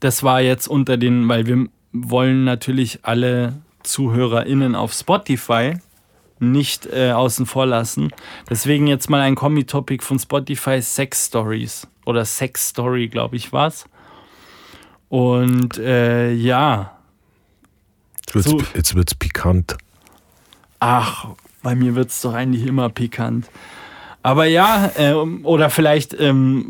Das 0.00 0.22
war 0.22 0.40
jetzt 0.40 0.68
unter 0.68 0.96
den, 0.96 1.28
weil 1.28 1.46
wir 1.46 1.66
wollen 1.92 2.44
natürlich 2.44 3.00
alle 3.02 3.54
ZuhörerInnen 3.82 4.74
auf 4.74 4.92
Spotify 4.92 5.74
nicht 6.38 6.86
äh, 6.86 7.10
außen 7.10 7.46
vor 7.46 7.66
lassen. 7.66 8.10
Deswegen 8.48 8.86
jetzt 8.86 9.10
mal 9.10 9.20
ein 9.20 9.34
Kommi-Topic 9.34 10.04
von 10.04 10.18
Spotify 10.20 10.80
Sex 10.80 11.26
Stories. 11.26 11.88
Oder 12.04 12.24
Sex 12.24 12.68
Story, 12.68 13.08
glaube 13.08 13.36
ich, 13.36 13.52
war's. 13.52 13.86
Und 15.08 15.78
äh, 15.78 16.32
ja, 16.32 16.96
Jetzt 18.20 18.34
wird's, 18.34 18.50
So. 18.50 18.62
jetzt 18.74 18.94
wird's 18.94 19.14
pikant. 19.14 19.76
Ach, 20.80 21.28
bei 21.62 21.74
mir 21.74 21.94
wird 21.94 22.10
es 22.10 22.20
doch 22.20 22.34
eigentlich 22.34 22.66
immer 22.66 22.88
pikant. 22.90 23.48
Aber 24.22 24.46
ja, 24.46 24.90
ähm, 24.96 25.40
oder 25.44 25.70
vielleicht, 25.70 26.18
ähm, 26.18 26.66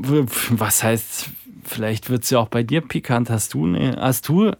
was 0.50 0.82
heißt, 0.82 1.30
vielleicht 1.64 2.10
wird 2.10 2.24
es 2.24 2.30
ja 2.30 2.38
auch 2.38 2.48
bei 2.48 2.62
dir 2.62 2.80
pikant. 2.80 3.30
Hast 3.30 3.54
du, 3.54 3.66
ne, 3.66 3.96
hast 3.98 4.28
du, 4.28 4.52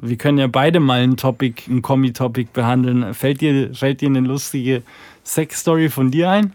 wir 0.00 0.16
können 0.16 0.38
ja 0.38 0.46
beide 0.46 0.80
mal 0.80 1.00
ein 1.00 1.16
Topic, 1.16 1.62
ein 1.68 1.82
Kommi-Topic 1.82 2.50
behandeln. 2.52 3.14
Fällt 3.14 3.40
dir, 3.40 3.74
fällt 3.74 4.00
dir 4.00 4.08
eine 4.08 4.20
lustige 4.20 4.82
Sex-Story 5.24 5.88
von 5.88 6.10
dir 6.10 6.30
ein? 6.30 6.52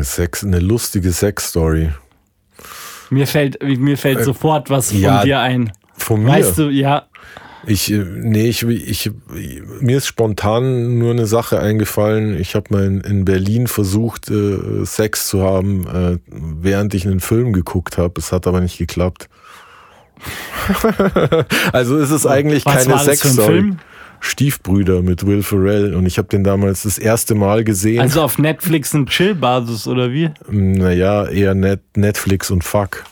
Sex, 0.00 0.44
eine 0.44 0.60
lustige 0.60 1.12
Sex-Story. 1.12 1.90
Mir 3.10 3.26
fällt, 3.26 3.62
mir 3.62 3.98
fällt 3.98 4.24
sofort 4.24 4.70
was 4.70 4.90
von 4.90 4.98
Äh, 4.98 5.02
ja, 5.02 5.22
dir 5.24 5.40
ein. 5.40 5.72
Von 5.96 6.22
mir. 6.22 6.30
Weißt 6.30 6.58
du, 6.58 6.70
ja, 6.70 7.06
Ich, 7.66 7.90
äh, 7.92 8.04
nee, 8.04 8.48
ich, 8.48 8.62
ich, 8.62 9.10
mir 9.80 9.96
ist 9.98 10.06
spontan 10.06 10.98
nur 10.98 11.12
eine 11.12 11.26
Sache 11.26 11.60
eingefallen. 11.60 12.38
Ich 12.38 12.54
habe 12.54 12.66
mal 12.70 12.84
in, 12.84 13.00
in 13.00 13.24
Berlin 13.24 13.66
versucht, 13.66 14.30
äh, 14.30 14.84
Sex 14.84 15.28
zu 15.28 15.42
haben, 15.42 15.86
äh, 15.86 16.18
während 16.26 16.94
ich 16.94 17.06
einen 17.06 17.20
Film 17.20 17.52
geguckt 17.52 17.98
habe. 17.98 18.14
Es 18.18 18.32
hat 18.32 18.46
aber 18.46 18.60
nicht 18.60 18.78
geklappt. 18.78 19.28
also 21.72 21.96
ist 21.98 22.10
es 22.10 22.26
eigentlich 22.26 22.64
was 22.64 22.86
keine 22.86 22.98
Sexstory. 22.98 23.46
Film? 23.46 23.78
Stiefbrüder 24.20 25.02
mit 25.02 25.26
Will 25.26 25.42
Ferrell 25.42 25.94
und 25.94 26.06
ich 26.06 26.16
habe 26.16 26.28
den 26.28 26.44
damals 26.44 26.84
das 26.84 26.96
erste 26.96 27.34
Mal 27.34 27.62
gesehen. 27.62 28.00
Also 28.00 28.22
auf 28.22 28.38
Netflix 28.38 28.94
ein 28.94 29.04
Chill-Basis 29.04 29.86
oder 29.86 30.12
wie? 30.12 30.30
naja, 30.48 31.26
eher 31.26 31.54
Net, 31.54 31.82
Netflix 31.94 32.50
und 32.50 32.64
Fuck. 32.64 33.04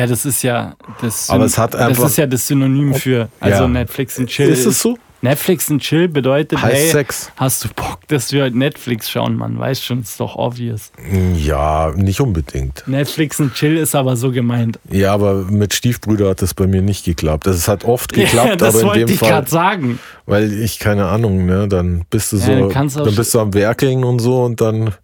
Ja, 0.00 0.06
das 0.06 0.24
ist 0.24 0.42
ja 0.42 0.74
das, 1.02 1.28
Aber 1.28 1.44
es 1.44 1.58
hat 1.58 1.74
das 1.74 1.80
einfach- 1.82 2.06
ist 2.06 2.16
ja 2.16 2.26
das 2.26 2.46
Synonym 2.46 2.94
für 2.94 3.28
also 3.38 3.62
Ja. 3.64 3.68
Netflix 3.68 4.18
und 4.18 4.28
Chill. 4.28 4.48
Ist 4.48 4.64
es 4.64 4.80
so? 4.80 4.96
Netflix 5.22 5.68
und 5.70 5.80
Chill 5.82 6.08
bedeutet, 6.08 6.62
Heißt 6.62 6.74
hey, 6.74 6.88
Sex. 6.88 7.30
hast 7.36 7.64
du 7.64 7.68
Bock, 7.76 7.98
dass 8.08 8.32
wir 8.32 8.44
heute 8.44 8.56
Netflix 8.56 9.10
schauen, 9.10 9.36
Mann? 9.36 9.58
Weißt 9.58 9.84
schon, 9.84 10.00
ist 10.00 10.18
doch 10.18 10.36
obvious. 10.36 10.90
Ja, 11.36 11.92
nicht 11.94 12.22
unbedingt. 12.22 12.84
Netflix 12.86 13.38
und 13.38 13.52
Chill 13.52 13.76
ist 13.76 13.94
aber 13.94 14.16
so 14.16 14.30
gemeint. 14.30 14.78
Ja, 14.90 15.12
aber 15.12 15.34
mit 15.44 15.74
Stiefbrüder 15.74 16.30
hat 16.30 16.40
das 16.40 16.54
bei 16.54 16.66
mir 16.66 16.80
nicht 16.80 17.04
geklappt. 17.04 17.46
Das 17.46 17.68
hat 17.68 17.84
oft 17.84 18.12
geklappt, 18.14 18.62
das 18.62 18.74
aber 18.76 18.80
in 18.80 18.86
wollte 18.86 19.00
dem 19.00 19.08
ich 19.12 19.18
Fall, 19.18 19.28
gerade 19.28 19.50
sagen. 19.50 19.98
weil 20.24 20.50
ich 20.54 20.78
keine 20.78 21.04
Ahnung, 21.08 21.44
ne, 21.44 21.68
dann 21.68 22.06
bist 22.08 22.32
du 22.32 22.38
Ja, 22.38 22.58
so, 22.60 22.68
kannst 22.68 22.98
auch- 22.98 23.04
dann 23.04 23.14
bist 23.14 23.34
du 23.34 23.40
am 23.40 23.52
Werkeln 23.52 24.02
und 24.04 24.20
so 24.20 24.42
und 24.44 24.62
dann, 24.62 24.94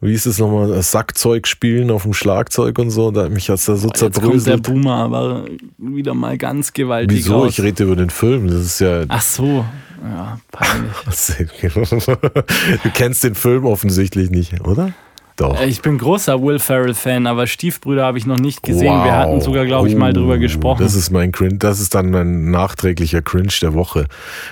wie 0.00 0.12
ist 0.12 0.26
es 0.26 0.38
nochmal, 0.38 0.68
das 0.68 0.92
Sackzeug 0.92 1.48
spielen 1.48 1.90
auf 1.90 2.04
dem 2.04 2.14
Schlagzeug 2.14 2.78
und 2.78 2.90
so, 2.90 3.10
da 3.10 3.28
mich 3.28 3.50
hat's 3.50 3.64
da 3.64 3.76
so 3.76 3.88
Jetzt 3.88 4.00
kommt 4.00 4.14
der 4.14 4.22
zerbröselt. 4.22 4.62
Boomer 4.62 4.94
aber 4.94 5.44
wieder 5.76 6.14
mal 6.14 6.38
ganz 6.38 6.72
gewaltig 6.72 7.18
Wieso? 7.18 7.40
raus. 7.40 7.58
Ich 7.58 7.60
rede 7.64 7.82
über 7.84 7.96
den 7.96 8.10
Film. 8.10 8.46
Das 8.46 8.60
ist 8.60 8.80
ja. 8.80 9.04
Ach 9.08 9.22
so, 9.22 9.64
ja, 10.04 10.38
peinlich. 10.52 10.92
du 12.82 12.90
kennst 12.94 13.24
den 13.24 13.34
Film 13.34 13.64
offensichtlich 13.64 14.30
nicht, 14.30 14.60
oder? 14.60 14.92
Doch. 15.38 15.58
Äh, 15.58 15.66
Ich 15.66 15.80
bin 15.82 15.96
großer 15.98 16.42
Will 16.42 16.58
Ferrell-Fan, 16.58 17.26
aber 17.28 17.46
Stiefbrüder 17.46 18.04
habe 18.04 18.18
ich 18.18 18.26
noch 18.26 18.38
nicht 18.38 18.62
gesehen. 18.64 18.82
Wir 19.04 19.04
Wow. 19.04 19.10
hatten 19.12 19.40
sogar, 19.40 19.64
glaube 19.66 19.88
ich, 19.88 19.94
mal 19.94 20.12
drüber 20.12 20.34
Oh, 20.34 20.38
gesprochen. 20.38 20.82
Das 20.82 20.94
ist 20.96 21.10
mein 21.10 21.30
Cringe, 21.32 21.58
das 21.58 21.78
ist 21.78 21.94
dann 21.94 22.10
mein 22.10 22.50
nachträglicher 22.50 23.22
Cringe 23.22 23.52
der 23.62 23.72
Woche. 23.72 24.06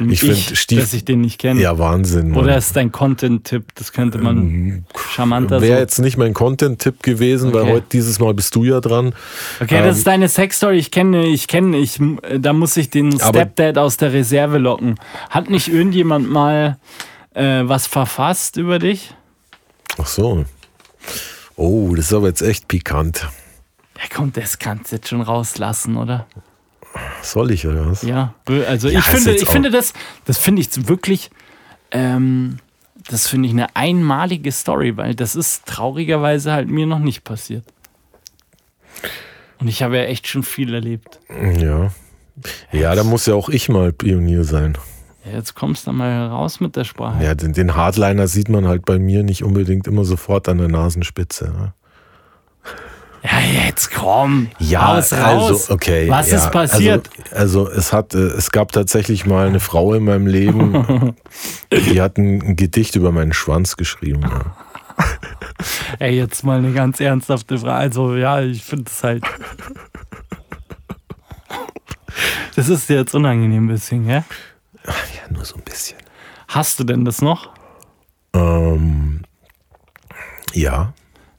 Ich 0.08 0.20
finde 0.20 0.36
dass 0.36 0.56
Stief. 0.58 0.94
ich 0.94 1.04
den 1.04 1.20
nicht 1.22 1.38
kenne. 1.38 1.60
Ja, 1.60 1.76
Wahnsinn. 1.78 2.30
Mann. 2.30 2.44
Oder 2.44 2.56
ist 2.56 2.76
dein 2.76 2.92
Content-Tipp? 2.92 3.64
Das 3.74 3.92
könnte 3.92 4.18
man 4.18 4.84
charmanter 5.10 5.60
Wäre 5.60 5.74
so. 5.74 5.80
jetzt 5.80 5.98
nicht 5.98 6.16
mein 6.18 6.32
Content-Tipp 6.34 7.02
gewesen, 7.02 7.52
weil 7.52 7.62
Okay. 7.62 7.72
heute 7.72 7.86
dieses 7.92 8.20
Mal 8.20 8.32
bist 8.32 8.54
du 8.54 8.62
ja 8.62 8.80
dran. 8.80 9.12
Okay, 9.60 9.82
das 9.82 9.98
ist 9.98 10.06
deine 10.06 10.28
Sexstory. 10.28 10.78
Ich 10.78 10.92
kenne, 10.92 11.26
ich 11.26 11.48
kenne, 11.48 11.78
ich, 11.78 11.98
da 12.38 12.52
muss 12.52 12.76
ich 12.76 12.90
den 12.90 13.10
Stepdad 13.18 13.76
aus 13.76 13.96
der 13.96 14.12
Reserve 14.12 14.58
locken. 14.58 14.94
Hat 15.30 15.50
nicht 15.50 15.66
irgendjemand 15.66 16.30
mal 16.30 16.78
äh, 17.34 17.62
was 17.64 17.88
verfasst 17.88 18.56
über 18.56 18.78
dich? 18.78 19.12
Ach 20.00 20.06
so. 20.06 20.44
Oh, 21.56 21.94
das 21.94 22.06
ist 22.06 22.12
aber 22.12 22.28
jetzt 22.28 22.42
echt 22.42 22.68
pikant. 22.68 23.28
Ja, 23.96 24.02
komm, 24.14 24.32
das 24.32 24.58
kannst 24.58 24.92
du 24.92 24.96
jetzt 24.96 25.08
schon 25.08 25.22
rauslassen, 25.22 25.96
oder? 25.96 26.26
Soll 27.22 27.50
ich 27.50 27.66
oder 27.66 27.90
was? 27.90 28.02
Ja. 28.02 28.34
Also 28.68 28.88
Ja, 28.88 29.00
ich 29.00 29.04
finde, 29.04 29.34
ich 29.34 29.48
finde 29.48 29.70
das, 29.70 29.92
das 30.24 30.38
finde 30.38 30.62
ich 30.62 30.88
wirklich, 30.88 31.30
ähm, 31.90 32.58
das 33.08 33.28
finde 33.28 33.48
ich 33.48 33.52
eine 33.52 33.74
einmalige 33.74 34.52
Story, 34.52 34.96
weil 34.96 35.14
das 35.14 35.34
ist 35.34 35.66
traurigerweise 35.66 36.52
halt 36.52 36.68
mir 36.68 36.86
noch 36.86 36.98
nicht 36.98 37.24
passiert. 37.24 37.64
Und 39.58 39.68
ich 39.68 39.82
habe 39.82 39.96
ja 39.96 40.04
echt 40.04 40.26
schon 40.28 40.42
viel 40.42 40.74
erlebt. 40.74 41.20
Ja. 41.60 41.90
Ja, 42.70 42.94
da 42.94 43.04
muss 43.04 43.26
ja 43.26 43.34
auch 43.34 43.48
ich 43.48 43.68
mal 43.68 43.92
Pionier 43.92 44.44
sein. 44.44 44.76
Ja, 45.26 45.36
jetzt 45.36 45.54
kommst 45.54 45.86
du 45.86 45.92
mal 45.92 46.28
raus 46.28 46.60
mit 46.60 46.76
der 46.76 46.84
Sprache. 46.84 47.22
Ja, 47.24 47.34
den, 47.34 47.52
den 47.52 47.74
Hardliner 47.74 48.28
sieht 48.28 48.48
man 48.48 48.66
halt 48.66 48.84
bei 48.84 48.98
mir 48.98 49.22
nicht 49.22 49.42
unbedingt 49.42 49.86
immer 49.86 50.04
sofort 50.04 50.48
an 50.48 50.58
der 50.58 50.68
Nasenspitze. 50.68 51.46
Ne? 51.46 51.72
Ja, 53.22 53.66
jetzt 53.66 53.92
komm. 53.92 54.48
Ja, 54.58 54.94
raus, 54.94 55.12
raus. 55.12 55.50
also 55.50 55.74
okay. 55.74 56.08
Was 56.08 56.30
ja, 56.30 56.36
ist 56.36 56.52
passiert? 56.52 57.10
Also, 57.32 57.66
also 57.66 57.76
es 57.76 57.92
hat, 57.92 58.14
äh, 58.14 58.18
es 58.18 58.52
gab 58.52 58.70
tatsächlich 58.70 59.26
mal 59.26 59.48
eine 59.48 59.58
Frau 59.58 59.94
in 59.94 60.04
meinem 60.04 60.26
Leben, 60.26 61.16
die 61.72 62.00
hat 62.00 62.18
ein, 62.18 62.40
ein 62.42 62.56
Gedicht 62.56 62.94
über 62.94 63.10
meinen 63.10 63.32
Schwanz 63.32 63.76
geschrieben. 63.76 64.22
Ja. 64.22 64.56
Ey, 65.98 66.16
jetzt 66.16 66.44
mal 66.44 66.58
eine 66.58 66.72
ganz 66.72 67.00
ernsthafte 67.00 67.58
Frage. 67.58 67.74
Also, 67.74 68.14
ja, 68.14 68.40
ich 68.40 68.62
finde 68.62 68.84
es 68.86 69.02
halt. 69.02 69.24
Das 72.54 72.70
ist 72.70 72.88
dir 72.88 72.96
jetzt 72.96 73.14
unangenehm 73.14 73.66
ein 73.66 73.68
bisschen, 73.68 74.08
ja? 74.08 74.24
Ja, 74.86 75.32
nur 75.32 75.44
so 75.44 75.56
ein 75.56 75.62
bisschen. 75.62 75.98
Hast 76.48 76.78
du 76.78 76.84
denn 76.84 77.04
das 77.04 77.20
noch? 77.22 77.50
Ähm, 78.34 79.22
ja, 80.52 80.92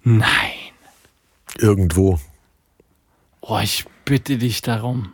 Nein. 0.03 0.23
irgendwo. 1.57 2.19
Oh, 3.41 3.59
ich 3.61 3.85
bitte 4.05 4.37
dich 4.37 4.61
darum. 4.61 5.13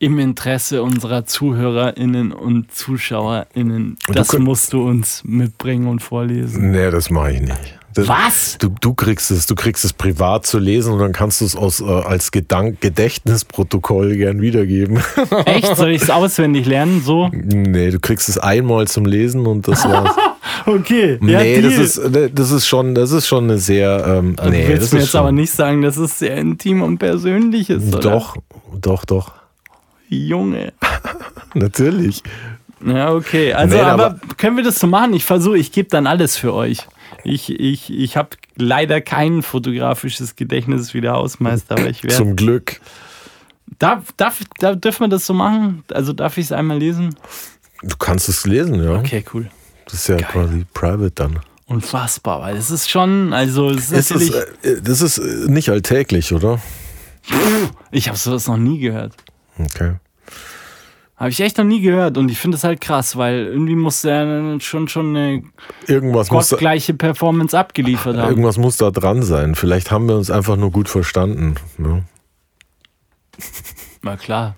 Im 0.00 0.18
Interesse 0.18 0.82
unserer 0.82 1.24
ZuhörerInnen 1.24 2.32
und 2.32 2.72
ZuschauerInnen, 2.74 3.96
du 4.06 4.12
das 4.12 4.28
könnt- 4.28 4.44
musst 4.44 4.72
du 4.72 4.86
uns 4.86 5.22
mitbringen 5.24 5.86
und 5.86 6.00
vorlesen. 6.02 6.72
Nee, 6.72 6.90
das 6.90 7.08
mache 7.10 7.32
ich 7.32 7.40
nicht. 7.40 7.78
Das, 7.94 8.08
Was? 8.08 8.58
Du, 8.58 8.68
du 8.80 8.92
kriegst 8.94 9.30
es, 9.30 9.46
du 9.46 9.54
kriegst 9.54 9.84
es 9.84 9.92
privat 9.92 10.46
zu 10.46 10.58
lesen 10.58 10.92
und 10.92 10.98
dann 10.98 11.12
kannst 11.12 11.40
du 11.40 11.44
es 11.44 11.54
aus, 11.54 11.80
äh, 11.80 11.84
als 11.84 12.32
Gedank 12.32 12.80
Gedächtnisprotokoll 12.80 14.16
gern 14.16 14.40
wiedergeben. 14.40 14.98
Echt? 15.44 15.76
Soll 15.76 15.90
ich 15.90 16.02
es 16.02 16.10
auswendig 16.10 16.66
lernen? 16.66 17.02
So? 17.02 17.28
nee, 17.32 17.90
du 17.90 18.00
kriegst 18.00 18.28
es 18.28 18.38
einmal 18.38 18.88
zum 18.88 19.06
Lesen 19.06 19.46
und 19.46 19.68
das 19.68 19.84
war's. 19.84 20.14
Okay. 20.66 21.18
Ja, 21.20 21.40
nee, 21.40 21.60
Deal. 21.60 21.62
das 21.62 21.78
ist, 21.78 21.98
äh, 21.98 22.30
das 22.32 22.50
ist 22.50 22.66
schon, 22.66 22.94
das 22.94 23.10
ist 23.12 23.26
schon 23.26 23.44
eine 23.44 23.58
sehr, 23.58 24.04
ähm, 24.06 24.36
nee, 24.48 24.62
du 24.62 24.68
willst 24.68 24.92
mir 24.94 25.00
jetzt 25.00 25.10
schon, 25.10 25.20
aber 25.20 25.32
nicht 25.32 25.52
sagen, 25.52 25.82
dass 25.82 25.96
es 25.98 26.18
sehr 26.18 26.36
intim 26.36 26.80
und 26.82 26.98
persönlich 26.98 27.68
ist, 27.68 27.88
oder? 27.94 28.00
Doch, 28.00 28.36
doch, 28.80 29.04
doch. 29.04 29.32
Junge. 30.08 30.72
Natürlich. 31.54 32.22
Ja, 32.86 33.12
okay. 33.12 33.52
Also, 33.52 33.76
Nee, 33.76 33.82
aber, 33.82 34.06
aber- 34.06 34.18
können 34.36 34.56
wir 34.56 34.64
das 34.64 34.78
so 34.78 34.86
machen? 34.86 35.12
Ich 35.14 35.24
versuche, 35.24 35.58
ich 35.58 35.72
gebe 35.72 35.88
dann 35.90 36.06
alles 36.06 36.36
für 36.36 36.54
euch. 36.54 36.86
Ich, 37.24 37.50
ich, 37.50 37.90
ich 37.92 38.16
habe 38.16 38.30
leider 38.56 39.00
kein 39.00 39.42
fotografisches 39.42 40.36
Gedächtnis 40.36 40.94
wie 40.94 41.00
der 41.00 41.12
Hausmeister, 41.12 41.78
aber 41.78 41.88
ich 41.88 42.02
werde. 42.02 42.16
Zum 42.16 42.36
Glück. 42.36 42.80
Darf, 43.78 44.12
darf, 44.16 44.40
darf, 44.58 44.78
dürfen 44.78 45.04
wir 45.04 45.08
das 45.08 45.26
so 45.26 45.34
machen? 45.34 45.84
Also 45.90 46.12
darf 46.12 46.36
ich 46.36 46.46
es 46.46 46.52
einmal 46.52 46.78
lesen? 46.78 47.16
Du 47.82 47.96
kannst 47.96 48.28
es 48.28 48.46
lesen, 48.46 48.82
ja. 48.82 48.98
Okay, 48.98 49.24
cool. 49.32 49.50
Das 49.86 49.94
ist 49.94 50.08
ja 50.08 50.16
quasi 50.16 50.64
private 50.72 51.10
dann. 51.10 51.40
Unfassbar, 51.66 52.42
weil 52.42 52.56
es 52.56 52.70
ist 52.70 52.90
schon, 52.90 53.32
also 53.32 53.70
es 53.70 53.90
ist 53.90 54.10
Es 54.10 54.22
ist, 54.22 54.34
äh, 54.34 54.82
das 54.82 55.00
ist 55.00 55.18
äh, 55.18 55.50
nicht 55.50 55.70
alltäglich, 55.70 56.32
oder? 56.32 56.60
ich 57.90 58.08
habe 58.08 58.18
sowas 58.18 58.46
noch 58.46 58.58
nie 58.58 58.78
gehört. 58.78 59.14
Okay. 59.58 59.94
Habe 61.16 61.30
ich 61.30 61.40
echt 61.40 61.58
noch 61.58 61.64
nie 61.64 61.80
gehört 61.80 62.18
und 62.18 62.28
ich 62.28 62.38
finde 62.38 62.56
es 62.56 62.64
halt 62.64 62.80
krass, 62.80 63.16
weil 63.16 63.46
irgendwie 63.46 63.76
muss 63.76 64.02
der 64.02 64.58
schon 64.60 64.88
schon 64.88 65.16
eine 65.16 65.42
Irgendwas 65.86 66.30
muss, 66.30 66.48
da, 66.48 66.56
gottgleiche 66.56 66.92
Performance 66.94 67.56
abgeliefert 67.56 68.16
haben. 68.16 68.28
irgendwas 68.28 68.58
muss 68.58 68.78
da 68.78 68.90
dran 68.90 69.22
sein. 69.22 69.54
Vielleicht 69.54 69.92
haben 69.92 70.08
wir 70.08 70.16
uns 70.16 70.30
einfach 70.30 70.56
nur 70.56 70.72
gut 70.72 70.88
verstanden. 70.88 71.54
Ne? 71.78 72.04
Na 74.02 74.16
klar. 74.16 74.56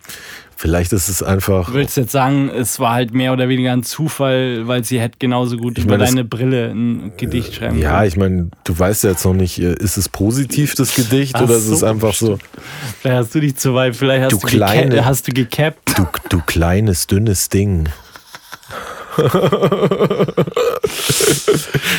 Vielleicht 0.58 0.94
ist 0.94 1.08
es 1.10 1.22
einfach. 1.22 1.66
Du 1.66 1.74
willst 1.74 1.98
jetzt 1.98 2.12
sagen, 2.12 2.48
es 2.48 2.80
war 2.80 2.94
halt 2.94 3.12
mehr 3.12 3.34
oder 3.34 3.46
weniger 3.50 3.72
ein 3.72 3.82
Zufall, 3.82 4.66
weil 4.66 4.84
sie 4.84 4.98
hätte 4.98 5.18
genauso 5.18 5.58
gut 5.58 5.76
über 5.76 5.90
meine, 5.90 6.04
das- 6.04 6.10
deine 6.12 6.24
Brille 6.24 6.70
ein 6.70 7.12
Gedicht 7.18 7.54
schreiben 7.56 7.78
Ja, 7.78 7.96
können. 7.98 8.08
ich 8.08 8.16
meine, 8.16 8.50
du 8.64 8.78
weißt 8.78 9.04
ja 9.04 9.10
jetzt 9.10 9.24
noch 9.26 9.34
nicht, 9.34 9.58
äh, 9.60 9.74
ist 9.74 9.98
es 9.98 10.08
positiv, 10.08 10.74
das 10.74 10.94
Gedicht, 10.94 11.34
Ach 11.36 11.42
oder 11.42 11.56
ist 11.56 11.68
es 11.68 11.80
so, 11.80 11.86
einfach 11.86 12.14
so, 12.14 12.38
Vielleicht 13.02 13.16
hast 13.18 13.34
du 13.34 13.40
dich 13.40 13.56
zu 13.56 13.74
weit, 13.74 13.94
vielleicht 13.96 14.24
hast 14.24 14.32
Du 14.32 14.38
du, 14.38 14.46
kleine- 14.46 15.04
hast 15.04 15.28
du 15.28 15.32
gecapped. 15.32 15.98
du, 15.98 16.06
du 16.30 16.40
kleines, 16.46 17.06
dünnes 17.06 17.50
Ding. 17.50 17.90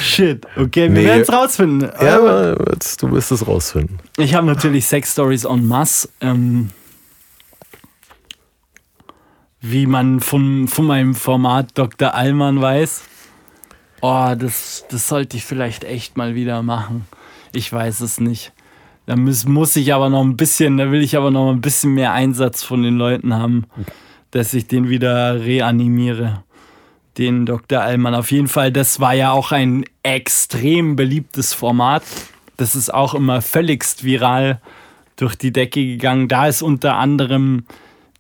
Shit. 0.04 0.46
Okay, 0.56 0.84
wir 0.84 0.90
Nee. 0.90 1.06
werden 1.06 1.22
es 1.22 1.32
rausfinden. 1.32 1.90
Ja, 2.02 2.18
Aber 2.18 2.58
jetzt, 2.74 3.02
du 3.02 3.12
wirst 3.12 3.32
es 3.32 3.46
rausfinden. 3.48 4.00
Ich 4.18 4.34
habe 4.34 4.46
natürlich 4.48 4.86
Sex 4.88 5.12
Stories 5.14 5.46
en 5.46 5.68
masse. 5.68 6.10
Ähm, 6.22 6.70
wie 9.62 9.88
man 9.88 10.20
von, 10.20 10.68
von 10.68 10.86
meinem 10.86 11.16
Format 11.16 11.78
Dr. 11.78 12.14
Allmann 12.14 12.62
weiß. 12.62 13.04
Oh, 14.02 14.36
das, 14.38 14.86
das 14.90 15.08
sollte 15.08 15.38
ich 15.38 15.46
vielleicht 15.46 15.84
echt 15.84 16.18
mal 16.18 16.36
wieder 16.36 16.62
machen. 16.62 17.06
Ich 17.54 17.72
weiß 17.72 18.02
es 18.02 18.20
nicht. 18.20 18.54
Da 19.08 19.16
muss, 19.16 19.46
muss 19.46 19.76
ich 19.76 19.94
aber 19.94 20.10
noch 20.10 20.22
ein 20.22 20.38
bisschen, 20.38 20.78
da 20.78 20.92
will 20.92 21.02
ich 21.02 21.18
aber 21.18 21.32
noch 21.32 21.50
ein 21.50 21.62
bisschen 21.62 21.94
mehr 21.94 22.12
Einsatz 22.14 22.62
von 22.62 22.84
den 22.84 22.98
Leuten 22.98 23.34
haben, 23.34 23.66
dass 24.32 24.54
ich 24.54 24.68
den 24.68 24.90
wieder 24.90 25.44
reanimiere. 25.44 26.44
Den 27.18 27.48
Dr. 27.48 27.82
Allmann. 27.82 28.14
Auf 28.14 28.32
jeden 28.32 28.48
Fall, 28.48 28.72
das 28.72 29.00
war 29.00 29.14
ja 29.14 29.32
auch 29.32 29.52
ein 29.52 29.86
extrem 30.04 30.96
beliebtes 30.96 31.54
Format. 31.54 32.04
Das 32.58 32.76
ist 32.76 32.94
auch 32.94 33.16
immer 33.16 33.42
völligst 33.42 34.04
viral 34.04 34.62
durch 35.16 35.36
die 35.36 35.52
Decke 35.52 35.84
gegangen. 35.84 36.28
Da 36.28 36.48
ist 36.48 36.62
unter 36.62 36.98
anderem 36.98 37.66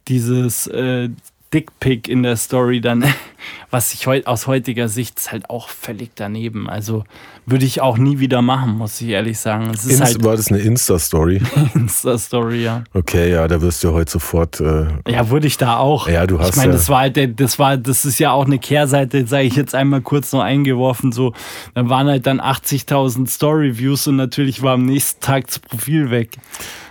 dieses 0.07 0.67
äh, 0.67 1.09
Dickpick 1.53 2.09
in 2.09 2.23
der 2.23 2.35
Story 2.35 2.81
dann, 2.81 3.05
was 3.71 3.93
ich 3.93 4.05
heut, 4.05 4.27
aus 4.27 4.47
heutiger 4.47 4.89
Sicht 4.89 5.17
ist 5.17 5.31
halt 5.31 5.49
auch 5.49 5.69
völlig 5.69 6.11
daneben. 6.15 6.69
Also 6.69 7.05
würde 7.45 7.63
ich 7.63 7.79
auch 7.79 7.97
nie 7.97 8.19
wieder 8.19 8.41
machen, 8.41 8.77
muss 8.77 8.99
ich 8.99 9.07
ehrlich 9.07 9.39
sagen. 9.39 9.69
Es 9.69 9.85
ist 9.85 9.91
Inst 9.91 10.03
halt 10.03 10.23
war 10.25 10.35
das 10.35 10.49
eine 10.49 10.59
Insta-Story? 10.59 11.41
Insta-Story, 11.73 12.63
ja. 12.65 12.83
Okay, 12.93 13.31
ja, 13.31 13.47
da 13.47 13.61
wirst 13.61 13.81
du 13.85 13.93
heute 13.93 14.11
sofort. 14.11 14.59
Äh, 14.59 14.87
Ja, 15.07 15.29
wurde 15.29 15.47
ich 15.47 15.55
da 15.57 15.77
auch. 15.77 16.09
Ja, 16.09 16.27
du 16.27 16.37
hast 16.37 16.49
Ich 16.49 16.55
meine, 16.57 16.71
ja- 16.73 16.77
das 16.77 16.89
war 16.89 16.99
halt, 16.99 17.39
das 17.39 17.57
war, 17.59 17.77
das 17.77 18.03
ist 18.03 18.19
ja 18.19 18.31
auch 18.31 18.45
eine 18.45 18.59
Kehrseite, 18.59 19.25
sage 19.25 19.43
ich 19.45 19.55
jetzt 19.55 19.73
einmal 19.73 20.01
kurz 20.01 20.33
noch 20.33 20.41
eingeworfen. 20.41 21.13
So, 21.13 21.31
da 21.73 21.87
waren 21.87 22.07
halt 22.07 22.27
dann 22.27 22.41
80.000 22.41 23.25
Story-Views 23.29 24.07
und 24.07 24.17
natürlich 24.17 24.61
war 24.61 24.73
am 24.73 24.85
nächsten 24.85 25.21
Tag 25.21 25.47
das 25.47 25.59
Profil 25.59 26.11
weg. 26.11 26.31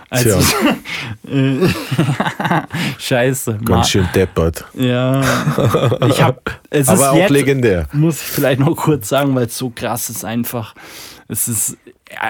Also, 0.09 0.39
äh, 1.29 1.67
scheiße. 2.97 3.53
Ma- 3.53 3.57
ganz 3.65 3.89
schön 3.89 4.07
deppert. 4.15 4.65
Ja, 4.73 5.21
ich 6.07 6.21
habe. 6.21 6.39
Es 6.69 6.87
Aber 6.87 6.97
ist 6.97 7.03
auch 7.07 7.15
jetzt, 7.17 7.29
legendär. 7.29 7.87
muss 7.93 8.21
ich 8.21 8.27
vielleicht 8.27 8.59
noch 8.59 8.75
kurz 8.75 9.09
sagen, 9.09 9.35
weil 9.35 9.47
es 9.47 9.57
so 9.57 9.69
krass 9.69 10.09
ist 10.09 10.23
einfach. 10.23 10.75
Es 11.27 11.47
ist 11.49 11.77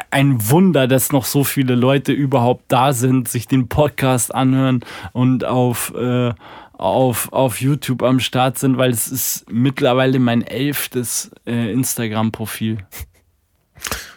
ein 0.09 0.49
Wunder, 0.49 0.87
dass 0.87 1.11
noch 1.11 1.25
so 1.25 1.43
viele 1.43 1.75
Leute 1.75 2.11
überhaupt 2.11 2.63
da 2.67 2.93
sind, 2.93 3.27
sich 3.27 3.47
den 3.47 3.67
Podcast 3.67 4.33
anhören 4.33 4.83
und 5.13 5.45
auf, 5.45 5.93
äh, 5.95 6.33
auf, 6.73 7.31
auf 7.31 7.61
YouTube 7.61 8.01
am 8.01 8.19
Start 8.19 8.57
sind, 8.57 8.77
weil 8.79 8.89
es 8.89 9.07
ist 9.07 9.45
mittlerweile 9.51 10.17
mein 10.17 10.41
elftes 10.41 11.29
äh, 11.45 11.71
Instagram-Profil. 11.71 12.79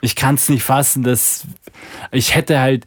Ich 0.00 0.16
kann 0.16 0.36
es 0.36 0.48
nicht 0.48 0.62
fassen, 0.62 1.02
dass 1.02 1.46
ich 2.10 2.34
hätte 2.34 2.58
halt, 2.58 2.86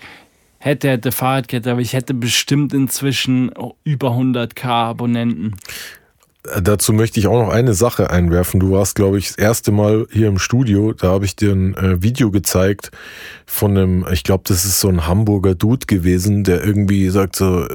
hätte, 0.63 0.89
hätte 0.89 1.11
Fahrradkette, 1.11 1.71
aber 1.71 1.81
ich 1.81 1.93
hätte 1.93 2.13
bestimmt 2.13 2.73
inzwischen 2.73 3.51
über 3.83 4.09
100k 4.11 4.65
Abonnenten. 4.67 5.55
Äh, 6.53 6.61
Dazu 6.61 6.93
möchte 6.93 7.19
ich 7.19 7.27
auch 7.27 7.39
noch 7.45 7.53
eine 7.53 7.73
Sache 7.73 8.09
einwerfen. 8.09 8.59
Du 8.59 8.71
warst, 8.71 8.95
glaube 8.95 9.17
ich, 9.17 9.27
das 9.29 9.37
erste 9.37 9.71
Mal 9.71 10.07
hier 10.11 10.27
im 10.27 10.39
Studio. 10.39 10.93
Da 10.93 11.09
habe 11.09 11.25
ich 11.25 11.35
dir 11.35 11.51
ein 11.51 11.75
äh, 11.75 12.01
Video 12.01 12.31
gezeigt 12.31 12.91
von 13.45 13.77
einem, 13.77 14.05
ich 14.11 14.23
glaube, 14.23 14.43
das 14.47 14.65
ist 14.65 14.79
so 14.79 14.87
ein 14.89 15.07
Hamburger 15.07 15.55
Dude 15.55 15.85
gewesen, 15.85 16.43
der 16.43 16.63
irgendwie 16.63 17.09
sagt 17.09 17.35
so, 17.35 17.65
äh, 17.65 17.67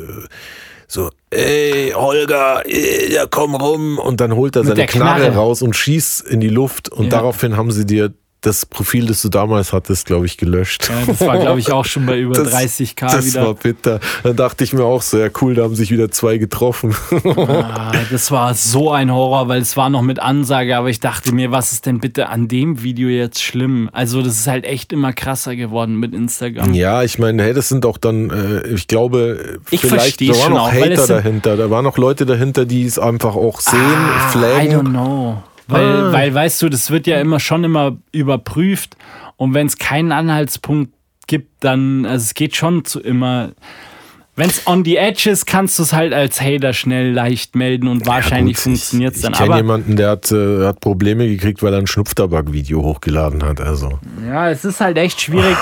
so, 0.91 1.11
ey, 1.31 1.93
Holger, 1.95 2.63
äh, 2.67 3.13
ja, 3.13 3.27
komm 3.31 3.55
rum. 3.55 3.99
Und 3.99 4.21
dann 4.23 4.35
holt 4.35 4.57
er 4.57 4.65
Mit 4.65 4.77
seine 4.77 4.87
Knarre 4.87 5.21
Knarre. 5.27 5.35
raus 5.37 5.61
und 5.61 5.77
schießt 5.77 6.23
in 6.27 6.41
die 6.41 6.49
Luft. 6.49 6.89
Und 6.89 7.05
Ja. 7.05 7.11
daraufhin 7.11 7.57
haben 7.59 7.71
sie 7.71 7.85
dir 7.85 8.13
das 8.41 8.65
Profil, 8.67 9.07
das 9.07 9.21
du 9.23 9.29
damals 9.29 9.73
hattest, 9.73 10.07
glaube 10.07 10.27
ich, 10.27 10.37
gelöscht. 10.37 10.89
Ja, 10.89 10.95
das 11.07 11.21
war, 11.27 11.39
glaube 11.39 11.59
ich, 11.59 11.73
auch 11.73 11.85
schon 11.85 12.07
bei 12.07 12.19
über 12.21 12.35
Das- 12.45 12.55
30k 12.55 12.95
Das 13.11 13.27
wieder. 13.27 13.47
war 13.47 13.55
bitter. 13.55 13.99
Dann 14.23 14.37
dachte 14.37 14.63
ich 14.63 14.73
mir 14.73 14.85
auch 14.85 15.03
so, 15.03 15.19
ja 15.19 15.29
cool, 15.41 15.55
da 15.57 15.65
haben 15.65 15.75
sich 15.75 15.91
wieder 15.91 16.11
zwei 16.13 16.39
getroffen. 16.39 16.95
Ah, 17.37 17.93
das 18.11 18.31
war 18.31 18.55
so 18.55 18.93
ein 18.93 19.13
Horror, 19.13 19.49
weil 19.49 19.61
es 19.61 19.77
war 19.77 19.91
noch 19.91 20.03
mit 20.03 20.21
Ansage, 20.21 20.77
aber 20.77 20.89
ich 20.89 21.01
dachte 21.01 21.33
mir, 21.35 21.51
was 21.51 21.73
ist 21.73 21.87
denn 21.87 21.99
bitte 21.99 22.29
an 22.29 22.47
dem 22.47 22.83
Video 22.85 23.09
jetzt 23.09 23.43
schlimm? 23.43 23.91
Also, 23.93 24.23
das 24.23 24.39
ist 24.39 24.47
halt 24.47 24.65
echt 24.65 24.93
immer 24.93 25.13
krasser 25.13 25.57
geworden 25.57 25.97
mit 25.97 26.15
Instagram. 26.15 26.75
Ja, 26.75 27.03
ich 27.03 27.19
meine, 27.19 27.43
hey, 27.43 27.55
das 27.55 27.69
sind 27.69 27.85
auch 27.87 27.99
dann, 27.99 28.31
äh, 28.31 28.69
ich 28.69 28.87
glaube, 28.87 29.59
Ich 29.71 29.81
vielleicht 29.81 30.21
da 30.21 30.29
waren 30.29 30.53
noch 30.53 30.69
auch, 30.69 30.73
Hater 30.73 31.07
dahinter. 31.09 31.57
Da 31.57 31.71
waren 31.71 31.85
noch 31.85 31.99
Leute 31.99 32.25
dahinter, 32.25 32.67
die 32.67 32.85
es 32.85 32.99
einfach 33.01 33.35
auch 33.35 33.61
sehen, 33.61 33.81
Ah, 33.81 34.29
I 34.29 34.31
flaggen. 34.33 34.73
don't 34.87 34.91
know. 34.91 35.43
Weil, 35.69 35.85
Ah. 35.85 36.13
weil, 36.13 36.35
weißt 36.35 36.63
du, 36.63 36.69
das 36.69 36.91
wird 36.91 37.07
ja 37.07 37.21
immer 37.21 37.41
schon 37.41 37.63
immer 37.65 37.97
überprüft 38.11 38.97
und 39.37 39.55
wenn 39.55 39.67
es 39.67 39.77
keinen 39.79 40.13
Anhaltspunkt 40.13 40.93
gibt, 41.27 41.63
dann, 41.63 42.07
also 42.07 42.25
es 42.25 42.35
geht 42.35 42.57
schon 42.57 42.85
zu 42.85 43.01
immer. 43.01 43.51
Wenn 44.35 44.49
es 44.51 44.67
on 44.69 44.85
the 44.85 44.97
edge 44.97 45.29
ist, 45.31 45.47
kannst 45.47 45.79
du 45.81 45.83
es 45.83 45.93
halt 45.93 46.13
als 46.15 46.41
Hater 46.41 46.73
schnell 46.73 47.11
leicht 47.13 47.57
melden 47.57 47.89
und 47.89 48.07
wahrscheinlich 48.07 48.55
Gut, 48.57 48.63
funktioniert 48.63 49.17
es 49.17 49.23
dann. 49.23 49.33
Ich 49.33 49.39
kenne 49.41 49.57
jemanden, 49.57 49.97
der 49.97 50.11
hat, 50.11 50.31
äh, 50.31 50.65
hat 50.65 50.79
Probleme 50.81 51.27
gekriegt, 51.27 51.61
weil 51.63 51.73
er 51.75 51.81
ein 51.81 51.89
Schnupftabak-Video 51.89 52.81
hochgeladen 52.83 53.43
hat. 53.43 53.61
Also 53.61 53.99
Ja, 54.25 54.49
es 54.49 54.65
ist 54.65 54.81
halt 54.81 54.97
echt 54.97 55.21
schwierig. 55.21 55.57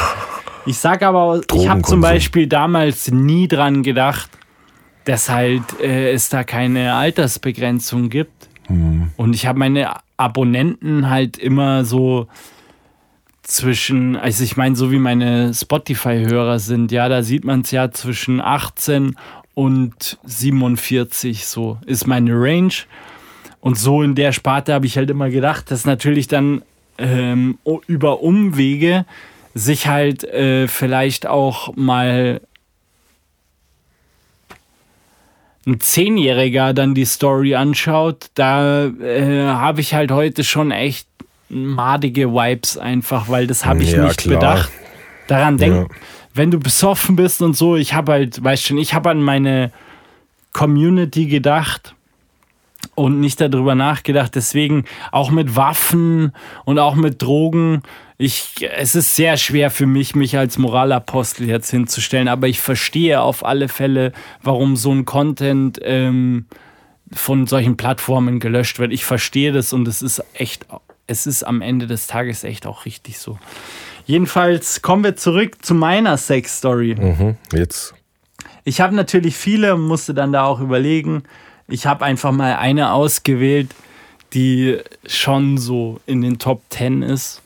Ich 0.66 0.76
sag 0.76 1.02
aber, 1.02 1.40
ich 1.54 1.68
habe 1.68 1.80
zum 1.82 2.02
Beispiel 2.02 2.48
damals 2.48 3.10
nie 3.10 3.48
dran 3.48 3.82
gedacht, 3.82 4.28
dass 5.04 5.30
halt 5.30 5.62
äh, 5.80 6.12
es 6.12 6.28
da 6.28 6.44
keine 6.44 6.94
Altersbegrenzung 6.94 8.10
gibt. 8.10 8.45
Und 9.16 9.34
ich 9.34 9.46
habe 9.46 9.58
meine 9.58 9.94
Abonnenten 10.16 11.08
halt 11.08 11.36
immer 11.38 11.84
so 11.84 12.28
zwischen, 13.42 14.16
also 14.16 14.42
ich 14.42 14.56
meine, 14.56 14.74
so 14.74 14.90
wie 14.90 14.98
meine 14.98 15.54
Spotify-Hörer 15.54 16.58
sind, 16.58 16.90
ja, 16.90 17.08
da 17.08 17.22
sieht 17.22 17.44
man 17.44 17.60
es 17.60 17.70
ja 17.70 17.90
zwischen 17.90 18.40
18 18.40 19.16
und 19.54 20.18
47, 20.24 21.46
so 21.46 21.78
ist 21.86 22.06
meine 22.06 22.32
Range. 22.32 22.72
Und 23.60 23.78
so 23.78 24.02
in 24.02 24.14
der 24.14 24.32
Sparte 24.32 24.74
habe 24.74 24.86
ich 24.86 24.96
halt 24.96 25.10
immer 25.10 25.30
gedacht, 25.30 25.70
dass 25.70 25.86
natürlich 25.86 26.28
dann 26.28 26.62
ähm, 26.98 27.58
über 27.86 28.22
Umwege 28.22 29.06
sich 29.54 29.86
halt 29.86 30.24
äh, 30.24 30.68
vielleicht 30.68 31.26
auch 31.26 31.74
mal 31.76 32.40
ein 35.66 35.80
Zehnjähriger 35.80 36.72
dann 36.72 36.94
die 36.94 37.04
Story 37.04 37.54
anschaut, 37.54 38.26
da 38.34 38.86
äh, 38.86 39.46
habe 39.46 39.80
ich 39.80 39.94
halt 39.94 40.12
heute 40.12 40.44
schon 40.44 40.70
echt 40.70 41.08
madige 41.48 42.32
Vibes 42.32 42.78
einfach, 42.78 43.28
weil 43.28 43.46
das 43.46 43.66
habe 43.66 43.82
ich 43.82 43.92
ja, 43.92 44.04
nicht 44.04 44.18
klar. 44.18 44.38
bedacht. 44.38 44.72
Daran 45.26 45.58
denken, 45.58 45.88
ja. 45.90 45.96
wenn 46.34 46.50
du 46.52 46.60
besoffen 46.60 47.16
bist 47.16 47.42
und 47.42 47.56
so, 47.56 47.74
ich 47.74 47.94
habe 47.94 48.12
halt, 48.12 48.42
weißt 48.42 48.64
schon, 48.64 48.78
ich 48.78 48.94
habe 48.94 49.10
an 49.10 49.20
meine 49.20 49.72
Community 50.52 51.26
gedacht 51.26 51.96
und 52.94 53.20
nicht 53.20 53.40
darüber 53.40 53.74
nachgedacht. 53.74 54.34
Deswegen 54.34 54.84
auch 55.10 55.30
mit 55.30 55.56
Waffen 55.56 56.32
und 56.64 56.78
auch 56.78 56.94
mit 56.94 57.22
Drogen. 57.22 57.82
Ich, 58.18 58.54
es 58.74 58.94
ist 58.94 59.14
sehr 59.14 59.36
schwer 59.36 59.70
für 59.70 59.86
mich, 59.86 60.14
mich 60.14 60.38
als 60.38 60.56
Moralapostel 60.56 61.48
jetzt 61.48 61.70
hinzustellen, 61.70 62.28
aber 62.28 62.48
ich 62.48 62.60
verstehe 62.60 63.20
auf 63.20 63.44
alle 63.44 63.68
Fälle, 63.68 64.12
warum 64.42 64.76
so 64.76 64.92
ein 64.92 65.04
Content 65.04 65.78
ähm, 65.82 66.46
von 67.12 67.46
solchen 67.46 67.76
Plattformen 67.76 68.40
gelöscht 68.40 68.78
wird. 68.78 68.92
Ich 68.92 69.04
verstehe 69.04 69.52
das 69.52 69.72
und 69.72 69.86
es 69.86 70.00
ist 70.00 70.24
echt, 70.32 70.66
es 71.06 71.26
ist 71.26 71.42
am 71.42 71.60
Ende 71.60 71.86
des 71.86 72.06
Tages 72.06 72.42
echt 72.42 72.66
auch 72.66 72.86
richtig 72.86 73.18
so. 73.18 73.38
Jedenfalls 74.06 74.82
kommen 74.82 75.04
wir 75.04 75.16
zurück 75.16 75.64
zu 75.64 75.74
meiner 75.74 76.16
Sex-Story. 76.16 76.94
Mhm, 76.94 77.36
jetzt. 77.52 77.94
Ich 78.64 78.80
habe 78.80 78.94
natürlich 78.94 79.36
viele, 79.36 79.76
musste 79.76 80.14
dann 80.14 80.32
da 80.32 80.44
auch 80.44 80.60
überlegen, 80.60 81.24
ich 81.68 81.86
habe 81.86 82.04
einfach 82.04 82.32
mal 82.32 82.56
eine 82.56 82.92
ausgewählt, 82.92 83.70
die 84.32 84.78
schon 85.06 85.58
so 85.58 86.00
in 86.06 86.22
den 86.22 86.38
Top 86.38 86.62
10 86.70 87.02
ist. 87.02 87.42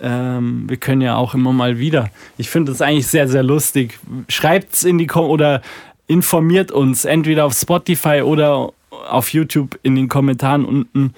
Ähm, 0.00 0.64
wir 0.68 0.76
können 0.76 1.00
ja 1.00 1.16
auch 1.16 1.34
immer 1.34 1.52
mal 1.52 1.78
wieder. 1.78 2.10
Ich 2.36 2.50
finde 2.50 2.72
das 2.72 2.82
eigentlich 2.82 3.06
sehr, 3.06 3.28
sehr 3.28 3.42
lustig. 3.42 3.98
Schreibt 4.28 4.74
es 4.74 4.84
in 4.84 4.98
die 4.98 5.06
Kom 5.06 5.26
oder 5.26 5.62
informiert 6.06 6.70
uns 6.70 7.04
entweder 7.04 7.44
auf 7.44 7.54
Spotify 7.54 8.22
oder 8.22 8.72
auf 8.90 9.32
YouTube 9.32 9.78
in 9.82 9.94
den 9.94 10.08
Kommentaren 10.08 10.64
unten, 10.64 11.14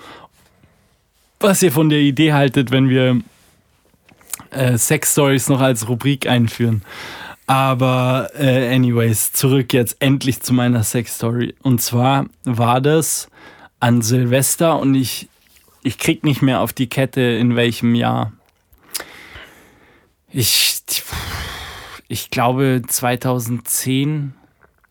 was 1.38 1.62
ihr 1.62 1.72
von 1.72 1.88
der 1.88 2.00
Idee 2.00 2.32
haltet, 2.32 2.70
wenn 2.70 2.88
wir 2.88 3.20
äh, 4.50 4.76
Sex 4.76 5.12
Stories 5.12 5.48
noch 5.48 5.60
als 5.60 5.88
Rubrik 5.88 6.26
einführen. 6.26 6.82
Aber 7.50 8.30
äh, 8.38 8.72
anyways, 8.72 9.32
zurück 9.32 9.72
jetzt 9.72 9.96
endlich 9.98 10.40
zu 10.40 10.52
meiner 10.54 10.84
Sex-Story. 10.84 11.56
Und 11.62 11.82
zwar 11.82 12.26
war 12.44 12.80
das 12.80 13.28
an 13.80 14.02
Silvester 14.02 14.78
und 14.78 14.94
ich, 14.94 15.28
ich 15.82 15.98
krieg 15.98 16.22
nicht 16.22 16.42
mehr 16.42 16.60
auf 16.60 16.72
die 16.72 16.88
Kette, 16.88 17.20
in 17.20 17.56
welchem 17.56 17.96
Jahr. 17.96 18.32
Ich, 20.32 20.82
ich 22.08 22.30
glaube 22.30 22.82
2010 22.86 24.34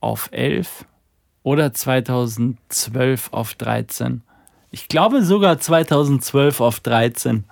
auf 0.01 0.29
11 0.31 0.85
oder 1.43 1.73
2012 1.73 3.29
auf 3.31 3.53
13. 3.55 4.21
Ich 4.71 4.87
glaube 4.87 5.23
sogar 5.23 5.59
2012 5.59 6.59
auf 6.59 6.79
13. 6.81 7.45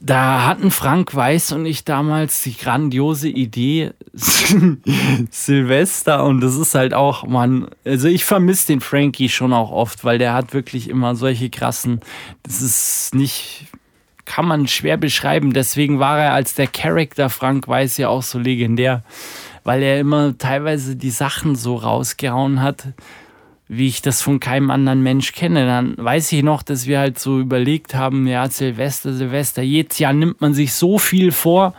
Da 0.00 0.46
hatten 0.46 0.70
Frank 0.70 1.14
Weiß 1.14 1.52
und 1.52 1.66
ich 1.66 1.84
damals 1.84 2.42
die 2.42 2.54
grandiose 2.54 3.28
Idee, 3.28 3.92
Silvester, 5.30 6.24
und 6.24 6.40
das 6.40 6.56
ist 6.56 6.74
halt 6.74 6.92
auch, 6.92 7.26
man, 7.26 7.68
also 7.86 8.08
ich 8.08 8.24
vermisse 8.24 8.66
den 8.66 8.80
Frankie 8.80 9.30
schon 9.30 9.54
auch 9.54 9.70
oft, 9.70 10.04
weil 10.04 10.18
der 10.18 10.34
hat 10.34 10.52
wirklich 10.52 10.90
immer 10.90 11.16
solche 11.16 11.48
krassen, 11.48 12.00
das 12.42 12.60
ist 12.60 13.14
nicht, 13.14 13.66
kann 14.24 14.46
man 14.46 14.66
schwer 14.68 14.96
beschreiben. 14.96 15.52
Deswegen 15.52 15.98
war 15.98 16.18
er 16.18 16.32
als 16.32 16.54
der 16.54 16.66
Charakter 16.66 17.30
Frank 17.30 17.68
Weiß 17.68 17.96
ja 17.98 18.08
auch 18.08 18.22
so 18.22 18.38
legendär, 18.38 19.02
weil 19.64 19.82
er 19.82 20.00
immer 20.00 20.36
teilweise 20.38 20.96
die 20.96 21.10
Sachen 21.10 21.56
so 21.56 21.76
rausgehauen 21.76 22.62
hat 22.62 22.88
wie 23.66 23.88
ich 23.88 24.02
das 24.02 24.20
von 24.20 24.40
keinem 24.40 24.70
anderen 24.70 25.02
Mensch 25.02 25.32
kenne. 25.32 25.64
Dann 25.66 25.94
weiß 25.96 26.32
ich 26.32 26.42
noch, 26.42 26.62
dass 26.62 26.86
wir 26.86 26.98
halt 26.98 27.18
so 27.18 27.40
überlegt 27.40 27.94
haben, 27.94 28.26
ja, 28.26 28.48
Silvester, 28.48 29.14
Silvester, 29.14 29.62
jedes 29.62 29.98
Jahr 29.98 30.12
nimmt 30.12 30.40
man 30.42 30.52
sich 30.52 30.74
so 30.74 30.98
viel 30.98 31.32
vor 31.32 31.74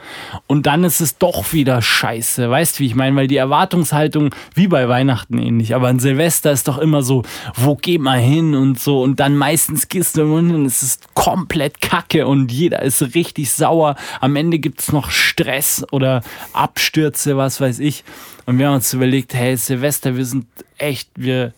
und 0.47 0.65
dann 0.65 0.83
ist 0.83 0.99
es 0.99 1.19
doch 1.19 1.53
wieder 1.53 1.83
scheiße. 1.83 2.49
Weißt 2.49 2.77
du, 2.77 2.79
wie 2.79 2.87
ich 2.87 2.95
meine? 2.95 3.15
Weil 3.15 3.27
die 3.27 3.37
Erwartungshaltung, 3.37 4.33
wie 4.55 4.67
bei 4.67 4.89
Weihnachten 4.89 5.37
ähnlich, 5.37 5.75
aber 5.75 5.89
ein 5.89 5.99
Silvester 5.99 6.51
ist 6.51 6.67
doch 6.67 6.79
immer 6.79 7.03
so, 7.03 7.21
wo 7.55 7.75
geht 7.75 8.01
man 8.01 8.19
hin 8.19 8.55
und 8.55 8.79
so 8.79 9.03
und 9.03 9.19
dann 9.19 9.37
meistens 9.37 9.87
gehst 9.87 10.17
du 10.17 10.23
und 10.23 10.65
es 10.65 10.81
ist 10.81 11.13
komplett 11.13 11.81
kacke 11.81 12.25
und 12.25 12.51
jeder 12.51 12.81
ist 12.81 13.13
richtig 13.13 13.51
sauer. 13.51 13.95
Am 14.21 14.35
Ende 14.35 14.57
gibt 14.57 14.81
es 14.81 14.91
noch 14.91 15.11
Stress 15.11 15.85
oder 15.91 16.23
Abstürze, 16.53 17.37
was 17.37 17.61
weiß 17.61 17.79
ich. 17.79 18.03
Und 18.45 18.59
wir 18.59 18.67
haben 18.67 18.75
uns 18.75 18.93
überlegt, 18.93 19.33
hey, 19.33 19.57
Silvester, 19.57 20.15
wir 20.15 20.25
sind 20.25 20.47
echt, 20.77 21.09
wir 21.15 21.53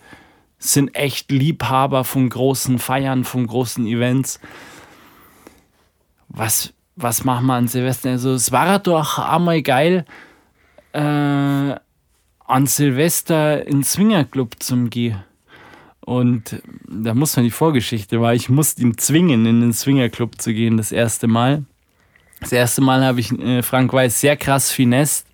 sind 0.57 0.95
echt 0.95 1.31
Liebhaber 1.31 2.03
von 2.03 2.29
großen 2.29 2.79
Feiern, 2.79 3.23
von 3.23 3.45
großen 3.45 3.85
Events. 3.85 4.39
Was, 6.29 6.73
was 6.95 7.23
machen 7.23 7.45
wir 7.47 7.55
an 7.55 7.67
Silvester? 7.67 8.11
Also, 8.11 8.33
es 8.33 8.51
war 8.51 8.79
doch 8.79 9.19
einmal 9.19 9.61
geil, 9.61 10.05
äh, 10.93 10.99
an 10.99 12.65
Silvester 12.65 13.67
in 13.67 13.83
Swingerclub 13.83 14.55
zum 14.59 14.89
gehen. 14.89 15.23
Und 16.07 16.61
da 16.87 17.13
muss 17.13 17.35
man 17.35 17.43
die 17.43 17.51
Vorgeschichte, 17.51 18.21
weil 18.21 18.37
ich 18.37 18.47
musste 18.47 18.81
ihn 18.81 18.97
zwingen, 18.97 19.45
in 19.45 19.59
den 19.59 19.73
Swingerclub 19.73 20.39
zu 20.39 20.53
gehen, 20.53 20.77
das 20.77 20.93
erste 20.93 21.27
Mal. 21.27 21.65
Das 22.39 22.53
erste 22.53 22.81
Mal 22.81 23.03
habe 23.03 23.19
ich 23.19 23.31
äh, 23.37 23.61
Frank 23.61 23.91
Weiß 23.91 24.21
sehr 24.21 24.37
krass 24.37 24.71
finest, 24.71 25.26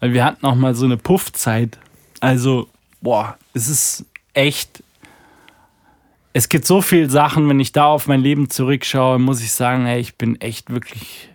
weil 0.00 0.12
wir 0.12 0.24
hatten 0.24 0.44
auch 0.44 0.54
mal 0.54 0.74
so 0.74 0.86
eine 0.86 0.96
Puffzeit. 0.96 1.78
Also, 2.20 2.68
boah, 3.00 3.38
es 3.54 3.68
ist 3.68 4.06
echt. 4.34 4.82
Es 6.32 6.48
gibt 6.48 6.64
so 6.64 6.80
viele 6.80 7.10
Sachen, 7.10 7.48
wenn 7.48 7.60
ich 7.60 7.72
da 7.72 7.86
auf 7.86 8.06
mein 8.06 8.20
Leben 8.20 8.50
zurückschaue, 8.50 9.18
muss 9.18 9.42
ich 9.42 9.52
sagen, 9.52 9.86
ey, 9.86 10.00
ich 10.00 10.16
bin 10.16 10.40
echt 10.40 10.70
wirklich 10.70 11.28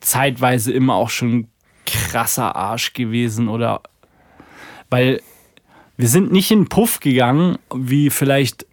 zeitweise 0.00 0.72
immer 0.72 0.94
auch 0.94 1.10
schon 1.10 1.48
krasser 1.84 2.56
Arsch 2.56 2.92
gewesen 2.92 3.48
oder 3.48 3.82
weil 4.88 5.20
wir 5.96 6.08
sind 6.08 6.32
nicht 6.32 6.50
in 6.50 6.68
Puff 6.68 7.00
gegangen, 7.00 7.58
wie 7.74 8.10
vielleicht, 8.10 8.66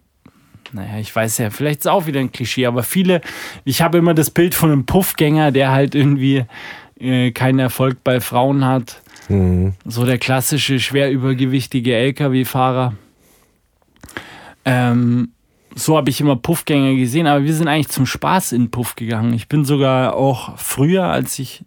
naja, 0.72 0.98
ich 0.98 1.14
weiß 1.14 1.38
ja, 1.38 1.50
vielleicht 1.50 1.80
ist 1.80 1.86
auch 1.86 2.06
wieder 2.06 2.20
ein 2.20 2.32
Klischee, 2.32 2.66
aber 2.66 2.82
viele, 2.82 3.20
ich 3.64 3.82
habe 3.82 3.98
immer 3.98 4.14
das 4.14 4.30
Bild 4.30 4.54
von 4.54 4.70
einem 4.70 4.86
Puffgänger, 4.86 5.50
der 5.50 5.72
halt 5.72 5.94
irgendwie 5.94 6.44
äh, 6.98 7.30
keinen 7.32 7.58
Erfolg 7.58 8.02
bei 8.04 8.20
Frauen 8.20 8.64
hat 8.64 9.02
Mhm. 9.28 9.74
So 9.84 10.04
der 10.04 10.18
klassische 10.18 10.80
schwer 10.80 11.10
übergewichtige 11.10 11.94
LKW-Fahrer. 11.94 12.94
Ähm, 14.64 15.30
so 15.74 15.96
habe 15.96 16.10
ich 16.10 16.20
immer 16.20 16.36
Puffgänger 16.36 16.94
gesehen, 16.94 17.26
aber 17.26 17.44
wir 17.44 17.54
sind 17.54 17.68
eigentlich 17.68 17.88
zum 17.88 18.06
Spaß 18.06 18.52
in 18.52 18.70
Puff 18.70 18.96
gegangen. 18.96 19.34
Ich 19.34 19.48
bin 19.48 19.64
sogar 19.64 20.14
auch 20.14 20.56
früher, 20.58 21.04
als 21.04 21.38
ich 21.38 21.64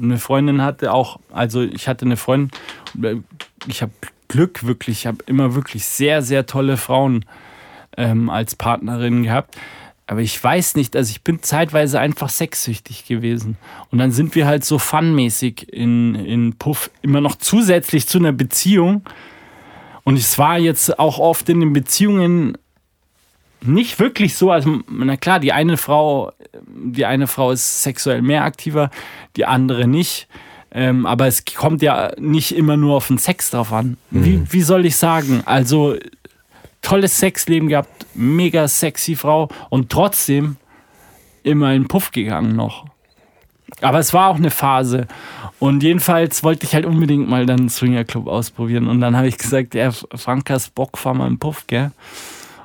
eine 0.00 0.18
Freundin 0.18 0.62
hatte, 0.62 0.92
auch, 0.92 1.18
also 1.32 1.62
ich 1.62 1.88
hatte 1.88 2.06
eine 2.06 2.16
Freundin, 2.16 2.50
ich 3.66 3.82
habe 3.82 3.92
Glück 4.28 4.64
wirklich, 4.64 5.00
ich 5.00 5.06
habe 5.06 5.18
immer 5.26 5.54
wirklich 5.54 5.84
sehr, 5.84 6.22
sehr 6.22 6.46
tolle 6.46 6.76
Frauen 6.76 7.24
ähm, 7.96 8.30
als 8.30 8.54
Partnerin 8.56 9.24
gehabt. 9.24 9.56
Aber 10.06 10.20
ich 10.20 10.42
weiß 10.42 10.76
nicht, 10.76 10.96
also 10.96 11.10
ich 11.10 11.22
bin 11.22 11.42
zeitweise 11.42 11.98
einfach 11.98 12.28
sexsüchtig 12.28 13.06
gewesen. 13.06 13.56
Und 13.90 13.98
dann 13.98 14.12
sind 14.12 14.34
wir 14.34 14.46
halt 14.46 14.64
so 14.64 14.78
funmäßig 14.78 15.72
in, 15.72 16.14
in 16.14 16.56
Puff 16.56 16.90
immer 17.00 17.22
noch 17.22 17.36
zusätzlich 17.36 18.06
zu 18.06 18.18
einer 18.18 18.32
Beziehung. 18.32 19.02
Und 20.02 20.18
es 20.18 20.38
war 20.38 20.58
jetzt 20.58 20.98
auch 20.98 21.18
oft 21.18 21.48
in 21.48 21.60
den 21.60 21.72
Beziehungen 21.72 22.58
nicht 23.62 23.98
wirklich 23.98 24.36
so, 24.36 24.50
also 24.50 24.80
na 24.90 25.16
klar, 25.16 25.40
die 25.40 25.52
eine 25.52 25.78
Frau, 25.78 26.32
die 26.66 27.06
eine 27.06 27.26
Frau 27.26 27.50
ist 27.50 27.82
sexuell 27.82 28.20
mehr 28.20 28.44
aktiver, 28.44 28.90
die 29.36 29.46
andere 29.46 29.86
nicht. 29.88 30.28
Ähm, 30.70 31.06
aber 31.06 31.28
es 31.28 31.44
kommt 31.46 31.80
ja 31.80 32.12
nicht 32.18 32.54
immer 32.54 32.76
nur 32.76 32.96
auf 32.96 33.06
den 33.06 33.16
Sex 33.16 33.50
drauf 33.50 33.72
an. 33.72 33.96
Mhm. 34.10 34.24
Wie, 34.24 34.52
wie 34.52 34.62
soll 34.62 34.84
ich 34.84 34.96
sagen? 34.96 35.42
Also 35.46 35.96
tolles 36.84 37.18
Sexleben 37.18 37.68
gehabt, 37.68 38.06
mega 38.14 38.68
sexy 38.68 39.16
Frau 39.16 39.48
und 39.70 39.90
trotzdem 39.90 40.56
immer 41.42 41.72
in 41.72 41.88
Puff 41.88 42.12
gegangen 42.12 42.54
noch. 42.54 42.86
Aber 43.80 43.98
es 43.98 44.12
war 44.12 44.28
auch 44.28 44.36
eine 44.36 44.50
Phase. 44.50 45.08
Und 45.58 45.82
jedenfalls 45.82 46.44
wollte 46.44 46.64
ich 46.66 46.74
halt 46.74 46.84
unbedingt 46.84 47.28
mal 47.28 47.46
dann 47.46 47.60
einen 47.60 47.68
Swingerclub 47.68 48.28
ausprobieren. 48.28 48.86
Und 48.86 49.00
dann 49.00 49.16
habe 49.16 49.26
ich 49.26 49.38
gesagt, 49.38 49.74
ja, 49.74 49.90
Frank, 50.14 50.48
hast 50.50 50.74
Bock, 50.74 50.96
fahr 50.96 51.14
mal 51.14 51.26
in 51.26 51.38
Puff, 51.38 51.66
gell? 51.66 51.90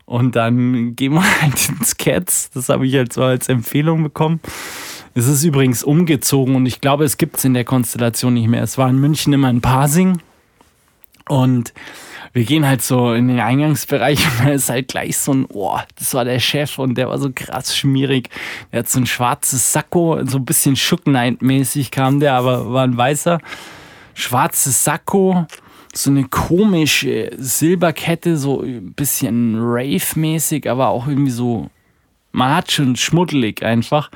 Und 0.06 0.36
dann 0.36 0.96
gehen 0.96 1.14
wir 1.14 1.42
halt 1.42 1.70
ins 1.70 1.98
Cats. 1.98 2.52
Das 2.52 2.70
habe 2.70 2.86
ich 2.86 2.96
halt 2.96 3.14
so 3.14 3.24
als 3.24 3.50
Empfehlung 3.50 4.04
bekommen. 4.04 4.40
Es 5.16 5.28
ist 5.28 5.44
übrigens 5.44 5.84
umgezogen 5.84 6.56
und 6.56 6.66
ich 6.66 6.82
glaube, 6.82 7.04
es 7.04 7.18
gibt 7.18 7.38
es 7.38 7.46
in 7.46 7.54
der 7.54 7.64
Konstellation 7.64 8.36
nicht 8.36 8.48
mehr. 8.48 8.64
Es 8.64 8.78
war 8.78 8.90
in 8.90 9.00
München 9.00 9.34
immer 9.34 9.48
ein 9.48 9.62
Parsing. 9.62 10.22
Und 11.28 11.74
wir 12.34 12.44
gehen 12.44 12.66
halt 12.66 12.82
so 12.82 13.14
in 13.14 13.28
den 13.28 13.40
Eingangsbereich 13.40 14.20
und 14.40 14.48
da 14.48 14.52
ist 14.54 14.70
halt 14.70 14.90
gleich 14.90 15.18
so 15.18 15.34
ein, 15.34 15.46
oh, 15.52 15.78
das 15.98 16.14
war 16.14 16.26
der 16.26 16.40
Chef 16.40 16.78
und 16.80 16.98
der 16.98 17.10
war 17.10 17.18
so 17.18 17.32
krass 17.34 17.76
schmierig. 17.76 18.30
Der 18.72 18.80
hat 18.80 18.90
so 18.90 19.00
ein 19.00 19.06
schwarzes 19.06 19.74
Sakko, 19.74 20.20
so 20.26 20.38
ein 20.38 20.46
bisschen 20.46 20.76
Shook 20.76 21.04
Knight-mäßig 21.04 21.92
kam 21.92 22.20
der, 22.20 22.34
aber 22.34 22.72
war 22.72 22.84
ein 22.84 22.98
weißer. 22.98 23.40
Schwarzes 24.14 24.84
Sakko, 24.84 25.48
so 25.94 26.10
eine 26.10 26.26
komische 26.26 27.32
Silberkette, 27.38 28.38
so 28.38 28.62
ein 28.62 28.94
bisschen 28.94 29.56
Rave-mäßig, 29.58 30.70
aber 30.70 30.90
auch 30.90 31.08
irgendwie 31.08 31.32
so, 31.32 31.70
man 32.32 32.64
schon 32.68 32.96
schmuddelig 32.96 33.64
einfach 33.64 34.12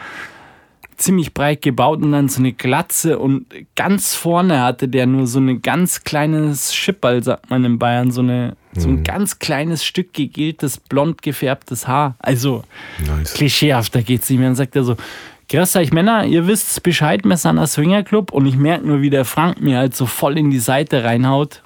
ziemlich 0.97 1.33
breit 1.33 1.61
gebaut 1.61 2.01
und 2.01 2.11
dann 2.11 2.29
so 2.29 2.39
eine 2.39 2.53
Glatze 2.53 3.19
und 3.19 3.45
ganz 3.75 4.15
vorne 4.15 4.61
hatte 4.61 4.87
der 4.87 5.05
nur 5.05 5.27
so 5.27 5.39
ein 5.39 5.61
ganz 5.61 6.03
kleines 6.03 6.73
Schipperl, 6.73 7.23
sagt 7.23 7.49
man 7.49 7.63
in 7.65 7.79
Bayern, 7.79 8.11
so, 8.11 8.21
eine, 8.21 8.55
so 8.73 8.87
ein 8.87 8.97
mhm. 8.97 9.03
ganz 9.03 9.39
kleines 9.39 9.83
Stück 9.85 10.13
gegeltes, 10.13 10.77
blond 10.77 11.21
gefärbtes 11.21 11.87
Haar. 11.87 12.15
Also 12.19 12.63
nice. 13.05 13.33
klischeehaft, 13.33 13.95
da 13.95 14.01
geht 14.01 14.23
es 14.23 14.29
nicht 14.29 14.39
mehr. 14.39 14.49
Dann 14.49 14.55
sagt 14.55 14.75
er 14.75 14.83
so, 14.83 14.95
Grüß 15.49 15.75
euch 15.75 15.91
Männer, 15.91 16.25
ihr 16.25 16.47
wisst 16.47 16.81
Bescheid, 16.83 17.23
wir 17.25 17.37
sind 17.37 17.59
ein 17.59 17.67
Swingerclub 17.67 18.31
und 18.31 18.45
ich 18.45 18.55
merke 18.55 18.87
nur, 18.87 19.01
wie 19.01 19.09
der 19.09 19.25
Frank 19.25 19.61
mir 19.61 19.77
halt 19.77 19.95
so 19.95 20.05
voll 20.05 20.37
in 20.37 20.49
die 20.49 20.59
Seite 20.59 21.03
reinhaut. 21.03 21.61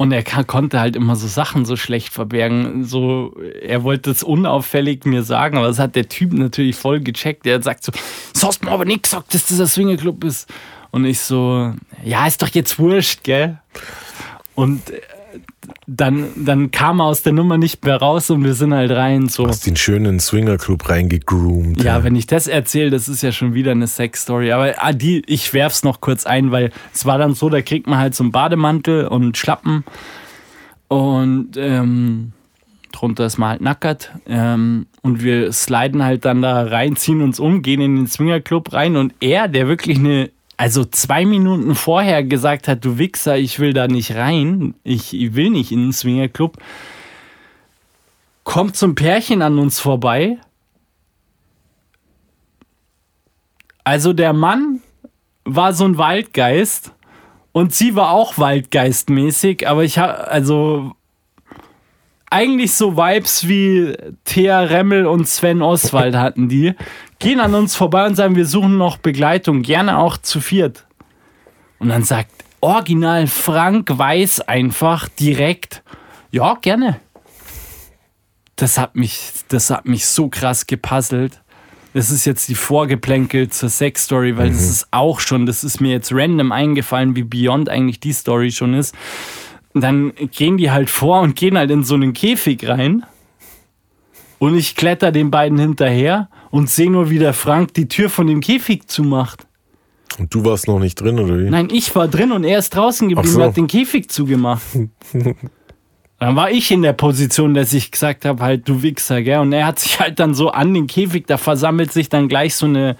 Und 0.00 0.12
er 0.12 0.22
konnte 0.22 0.80
halt 0.80 0.96
immer 0.96 1.14
so 1.14 1.26
Sachen 1.26 1.66
so 1.66 1.76
schlecht 1.76 2.08
verbergen. 2.08 2.84
So, 2.84 3.36
er 3.60 3.84
wollte 3.84 4.10
es 4.10 4.22
unauffällig 4.22 5.04
mir 5.04 5.22
sagen, 5.22 5.58
aber 5.58 5.66
das 5.66 5.78
hat 5.78 5.94
der 5.94 6.08
Typ 6.08 6.32
natürlich 6.32 6.74
voll 6.76 7.00
gecheckt. 7.00 7.44
Der 7.44 7.62
sagt 7.62 7.84
so, 7.84 7.92
so 8.32 8.48
hast 8.48 8.64
mir 8.64 8.70
aber 8.70 8.86
nicht 8.86 9.02
gesagt, 9.02 9.34
dass 9.34 9.48
das 9.48 9.60
ein 9.60 9.66
Swingerclub 9.66 10.24
ist. 10.24 10.48
Und 10.90 11.04
ich 11.04 11.20
so, 11.20 11.74
ja, 12.02 12.26
ist 12.26 12.40
doch 12.40 12.48
jetzt 12.48 12.78
wurscht, 12.78 13.24
gell? 13.24 13.58
Und 14.54 14.80
dann, 15.86 16.28
dann 16.36 16.70
kam 16.70 17.00
er 17.00 17.04
aus 17.04 17.22
der 17.22 17.32
Nummer 17.32 17.58
nicht 17.58 17.84
mehr 17.84 17.96
raus 17.96 18.30
und 18.30 18.44
wir 18.44 18.54
sind 18.54 18.74
halt 18.74 18.90
rein. 18.90 19.28
So. 19.28 19.46
Hast 19.46 19.66
den 19.66 19.76
schönen 19.76 20.20
Swingerclub 20.20 20.88
reingegroomt. 20.88 21.82
Ja, 21.82 21.98
ja, 21.98 22.04
wenn 22.04 22.16
ich 22.16 22.26
das 22.26 22.46
erzähle, 22.46 22.90
das 22.90 23.08
ist 23.08 23.22
ja 23.22 23.32
schon 23.32 23.54
wieder 23.54 23.72
eine 23.72 23.86
Sex-Story. 23.86 24.52
Aber 24.52 24.74
ah, 24.78 24.92
die, 24.92 25.22
ich 25.26 25.52
werf's 25.52 25.82
noch 25.82 26.00
kurz 26.00 26.26
ein, 26.26 26.50
weil 26.52 26.70
es 26.92 27.06
war 27.06 27.18
dann 27.18 27.34
so, 27.34 27.48
da 27.48 27.62
kriegt 27.62 27.86
man 27.86 27.98
halt 27.98 28.14
so 28.14 28.24
einen 28.24 28.32
Bademantel 28.32 29.06
und 29.06 29.36
Schlappen 29.36 29.84
und 30.88 31.56
ähm, 31.56 32.32
drunter 32.92 33.26
ist 33.26 33.38
man 33.38 33.50
halt 33.50 33.60
nackert. 33.60 34.12
Ähm, 34.26 34.86
und 35.02 35.22
wir 35.22 35.52
sliden 35.52 36.02
halt 36.02 36.24
dann 36.24 36.42
da 36.42 36.62
rein, 36.62 36.96
ziehen 36.96 37.22
uns 37.22 37.38
um, 37.40 37.62
gehen 37.62 37.80
in 37.80 37.96
den 37.96 38.06
Swingerclub 38.06 38.72
rein 38.72 38.96
und 38.96 39.14
er, 39.20 39.48
der 39.48 39.68
wirklich 39.68 39.98
eine 39.98 40.30
also 40.60 40.84
zwei 40.84 41.24
Minuten 41.24 41.74
vorher 41.74 42.22
gesagt 42.22 42.68
hat, 42.68 42.84
du 42.84 42.98
Wichser, 42.98 43.38
ich 43.38 43.60
will 43.60 43.72
da 43.72 43.88
nicht 43.88 44.14
rein, 44.14 44.74
ich 44.84 45.10
will 45.34 45.48
nicht 45.48 45.72
in 45.72 45.86
den 45.86 45.92
Swingerclub, 45.94 46.58
kommt 48.44 48.76
zum 48.76 48.94
Pärchen 48.94 49.40
an 49.40 49.58
uns 49.58 49.80
vorbei. 49.80 50.36
Also 53.84 54.12
der 54.12 54.34
Mann 54.34 54.82
war 55.46 55.72
so 55.72 55.86
ein 55.86 55.96
Waldgeist 55.96 56.92
und 57.52 57.74
sie 57.74 57.96
war 57.96 58.10
auch 58.10 58.36
Waldgeistmäßig, 58.36 59.66
aber 59.66 59.84
ich 59.84 59.98
habe 59.98 60.28
also 60.28 60.92
eigentlich 62.28 62.74
so 62.74 62.98
Vibes 62.98 63.48
wie 63.48 63.96
Thea 64.24 64.60
Remmel 64.60 65.06
und 65.06 65.26
Sven 65.26 65.62
Oswald 65.62 66.16
hatten 66.16 66.50
die. 66.50 66.74
Gehen 67.20 67.38
an 67.38 67.54
uns 67.54 67.76
vorbei 67.76 68.06
und 68.06 68.16
sagen, 68.16 68.34
wir 68.34 68.46
suchen 68.46 68.76
noch 68.76 68.96
Begleitung, 68.96 69.62
gerne 69.62 69.98
auch 69.98 70.16
zu 70.16 70.40
viert. 70.40 70.86
Und 71.78 71.90
dann 71.90 72.02
sagt 72.02 72.32
Original 72.60 73.28
Frank 73.28 73.96
Weiß 73.96 74.40
einfach 74.40 75.08
direkt, 75.08 75.82
ja, 76.32 76.54
gerne. 76.60 76.98
Das 78.56 78.76
hat 78.76 78.96
mich, 78.96 79.30
das 79.48 79.70
hat 79.70 79.86
mich 79.86 80.06
so 80.06 80.28
krass 80.28 80.66
gepuzzelt. 80.66 81.40
Das 81.94 82.10
ist 82.10 82.24
jetzt 82.24 82.48
die 82.48 82.54
Vorgeplänkel 82.54 83.48
zur 83.48 83.68
Sex-Story, 83.68 84.36
weil 84.36 84.48
mhm. 84.48 84.54
das 84.54 84.68
ist 84.68 84.88
auch 84.90 85.20
schon, 85.20 85.46
das 85.46 85.62
ist 85.62 85.80
mir 85.80 85.92
jetzt 85.92 86.12
random 86.12 86.50
eingefallen, 86.50 87.14
wie 87.14 87.24
Beyond 87.24 87.68
eigentlich 87.68 88.00
die 88.00 88.12
Story 88.12 88.50
schon 88.50 88.74
ist 88.74 88.94
dann 89.74 90.12
gehen 90.32 90.56
die 90.56 90.70
halt 90.70 90.90
vor 90.90 91.20
und 91.20 91.36
gehen 91.36 91.56
halt 91.56 91.70
in 91.70 91.84
so 91.84 91.94
einen 91.94 92.12
Käfig 92.12 92.66
rein. 92.66 93.04
Und 94.38 94.56
ich 94.56 94.74
kletter 94.74 95.12
den 95.12 95.30
beiden 95.30 95.58
hinterher 95.58 96.28
und 96.50 96.68
sehe 96.68 96.90
nur, 96.90 97.10
wie 97.10 97.18
der 97.18 97.32
Frank 97.32 97.74
die 97.74 97.88
Tür 97.88 98.10
von 98.10 98.26
dem 98.26 98.40
Käfig 98.40 98.88
zumacht. 98.88 99.46
Und 100.18 100.34
du 100.34 100.44
warst 100.44 100.66
noch 100.66 100.78
nicht 100.78 101.00
drin, 101.00 101.18
oder 101.18 101.38
wie? 101.38 101.48
Nein, 101.48 101.68
ich 101.70 101.94
war 101.94 102.08
drin 102.08 102.32
und 102.32 102.44
er 102.44 102.58
ist 102.58 102.74
draußen 102.74 103.08
geblieben 103.08 103.32
so. 103.32 103.40
und 103.40 103.46
hat 103.46 103.56
den 103.56 103.68
Käfig 103.68 104.10
zugemacht. 104.10 104.62
dann 106.18 106.36
war 106.36 106.50
ich 106.50 106.70
in 106.70 106.82
der 106.82 106.92
Position, 106.92 107.54
dass 107.54 107.72
ich 107.72 107.90
gesagt 107.90 108.24
habe, 108.24 108.42
halt, 108.42 108.68
du 108.68 108.82
Wichser, 108.82 109.22
gell? 109.22 109.38
Und 109.38 109.52
er 109.52 109.66
hat 109.66 109.78
sich 109.78 110.00
halt 110.00 110.18
dann 110.18 110.34
so 110.34 110.50
an 110.50 110.74
den 110.74 110.86
Käfig, 110.86 111.26
da 111.26 111.36
versammelt 111.36 111.92
sich 111.92 112.08
dann 112.08 112.28
gleich 112.28 112.54
so 112.56 112.66
eine 112.66 112.96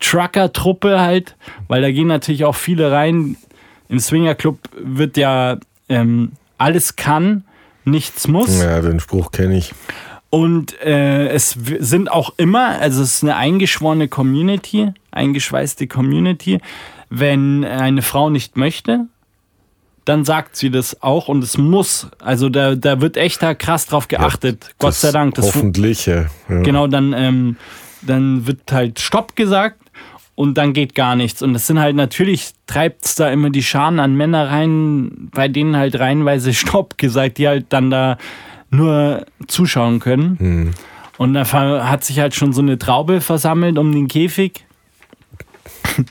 Trucker-Truppe 0.00 1.00
halt, 1.00 1.36
weil 1.68 1.82
da 1.82 1.90
gehen 1.90 2.06
natürlich 2.06 2.44
auch 2.44 2.56
viele 2.56 2.92
rein, 2.92 3.36
im 3.88 3.98
Swingerclub 3.98 4.58
wird 4.76 5.16
ja 5.16 5.58
ähm, 5.88 6.32
alles 6.58 6.96
kann, 6.96 7.44
nichts 7.84 8.28
muss. 8.28 8.60
Ja, 8.60 8.80
den 8.80 9.00
Spruch 9.00 9.30
kenne 9.30 9.58
ich. 9.58 9.72
Und 10.34 10.80
äh, 10.80 11.28
es 11.28 11.56
sind 11.78 12.10
auch 12.10 12.34
immer, 12.38 12.80
also 12.80 13.02
es 13.02 13.14
ist 13.14 13.22
eine 13.22 13.36
eingeschworene 13.36 14.08
Community, 14.08 14.92
eingeschweißte 15.12 15.86
Community. 15.86 16.58
Wenn 17.08 17.64
eine 17.64 18.02
Frau 18.02 18.30
nicht 18.30 18.56
möchte, 18.56 19.06
dann 20.04 20.24
sagt 20.24 20.56
sie 20.56 20.70
das 20.70 21.00
auch 21.04 21.28
und 21.28 21.44
es 21.44 21.56
muss. 21.56 22.08
Also 22.18 22.48
da, 22.48 22.74
da 22.74 23.00
wird 23.00 23.16
echt 23.16 23.44
da 23.44 23.54
krass 23.54 23.86
drauf 23.86 24.08
geachtet. 24.08 24.64
Ja, 24.64 24.70
Gott 24.80 24.94
sei 24.94 25.12
Dank. 25.12 25.36
Das 25.36 25.54
hoffentlich, 25.54 26.06
ja. 26.06 26.26
Genau, 26.48 26.88
dann, 26.88 27.12
ähm, 27.12 27.56
dann 28.02 28.44
wird 28.44 28.72
halt 28.72 28.98
Stopp 28.98 29.36
gesagt 29.36 29.82
und 30.34 30.58
dann 30.58 30.72
geht 30.72 30.96
gar 30.96 31.14
nichts. 31.14 31.42
Und 31.42 31.54
es 31.54 31.68
sind 31.68 31.78
halt 31.78 31.94
natürlich, 31.94 32.54
treibt 32.66 33.04
es 33.04 33.14
da 33.14 33.30
immer 33.30 33.50
die 33.50 33.62
Scharen 33.62 34.00
an 34.00 34.16
Männer 34.16 34.50
rein, 34.50 35.30
bei 35.32 35.46
denen 35.46 35.76
halt 35.76 35.96
reihenweise 35.96 36.52
Stopp 36.54 36.98
gesagt, 36.98 37.38
die 37.38 37.46
halt 37.46 37.66
dann 37.68 37.92
da 37.92 38.18
nur 38.76 39.26
zuschauen 39.46 40.00
können. 40.00 40.36
Mhm. 40.40 40.70
Und 41.16 41.34
da 41.34 41.46
hat 41.88 42.04
sich 42.04 42.18
halt 42.18 42.34
schon 42.34 42.52
so 42.52 42.60
eine 42.60 42.78
Traube 42.78 43.20
versammelt 43.20 43.78
um 43.78 43.92
den 43.92 44.08
Käfig. 44.08 44.64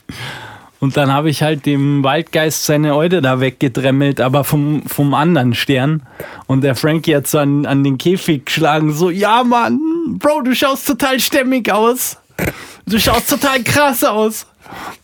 Und 0.79 0.97
dann 0.97 1.13
habe 1.13 1.29
ich 1.29 1.41
halt 1.41 1.65
dem 1.65 2.03
Waldgeist 2.03 2.65
seine 2.65 2.93
Eude 2.97 3.21
da 3.21 3.39
weggedremmelt, 3.39 4.19
aber 4.19 4.43
vom, 4.43 4.83
vom 4.85 5.13
anderen 5.13 5.53
Stern. 5.53 6.03
Und 6.45 6.61
der 6.61 6.75
Frankie 6.75 7.15
hat 7.15 7.25
so 7.25 7.39
an, 7.39 7.65
an 7.65 7.85
den 7.85 7.97
Käfig 7.97 8.47
geschlagen, 8.47 8.91
so, 8.91 9.09
ja 9.09 9.45
Mann, 9.45 9.79
Bro, 10.19 10.41
du 10.41 10.53
schaust 10.53 10.85
total 10.85 11.21
stämmig 11.21 11.71
aus. 11.71 12.17
Du 12.85 12.99
schaust 12.99 13.29
total 13.29 13.63
krass 13.63 14.03
aus. 14.03 14.45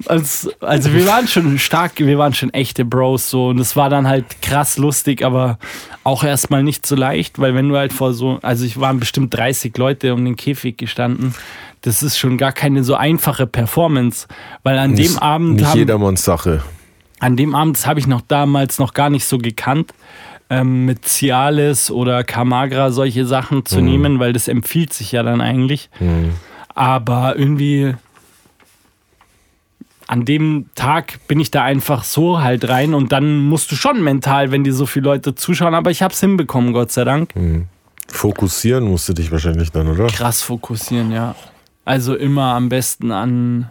Also, 0.05 0.51
also 0.61 0.93
wir 0.93 1.05
waren 1.05 1.27
schon 1.27 1.59
stark, 1.59 1.93
wir 1.97 2.17
waren 2.17 2.33
schon 2.33 2.53
echte 2.53 2.85
Bros 2.85 3.29
so 3.29 3.49
und 3.49 3.59
es 3.59 3.75
war 3.75 3.89
dann 3.89 4.07
halt 4.07 4.41
krass 4.41 4.77
lustig, 4.77 5.23
aber 5.23 5.59
auch 6.03 6.23
erstmal 6.23 6.63
nicht 6.63 6.85
so 6.85 6.95
leicht, 6.95 7.39
weil 7.39 7.55
wenn 7.55 7.69
du 7.69 7.77
halt 7.77 7.93
vor 7.93 8.13
so, 8.13 8.39
also 8.41 8.65
ich 8.65 8.79
waren 8.79 8.99
bestimmt 8.99 9.33
30 9.33 9.77
Leute 9.77 10.13
um 10.13 10.23
den 10.23 10.35
Käfig 10.35 10.77
gestanden, 10.77 11.35
das 11.81 12.03
ist 12.03 12.17
schon 12.17 12.37
gar 12.37 12.51
keine 12.51 12.83
so 12.83 12.95
einfache 12.95 13.47
Performance, 13.47 14.27
weil 14.63 14.77
an 14.77 14.91
nicht, 14.91 15.15
dem 15.15 15.19
Abend 15.19 15.55
nicht 15.55 15.65
haben, 15.65 15.77
jedermanns 15.77 16.23
Sache. 16.23 16.63
An 17.19 17.35
dem 17.35 17.55
Abend, 17.55 17.77
das 17.77 17.87
habe 17.87 17.99
ich 17.99 18.07
noch 18.07 18.21
damals 18.21 18.79
noch 18.79 18.93
gar 18.93 19.09
nicht 19.09 19.25
so 19.25 19.37
gekannt, 19.37 19.93
ähm, 20.49 20.85
mit 20.85 21.05
Cialis 21.05 21.91
oder 21.91 22.23
Camagra 22.23 22.91
solche 22.91 23.25
Sachen 23.25 23.65
zu 23.65 23.79
mhm. 23.79 23.85
nehmen, 23.85 24.19
weil 24.19 24.33
das 24.33 24.47
empfiehlt 24.47 24.93
sich 24.93 25.11
ja 25.11 25.23
dann 25.23 25.41
eigentlich. 25.41 25.89
Mhm. 25.99 26.31
Aber 26.73 27.37
irgendwie 27.37 27.95
an 30.09 30.25
dem 30.25 30.65
Tag 30.73 31.19
bin 31.27 31.39
ich 31.39 31.51
da 31.51 31.63
einfach 31.63 32.03
so 32.03 32.41
halt 32.41 32.67
rein 32.67 32.95
und 32.95 33.11
dann 33.11 33.37
musst 33.37 33.71
du 33.71 33.75
schon 33.75 34.03
mental, 34.03 34.49
wenn 34.49 34.63
dir 34.63 34.73
so 34.73 34.87
viele 34.87 35.05
Leute 35.05 35.35
zuschauen, 35.35 35.75
aber 35.75 35.91
ich 35.91 36.01
habe 36.01 36.11
es 36.11 36.19
hinbekommen, 36.19 36.73
Gott 36.73 36.91
sei 36.91 37.03
Dank. 37.03 37.35
Mhm. 37.35 37.67
Fokussieren 38.07 38.85
musst 38.85 39.07
du 39.07 39.13
dich 39.13 39.31
wahrscheinlich 39.31 39.71
dann, 39.71 39.87
oder? 39.87 40.07
Krass 40.07 40.41
fokussieren, 40.41 41.11
ja. 41.11 41.35
Also 41.85 42.15
immer 42.15 42.55
am 42.55 42.69
besten 42.69 43.11
an 43.11 43.69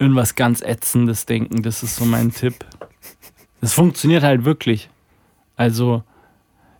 irgendwas 0.00 0.34
ganz 0.34 0.60
Ätzendes 0.60 1.24
denken, 1.24 1.62
das 1.62 1.84
ist 1.84 1.94
so 1.94 2.04
mein 2.04 2.32
Tipp. 2.32 2.66
Das 3.60 3.74
funktioniert 3.74 4.24
halt 4.24 4.44
wirklich. 4.44 4.90
Also 5.54 6.02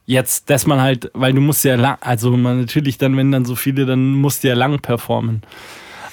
jetzt, 0.05 0.51
dass 0.51 0.67
man 0.67 0.81
halt, 0.81 1.13
weil 1.15 1.33
du 1.33 1.41
musst 1.41 1.65
ja 1.65 1.77
lang, 1.77 1.99
also 2.01 2.37
man 2.37 2.63
natürlich 2.63 2.99
dann, 2.99 3.17
wenn 3.17 3.31
dann 3.31 3.45
so 3.45 3.55
viele, 3.55 3.87
dann 3.87 4.15
musst 4.15 4.43
du 4.43 4.49
ja 4.49 4.55
lang 4.55 4.81
performen. 4.81 5.43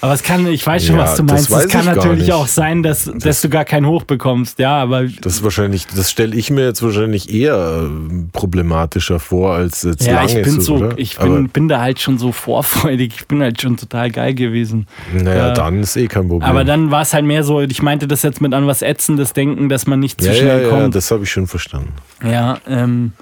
Aber 0.05 0.13
es 0.13 0.21
kann, 0.21 0.45
ich 0.45 0.65
weiß 0.65 0.85
schon, 0.85 0.97
Ja, 0.97 1.01
was 1.01 1.15
du 1.15 1.23
das 1.23 1.49
meinst. 1.49 1.65
Es 1.65 1.71
kann 1.71 1.85
natürlich 1.85 2.31
auch 2.31 2.47
sein, 2.47 2.83
dass, 2.83 3.11
dass 3.11 3.41
du 3.41 3.49
gar 3.49 3.65
keinen 3.65 3.87
Hoch 3.87 4.03
bekommst. 4.03 4.59
Ja, 4.59 4.77
aber 4.77 5.05
Das 5.05 5.33
ist 5.33 5.43
wahrscheinlich, 5.43 5.87
das 5.87 6.11
stelle 6.11 6.35
ich 6.35 6.51
mir 6.51 6.63
jetzt 6.63 6.83
wahrscheinlich 6.83 7.33
eher 7.33 7.89
äh, 7.89 8.23
problematischer 8.31 9.19
vor, 9.19 9.55
als 9.55 9.81
jetzt 9.81 10.05
ja, 10.05 10.21
lange 10.21 10.27
ich 10.27 10.43
bin 10.43 10.61
so, 10.61 10.75
oder? 10.75 10.93
ich 10.97 11.17
bin, 11.17 11.49
bin 11.49 11.67
da 11.67 11.81
halt 11.81 11.99
schon 11.99 12.19
so 12.19 12.31
vorfreudig. 12.31 13.13
Ich 13.17 13.25
bin 13.25 13.41
halt 13.41 13.59
schon 13.59 13.77
total 13.77 14.11
geil 14.11 14.35
gewesen. 14.35 14.85
naja, 15.11 15.49
äh, 15.49 15.53
dann 15.55 15.81
ist 15.81 15.95
eh 15.97 16.05
kein 16.05 16.27
Problem. 16.27 16.47
Aber 16.47 16.63
dann 16.63 16.91
war 16.91 17.01
es 17.01 17.15
halt 17.15 17.25
mehr 17.25 17.43
so, 17.43 17.61
ich 17.61 17.81
meinte 17.81 18.07
das 18.07 18.21
jetzt 18.21 18.41
mit 18.41 18.53
an 18.53 18.67
was 18.67 18.83
Ätzendes 18.83 19.33
denken, 19.33 19.69
dass 19.69 19.87
man 19.87 19.99
nicht 19.99 20.21
zu 20.21 20.27
ja, 20.27 20.33
ja, 20.33 20.39
schnell 20.39 20.63
ja, 20.65 20.69
kommt. 20.69 20.93
das 20.93 21.09
habe 21.09 21.23
ich 21.23 21.31
schon 21.31 21.47
verstanden. 21.47 21.93
Ja, 22.23 22.59
ähm, 22.67 23.13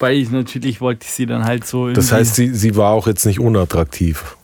weil 0.00 0.16
ich 0.16 0.30
natürlich 0.32 0.80
wollte 0.80 1.06
ich 1.06 1.12
sie 1.12 1.26
dann 1.26 1.44
halt 1.44 1.66
so. 1.66 1.90
Das 1.90 2.10
heißt, 2.10 2.34
sie, 2.34 2.52
sie 2.52 2.74
war 2.74 2.90
auch 2.90 3.06
jetzt 3.06 3.26
nicht 3.26 3.38
unattraktiv. 3.38 4.36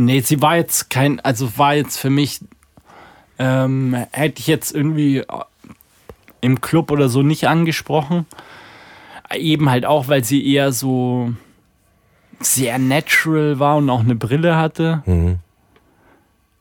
Nee, 0.00 0.20
sie 0.20 0.40
war 0.40 0.56
jetzt 0.56 0.90
kein, 0.90 1.18
also 1.18 1.58
war 1.58 1.74
jetzt 1.74 1.98
für 1.98 2.08
mich, 2.08 2.38
ähm, 3.40 3.96
hätte 4.12 4.38
ich 4.38 4.46
jetzt 4.46 4.72
irgendwie 4.72 5.24
im 6.40 6.60
Club 6.60 6.92
oder 6.92 7.08
so 7.08 7.24
nicht 7.24 7.48
angesprochen. 7.48 8.24
Eben 9.34 9.68
halt 9.68 9.84
auch, 9.84 10.06
weil 10.06 10.22
sie 10.22 10.46
eher 10.46 10.70
so 10.70 11.32
sehr 12.38 12.78
natural 12.78 13.58
war 13.58 13.78
und 13.78 13.90
auch 13.90 13.98
eine 13.98 14.14
Brille 14.14 14.54
hatte. 14.54 15.02
Mhm. 15.04 15.40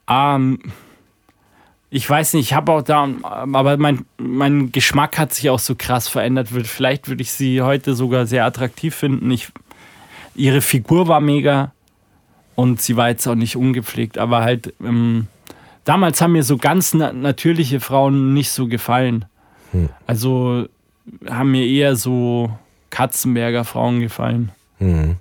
Ähm, 0.10 0.60
ich 1.92 2.10
weiß 2.10 2.34
nicht, 2.34 2.48
ich 2.48 2.54
habe 2.56 2.72
auch 2.72 2.82
da, 2.82 3.08
aber 3.22 3.78
mein, 3.78 4.08
mein 4.18 4.72
Geschmack 4.72 5.20
hat 5.20 5.36
sich 5.36 5.52
auch 5.52 5.60
so 5.60 5.76
krass 5.76 6.08
verändert. 6.08 6.48
Vielleicht 6.50 7.08
würde 7.08 7.22
ich 7.22 7.32
sie 7.32 7.62
heute 7.62 7.94
sogar 7.94 8.26
sehr 8.26 8.46
attraktiv 8.46 8.96
finden. 8.96 9.30
Ich, 9.30 9.50
ihre 10.34 10.62
Figur 10.62 11.08
war 11.08 11.22
mega 11.22 11.72
und 12.58 12.82
sie 12.82 12.98
war 12.98 13.10
jetzt 13.10 13.28
auch 13.28 13.36
nicht 13.36 13.56
ungepflegt, 13.56 14.18
aber 14.18 14.42
halt, 14.42 14.74
ähm, 14.84 15.28
damals 15.86 16.20
haben 16.22 16.32
mir 16.32 16.42
so 16.42 16.58
ganz 16.58 16.96
na 16.96 17.14
natürliche 17.14 17.80
Frauen 17.80 18.34
nicht 18.34 18.50
so 18.50 18.68
gefallen. 18.68 19.26
Also 20.08 20.66
haben 21.30 21.52
mir 21.52 21.66
eher 21.68 21.96
so 21.96 22.50
Katzenberger 22.90 23.64
Frauen 23.64 24.00
gefallen. 24.00 24.50
Mhm. 24.80 25.18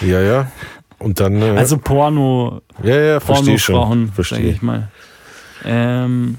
Ja, 0.00 0.20
ja. 0.20 0.50
Und 0.98 1.20
dann. 1.20 1.40
Äh, 1.40 1.56
Also 1.56 1.78
Porno, 1.78 2.60
ja, 2.82 2.96
ja, 3.00 3.20
verstehe 3.20 3.60
schon. 3.60 4.08
Verstehe. 4.08 4.40
ich 4.50 4.60
mal. 4.60 4.88
Ähm, 5.64 6.38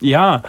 ja. 0.00 0.42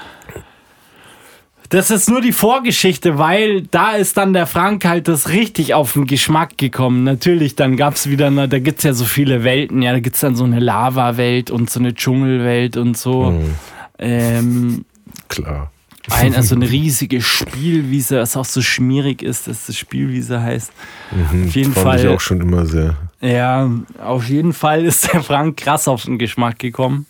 Das 1.74 1.90
ist 1.90 2.08
nur 2.08 2.22
die 2.22 2.34
Vorgeschichte, 2.34 3.18
weil 3.18 3.64
da 3.64 3.94
ist 3.94 4.16
dann 4.18 4.34
der 4.34 4.46
Frank 4.46 4.86
halt 4.86 5.08
das 5.08 5.30
richtig 5.30 5.74
auf 5.74 5.94
den 5.94 6.06
Geschmack 6.06 6.56
gekommen. 6.60 7.04
Natürlich, 7.04 7.56
dann 7.56 7.78
gab 7.78 7.96
es 7.96 8.08
wieder, 8.08 8.30
na, 8.30 8.46
da 8.46 8.60
gibt 8.60 8.78
es 8.78 8.84
ja 8.84 8.94
so 8.94 9.06
viele 9.06 9.44
Welten. 9.44 9.82
Ja, 9.82 9.92
da 9.92 10.00
gibt 10.00 10.14
es 10.14 10.22
dann 10.22 10.36
so 10.36 10.44
eine 10.44 10.60
Lava-Welt 10.60 11.50
und 11.50 11.72
so 11.72 11.80
eine 11.80 11.96
Dschungelwelt 11.96 12.78
und 12.78 12.96
so. 12.96 13.32
Mhm, 13.32 13.56
Ähm, 13.98 14.86
klar. 15.30 15.72
ein, 16.12 16.36
also 16.36 16.54
eine 16.54 16.70
riesige 16.70 17.22
Spielwiese, 17.24 18.20
was 18.20 18.38
auch 18.38 18.46
so 18.46 18.62
schmierig 18.62 19.24
ist, 19.24 19.48
dass 19.48 19.66
das 19.66 19.76
Spielwiese 19.76 20.44
heißt. 20.44 20.72
Mhm, 21.10 21.48
Auf 21.48 21.56
jeden 21.56 21.74
fand 21.74 21.86
Fall. 21.88 22.00
ich 22.02 22.08
auch 22.08 22.22
schon 22.22 22.40
immer 22.40 22.68
sehr. 22.68 22.98
Ja, 23.20 23.68
auf 24.00 24.30
jeden 24.30 24.54
Fall 24.54 24.86
ist 24.86 25.12
der 25.12 25.24
Frank 25.24 25.58
krass 25.58 25.88
auf 25.88 26.04
den 26.06 26.20
Geschmack 26.20 26.60
gekommen. 26.60 27.08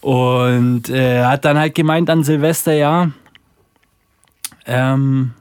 Und 0.00 0.88
äh, 0.90 1.24
hat 1.24 1.44
dann 1.44 1.58
halt 1.58 1.74
gemeint 1.74 2.08
an 2.08 2.22
Silvester, 2.22 2.72
ja, 2.72 3.10
ähm, 4.66 5.32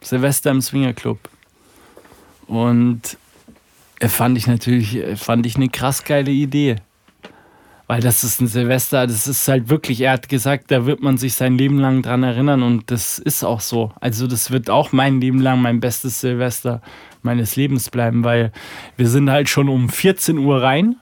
Silvester 0.00 0.50
im 0.50 0.60
Swingerclub. 0.60 1.18
Und 2.46 3.18
äh, 4.00 4.08
fand 4.08 4.38
ich 4.38 4.46
natürlich, 4.46 4.96
äh, 4.96 5.16
fand 5.16 5.46
ich 5.46 5.56
eine 5.56 5.68
krass 5.68 6.04
geile 6.04 6.30
Idee. 6.30 6.76
Weil 7.86 8.02
das 8.02 8.22
ist 8.22 8.40
ein 8.42 8.48
Silvester, 8.48 9.06
das 9.06 9.26
ist 9.26 9.48
halt 9.48 9.70
wirklich, 9.70 10.02
er 10.02 10.12
hat 10.12 10.28
gesagt, 10.28 10.70
da 10.70 10.84
wird 10.84 11.00
man 11.00 11.16
sich 11.16 11.34
sein 11.34 11.56
Leben 11.56 11.78
lang 11.78 12.02
dran 12.02 12.22
erinnern 12.22 12.62
und 12.62 12.90
das 12.90 13.18
ist 13.18 13.44
auch 13.44 13.60
so. 13.60 13.92
Also 13.98 14.26
das 14.26 14.50
wird 14.50 14.68
auch 14.68 14.92
mein 14.92 15.22
Leben 15.22 15.40
lang 15.40 15.62
mein 15.62 15.80
bestes 15.80 16.20
Silvester 16.20 16.82
meines 17.22 17.56
Lebens 17.56 17.88
bleiben, 17.88 18.24
weil 18.24 18.52
wir 18.98 19.08
sind 19.08 19.30
halt 19.30 19.48
schon 19.48 19.70
um 19.70 19.88
14 19.88 20.36
Uhr 20.36 20.62
rein. 20.62 20.96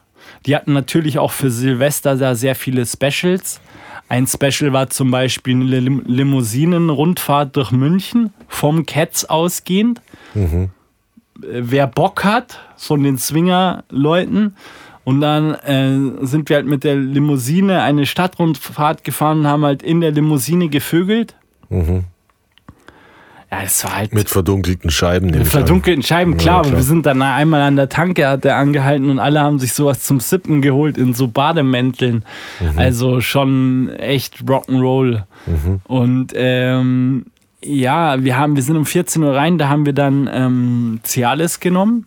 Die 0.46 0.54
hatten 0.54 0.72
natürlich 0.74 1.18
auch 1.18 1.32
für 1.32 1.50
Silvester 1.50 2.16
da 2.16 2.36
sehr 2.36 2.54
viele 2.54 2.86
Specials. 2.86 3.60
Ein 4.08 4.26
Special 4.26 4.72
war 4.72 4.88
zum 4.88 5.10
Beispiel 5.10 5.54
eine 5.56 5.80
Lim 5.80 6.02
Limousinen-Rundfahrt 6.06 7.56
durch 7.56 7.72
München, 7.72 8.32
vom 8.48 8.86
Cats 8.86 9.24
ausgehend. 9.24 10.00
Äh, 10.34 10.68
Wer 11.40 11.86
Bock 11.86 12.24
hat 12.24 12.60
von 12.76 13.02
den 13.02 13.18
Swinger-Leuten. 13.18 14.54
Und 15.04 15.20
dann 15.20 15.54
äh, 15.54 16.26
sind 16.26 16.48
wir 16.48 16.56
halt 16.56 16.66
mit 16.66 16.82
der 16.82 16.96
Limousine 16.96 17.82
eine 17.82 18.06
Stadtrundfahrt 18.06 19.04
gefahren 19.04 19.40
und 19.40 19.46
haben 19.46 19.64
halt 19.64 19.82
in 19.82 20.00
der 20.00 20.10
Limousine 20.10 20.68
gevögelt. 20.68 21.36
Mhm. 21.68 22.04
Ja, 23.50 23.58
es 23.62 23.84
war 23.84 23.96
halt 23.96 24.12
Mit 24.12 24.28
verdunkelten 24.28 24.90
Scheiben. 24.90 25.30
mit 25.30 25.46
verdunkelten 25.46 26.02
Scheiben, 26.02 26.32
Ja, 26.32 26.38
klar. 26.38 26.54
aber 26.58 26.68
klar. 26.68 26.76
wir 26.78 26.82
sind 26.82 27.06
dann 27.06 27.22
einmal 27.22 27.60
an 27.62 27.76
der 27.76 27.88
Tanke, 27.88 28.26
hat 28.28 28.44
er 28.44 28.56
angehalten 28.56 29.08
und 29.08 29.20
alle 29.20 29.40
haben 29.40 29.60
sich 29.60 29.72
sowas 29.72 30.02
zum 30.02 30.18
Sippen 30.18 30.62
geholt 30.62 30.98
in 30.98 31.14
so 31.14 31.28
Bademänteln. 31.28 32.24
Mhm. 32.60 32.78
Also 32.78 33.20
schon 33.20 33.88
echt 33.90 34.42
Rock'n'Roll. 34.44 35.22
Und 35.84 36.32
ähm, 36.34 37.26
ja, 37.64 38.22
wir, 38.24 38.36
haben, 38.36 38.56
wir 38.56 38.62
sind 38.64 38.76
um 38.76 38.84
14 38.84 39.22
Uhr 39.22 39.34
rein, 39.36 39.58
da 39.58 39.68
haben 39.68 39.86
wir 39.86 39.92
dann 39.92 40.28
ähm, 40.32 41.00
Cialis 41.04 41.60
genommen. 41.60 42.06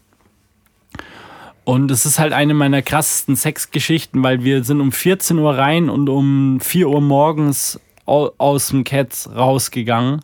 Und 1.63 1.91
es 1.91 2.05
ist 2.05 2.19
halt 2.19 2.33
eine 2.33 2.53
meiner 2.53 2.81
krassesten 2.81 3.35
Sexgeschichten, 3.35 4.23
weil 4.23 4.43
wir 4.43 4.63
sind 4.63 4.81
um 4.81 4.91
14 4.91 5.37
Uhr 5.37 5.55
rein 5.57 5.89
und 5.89 6.09
um 6.09 6.59
4 6.61 6.89
Uhr 6.89 7.01
morgens 7.01 7.79
au 8.05 8.31
aus 8.39 8.69
dem 8.69 8.83
Cats 8.83 9.29
rausgegangen, 9.35 10.21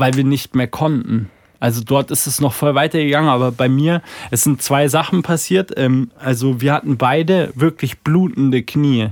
weil 0.00 0.14
wir 0.14 0.24
nicht 0.24 0.54
mehr 0.54 0.66
konnten. 0.66 1.30
Also 1.60 1.82
dort 1.84 2.10
ist 2.10 2.26
es 2.26 2.40
noch 2.40 2.54
voll 2.54 2.74
weitergegangen, 2.74 3.28
aber 3.28 3.52
bei 3.52 3.68
mir, 3.68 4.02
es 4.30 4.42
sind 4.42 4.62
zwei 4.62 4.88
Sachen 4.88 5.22
passiert. 5.22 5.72
Ähm, 5.76 6.10
also 6.18 6.60
wir 6.62 6.72
hatten 6.72 6.96
beide 6.96 7.52
wirklich 7.54 8.00
blutende 8.00 8.62
Knie. 8.62 9.10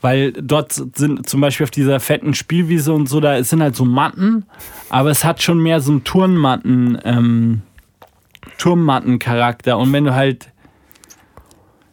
Weil 0.00 0.32
dort 0.32 0.72
sind 0.72 1.28
zum 1.28 1.40
Beispiel 1.40 1.64
auf 1.64 1.70
dieser 1.70 2.00
fetten 2.00 2.32
Spielwiese 2.32 2.92
und 2.92 3.08
so, 3.08 3.20
da 3.20 3.42
sind 3.42 3.62
halt 3.62 3.74
so 3.76 3.84
Matten, 3.84 4.46
aber 4.90 5.10
es 5.10 5.24
hat 5.24 5.42
schon 5.42 5.58
mehr 5.58 5.80
so 5.80 5.90
einen 5.90 6.04
Turnmatten, 6.04 6.98
ähm, 7.04 7.62
Turmmattencharakter. 8.58 9.76
Und 9.76 9.92
wenn 9.92 10.04
du 10.04 10.14
halt, 10.14 10.50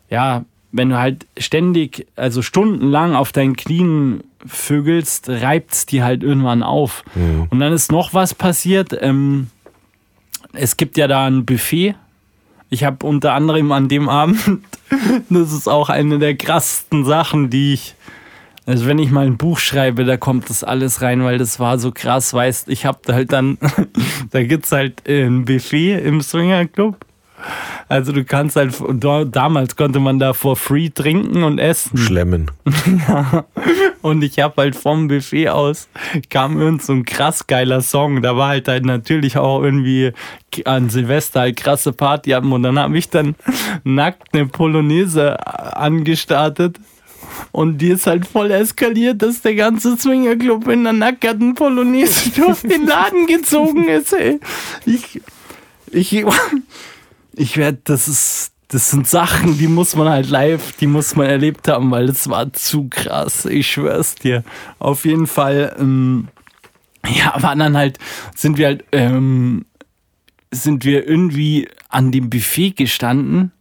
ja, 0.10 0.46
wenn 0.72 0.90
du 0.90 0.98
halt 0.98 1.26
ständig, 1.38 2.08
also 2.16 2.42
stundenlang 2.42 3.16
auf 3.16 3.32
deinen 3.32 3.56
Knien 3.56 4.24
vögelst, 4.48 5.30
reibt 5.30 5.74
es 5.74 5.86
die 5.86 6.04
halt 6.04 6.24
irgendwann 6.24 6.64
auf. 6.64 7.04
Und 7.50 7.60
dann 7.60 7.74
ist 7.74 7.92
noch 7.92 8.14
was 8.14 8.34
passiert. 8.34 8.96
Ähm, 9.00 9.48
es 10.54 10.78
gibt 10.78 10.98
ja 10.98 11.08
da 11.08 11.26
ein 11.26 11.46
Buffet. 11.46 11.96
Ich 12.70 12.84
habe 12.84 13.06
unter 13.06 13.34
anderem 13.34 13.72
an 13.72 13.88
dem 13.88 14.10
Abend, 14.10 14.62
das 15.30 15.52
ist 15.52 15.68
auch 15.68 15.90
eine 15.90 16.20
der 16.20 16.36
krassesten 16.36 17.06
Sachen, 17.06 17.50
die 17.50 17.74
ich, 17.74 17.96
also 18.66 18.88
wenn 18.88 19.00
ich 19.00 19.12
mal 19.12 19.26
ein 19.26 19.38
Buch 19.38 19.60
schreibe, 19.60 20.06
da 20.06 20.18
kommt 20.18 20.50
das 20.50 20.64
alles 20.64 21.02
rein, 21.02 21.24
weil 21.24 21.38
das 21.38 21.60
war 21.60 21.78
so 21.78 21.92
krass, 21.92 22.34
weißt, 22.34 22.70
ich 22.70 22.86
habe 22.86 23.14
halt 23.14 23.32
dann, 23.32 23.58
da 24.32 24.44
gibt's 24.44 24.72
halt 24.72 25.08
äh, 25.08 25.26
ein 25.26 25.46
Buffet 25.46 26.00
im 26.04 26.22
Swinger 26.22 26.66
Club. 26.66 26.98
Also 27.88 28.12
du 28.12 28.24
kannst 28.24 28.56
halt, 28.56 28.74
da- 28.96 29.26
damals 29.26 29.76
konnte 29.76 30.00
man 30.00 30.18
da 30.20 30.34
for 30.34 30.56
free 30.56 30.90
trinken 30.90 31.44
und 31.44 31.60
essen. 31.60 31.98
Schlemmen. 31.98 32.50
Und 34.02 34.24
ich 34.24 34.40
habe 34.40 34.62
halt 34.62 34.76
vom 34.76 35.08
Buffet 35.08 35.50
aus, 35.50 35.88
kam 36.30 36.60
irgend 36.60 36.84
so 36.84 36.94
ein 36.94 37.06
krass 37.06 37.48
geiler 37.48 37.82
Song. 37.82 38.22
Da 38.22 38.38
war 38.38 38.50
halt, 38.50 38.68
halt 38.68 38.86
natürlich 38.86 39.38
auch 39.38 39.64
irgendwie 39.64 40.14
an 40.66 40.90
Silvester 40.90 41.42
halt 41.42 41.58
krasse 41.58 41.92
Party 41.92 42.30
hatten. 42.32 42.52
Und 42.52 42.64
dann 42.64 42.78
habe 42.78 42.98
ich 42.98 43.10
dann 43.10 43.36
nackt 43.84 44.34
eine 44.34 44.46
Polonaise 44.46 45.38
angestartet. 45.76 46.78
Und 47.52 47.80
die 47.80 47.90
ist 47.90 48.08
halt 48.08 48.26
voll 48.28 48.52
eskaliert, 48.52 49.22
dass 49.22 49.42
der 49.42 49.56
ganze 49.56 49.98
Swingerclub 49.98 50.68
in 50.68 50.84
der 50.84 50.94
nackerten 50.94 51.56
Polonaise 51.56 52.30
durch 52.36 52.62
den 52.62 52.86
Laden 52.86 53.26
gezogen 53.28 53.88
ist, 53.90 54.14
ey. 54.14 54.40
Ich, 54.86 55.20
ich, 55.92 56.26
ich 57.38 57.58
werde, 57.58 57.80
das 57.84 58.08
ist, 58.08 58.54
das 58.70 58.90
sind 58.90 59.08
Sachen, 59.08 59.58
die 59.58 59.68
muss 59.68 59.96
man 59.96 60.10
halt 60.10 60.30
live, 60.30 60.74
die 60.74 60.88
muss 60.88 61.16
man 61.16 61.28
erlebt 61.28 61.68
haben, 61.68 61.92
weil 61.92 62.08
das 62.08 62.30
war 62.30 62.52
zu 62.54 62.88
krass, 62.90 63.46
ich 63.46 63.70
schwör's 63.72 64.16
dir. 64.16 64.44
Auf 64.80 65.06
jeden 65.06 65.28
Fall, 65.28 65.76
ähm, 65.80 66.28
ja, 67.08 67.36
aber 67.36 67.56
dann 67.56 67.78
halt, 67.78 68.00
sind 68.36 68.58
wir 68.58 68.68
halt, 68.68 68.86
ähm, 68.92 69.66
sind 70.52 70.86
wir 70.86 71.08
irgendwie 71.08 71.68
an 71.90 72.12
dem 72.12 72.30
Buffet 72.30 72.72
gestanden, 72.72 73.52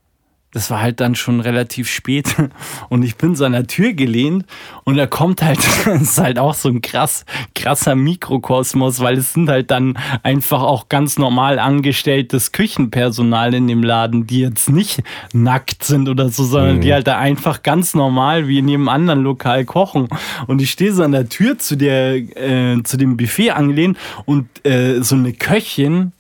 das 0.55 0.71
war 0.71 0.81
halt 0.81 1.01
dann 1.01 1.15
schon 1.15 1.41
relativ 1.41 1.91
spät 1.91 2.35
und 2.89 3.03
ich 3.03 3.17
bin 3.17 3.37
so 3.37 3.45
an 3.45 3.53
der 3.53 3.67
Tür 3.67 3.93
gelehnt 3.93 4.47
und 4.85 4.97
da 4.97 5.07
kommt 5.07 5.43
halt, 5.43 5.59
das 5.85 6.03
ist 6.03 6.19
halt 6.19 6.39
auch 6.39 6.55
so 6.55 6.69
ein 6.69 6.81
krass, 6.81 7.27
krasser 7.55 7.95
Mikrokosmos, 7.97 9.01
weil 9.01 9.19
es 9.19 9.35
sind 9.35 9.49
halt 9.49 9.71
dann 9.71 9.99
einfach 10.23 10.63
auch 10.63 10.89
ganz 10.89 11.19
normal 11.19 11.59
angestelltes 11.59 12.53
Küchenpersonal 12.53 13.53
in 13.55 13.67
dem 13.67 13.83
Laden, 13.83 14.27
die 14.27 14.41
jetzt 14.41 14.71
nicht 14.71 15.03
nackt 15.33 15.85
sind 15.85 16.09
oder 16.09 16.29
so, 16.29 16.45
sondern 16.45 16.77
mhm. 16.77 16.81
die 16.83 16.93
halt 16.93 17.07
da 17.07 17.19
einfach 17.19 17.63
ganz 17.63 17.95
normal 17.95 18.47
wie 18.47 18.61
in 18.61 18.69
jedem 18.69 18.89
anderen 18.89 19.23
Lokal 19.23 19.65
kochen. 19.65 20.09
Und 20.47 20.63
ich 20.63 20.71
stehe 20.71 20.93
so 20.93 21.03
an 21.03 21.13
der 21.13 21.29
Tür 21.29 21.59
zu 21.59 21.77
der, 21.77 22.15
äh, 22.15 22.83
zu 22.85 22.97
dem 22.97 23.17
Buffet 23.17 23.51
angelehnt 23.51 23.99
und 24.25 24.49
äh, 24.65 25.03
so 25.03 25.17
eine 25.17 25.33
Köchin, 25.33 26.13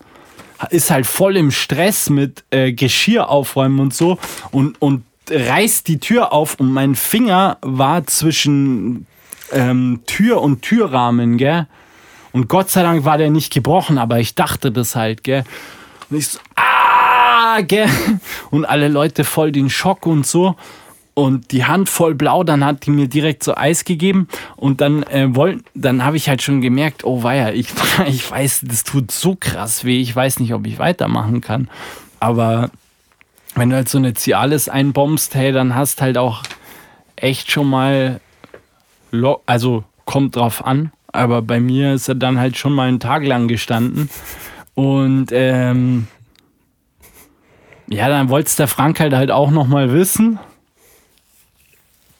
ist 0.70 0.90
halt 0.90 1.06
voll 1.06 1.36
im 1.36 1.50
Stress 1.50 2.10
mit 2.10 2.44
äh, 2.50 2.72
Geschirr 2.72 3.28
aufräumen 3.28 3.80
und 3.80 3.94
so 3.94 4.18
und, 4.50 4.80
und 4.80 5.04
reißt 5.30 5.88
die 5.88 6.00
Tür 6.00 6.32
auf 6.32 6.56
und 6.60 6.72
mein 6.72 6.94
Finger 6.94 7.58
war 7.62 8.06
zwischen 8.06 9.06
ähm, 9.52 10.02
Tür 10.06 10.42
und 10.42 10.62
Türrahmen, 10.62 11.38
gell? 11.38 11.66
Und 12.32 12.48
Gott 12.48 12.68
sei 12.68 12.82
Dank 12.82 13.04
war 13.04 13.16
der 13.16 13.30
nicht 13.30 13.52
gebrochen, 13.52 13.96
aber 13.96 14.18
ich 14.18 14.34
dachte 14.34 14.72
das 14.72 14.96
halt, 14.96 15.22
gell? 15.22 15.44
Und 16.10 16.18
ich 16.18 16.28
so, 16.28 16.38
ah, 16.56 17.60
gell? 17.60 17.88
Und 18.50 18.64
alle 18.64 18.88
Leute 18.88 19.24
voll 19.24 19.52
den 19.52 19.70
Schock 19.70 20.06
und 20.06 20.26
so 20.26 20.56
und 21.14 21.52
die 21.52 21.64
Hand 21.64 21.88
voll 21.88 22.14
blau, 22.14 22.42
dann 22.42 22.64
hat 22.64 22.86
die 22.86 22.90
mir 22.90 23.08
direkt 23.08 23.44
so 23.44 23.56
Eis 23.56 23.84
gegeben. 23.84 24.28
Und 24.56 24.80
dann 24.80 25.04
äh, 25.04 25.34
wollten, 25.34 25.64
dann 25.74 26.04
habe 26.04 26.16
ich 26.16 26.28
halt 26.28 26.42
schon 26.42 26.60
gemerkt, 26.60 27.04
oh 27.04 27.22
weia, 27.22 27.52
ich, 27.52 27.68
ich 28.06 28.28
weiß, 28.28 28.62
das 28.64 28.82
tut 28.82 29.12
so 29.12 29.36
krass 29.38 29.84
weh, 29.84 30.00
ich 30.00 30.14
weiß 30.14 30.40
nicht, 30.40 30.52
ob 30.52 30.66
ich 30.66 30.78
weitermachen 30.78 31.40
kann. 31.40 31.70
Aber 32.18 32.70
wenn 33.54 33.70
du 33.70 33.76
halt 33.76 33.88
so 33.88 33.98
eine 33.98 34.14
Cialis 34.14 34.68
einbombst, 34.68 35.34
hey, 35.36 35.52
dann 35.52 35.76
hast 35.76 36.02
halt 36.02 36.18
auch 36.18 36.42
echt 37.14 37.50
schon 37.50 37.70
mal, 37.70 38.20
also 39.46 39.84
kommt 40.04 40.34
drauf 40.34 40.66
an, 40.66 40.90
aber 41.12 41.42
bei 41.42 41.60
mir 41.60 41.94
ist 41.94 42.08
er 42.08 42.16
dann 42.16 42.40
halt 42.40 42.58
schon 42.58 42.72
mal 42.72 42.88
einen 42.88 42.98
Tag 42.98 43.24
lang 43.24 43.46
gestanden. 43.46 44.10
Und 44.74 45.28
ähm, 45.30 46.08
ja, 47.86 48.08
dann 48.08 48.28
wollte 48.28 48.48
es 48.48 48.56
der 48.56 48.66
Frank 48.66 48.98
halt 48.98 49.12
halt 49.12 49.30
auch 49.30 49.52
noch 49.52 49.68
mal 49.68 49.92
wissen 49.92 50.40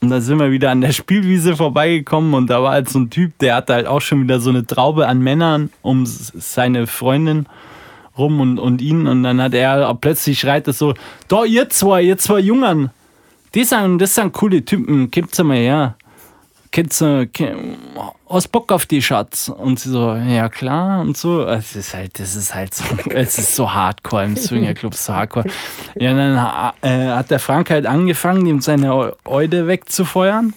und 0.05 0.11
da 0.11 0.21
sind 0.21 0.39
wir 0.39 0.51
wieder 0.51 0.71
an 0.71 0.83
der 0.83 0.93
Spielwiese 0.93 1.57
vorbeigekommen 1.57 2.35
und 2.35 2.51
da 2.51 2.63
war 2.63 2.73
halt 2.73 2.91
so 2.91 2.99
ein 2.99 3.09
Typ, 3.09 3.39
der 3.39 3.57
hatte 3.57 3.73
halt 3.73 3.87
auch 3.87 4.03
schon 4.03 4.23
wieder 4.23 4.39
so 4.39 4.51
eine 4.51 4.67
Traube 4.67 5.09
an 5.09 5.21
Männern 5.21 5.71
um 5.81 6.05
seine 6.05 6.87
Freundin 6.87 7.47
rum 8.19 8.39
und, 8.39 8.59
und 8.59 8.83
ihn. 8.83 9.07
Und 9.07 9.23
dann 9.23 9.41
hat 9.41 9.55
er 9.55 9.95
plötzlich 9.95 10.39
schreit 10.39 10.69
es 10.69 10.79
so: 10.79 10.93
Da, 11.29 11.45
ihr 11.45 11.71
zwei, 11.71 12.03
ihr 12.03 12.19
zwei 12.19 12.41
Jungen, 12.41 12.91
die 13.55 13.65
sind, 13.65 13.99
das 13.99 14.15
sind 14.15 14.35
coole 14.35 14.63
Typen, 14.63 15.11
gibt's 15.11 15.43
mal 15.43 15.57
her 15.57 15.97
kennst 16.75 17.01
du, 17.01 17.31
hast 18.35 18.49
Bock 18.49 18.73
auf 18.73 18.87
die 18.87 19.01
Schatz? 19.01 19.49
Und 19.49 19.79
sie 19.81 19.91
so, 19.91 20.15
ja 20.15 20.49
klar 20.49 21.01
und 21.01 21.17
so. 21.17 21.45
Es 21.47 21.77
ist 21.77 21.95
halt, 21.95 22.19
das 22.19 22.37
ist 22.37 22.55
halt 22.55 22.75
so, 22.75 22.85
es 23.11 23.39
ist 23.39 23.57
so 23.57 23.73
hardcore 23.73 24.25
im 24.25 24.37
Swingerclub, 24.37 24.95
so 24.95 25.15
hardcore. 25.15 25.47
Ja, 25.95 26.13
dann 26.13 26.73
äh, 26.83 27.15
hat 27.15 27.31
der 27.31 27.39
Frank 27.39 27.71
halt 27.71 27.87
angefangen, 27.87 28.45
ihm 28.47 28.61
seine 28.61 29.17
Eude 29.25 29.67
wegzufeuern. 29.67 30.55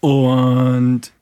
Und 0.00 1.12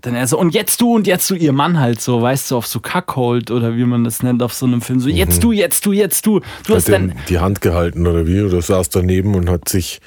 dann 0.00 0.14
er 0.14 0.28
so, 0.28 0.38
und 0.38 0.54
jetzt 0.54 0.80
du 0.80 0.94
und 0.94 1.08
jetzt 1.08 1.28
du, 1.28 1.34
ihr 1.34 1.52
Mann 1.52 1.80
halt 1.80 2.00
so, 2.00 2.22
weißt 2.22 2.52
du, 2.52 2.56
auf 2.56 2.68
so 2.68 2.78
Kackhold 2.78 3.50
oder 3.50 3.76
wie 3.76 3.84
man 3.84 4.04
das 4.04 4.22
nennt 4.22 4.42
auf 4.44 4.54
so 4.54 4.64
einem 4.64 4.80
Film, 4.80 5.00
so, 5.00 5.08
jetzt 5.08 5.38
mhm. 5.38 5.40
du, 5.40 5.52
jetzt 5.52 5.86
du, 5.86 5.92
jetzt 5.92 6.24
du. 6.24 6.40
Du 6.66 6.74
hast 6.76 6.88
dann. 6.88 7.14
Die 7.28 7.40
Hand 7.40 7.60
gehalten 7.60 8.06
oder 8.06 8.26
wie? 8.26 8.40
Oder 8.42 8.62
saß 8.62 8.90
daneben 8.90 9.34
und 9.34 9.50
hat 9.50 9.68
sich. 9.68 10.00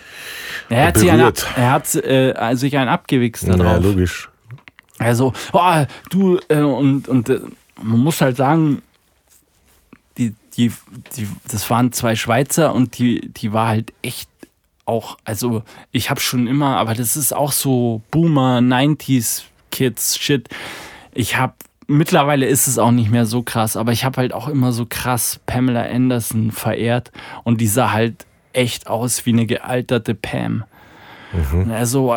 Er 0.69 0.87
hat, 0.87 0.97
sich 0.97 1.11
einen, 1.11 1.33
er 1.57 1.71
hat 1.71 1.93
äh, 1.95 2.55
sich 2.55 2.77
einen 2.77 2.87
abgewichst 2.87 3.47
darauf. 3.49 3.65
Ja, 3.65 3.77
logisch. 3.77 4.29
Also, 4.97 5.33
oh, 5.51 5.83
du, 6.09 6.39
äh, 6.47 6.61
und, 6.61 7.09
und 7.09 7.27
äh, 7.27 7.41
man 7.81 7.99
muss 7.99 8.21
halt 8.21 8.37
sagen, 8.37 8.81
die, 10.17 10.33
die, 10.55 10.71
die, 11.17 11.27
das 11.49 11.69
waren 11.69 11.91
zwei 11.91 12.15
Schweizer 12.15 12.73
und 12.73 12.97
die, 12.97 13.29
die 13.33 13.51
war 13.51 13.67
halt 13.67 13.91
echt 14.03 14.29
auch, 14.85 15.17
also 15.25 15.63
ich 15.91 16.09
habe 16.09 16.21
schon 16.21 16.47
immer, 16.47 16.77
aber 16.77 16.93
das 16.93 17.17
ist 17.17 17.33
auch 17.33 17.51
so 17.51 18.01
Boomer, 18.11 18.59
90s 18.59 19.43
Kids, 19.71 20.17
Shit. 20.17 20.49
Ich 21.13 21.37
habe 21.37 21.53
mittlerweile 21.87 22.45
ist 22.45 22.67
es 22.67 22.77
auch 22.77 22.91
nicht 22.91 23.11
mehr 23.11 23.25
so 23.25 23.43
krass, 23.43 23.75
aber 23.75 23.91
ich 23.91 24.05
habe 24.05 24.17
halt 24.17 24.33
auch 24.33 24.47
immer 24.47 24.71
so 24.71 24.85
krass 24.87 25.39
Pamela 25.45 25.83
Anderson 25.83 26.51
verehrt 26.51 27.11
und 27.43 27.59
die 27.59 27.67
sah 27.67 27.91
halt 27.91 28.25
echt 28.53 28.87
aus 28.87 29.25
wie 29.25 29.31
eine 29.31 29.45
gealterte 29.45 30.15
Pam. 30.15 30.63
Mhm. 31.33 31.71
Also, 31.71 32.15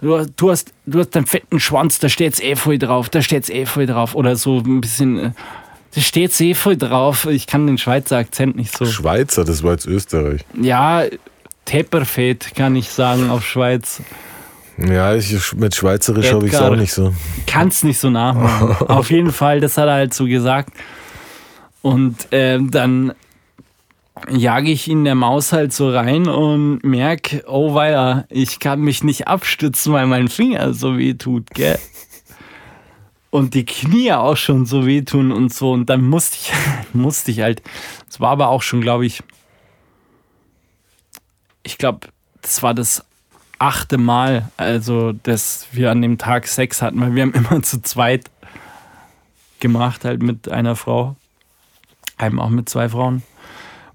du, 0.00 0.26
du, 0.36 0.50
hast, 0.50 0.72
du 0.86 1.00
hast 1.00 1.16
einen 1.16 1.26
fetten 1.26 1.60
Schwanz, 1.60 1.98
da 1.98 2.08
steht's 2.08 2.40
eh 2.40 2.56
voll 2.56 2.78
drauf, 2.78 3.08
da 3.08 3.22
steht's 3.22 3.50
eh 3.50 3.66
voll 3.66 3.86
drauf. 3.86 4.14
Oder 4.14 4.36
so 4.36 4.58
ein 4.58 4.80
bisschen, 4.80 5.18
äh, 5.18 5.30
da 5.94 6.00
steht's 6.00 6.40
eh 6.40 6.54
voll 6.54 6.76
drauf. 6.76 7.26
Ich 7.26 7.46
kann 7.46 7.66
den 7.66 7.78
Schweizer 7.78 8.18
Akzent 8.18 8.56
nicht 8.56 8.76
so. 8.76 8.86
Schweizer, 8.86 9.44
das 9.44 9.62
war 9.62 9.72
jetzt 9.72 9.86
Österreich. 9.86 10.44
Ja, 10.60 11.04
Tepperfett 11.64 12.54
kann 12.54 12.76
ich 12.76 12.88
sagen 12.88 13.30
auf 13.30 13.46
Schweiz. 13.46 14.02
Ja, 14.78 15.14
ich, 15.14 15.54
mit 15.54 15.74
Schweizerisch 15.74 16.32
habe 16.32 16.46
ich 16.46 16.52
es 16.52 16.60
auch 16.60 16.76
nicht 16.76 16.92
so. 16.92 17.12
Kannst 17.46 17.82
nicht 17.82 17.98
so 17.98 18.10
nachmachen. 18.10 18.86
Auf 18.88 19.10
jeden 19.10 19.32
Fall, 19.32 19.60
das 19.60 19.76
hat 19.76 19.88
er 19.88 19.94
halt 19.94 20.14
so 20.14 20.26
gesagt. 20.26 20.72
Und 21.82 22.32
äh, 22.32 22.58
dann 22.60 23.12
jage 24.30 24.70
ich 24.70 24.88
ihn 24.88 25.04
der 25.04 25.14
Maus 25.14 25.52
halt 25.52 25.72
so 25.72 25.90
rein 25.90 26.28
und 26.28 26.84
merke, 26.84 27.44
oh 27.46 27.74
weia, 27.74 28.24
ich 28.28 28.60
kann 28.60 28.80
mich 28.80 29.02
nicht 29.02 29.26
abstützen, 29.26 29.92
weil 29.92 30.06
mein 30.06 30.28
Finger 30.28 30.72
so 30.74 30.96
weh 30.96 31.14
tut, 31.14 31.50
gell? 31.50 31.78
Und 33.30 33.54
die 33.54 33.64
Knie 33.66 34.12
auch 34.12 34.36
schon 34.36 34.64
so 34.64 34.86
wehtun 34.86 35.32
und 35.32 35.52
so. 35.52 35.72
Und 35.72 35.90
dann 35.90 36.02
musste 36.02 36.36
ich, 36.36 36.52
musste 36.92 37.30
ich 37.32 37.40
halt, 37.40 37.62
es 38.08 38.20
war 38.20 38.30
aber 38.30 38.48
auch 38.48 38.62
schon, 38.62 38.80
glaube 38.80 39.06
ich, 39.06 39.22
ich 41.64 41.78
glaube, 41.78 42.08
das 42.42 42.62
war 42.62 42.74
das 42.74 43.04
achte 43.58 43.98
Mal, 43.98 44.50
also 44.56 45.12
dass 45.12 45.68
wir 45.72 45.90
an 45.90 46.02
dem 46.02 46.18
Tag 46.18 46.46
Sex 46.46 46.82
hatten, 46.82 47.00
weil 47.00 47.14
wir 47.14 47.22
haben 47.22 47.32
immer 47.34 47.62
zu 47.62 47.82
zweit 47.82 48.30
gemacht, 49.60 50.04
halt 50.04 50.22
mit 50.22 50.48
einer 50.48 50.76
Frau, 50.76 51.16
einem 52.16 52.40
auch 52.40 52.50
mit 52.50 52.68
zwei 52.68 52.88
Frauen. 52.88 53.22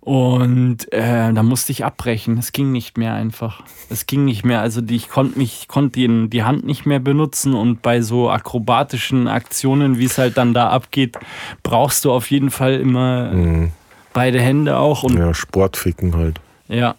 Und 0.05 0.91
äh, 0.91 1.31
da 1.31 1.43
musste 1.43 1.71
ich 1.71 1.85
abbrechen. 1.85 2.37
Es 2.37 2.51
ging 2.51 2.73
nicht 2.73 2.97
mehr 2.97 3.13
einfach. 3.13 3.63
Es 3.89 4.05
ging 4.05 4.25
nicht 4.25 4.43
mehr. 4.43 4.59
Also 4.59 4.81
die, 4.81 4.97
ich 4.97 5.07
konnte 5.07 5.39
mich, 5.39 5.69
konnte 5.69 5.91
die, 5.97 6.29
die 6.29 6.43
Hand 6.43 6.65
nicht 6.65 6.85
mehr 6.85 6.99
benutzen 6.99 7.53
und 7.53 7.81
bei 7.81 8.01
so 8.01 8.29
akrobatischen 8.29 9.29
Aktionen, 9.29 9.97
wie 9.99 10.03
es 10.03 10.17
halt 10.17 10.35
dann 10.35 10.53
da 10.53 10.71
abgeht, 10.71 11.17
brauchst 11.63 12.03
du 12.03 12.11
auf 12.11 12.29
jeden 12.31 12.51
Fall 12.51 12.81
immer 12.81 13.31
mhm. 13.31 13.71
beide 14.11 14.41
Hände 14.41 14.77
auch. 14.77 15.03
Und 15.03 15.17
ja, 15.17 15.33
Sportficken 15.33 16.17
halt. 16.17 16.41
Ja, 16.67 16.95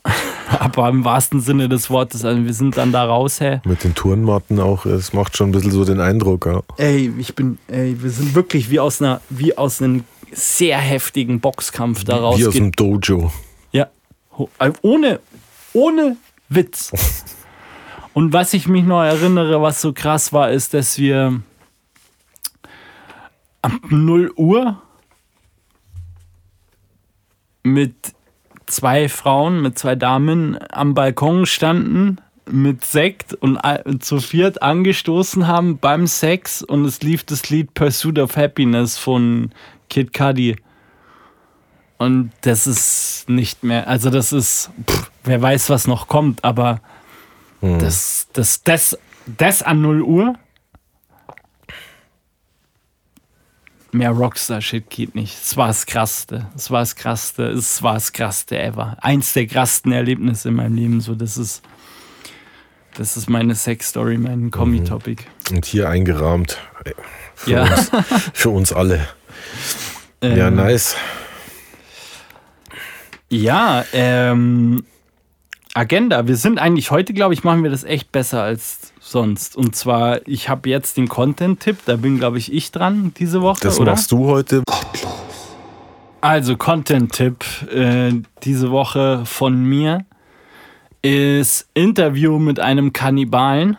aber 0.60 0.88
im 0.88 1.04
wahrsten 1.04 1.40
Sinne 1.40 1.68
des 1.68 1.90
Wortes. 1.90 2.24
Also 2.24 2.44
wir 2.44 2.54
sind 2.54 2.76
dann 2.76 2.92
da 2.92 3.04
raus, 3.04 3.40
hä? 3.40 3.60
Mit 3.64 3.84
den 3.84 3.94
Turnmatten 3.94 4.60
auch, 4.60 4.86
es 4.86 5.12
macht 5.12 5.36
schon 5.36 5.48
ein 5.48 5.52
bisschen 5.52 5.70
so 5.70 5.84
den 5.84 6.00
Eindruck, 6.00 6.46
ja. 6.46 6.62
Ey, 6.76 7.12
ich 7.18 7.34
bin, 7.34 7.58
ey, 7.68 7.96
wir 8.02 8.10
sind 8.10 8.34
wirklich 8.34 8.70
wie 8.70 8.80
aus 8.80 9.00
einer, 9.00 9.20
wie 9.30 9.56
aus 9.56 9.82
einem 9.82 10.04
sehr 10.32 10.78
heftigen 10.78 11.40
Boxkampf 11.40 12.04
da 12.04 12.16
raus. 12.16 12.38
Wie 12.38 12.46
aus 12.46 12.56
einem 12.56 12.72
Dojo. 12.72 13.32
Ja. 13.72 13.88
Äh, 14.58 14.72
ohne, 14.82 15.20
ohne 15.72 16.16
Witz. 16.48 16.92
Und 18.14 18.32
was 18.32 18.54
ich 18.54 18.68
mich 18.68 18.84
noch 18.84 19.02
erinnere, 19.02 19.60
was 19.60 19.80
so 19.80 19.92
krass 19.92 20.32
war, 20.32 20.50
ist, 20.50 20.72
dass 20.72 20.98
wir 20.98 21.40
ab 23.60 23.72
0 23.88 24.32
Uhr 24.36 24.80
mit 27.64 28.13
zwei 28.74 29.08
Frauen 29.08 29.62
mit 29.62 29.78
zwei 29.78 29.94
Damen 29.94 30.58
am 30.70 30.94
Balkon 30.94 31.46
standen 31.46 32.18
mit 32.50 32.84
Sekt 32.84 33.32
und 33.34 33.58
zu 34.00 34.20
viert 34.20 34.62
angestoßen 34.62 35.46
haben 35.46 35.78
beim 35.78 36.06
Sex 36.06 36.62
und 36.62 36.84
es 36.84 37.00
lief 37.02 37.24
das 37.24 37.48
Lied 37.48 37.72
Pursuit 37.74 38.18
of 38.18 38.36
Happiness 38.36 38.98
von 38.98 39.52
Kid 39.88 40.12
Cudi. 40.12 40.56
Und 41.96 42.32
das 42.42 42.66
ist 42.66 43.26
nicht 43.28 43.62
mehr, 43.62 43.88
also 43.88 44.10
das 44.10 44.32
ist, 44.32 44.70
pff, 44.90 45.10
wer 45.22 45.40
weiß, 45.40 45.70
was 45.70 45.86
noch 45.86 46.08
kommt, 46.08 46.44
aber 46.44 46.80
hm. 47.60 47.78
das, 47.78 48.26
das, 48.32 48.62
das, 48.62 48.98
das 49.38 49.62
an 49.62 49.80
0 49.80 50.02
Uhr 50.02 50.34
mehr 53.94 54.10
Rockstar-Shit 54.10 54.90
geht 54.90 55.14
nicht. 55.14 55.36
Es 55.42 55.56
war 55.56 55.68
das 55.68 55.86
Krasseste. 55.86 56.46
Es 56.54 56.70
war 56.70 56.80
das 56.80 56.96
Krasseste. 56.96 57.44
Es 57.44 57.82
war 57.82 57.94
das 57.94 58.12
Krasseste 58.12 58.58
ever. 58.58 58.96
Eins 59.00 59.32
der 59.32 59.46
krassesten 59.46 59.92
Erlebnisse 59.92 60.48
in 60.48 60.56
meinem 60.56 60.74
Leben. 60.74 61.00
So, 61.00 61.14
das 61.14 61.36
ist, 61.36 61.62
das 62.96 63.16
ist 63.16 63.30
meine 63.30 63.54
Sex-Story, 63.54 64.18
mein. 64.18 64.50
Mhm. 65.50 65.56
Und 65.56 65.64
hier 65.64 65.88
eingerahmt. 65.88 66.58
Für, 67.34 67.50
ja. 67.50 67.62
uns, 67.62 67.90
für 68.34 68.50
uns 68.50 68.72
alle. 68.72 69.06
Ja, 70.22 70.48
ähm, 70.48 70.56
nice. 70.56 70.96
Ja, 73.30 73.84
ähm, 73.92 74.84
Agenda. 75.74 76.28
Wir 76.28 76.36
sind 76.36 76.58
eigentlich 76.58 76.90
heute, 76.90 77.12
glaube 77.14 77.34
ich, 77.34 77.42
machen 77.42 77.62
wir 77.62 77.70
das 77.70 77.84
echt 77.84 78.12
besser 78.12 78.42
als 78.42 78.93
sonst. 79.04 79.56
Und 79.56 79.76
zwar, 79.76 80.26
ich 80.26 80.48
habe 80.48 80.68
jetzt 80.68 80.96
den 80.96 81.08
Content-Tipp, 81.08 81.78
da 81.84 81.96
bin, 81.96 82.18
glaube 82.18 82.38
ich, 82.38 82.52
ich 82.52 82.72
dran 82.72 83.12
diese 83.18 83.42
Woche. 83.42 83.60
Das 83.62 83.78
oder? 83.78 83.92
machst 83.92 84.10
du 84.10 84.26
heute. 84.26 84.62
Also, 86.20 86.56
Content-Tipp 86.56 87.44
äh, 87.70 88.12
diese 88.42 88.70
Woche 88.70 89.26
von 89.26 89.62
mir 89.62 90.06
ist 91.02 91.68
Interview 91.74 92.38
mit 92.38 92.58
einem 92.58 92.94
Kannibalen. 92.94 93.76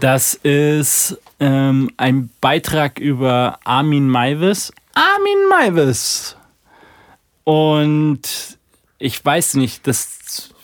Das 0.00 0.32
ist 0.32 1.18
ähm, 1.38 1.90
ein 1.98 2.30
Beitrag 2.40 2.98
über 2.98 3.58
Armin 3.64 4.08
Maivis. 4.08 4.72
Armin 4.94 5.48
Maivis! 5.50 6.36
Und 7.44 8.58
ich 8.98 9.22
weiß 9.22 9.54
nicht, 9.54 9.86
das 9.86 10.54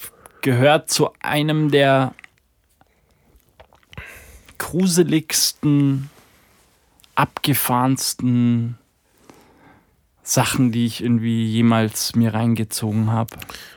gehört 0.40 0.89
zu 0.89 1.11
einem 1.20 1.70
der 1.70 2.15
gruseligsten, 4.69 6.11
abgefahrensten 7.15 8.77
Sachen, 10.23 10.73
die 10.73 10.85
ich 10.85 11.03
irgendwie 11.03 11.47
jemals 11.47 12.15
mir 12.15 12.35
reingezogen 12.35 13.11
habe. 13.11 13.31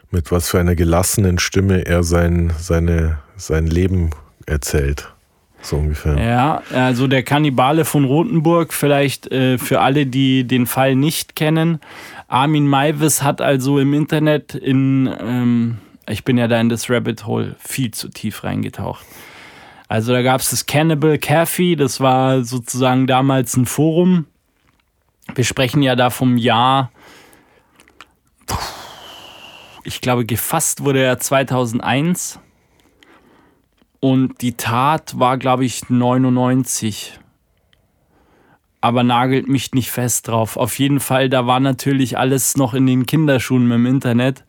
Mit 0.09 0.33
was 0.33 0.49
für 0.49 0.59
einer 0.59 0.75
gelassenen 0.75 1.39
Stimme 1.39 1.85
er 1.85 2.03
sein, 2.03 2.51
seine, 2.59 3.19
sein 3.37 3.67
Leben 3.67 4.09
erzählt. 4.45 5.13
So 5.61 5.77
ungefähr. 5.77 6.17
Ja, 6.17 6.61
also 6.73 7.07
der 7.07 7.23
Kannibale 7.23 7.85
von 7.85 8.03
Rothenburg, 8.03 8.73
vielleicht 8.73 9.31
äh, 9.31 9.57
für 9.57 9.79
alle, 9.79 10.07
die 10.07 10.43
den 10.45 10.65
Fall 10.65 10.97
nicht 10.97 11.37
kennen. 11.37 11.79
Armin 12.27 12.67
Maivis 12.67 13.23
hat 13.23 13.39
also 13.39 13.79
im 13.79 13.93
Internet 13.93 14.55
in, 14.55 15.09
ähm, 15.21 15.77
ich 16.09 16.25
bin 16.25 16.37
ja 16.37 16.49
da 16.49 16.59
in 16.59 16.67
das 16.67 16.89
Rabbit 16.89 17.25
Hole 17.25 17.55
viel 17.59 17.91
zu 17.91 18.09
tief 18.09 18.43
reingetaucht. 18.43 19.05
Also 19.91 20.13
da 20.13 20.21
gab 20.21 20.39
es 20.39 20.51
das 20.51 20.65
Cannibal 20.67 21.15
Café, 21.15 21.75
das 21.75 21.99
war 21.99 22.45
sozusagen 22.45 23.07
damals 23.07 23.57
ein 23.57 23.65
Forum. 23.65 24.25
Wir 25.35 25.43
sprechen 25.43 25.81
ja 25.81 25.97
da 25.97 26.09
vom 26.09 26.37
Jahr, 26.37 26.93
ich 29.83 29.99
glaube 29.99 30.25
gefasst 30.25 30.85
wurde 30.85 31.03
er 31.03 31.19
2001 31.19 32.39
und 33.99 34.41
die 34.41 34.53
Tat 34.53 35.19
war, 35.19 35.37
glaube 35.37 35.65
ich, 35.65 35.89
99. 35.89 37.19
Aber 38.79 39.03
nagelt 39.03 39.49
mich 39.49 39.73
nicht 39.73 39.91
fest 39.91 40.29
drauf. 40.29 40.55
Auf 40.55 40.79
jeden 40.79 41.01
Fall, 41.01 41.27
da 41.27 41.47
war 41.47 41.59
natürlich 41.59 42.17
alles 42.17 42.55
noch 42.55 42.73
in 42.73 42.87
den 42.87 43.05
Kinderschuhen 43.05 43.67
mit 43.67 43.75
dem 43.75 43.85
Internet. 43.87 44.45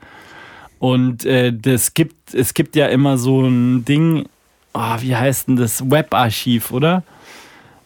Und 0.79 1.25
äh, 1.25 1.53
das 1.53 1.95
gibt, 1.95 2.33
es 2.33 2.55
gibt 2.55 2.77
ja 2.77 2.87
immer 2.87 3.19
so 3.19 3.45
ein 3.45 3.85
Ding, 3.85 4.29
oh, 4.75 4.97
wie 5.01 5.17
heißt 5.17 5.49
denn 5.49 5.57
das? 5.57 5.91
Webarchiv, 5.91 6.73
oder? 6.73 7.03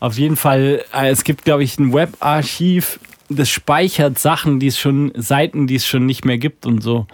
Auf 0.00 0.18
jeden 0.18 0.36
Fall, 0.36 0.84
äh, 0.92 1.08
es 1.08 1.24
gibt, 1.24 1.44
glaube 1.44 1.64
ich, 1.64 1.78
ein 1.78 1.92
Webarchiv, 1.92 3.00
das 3.28 3.48
speichert 3.48 4.18
Sachen, 4.18 4.60
die 4.60 4.68
es 4.68 4.78
schon, 4.78 5.12
Seiten, 5.16 5.66
die 5.66 5.76
es 5.76 5.86
schon 5.86 6.06
nicht 6.06 6.24
mehr 6.24 6.38
gibt 6.38 6.66
und 6.66 6.82
so. 6.82 7.06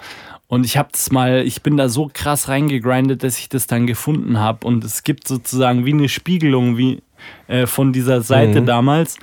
Und 0.48 0.66
ich 0.66 0.76
habe 0.76 0.90
das 0.92 1.10
mal, 1.10 1.46
ich 1.46 1.62
bin 1.62 1.78
da 1.78 1.88
so 1.88 2.10
krass 2.12 2.48
reingegrindet, 2.48 3.22
dass 3.22 3.38
ich 3.38 3.48
das 3.48 3.66
dann 3.66 3.86
gefunden 3.86 4.38
habe. 4.38 4.66
Und 4.66 4.84
es 4.84 5.02
gibt 5.02 5.26
sozusagen 5.26 5.86
wie 5.86 5.94
eine 5.94 6.10
Spiegelung 6.10 6.76
wie 6.76 7.02
äh, 7.48 7.66
von 7.66 7.94
dieser 7.94 8.20
Seite 8.20 8.60
mhm. 8.60 8.66
damals. 8.66 9.16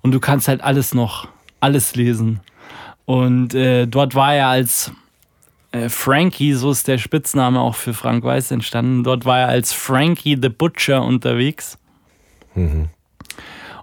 Und 0.00 0.10
du 0.10 0.18
kannst 0.18 0.48
halt 0.48 0.60
alles 0.60 0.92
noch, 0.92 1.28
alles 1.60 1.94
lesen. 1.94 2.40
Und 3.04 3.54
äh, 3.54 3.86
dort 3.86 4.16
war 4.16 4.34
er 4.34 4.48
als 4.48 4.92
äh, 5.72 5.88
Frankie, 5.88 6.52
so 6.52 6.70
ist 6.70 6.86
der 6.88 6.98
Spitzname 6.98 7.60
auch 7.60 7.74
für 7.74 7.94
Frank 7.94 8.24
Weiß 8.24 8.50
entstanden. 8.50 9.04
Dort 9.04 9.24
war 9.24 9.40
er 9.40 9.48
als 9.48 9.72
Frankie 9.72 10.38
the 10.40 10.48
Butcher 10.48 11.02
unterwegs. 11.02 11.78
Mhm. 12.54 12.88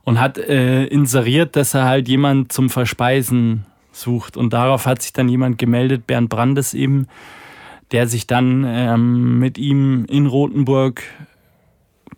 Und 0.04 0.20
hat 0.20 0.38
äh, 0.38 0.86
inseriert, 0.86 1.56
dass 1.56 1.74
er 1.74 1.86
halt 1.86 2.08
jemand 2.08 2.52
zum 2.52 2.70
Verspeisen 2.70 3.66
sucht. 3.92 4.38
Und 4.38 4.54
darauf 4.54 4.86
hat 4.86 5.02
sich 5.02 5.14
dann 5.14 5.30
jemand 5.30 5.58
gemeldet, 5.58 6.08
Bernd 6.08 6.30
Brandes 6.30 6.74
eben, 6.74 7.08
der 7.92 8.08
sich 8.08 8.26
dann 8.28 8.64
ähm, 8.68 9.40
mit 9.40 9.58
ihm 9.58 10.06
in 10.06 10.26
Rothenburg 10.26 11.04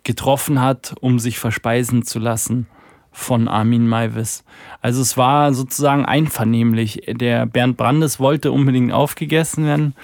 getroffen 0.04 0.60
hat, 0.60 0.94
um 1.00 1.18
sich 1.18 1.38
verspeisen 1.38 2.02
zu 2.04 2.18
lassen 2.18 2.66
von 3.12 3.46
Armin 3.46 3.86
Maivis. 3.86 4.44
Also 4.80 5.02
es 5.02 5.16
war 5.16 5.54
sozusagen 5.54 6.04
einvernehmlich. 6.04 7.02
Der 7.08 7.46
Bernd 7.46 7.76
Brandes 7.76 8.18
wollte 8.18 8.50
unbedingt 8.50 8.92
aufgegessen 8.92 9.66
werden 9.66 9.94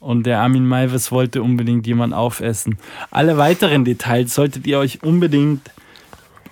und 0.00 0.24
der 0.24 0.40
Armin 0.40 0.66
Maivis 0.66 1.12
wollte 1.12 1.42
unbedingt 1.42 1.86
jemand 1.86 2.14
aufessen. 2.14 2.78
Alle 3.10 3.36
weiteren 3.36 3.84
Details 3.84 4.34
solltet 4.34 4.66
ihr 4.66 4.78
euch 4.78 5.02
unbedingt 5.02 5.70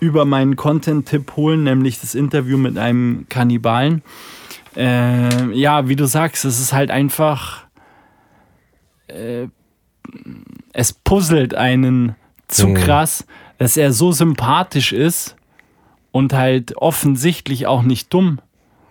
über 0.01 0.24
meinen 0.24 0.57
Content-Tipp 0.57 1.37
holen, 1.37 1.65
nämlich 1.65 2.01
das 2.01 2.15
Interview 2.15 2.59
mit 2.59 2.77
einem 2.77 3.27
Kannibalen 3.28 4.03
äh, 4.77 5.53
ja, 5.53 5.89
wie 5.89 5.97
du 5.97 6.07
sagst, 6.07 6.45
es 6.45 6.61
ist 6.61 6.73
halt 6.73 6.91
einfach, 6.91 7.65
äh, 9.09 9.49
es 10.73 10.93
puzzelt 10.93 11.55
einen 11.55 12.15
zu 12.49 12.69
mhm. 12.69 12.74
krass, 12.74 13.27
dass 13.59 13.77
er 13.77 13.93
so 13.93 14.12
sympathisch 14.12 14.93
ist 14.93 15.37
und 16.12 16.32
halt 16.32 16.77
offensichtlich 16.77 17.66
auch 17.66 17.82
nicht 17.82 18.12
dumm. 18.12 18.41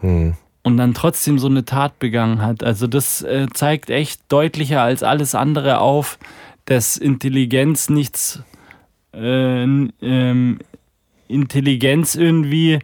Mhm. 0.02 0.36
Und 0.62 0.78
dann 0.78 0.94
trotzdem 0.94 1.40
so 1.40 1.48
eine 1.48 1.66
Tat 1.66 2.00
begangen 2.00 2.42
hat. 2.42 2.64
Also 2.64 2.86
das 2.88 3.22
äh, 3.22 3.48
zeigt 3.54 3.90
echt 3.90 4.22
deutlicher 4.30 4.82
als 4.82 5.04
alles 5.04 5.34
andere 5.34 5.80
auf, 5.80 6.20
dass 6.66 6.98
Intelligenz 6.98 7.90
nichts, 7.90 8.44
äh, 9.14 9.64
ähm, 9.64 10.60
Intelligenz 11.28 12.16
irgendwie 12.16 12.80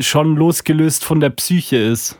schon 0.00 0.36
losgelöst 0.36 1.04
von 1.04 1.20
der 1.20 1.30
Psyche 1.30 1.76
ist. 1.76 2.18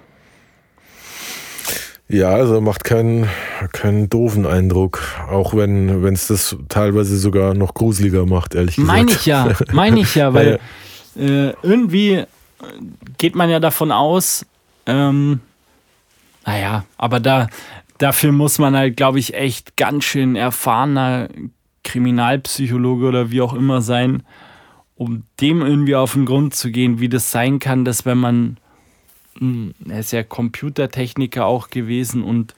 Ja, 2.08 2.28
also 2.28 2.60
macht 2.60 2.84
keinen, 2.84 3.26
keinen 3.72 4.08
doofen 4.08 4.46
Eindruck, 4.46 5.02
auch 5.28 5.54
wenn 5.56 6.04
es 6.04 6.28
das 6.28 6.56
teilweise 6.68 7.16
sogar 7.18 7.54
noch 7.54 7.74
gruseliger 7.74 8.26
macht, 8.26 8.54
ehrlich 8.54 8.76
gesagt. 8.76 8.96
Meine 8.96 9.10
ich 9.10 9.26
ja, 9.26 9.52
meine 9.72 10.00
ich 10.00 10.14
ja, 10.14 10.32
weil 10.34 10.60
äh, 11.18 11.50
irgendwie 11.62 12.24
geht 13.18 13.34
man 13.34 13.50
ja 13.50 13.60
davon 13.60 13.92
aus, 13.92 14.46
ähm, 14.86 15.40
naja, 16.44 16.84
aber 16.96 17.20
da, 17.20 17.48
dafür 17.98 18.32
muss 18.32 18.58
man 18.58 18.76
halt, 18.76 18.96
glaube 18.96 19.18
ich, 19.18 19.34
echt 19.34 19.76
ganz 19.76 20.04
schön 20.04 20.36
erfahrener 20.36 21.28
Kriminalpsychologe 21.82 23.06
oder 23.06 23.30
wie 23.30 23.40
auch 23.40 23.54
immer 23.54 23.82
sein, 23.82 24.22
um 24.96 25.24
dem 25.40 25.62
irgendwie 25.62 25.96
auf 25.96 26.14
den 26.14 26.24
Grund 26.24 26.54
zu 26.54 26.70
gehen, 26.70 27.00
wie 27.00 27.08
das 27.08 27.30
sein 27.30 27.58
kann, 27.58 27.84
dass 27.84 28.06
wenn 28.06 28.18
man, 28.18 28.56
hm, 29.38 29.74
er 29.88 30.00
ist 30.00 30.12
ja 30.12 30.22
Computertechniker 30.22 31.44
auch 31.44 31.70
gewesen 31.70 32.22
und 32.22 32.54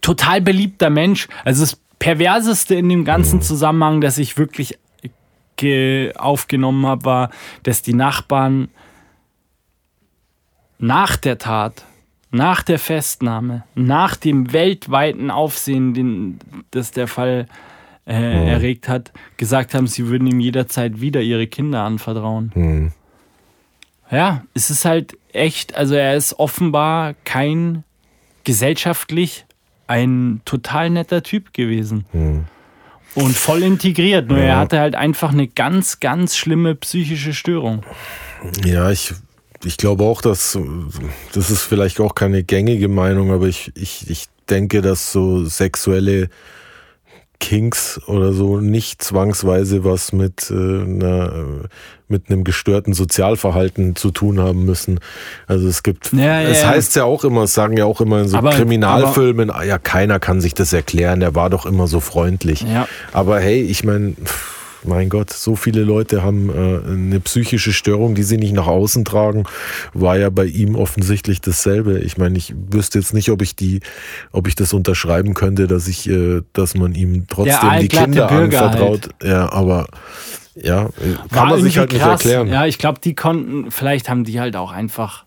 total 0.00 0.40
beliebter 0.40 0.90
Mensch, 0.90 1.28
also 1.44 1.62
das 1.62 1.80
Perverseste 1.98 2.74
in 2.74 2.88
dem 2.88 3.04
ganzen 3.04 3.40
Zusammenhang, 3.40 4.00
das 4.00 4.18
ich 4.18 4.36
wirklich 4.36 4.78
aufgenommen 6.16 6.86
habe, 6.86 7.04
war, 7.04 7.30
dass 7.62 7.82
die 7.82 7.94
Nachbarn 7.94 8.68
nach 10.78 11.16
der 11.16 11.38
Tat, 11.38 11.84
nach 12.30 12.62
der 12.62 12.78
Festnahme, 12.78 13.64
nach 13.74 14.16
dem 14.16 14.52
weltweiten 14.52 15.30
Aufsehen, 15.30 15.94
den, 15.94 16.38
das 16.70 16.90
der 16.90 17.06
Fall 17.06 17.46
äh, 18.06 18.18
mhm. 18.18 18.48
erregt 18.48 18.88
hat, 18.88 19.12
gesagt 19.36 19.74
haben, 19.74 19.86
sie 19.86 20.08
würden 20.08 20.26
ihm 20.26 20.40
jederzeit 20.40 21.00
wieder 21.00 21.20
ihre 21.20 21.46
Kinder 21.46 21.82
anvertrauen. 21.82 22.52
Mhm. 22.54 22.92
Ja, 24.10 24.44
es 24.52 24.70
ist 24.70 24.84
halt 24.84 25.16
echt, 25.32 25.74
also 25.74 25.94
er 25.94 26.14
ist 26.14 26.38
offenbar 26.38 27.14
kein 27.24 27.84
gesellschaftlich 28.44 29.46
ein 29.86 30.40
total 30.44 30.90
netter 30.90 31.22
Typ 31.22 31.52
gewesen. 31.52 32.04
Mhm. 32.12 32.44
Und 33.14 33.36
voll 33.36 33.62
integriert, 33.62 34.28
nur 34.28 34.38
ja. 34.38 34.44
er 34.44 34.56
hatte 34.58 34.80
halt 34.80 34.94
einfach 34.94 35.32
eine 35.32 35.46
ganz, 35.46 36.00
ganz 36.00 36.36
schlimme 36.36 36.74
psychische 36.74 37.32
Störung. 37.32 37.84
Ja, 38.64 38.90
ich, 38.90 39.12
ich 39.64 39.76
glaube 39.76 40.04
auch, 40.04 40.20
dass 40.20 40.58
das 41.32 41.50
ist 41.50 41.62
vielleicht 41.62 42.00
auch 42.00 42.14
keine 42.14 42.42
gängige 42.42 42.88
Meinung, 42.88 43.30
aber 43.30 43.46
ich, 43.46 43.72
ich, 43.76 44.10
ich 44.10 44.26
denke, 44.50 44.82
dass 44.82 45.12
so 45.12 45.44
sexuelle 45.44 46.28
Kinks 47.40 48.00
oder 48.06 48.32
so 48.32 48.58
nicht 48.58 49.02
zwangsweise 49.02 49.84
was 49.84 50.12
mit, 50.12 50.50
äh, 50.50 50.54
einer, 50.54 51.32
mit 52.08 52.30
einem 52.30 52.44
gestörten 52.44 52.94
Sozialverhalten 52.94 53.96
zu 53.96 54.10
tun 54.10 54.40
haben 54.40 54.64
müssen. 54.64 55.00
Also 55.46 55.68
es 55.68 55.82
gibt, 55.82 56.12
ja, 56.12 56.40
ja, 56.40 56.48
es 56.48 56.64
heißt 56.64 56.96
ja 56.96 57.04
auch 57.04 57.24
immer, 57.24 57.42
es 57.42 57.54
sagen 57.54 57.76
ja 57.76 57.84
auch 57.84 58.00
immer 58.00 58.20
in 58.20 58.28
so 58.28 58.36
aber, 58.36 58.50
Kriminalfilmen, 58.50 59.50
aber, 59.50 59.64
ja, 59.64 59.78
keiner 59.78 60.20
kann 60.20 60.40
sich 60.40 60.54
das 60.54 60.72
erklären, 60.72 61.20
der 61.20 61.34
war 61.34 61.50
doch 61.50 61.66
immer 61.66 61.86
so 61.86 62.00
freundlich. 62.00 62.62
Ja. 62.62 62.86
Aber 63.12 63.40
hey, 63.40 63.62
ich 63.62 63.84
meine, 63.84 64.14
mein 64.84 65.08
Gott, 65.08 65.30
so 65.30 65.56
viele 65.56 65.82
Leute 65.82 66.22
haben 66.22 66.50
äh, 66.50 66.90
eine 66.90 67.20
psychische 67.20 67.72
Störung, 67.72 68.14
die 68.14 68.22
sie 68.22 68.36
nicht 68.36 68.52
nach 68.52 68.66
außen 68.66 69.04
tragen, 69.04 69.44
war 69.92 70.18
ja 70.18 70.30
bei 70.30 70.46
ihm 70.46 70.76
offensichtlich 70.76 71.40
dasselbe. 71.40 71.98
Ich 72.00 72.18
meine, 72.18 72.36
ich 72.38 72.54
wüsste 72.70 72.98
jetzt 72.98 73.14
nicht, 73.14 73.30
ob 73.30 73.42
ich 73.42 73.56
die, 73.56 73.80
ob 74.32 74.48
ich 74.48 74.54
das 74.54 74.72
unterschreiben 74.72 75.34
könnte, 75.34 75.66
dass 75.66 75.88
ich, 75.88 76.08
äh, 76.08 76.42
dass 76.52 76.74
man 76.74 76.94
ihm 76.94 77.26
trotzdem 77.28 77.70
die 77.80 77.88
Kinder 77.88 78.28
Bürger 78.28 78.62
anvertraut. 78.62 79.08
Halt. 79.20 79.24
Ja, 79.24 79.52
aber 79.52 79.86
ja, 80.54 80.88
kann 81.30 81.30
war 81.30 81.46
man 81.46 81.62
sich 81.62 81.78
halt 81.78 81.92
nicht 81.92 82.02
krass. 82.02 82.24
erklären. 82.24 82.48
Ja, 82.48 82.66
ich 82.66 82.78
glaube, 82.78 83.00
die 83.02 83.14
konnten, 83.14 83.70
vielleicht 83.70 84.08
haben 84.08 84.24
die 84.24 84.40
halt 84.40 84.56
auch 84.56 84.72
einfach 84.72 85.24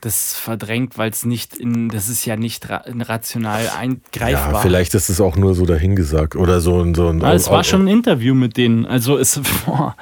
das 0.00 0.34
verdrängt, 0.34 0.96
weil 0.96 1.10
es 1.10 1.24
nicht 1.24 1.56
in, 1.56 1.88
das 1.88 2.08
ist 2.08 2.24
ja 2.24 2.36
nicht 2.36 2.68
ra 2.70 2.84
rational 2.86 3.68
eingreifbar. 3.76 4.52
Ja, 4.52 4.58
vielleicht 4.60 4.94
ist 4.94 5.08
es 5.08 5.20
auch 5.20 5.36
nur 5.36 5.54
so 5.54 5.66
dahingesagt 5.66 6.36
oder 6.36 6.60
so. 6.60 6.94
so 6.94 7.08
ein, 7.08 7.20
ja, 7.20 7.32
es 7.34 7.50
war 7.50 7.64
schon 7.64 7.84
ein 7.84 7.88
Interview 7.88 8.34
mit 8.34 8.56
denen, 8.56 8.86
also 8.86 9.18
es, 9.18 9.40
boah, 9.66 9.96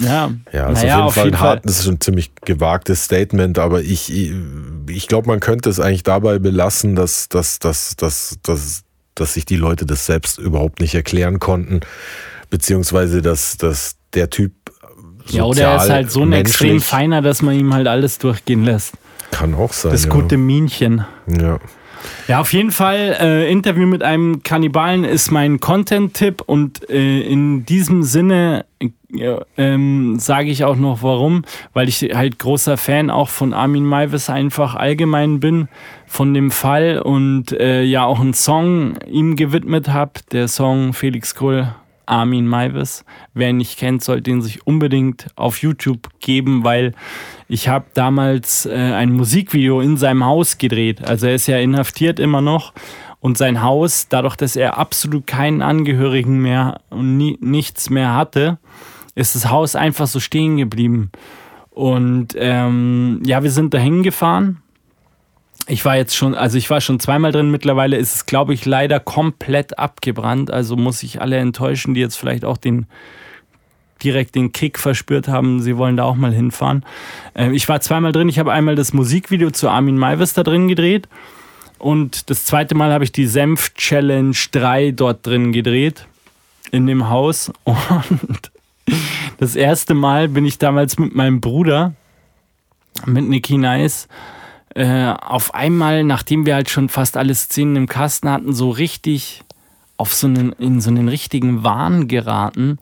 ja. 0.00 0.30
Ja, 0.52 0.70
ist 0.70 0.82
naja, 0.82 1.04
auf 1.04 1.16
jeden 1.16 1.30
Fall 1.30 1.38
ein 1.38 1.40
hart, 1.40 1.64
das 1.64 1.80
ist 1.80 1.88
ein 1.88 2.00
ziemlich 2.00 2.32
gewagtes 2.44 3.04
Statement, 3.04 3.58
aber 3.58 3.80
ich, 3.80 4.12
ich 4.88 5.08
glaube, 5.08 5.28
man 5.28 5.40
könnte 5.40 5.70
es 5.70 5.80
eigentlich 5.80 6.02
dabei 6.02 6.38
belassen, 6.38 6.94
dass, 6.94 7.28
dass, 7.28 7.58
dass, 7.58 7.96
dass, 7.96 8.38
dass, 8.42 8.82
dass 9.14 9.34
sich 9.34 9.46
die 9.46 9.56
Leute 9.56 9.86
das 9.86 10.04
selbst 10.04 10.38
überhaupt 10.38 10.80
nicht 10.80 10.94
erklären 10.94 11.38
konnten, 11.38 11.80
beziehungsweise 12.50 13.22
dass, 13.22 13.56
dass 13.56 13.96
der 14.12 14.28
Typ 14.28 14.52
ja, 15.28 15.44
oder 15.44 15.62
er 15.62 15.76
ist 15.76 15.90
halt 15.90 16.10
so 16.10 16.20
ein 16.20 16.34
extrem 16.34 16.82
feiner, 16.82 17.22
dass 17.22 17.40
man 17.40 17.58
ihm 17.58 17.72
halt 17.72 17.88
alles 17.88 18.18
durchgehen 18.18 18.62
lässt. 18.62 18.92
Kann 19.34 19.54
auch 19.54 19.72
sein. 19.72 19.92
Das 19.92 20.08
gute 20.08 20.36
Minchen. 20.36 21.04
Ja. 21.26 21.58
Ja, 22.28 22.40
auf 22.40 22.52
jeden 22.52 22.70
Fall, 22.70 23.16
äh, 23.20 23.50
Interview 23.50 23.86
mit 23.86 24.02
einem 24.02 24.42
Kannibalen 24.42 25.04
ist 25.04 25.30
mein 25.30 25.60
Content-Tipp 25.60 26.42
und 26.44 26.88
äh, 26.90 27.20
in 27.20 27.64
diesem 27.64 28.02
Sinne 28.02 28.66
äh, 28.78 28.90
ähm, 29.56 30.18
sage 30.18 30.50
ich 30.50 30.64
auch 30.64 30.76
noch 30.76 31.02
warum, 31.02 31.44
weil 31.72 31.88
ich 31.88 32.02
halt 32.14 32.38
großer 32.38 32.76
Fan 32.76 33.10
auch 33.10 33.28
von 33.28 33.52
Armin 33.52 33.84
Maivis 33.84 34.30
einfach 34.30 34.74
allgemein 34.74 35.40
bin, 35.40 35.68
von 36.06 36.34
dem 36.34 36.50
Fall 36.50 36.98
und 36.98 37.52
äh, 37.52 37.82
ja 37.82 38.04
auch 38.04 38.20
einen 38.20 38.34
Song 38.34 38.98
ihm 39.06 39.36
gewidmet 39.36 39.88
habe, 39.88 40.12
der 40.32 40.48
Song 40.48 40.92
Felix 40.92 41.34
Krull 41.34 41.74
Armin 42.06 42.46
Maivis. 42.46 43.04
Wer 43.32 43.50
ihn 43.50 43.58
nicht 43.58 43.78
kennt, 43.78 44.02
sollte 44.02 44.30
ihn 44.30 44.42
sich 44.42 44.66
unbedingt 44.66 45.26
auf 45.36 45.58
YouTube 45.58 46.08
geben, 46.20 46.64
weil 46.64 46.92
ich 47.48 47.68
habe 47.68 47.86
damals 47.94 48.66
äh, 48.66 48.72
ein 48.72 49.12
Musikvideo 49.12 49.80
in 49.80 49.96
seinem 49.96 50.24
Haus 50.24 50.58
gedreht. 50.58 51.04
Also 51.04 51.26
er 51.26 51.34
ist 51.34 51.46
ja 51.46 51.58
inhaftiert 51.58 52.18
immer 52.18 52.40
noch 52.40 52.72
und 53.20 53.38
sein 53.38 53.62
Haus, 53.62 54.08
dadurch, 54.08 54.36
dass 54.36 54.56
er 54.56 54.78
absolut 54.78 55.26
keinen 55.26 55.62
Angehörigen 55.62 56.40
mehr 56.40 56.80
und 56.90 57.16
nie, 57.16 57.38
nichts 57.40 57.90
mehr 57.90 58.14
hatte, 58.14 58.58
ist 59.14 59.34
das 59.34 59.50
Haus 59.50 59.76
einfach 59.76 60.06
so 60.06 60.20
stehen 60.20 60.56
geblieben. 60.56 61.10
Und 61.70 62.28
ähm, 62.36 63.20
ja, 63.24 63.42
wir 63.42 63.50
sind 63.50 63.74
da 63.74 63.78
hingefahren 63.78 64.62
ich 65.66 65.84
war 65.84 65.96
jetzt 65.96 66.14
schon, 66.14 66.34
also 66.34 66.58
ich 66.58 66.68
war 66.68 66.80
schon 66.80 67.00
zweimal 67.00 67.32
drin. 67.32 67.50
Mittlerweile 67.50 67.96
ist 67.96 68.14
es, 68.14 68.26
glaube 68.26 68.54
ich, 68.54 68.66
leider 68.66 69.00
komplett 69.00 69.78
abgebrannt. 69.78 70.50
Also 70.50 70.76
muss 70.76 71.02
ich 71.02 71.20
alle 71.20 71.38
enttäuschen, 71.38 71.94
die 71.94 72.00
jetzt 72.00 72.16
vielleicht 72.16 72.44
auch 72.44 72.58
den 72.58 72.86
direkt 74.02 74.34
den 74.34 74.52
Kick 74.52 74.78
verspürt 74.78 75.28
haben, 75.28 75.60
sie 75.60 75.76
wollen 75.76 75.96
da 75.96 76.04
auch 76.04 76.16
mal 76.16 76.32
hinfahren. 76.32 76.84
Äh, 77.34 77.52
ich 77.52 77.68
war 77.68 77.80
zweimal 77.80 78.12
drin. 78.12 78.28
Ich 78.28 78.38
habe 78.38 78.52
einmal 78.52 78.74
das 78.74 78.92
Musikvideo 78.92 79.50
zu 79.50 79.68
Armin 79.68 79.98
Maivis 79.98 80.34
da 80.34 80.42
drin 80.42 80.68
gedreht. 80.68 81.08
Und 81.78 82.30
das 82.30 82.44
zweite 82.44 82.74
Mal 82.74 82.92
habe 82.92 83.04
ich 83.04 83.12
die 83.12 83.26
Senf 83.26 83.74
Challenge 83.74 84.36
3 84.52 84.92
dort 84.92 85.26
drin 85.26 85.52
gedreht. 85.52 86.06
In 86.70 86.86
dem 86.86 87.08
Haus. 87.08 87.52
Und 87.64 88.50
das 89.38 89.56
erste 89.56 89.94
Mal 89.94 90.28
bin 90.28 90.44
ich 90.44 90.58
damals 90.58 90.98
mit 90.98 91.14
meinem 91.14 91.40
Bruder, 91.40 91.94
mit 93.06 93.28
Nicky 93.28 93.56
Nice, 93.56 94.08
äh, 94.74 95.14
auf 95.20 95.54
einmal, 95.54 96.04
nachdem 96.04 96.46
wir 96.46 96.54
halt 96.54 96.68
schon 96.68 96.88
fast 96.88 97.16
alle 97.16 97.34
Szenen 97.34 97.76
im 97.76 97.88
Kasten 97.88 98.28
hatten, 98.28 98.52
so 98.52 98.70
richtig 98.70 99.42
auf 99.96 100.12
so 100.12 100.26
einen, 100.26 100.52
in 100.54 100.80
so 100.80 100.90
einen 100.90 101.08
richtigen 101.08 101.62
Wahn 101.62 102.08
geraten, 102.08 102.78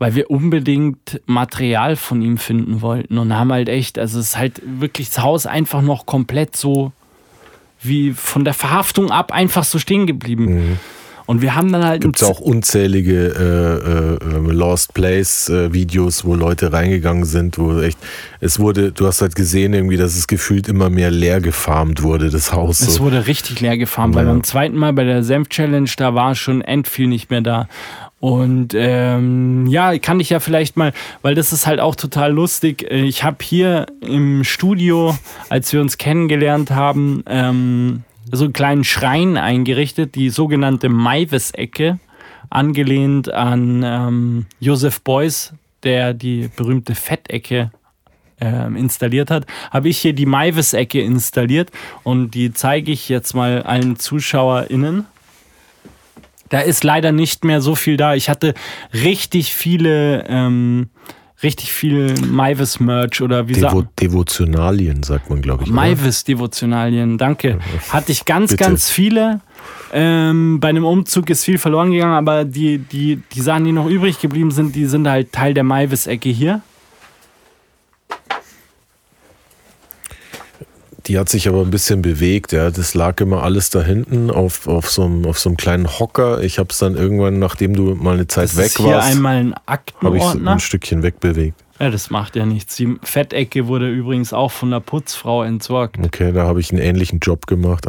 weil 0.00 0.14
wir 0.14 0.30
unbedingt 0.30 1.20
Material 1.26 1.94
von 1.94 2.22
ihm 2.22 2.38
finden 2.38 2.80
wollten 2.80 3.18
und 3.18 3.36
haben 3.36 3.52
halt 3.52 3.68
echt, 3.68 3.98
also 3.98 4.18
es 4.18 4.30
ist 4.30 4.36
halt 4.38 4.62
wirklich 4.64 5.10
das 5.10 5.22
Haus 5.22 5.46
einfach 5.46 5.82
noch 5.82 6.06
komplett 6.06 6.56
so 6.56 6.90
wie 7.82 8.12
von 8.12 8.44
der 8.44 8.54
Verhaftung 8.54 9.10
ab 9.10 9.30
einfach 9.30 9.62
so 9.62 9.78
stehen 9.78 10.06
geblieben. 10.06 10.44
Mhm. 10.44 10.78
Und 11.26 11.42
wir 11.42 11.54
haben 11.54 11.70
dann 11.70 11.84
halt. 11.84 12.00
Gibt 12.00 12.20
es 12.20 12.28
auch 12.28 12.40
unzählige 12.40 14.18
äh, 14.24 14.24
äh, 14.24 14.52
Lost 14.52 14.94
Place 14.94 15.48
äh, 15.48 15.72
Videos, 15.72 16.24
wo 16.24 16.34
Leute 16.34 16.72
reingegangen 16.72 17.24
sind, 17.24 17.56
wo 17.56 17.78
echt, 17.78 17.98
es 18.40 18.58
wurde, 18.58 18.90
du 18.90 19.06
hast 19.06 19.22
halt 19.22 19.36
gesehen 19.36 19.72
irgendwie, 19.72 19.96
dass 19.96 20.16
es 20.16 20.26
gefühlt 20.26 20.66
immer 20.66 20.90
mehr 20.90 21.12
leer 21.12 21.40
gefarmt 21.40 22.02
wurde, 22.02 22.30
das 22.30 22.52
Haus. 22.52 22.80
Es 22.80 22.96
so. 22.96 23.04
wurde 23.04 23.28
richtig 23.28 23.60
leer 23.60 23.78
gefarmt, 23.78 24.16
ja. 24.16 24.22
weil 24.22 24.26
beim 24.26 24.42
zweiten 24.42 24.76
Mal 24.76 24.92
bei 24.92 25.04
der 25.04 25.22
Senf 25.22 25.50
Challenge, 25.50 25.90
da 25.96 26.14
war 26.14 26.34
schon 26.34 26.62
endviel 26.62 27.06
nicht 27.06 27.30
mehr 27.30 27.42
da. 27.42 27.68
Und 28.20 28.74
ähm, 28.74 29.66
ja, 29.66 29.98
kann 29.98 30.20
ich 30.20 30.28
ja 30.28 30.40
vielleicht 30.40 30.76
mal, 30.76 30.92
weil 31.22 31.34
das 31.34 31.54
ist 31.54 31.66
halt 31.66 31.80
auch 31.80 31.96
total 31.96 32.32
lustig. 32.32 32.82
Äh, 32.90 33.02
ich 33.04 33.24
habe 33.24 33.38
hier 33.42 33.86
im 34.02 34.44
Studio, 34.44 35.16
als 35.48 35.72
wir 35.72 35.80
uns 35.80 35.96
kennengelernt 35.96 36.70
haben, 36.70 37.24
ähm, 37.26 38.04
so 38.30 38.44
einen 38.44 38.52
kleinen 38.52 38.84
Schrein 38.84 39.38
eingerichtet, 39.38 40.14
die 40.14 40.28
sogenannte 40.28 40.90
Maivis-Ecke, 40.90 41.98
angelehnt 42.50 43.32
an 43.32 43.82
ähm, 43.84 44.46
Joseph 44.60 45.00
Beuys, 45.00 45.54
der 45.82 46.12
die 46.12 46.50
berühmte 46.54 46.94
Fettecke 46.94 47.70
äh, 48.40 48.66
installiert 48.78 49.30
hat, 49.30 49.46
habe 49.70 49.88
ich 49.88 49.98
hier 49.98 50.12
die 50.12 50.26
Maivis-Ecke 50.26 51.00
installiert 51.00 51.70
und 52.02 52.32
die 52.32 52.52
zeige 52.52 52.92
ich 52.92 53.08
jetzt 53.08 53.34
mal 53.34 53.62
allen 53.62 53.96
ZuschauerInnen. 53.96 55.06
Da 56.50 56.60
ist 56.60 56.84
leider 56.84 57.12
nicht 57.12 57.44
mehr 57.44 57.60
so 57.60 57.74
viel 57.74 57.96
da. 57.96 58.14
Ich 58.14 58.28
hatte 58.28 58.54
richtig 58.92 59.54
viele 59.54 60.24
ähm, 60.28 60.90
richtig 61.42 61.72
viel 61.72 62.14
Maivis-Merch 62.20 63.22
oder 63.22 63.48
wie 63.48 63.54
Devo 63.54 63.80
sagt 63.80 64.00
Devotionalien, 64.00 65.02
sagt 65.02 65.30
man, 65.30 65.40
glaube 65.40 65.64
ich. 65.64 65.70
Maivis-Devotionalien, 65.70 67.18
danke. 67.18 67.58
Hatte 67.88 68.12
ich 68.12 68.24
ganz, 68.24 68.50
Bitte. 68.50 68.64
ganz 68.64 68.90
viele. 68.90 69.40
Ähm, 69.92 70.60
bei 70.60 70.68
einem 70.68 70.84
Umzug 70.84 71.30
ist 71.30 71.44
viel 71.44 71.58
verloren 71.58 71.90
gegangen, 71.90 72.14
aber 72.14 72.44
die, 72.44 72.78
die, 72.78 73.22
die 73.32 73.40
Sachen, 73.40 73.64
die 73.64 73.72
noch 73.72 73.86
übrig 73.86 74.20
geblieben 74.20 74.50
sind, 74.50 74.76
die 74.76 74.86
sind 74.86 75.08
halt 75.08 75.32
Teil 75.32 75.54
der 75.54 75.64
Maivis-Ecke 75.64 76.28
hier. 76.28 76.62
Die 81.06 81.18
hat 81.18 81.28
sich 81.28 81.48
aber 81.48 81.62
ein 81.62 81.70
bisschen 81.70 82.02
bewegt, 82.02 82.52
ja. 82.52 82.70
Das 82.70 82.94
lag 82.94 83.20
immer 83.20 83.42
alles 83.42 83.70
da 83.70 83.82
hinten 83.82 84.30
auf, 84.30 84.66
auf, 84.66 84.90
so, 84.90 85.04
einem, 85.04 85.26
auf 85.26 85.38
so 85.38 85.50
einem 85.50 85.56
kleinen 85.56 85.98
Hocker. 85.98 86.42
Ich 86.42 86.58
habe 86.58 86.68
es 86.70 86.78
dann 86.78 86.96
irgendwann, 86.96 87.38
nachdem 87.38 87.74
du 87.74 87.94
mal 87.94 88.14
eine 88.14 88.26
Zeit 88.26 88.44
das 88.44 88.56
weg 88.56 88.66
ist 88.66 88.78
hier 88.78 88.94
warst, 88.94 89.10
einmal 89.10 89.36
ein 89.36 89.54
habe 90.02 90.16
ich 90.16 90.24
ein 90.24 90.60
Stückchen 90.60 91.02
wegbewegt. 91.02 91.58
Ja, 91.78 91.90
das 91.90 92.10
macht 92.10 92.36
ja 92.36 92.44
nichts. 92.44 92.76
Die 92.76 92.96
Fettecke 93.02 93.66
wurde 93.66 93.90
übrigens 93.90 94.34
auch 94.34 94.50
von 94.50 94.70
der 94.70 94.80
Putzfrau 94.80 95.42
entsorgt. 95.42 95.96
Okay, 95.98 96.30
da 96.32 96.46
habe 96.46 96.60
ich 96.60 96.70
einen 96.72 96.82
ähnlichen 96.82 97.20
Job 97.20 97.46
gemacht. 97.46 97.86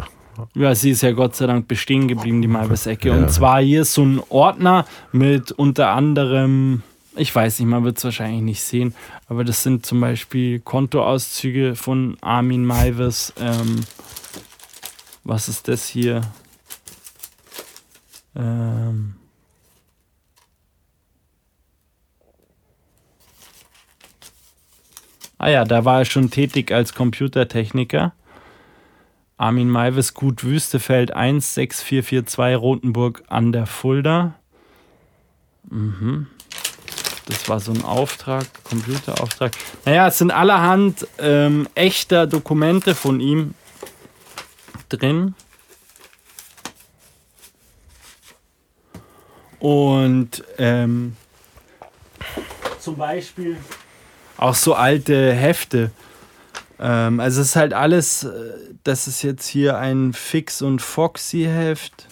Ja, 0.54 0.74
sie 0.74 0.90
ist 0.90 1.02
ja 1.02 1.12
Gott 1.12 1.36
sei 1.36 1.46
Dank 1.46 1.68
bestehen 1.68 2.08
geblieben, 2.08 2.40
die 2.40 2.48
Malbes-Ecke. 2.48 3.10
Ja. 3.10 3.16
Und 3.16 3.30
zwar 3.30 3.60
hier 3.60 3.82
ist 3.82 3.92
so 3.92 4.02
ein 4.02 4.20
Ordner 4.30 4.86
mit 5.12 5.52
unter 5.52 5.90
anderem 5.90 6.82
ich 7.14 7.34
weiß 7.34 7.58
nicht, 7.58 7.68
man 7.68 7.84
wird 7.84 7.98
es 7.98 8.04
wahrscheinlich 8.04 8.42
nicht 8.42 8.62
sehen, 8.62 8.94
aber 9.28 9.44
das 9.44 9.62
sind 9.62 9.84
zum 9.84 10.00
Beispiel 10.00 10.60
Kontoauszüge 10.60 11.74
von 11.74 12.16
Armin 12.20 12.64
Maivis. 12.64 13.32
Ähm, 13.38 13.84
was 15.24 15.48
ist 15.48 15.68
das 15.68 15.86
hier? 15.86 16.22
Ähm, 18.34 19.14
ah 25.38 25.48
ja, 25.48 25.64
da 25.64 25.84
war 25.84 26.00
er 26.00 26.04
schon 26.06 26.30
tätig 26.30 26.72
als 26.72 26.94
Computertechniker. 26.94 28.14
Armin 29.36 29.68
Maivis, 29.68 30.14
Gut 30.14 30.44
Wüstefeld 30.44 31.10
16442 31.10 32.56
Rotenburg 32.56 33.24
an 33.26 33.52
der 33.52 33.66
Fulda. 33.66 34.34
Mhm. 35.68 36.28
Das 37.26 37.48
war 37.48 37.60
so 37.60 37.72
ein 37.72 37.84
Auftrag, 37.84 38.46
Computerauftrag. 38.64 39.52
Naja, 39.84 40.08
es 40.08 40.18
sind 40.18 40.30
allerhand 40.30 41.06
ähm, 41.18 41.68
echter 41.74 42.26
Dokumente 42.26 42.94
von 42.94 43.20
ihm 43.20 43.54
drin. 44.88 45.34
Und 49.60 50.42
ähm, 50.58 51.16
zum 52.80 52.96
Beispiel 52.96 53.56
auch 54.36 54.56
so 54.56 54.74
alte 54.74 55.32
Hefte. 55.32 55.92
Ähm, 56.80 57.20
also 57.20 57.40
es 57.40 57.50
ist 57.50 57.56
halt 57.56 57.72
alles, 57.72 58.24
äh, 58.24 58.30
das 58.82 59.06
ist 59.06 59.22
jetzt 59.22 59.46
hier 59.46 59.78
ein 59.78 60.12
Fix- 60.12 60.62
und 60.62 60.82
Foxy-Heft. 60.82 62.08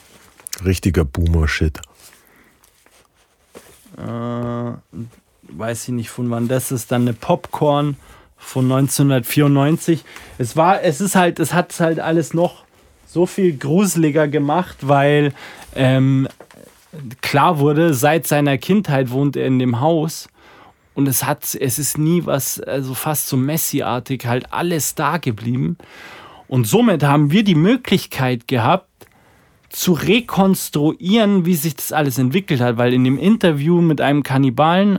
Richtiger 0.65 1.05
Boomer-Shit. 1.05 1.81
Äh, 4.01 4.73
weiß 5.49 5.89
ich 5.89 5.95
nicht 5.95 6.11
von 6.11 6.31
wann 6.31 6.49
das 6.49 6.73
ist, 6.73 6.93
dann 6.93 7.03
eine 7.03 7.13
Popcorn 7.13 7.97
von 8.37 8.65
1994. 8.65 10.05
Es 10.39 10.57
war, 10.57 10.83
es 10.83 11.01
ist 11.01 11.15
halt, 11.15 11.39
es 11.39 11.53
hat 11.53 11.79
halt 11.81 12.01
alles 12.01 12.35
noch 12.35 12.65
so 13.07 13.27
viel 13.27 13.57
gruseliger 13.57 14.29
gemacht, 14.29 14.79
weil 14.83 15.33
ähm, 15.75 16.29
klar 17.21 17.59
wurde, 17.59 17.95
seit 17.95 18.27
seiner 18.27 18.59
Kindheit 18.59 19.11
wohnt 19.11 19.37
er 19.37 19.47
in 19.47 19.59
dem 19.59 19.81
Haus 19.81 20.29
und 20.95 21.09
es 21.09 21.25
hat, 21.25 21.55
es 21.55 21.79
ist 21.79 21.99
nie 21.99 22.27
was, 22.27 22.61
also 22.61 22.95
fast 22.95 23.29
so 23.29 23.37
Messi-artig, 23.37 24.27
halt 24.27 24.53
alles 24.53 24.95
da 24.95 25.19
geblieben. 25.19 25.77
Und 26.49 26.67
somit 26.67 27.05
haben 27.05 27.31
wir 27.31 27.45
die 27.45 27.55
Möglichkeit 27.55 28.49
gehabt, 28.49 28.90
zu 29.71 29.93
rekonstruieren, 29.93 31.47
wie 31.47 31.55
sich 31.55 31.77
das 31.77 31.93
alles 31.93 32.19
entwickelt 32.19 32.61
hat, 32.61 32.77
weil 32.77 32.93
in 32.93 33.05
dem 33.05 33.19
Interview 33.19 33.81
mit 33.81 34.01
einem 34.01 34.23
Kannibalen, 34.23 34.99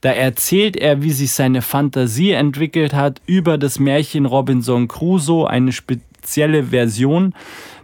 da 0.00 0.10
erzählt 0.10 0.76
er, 0.76 1.02
wie 1.02 1.12
sich 1.12 1.32
seine 1.32 1.62
Fantasie 1.62 2.32
entwickelt 2.32 2.92
hat 2.92 3.22
über 3.26 3.58
das 3.58 3.78
Märchen 3.78 4.26
Robinson 4.26 4.88
Crusoe, 4.88 5.48
eine 5.48 5.72
spezielle 5.72 6.64
Version. 6.64 7.32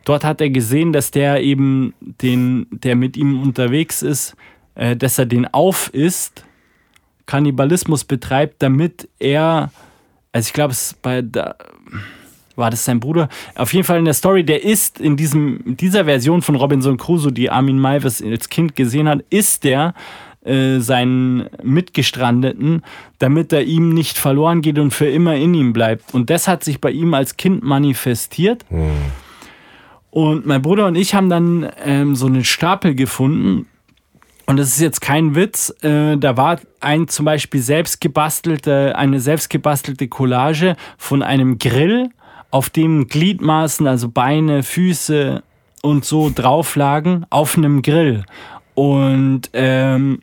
Dort 0.05 0.25
hat 0.25 0.41
er 0.41 0.51
gesehen, 0.51 0.93
dass 0.93 1.13
der 1.13 1.43
eben 1.43 1.95
den, 2.01 2.67
der 2.71 2.97
mit 2.97 3.17
ihm 3.17 3.41
unterwegs 3.41 4.03
ist, 4.03 4.37
äh, 4.75 4.97
dass 4.97 5.19
er 5.19 5.27
den 5.27 5.47
aufisst, 5.47 6.45
Kannibalismus 7.27 8.05
betreibt, 8.05 8.63
damit 8.63 9.09
er, 9.21 9.71
also 10.33 10.47
ich 10.49 10.53
glaube, 10.53 10.73
es 10.73 10.95
bei 11.01 11.23
der 11.23 11.57
war 12.57 12.71
das 12.71 12.85
sein 12.85 13.01
Bruder? 13.01 13.29
Auf 13.55 13.73
jeden 13.73 13.85
Fall 13.85 13.99
in 13.99 14.05
der 14.05 14.15
Story, 14.15 14.45
der 14.45 14.65
ist 14.65 15.01
in 15.01 15.17
diesem, 15.17 15.77
dieser 15.77 16.05
Version 16.05 16.43
von 16.43 16.57
Robinson 16.57 16.97
Crusoe, 16.97 17.33
die 17.33 17.51
Armin 17.51 17.79
Maivis 17.79 18.23
als 18.23 18.49
Kind 18.49 18.77
gesehen 18.77 19.09
hat, 19.09 19.25
ist 19.31 19.65
der 19.65 19.95
äh, 20.45 20.81
seinen 20.81 21.49
Mitgestrandeten, 21.63 22.83
damit 23.19 23.53
er 23.53 23.63
ihm 23.63 23.95
nicht 23.95 24.19
verloren 24.19 24.61
geht 24.61 24.79
und 24.79 24.93
für 24.93 25.07
immer 25.07 25.37
in 25.37 25.55
ihm 25.55 25.73
bleibt. 25.73 26.15
Und 26.15 26.31
das 26.31 26.49
hat 26.49 26.65
sich 26.65 26.81
bei 26.81 26.91
ihm 26.91 27.15
als 27.15 27.37
Kind 27.37 27.63
manifestiert. 27.63 28.65
Mhm. 28.69 28.91
Und 30.11 30.45
mein 30.45 30.61
Bruder 30.61 30.87
und 30.87 30.97
ich 30.97 31.15
haben 31.15 31.31
dann 31.31 31.71
ähm, 31.85 32.17
so 32.17 32.27
einen 32.27 32.45
Stapel 32.45 32.95
gefunden. 32.95 33.67
Und 34.45 34.59
das 34.59 34.69
ist 34.69 34.81
jetzt 34.81 35.01
kein 35.01 35.35
Witz. 35.35 35.75
Äh, 35.83 36.17
da 36.19 36.37
war 36.37 36.59
ein 36.81 37.09
zum 37.09 37.25
Beispiel 37.25 37.63
selbstgebastelte, 37.63 38.97
eine 38.97 39.21
selbstgebastelte 39.21 40.09
Collage 40.09 40.77
von 40.99 41.23
einem 41.23 41.59
Grill 41.59 42.11
auf 42.53 42.71
dem 42.71 43.09
Gliedmaßen, 43.09 43.87
also 43.89 44.09
Beine, 44.09 44.63
Füße 44.63 45.43
und 45.81 46.05
so 46.05 46.31
drauf 46.33 46.77
lagen, 46.77 47.25
auf 47.31 47.57
einem 47.57 47.83
Grill. 47.83 48.25
Und 48.75 49.51
ähm, 49.55 50.21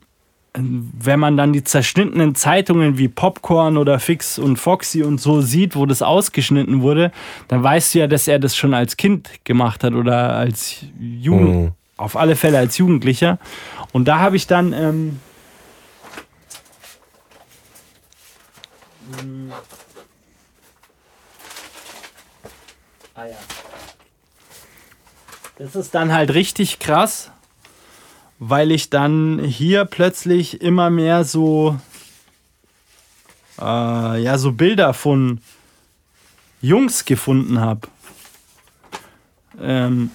wenn 0.54 1.20
man 1.20 1.38
dann 1.38 1.54
die 1.54 1.64
zerschnittenen 1.64 2.36
Zeitungen 2.36 2.98
wie 2.98 3.08
Popcorn 3.08 3.78
oder 3.78 4.00
Fix 4.00 4.38
und 4.38 4.58
Foxy 4.58 5.04
und 5.04 5.20
so 5.20 5.42
sieht, 5.42 5.76
wo 5.76 5.86
das 5.86 6.02
ausgeschnitten 6.02 6.82
wurde, 6.82 7.12
dann 7.48 7.64
weißt 7.64 7.96
du 7.96 8.00
ja, 8.00 8.08
dass 8.08 8.28
er 8.28 8.40
das 8.40 8.56
schon 8.56 8.74
als 8.74 8.96
Kind 8.96 9.30
gemacht 9.44 9.84
hat 9.84 9.94
oder 9.94 10.36
als 10.36 10.86
Jugend, 11.00 11.56
mhm. 11.56 11.72
auf 11.98 12.16
alle 12.16 12.36
Fälle 12.36 12.60
als 12.60 12.78
Jugendlicher. 12.78 13.40
Und 13.92 14.08
da 14.08 14.20
habe 14.20 14.36
ich 14.36 14.46
dann 14.46 14.74
ähm, 14.74 15.20
Ah 23.20 23.26
ja. 23.26 23.38
Das 25.58 25.76
ist 25.76 25.94
dann 25.94 26.14
halt 26.14 26.34
richtig 26.34 26.80
krass, 26.80 27.32
weil 28.38 28.72
ich 28.72 28.90
dann 28.90 29.44
hier 29.44 29.84
plötzlich 29.84 30.62
immer 30.62 30.90
mehr 30.90 31.26
so, 31.26 31.78
äh, 33.60 34.22
ja, 34.24 34.38
so 34.38 34.54
Bilder 34.54 34.94
von 34.94 35.42
Jungs 36.62 37.04
gefunden 37.04 37.60
habe. 37.60 37.90
Ähm, 39.62 40.12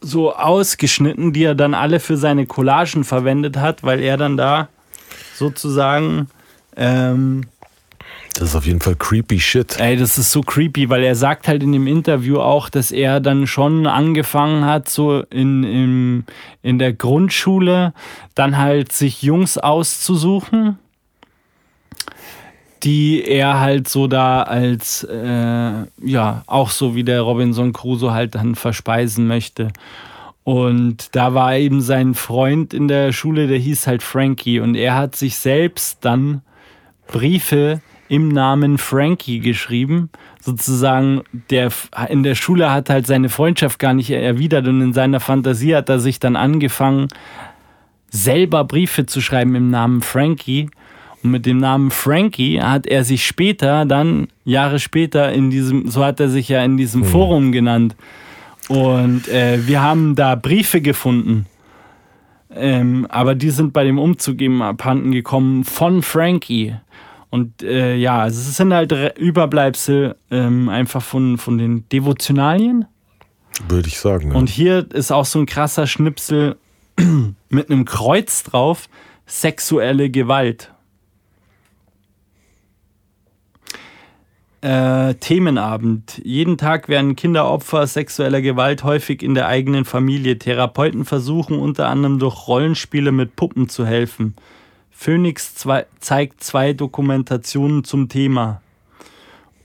so 0.00 0.34
ausgeschnitten, 0.34 1.32
die 1.32 1.44
er 1.44 1.54
dann 1.54 1.74
alle 1.74 2.00
für 2.00 2.16
seine 2.16 2.46
Collagen 2.46 3.04
verwendet 3.04 3.58
hat, 3.58 3.84
weil 3.84 4.00
er 4.00 4.16
dann 4.16 4.36
da 4.36 4.68
sozusagen 5.36 6.28
ähm, 6.74 7.46
das 8.34 8.50
ist 8.50 8.56
auf 8.56 8.66
jeden 8.66 8.80
Fall 8.80 8.96
creepy 8.96 9.38
shit. 9.38 9.78
Ey, 9.78 9.96
das 9.96 10.16
ist 10.16 10.32
so 10.32 10.40
creepy, 10.40 10.88
weil 10.88 11.02
er 11.02 11.14
sagt 11.14 11.48
halt 11.48 11.62
in 11.62 11.72
dem 11.72 11.86
Interview 11.86 12.38
auch, 12.38 12.70
dass 12.70 12.90
er 12.90 13.20
dann 13.20 13.46
schon 13.46 13.86
angefangen 13.86 14.64
hat, 14.64 14.88
so 14.88 15.20
in, 15.30 15.64
in, 15.64 16.24
in 16.62 16.78
der 16.78 16.94
Grundschule, 16.94 17.92
dann 18.34 18.56
halt 18.56 18.92
sich 18.92 19.22
Jungs 19.22 19.58
auszusuchen, 19.58 20.78
die 22.82 23.22
er 23.22 23.60
halt 23.60 23.88
so 23.88 24.06
da 24.06 24.42
als, 24.42 25.04
äh, 25.04 25.84
ja, 26.02 26.42
auch 26.46 26.70
so 26.70 26.94
wie 26.94 27.04
der 27.04 27.20
Robinson 27.20 27.72
Crusoe 27.72 28.12
halt 28.12 28.34
dann 28.34 28.54
verspeisen 28.54 29.26
möchte. 29.26 29.68
Und 30.42 31.14
da 31.14 31.34
war 31.34 31.54
eben 31.56 31.82
sein 31.82 32.14
Freund 32.14 32.74
in 32.74 32.88
der 32.88 33.12
Schule, 33.12 33.46
der 33.46 33.58
hieß 33.58 33.86
halt 33.86 34.02
Frankie. 34.02 34.58
Und 34.58 34.74
er 34.74 34.96
hat 34.96 35.14
sich 35.14 35.36
selbst 35.36 35.98
dann 36.00 36.42
Briefe 37.06 37.80
im 38.12 38.28
Namen 38.28 38.76
Frankie 38.76 39.40
geschrieben. 39.40 40.10
Sozusagen, 40.38 41.22
der 41.48 41.70
in 42.10 42.22
der 42.22 42.34
Schule 42.34 42.70
hat 42.70 42.90
halt 42.90 43.06
seine 43.06 43.30
Freundschaft 43.30 43.78
gar 43.78 43.94
nicht 43.94 44.10
erwidert 44.10 44.68
und 44.68 44.82
in 44.82 44.92
seiner 44.92 45.18
Fantasie 45.18 45.74
hat 45.74 45.88
er 45.88 45.98
sich 45.98 46.20
dann 46.20 46.36
angefangen, 46.36 47.08
selber 48.10 48.64
Briefe 48.64 49.06
zu 49.06 49.22
schreiben 49.22 49.54
im 49.54 49.70
Namen 49.70 50.02
Frankie. 50.02 50.68
Und 51.24 51.30
mit 51.30 51.46
dem 51.46 51.56
Namen 51.56 51.90
Frankie 51.90 52.60
hat 52.60 52.86
er 52.86 53.02
sich 53.04 53.24
später, 53.24 53.86
dann 53.86 54.28
Jahre 54.44 54.78
später, 54.78 55.32
in 55.32 55.48
diesem, 55.48 55.88
so 55.88 56.04
hat 56.04 56.20
er 56.20 56.28
sich 56.28 56.50
ja 56.50 56.62
in 56.62 56.76
diesem 56.76 57.00
mhm. 57.00 57.06
Forum 57.06 57.50
genannt. 57.50 57.96
Und 58.68 59.26
äh, 59.28 59.66
wir 59.66 59.80
haben 59.80 60.16
da 60.16 60.34
Briefe 60.34 60.82
gefunden. 60.82 61.46
Ähm, 62.54 63.06
aber 63.08 63.34
die 63.34 63.48
sind 63.48 63.72
bei 63.72 63.84
dem 63.84 63.98
Umzug 63.98 64.42
eben 64.42 64.60
abhanden 64.60 65.12
gekommen 65.12 65.64
von 65.64 66.02
Frankie. 66.02 66.74
Und 67.32 67.62
äh, 67.62 67.96
ja, 67.96 68.18
also 68.18 68.38
es 68.38 68.58
sind 68.58 68.74
halt 68.74 68.92
Überbleibsel 69.16 70.16
ähm, 70.30 70.68
einfach 70.68 71.00
von, 71.00 71.38
von 71.38 71.56
den 71.56 71.88
Devotionalien. 71.88 72.84
Würde 73.70 73.88
ich 73.88 73.98
sagen. 73.98 74.32
Ja. 74.32 74.36
Und 74.36 74.50
hier 74.50 74.86
ist 74.92 75.10
auch 75.10 75.24
so 75.24 75.38
ein 75.38 75.46
krasser 75.46 75.86
Schnipsel 75.86 76.58
mit 77.48 77.70
einem 77.70 77.86
Kreuz 77.86 78.42
drauf: 78.42 78.86
sexuelle 79.24 80.10
Gewalt. 80.10 80.74
Äh, 84.60 85.14
Themenabend. 85.14 86.20
Jeden 86.22 86.58
Tag 86.58 86.90
werden 86.90 87.16
Kinder 87.16 87.50
Opfer 87.50 87.86
sexueller 87.86 88.42
Gewalt 88.42 88.84
häufig 88.84 89.22
in 89.22 89.34
der 89.34 89.48
eigenen 89.48 89.86
Familie. 89.86 90.38
Therapeuten 90.38 91.06
versuchen 91.06 91.58
unter 91.58 91.88
anderem 91.88 92.18
durch 92.18 92.46
Rollenspiele 92.46 93.10
mit 93.10 93.36
Puppen 93.36 93.70
zu 93.70 93.86
helfen. 93.86 94.34
Phoenix 95.02 95.56
zwei, 95.56 95.86
zeigt 95.98 96.44
zwei 96.44 96.74
Dokumentationen 96.74 97.82
zum 97.82 98.08
Thema. 98.08 98.62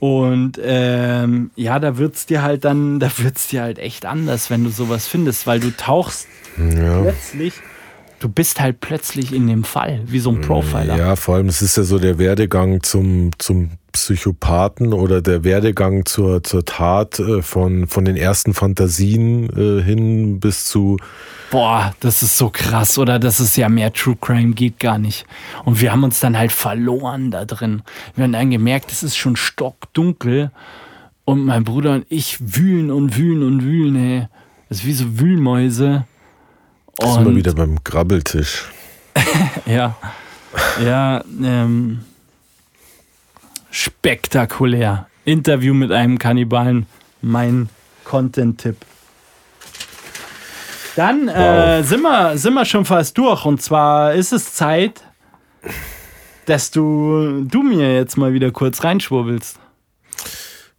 Und 0.00 0.60
ähm, 0.60 1.52
ja, 1.54 1.78
da 1.78 1.96
wird 1.96 2.16
es 2.16 2.26
dir 2.26 2.42
halt 2.42 2.64
dann, 2.64 2.98
da 3.00 3.08
wird 3.18 3.36
es 3.36 3.46
dir 3.46 3.62
halt 3.62 3.78
echt 3.78 4.04
anders, 4.04 4.50
wenn 4.50 4.64
du 4.64 4.70
sowas 4.70 5.06
findest, 5.06 5.46
weil 5.46 5.60
du 5.60 5.70
tauchst 5.70 6.26
ja. 6.56 7.02
plötzlich, 7.02 7.54
du 8.18 8.28
bist 8.28 8.60
halt 8.60 8.80
plötzlich 8.80 9.32
in 9.32 9.46
dem 9.46 9.62
Fall, 9.62 10.00
wie 10.06 10.18
so 10.18 10.30
ein 10.30 10.40
Profiler. 10.40 10.96
Ja, 10.96 11.14
vor 11.14 11.36
allem, 11.36 11.48
es 11.48 11.62
ist 11.62 11.76
ja 11.76 11.84
so 11.84 12.00
der 12.00 12.18
Werdegang 12.18 12.82
zum, 12.82 13.30
zum 13.38 13.70
Psychopathen 14.02 14.92
oder 14.92 15.22
der 15.22 15.44
Werdegang 15.44 16.06
zur, 16.06 16.42
zur 16.42 16.64
Tat 16.64 17.18
äh, 17.18 17.42
von, 17.42 17.86
von 17.86 18.04
den 18.04 18.16
ersten 18.16 18.54
Fantasien 18.54 19.48
äh, 19.50 19.82
hin 19.82 20.40
bis 20.40 20.64
zu. 20.64 20.96
Boah, 21.50 21.94
das 22.00 22.22
ist 22.22 22.36
so 22.36 22.50
krass, 22.50 22.98
oder? 22.98 23.18
Das 23.18 23.40
ist 23.40 23.56
ja 23.56 23.68
mehr 23.68 23.92
True 23.92 24.16
Crime, 24.20 24.54
geht 24.54 24.78
gar 24.80 24.98
nicht. 24.98 25.26
Und 25.64 25.80
wir 25.80 25.92
haben 25.92 26.04
uns 26.04 26.20
dann 26.20 26.36
halt 26.36 26.52
verloren 26.52 27.30
da 27.30 27.44
drin. 27.44 27.82
Wir 28.14 28.24
haben 28.24 28.32
dann 28.32 28.50
gemerkt, 28.50 28.92
es 28.92 29.02
ist 29.02 29.16
schon 29.16 29.36
stockdunkel. 29.36 30.50
Und 31.24 31.44
mein 31.44 31.64
Bruder 31.64 31.92
und 31.92 32.06
ich 32.08 32.38
wühlen 32.40 32.90
und 32.90 33.16
wühlen 33.16 33.42
und 33.42 33.62
wühlen, 33.62 33.96
ey. 33.96 34.28
Das 34.68 34.78
ist 34.78 34.86
wie 34.86 34.92
so 34.92 35.18
Wühlmäuse. 35.18 36.04
Und 37.00 37.12
sind 37.12 37.26
wir 37.26 37.36
wieder 37.36 37.54
beim 37.54 37.76
Grabbeltisch. 37.84 38.66
ja. 39.66 39.96
Ja, 40.82 41.24
ähm 41.42 42.00
spektakulär. 43.70 45.06
Interview 45.24 45.74
mit 45.74 45.92
einem 45.92 46.18
Kannibalen, 46.18 46.86
mein 47.20 47.68
Content-Tipp. 48.04 48.76
Dann 50.96 51.28
äh, 51.28 51.82
sind, 51.84 52.02
wir, 52.02 52.36
sind 52.36 52.54
wir 52.54 52.64
schon 52.64 52.84
fast 52.84 53.16
durch. 53.18 53.44
Und 53.44 53.62
zwar 53.62 54.14
ist 54.14 54.32
es 54.32 54.54
Zeit, 54.54 55.04
dass 56.46 56.70
du, 56.70 57.44
du 57.44 57.62
mir 57.62 57.94
jetzt 57.94 58.16
mal 58.16 58.32
wieder 58.32 58.50
kurz 58.50 58.82
reinschwurbelst. 58.82 59.60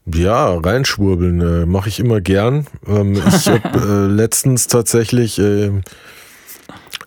Ja, 0.06 0.56
reinschwurbeln 0.58 1.42
äh, 1.42 1.66
mache 1.66 1.90
ich 1.90 2.00
immer 2.00 2.20
gern. 2.20 2.68
Ähm, 2.88 3.14
ich 3.14 3.48
habe 3.50 3.80
äh, 3.80 4.12
letztens 4.12 4.68
tatsächlich 4.68 5.40
äh, 5.40 5.72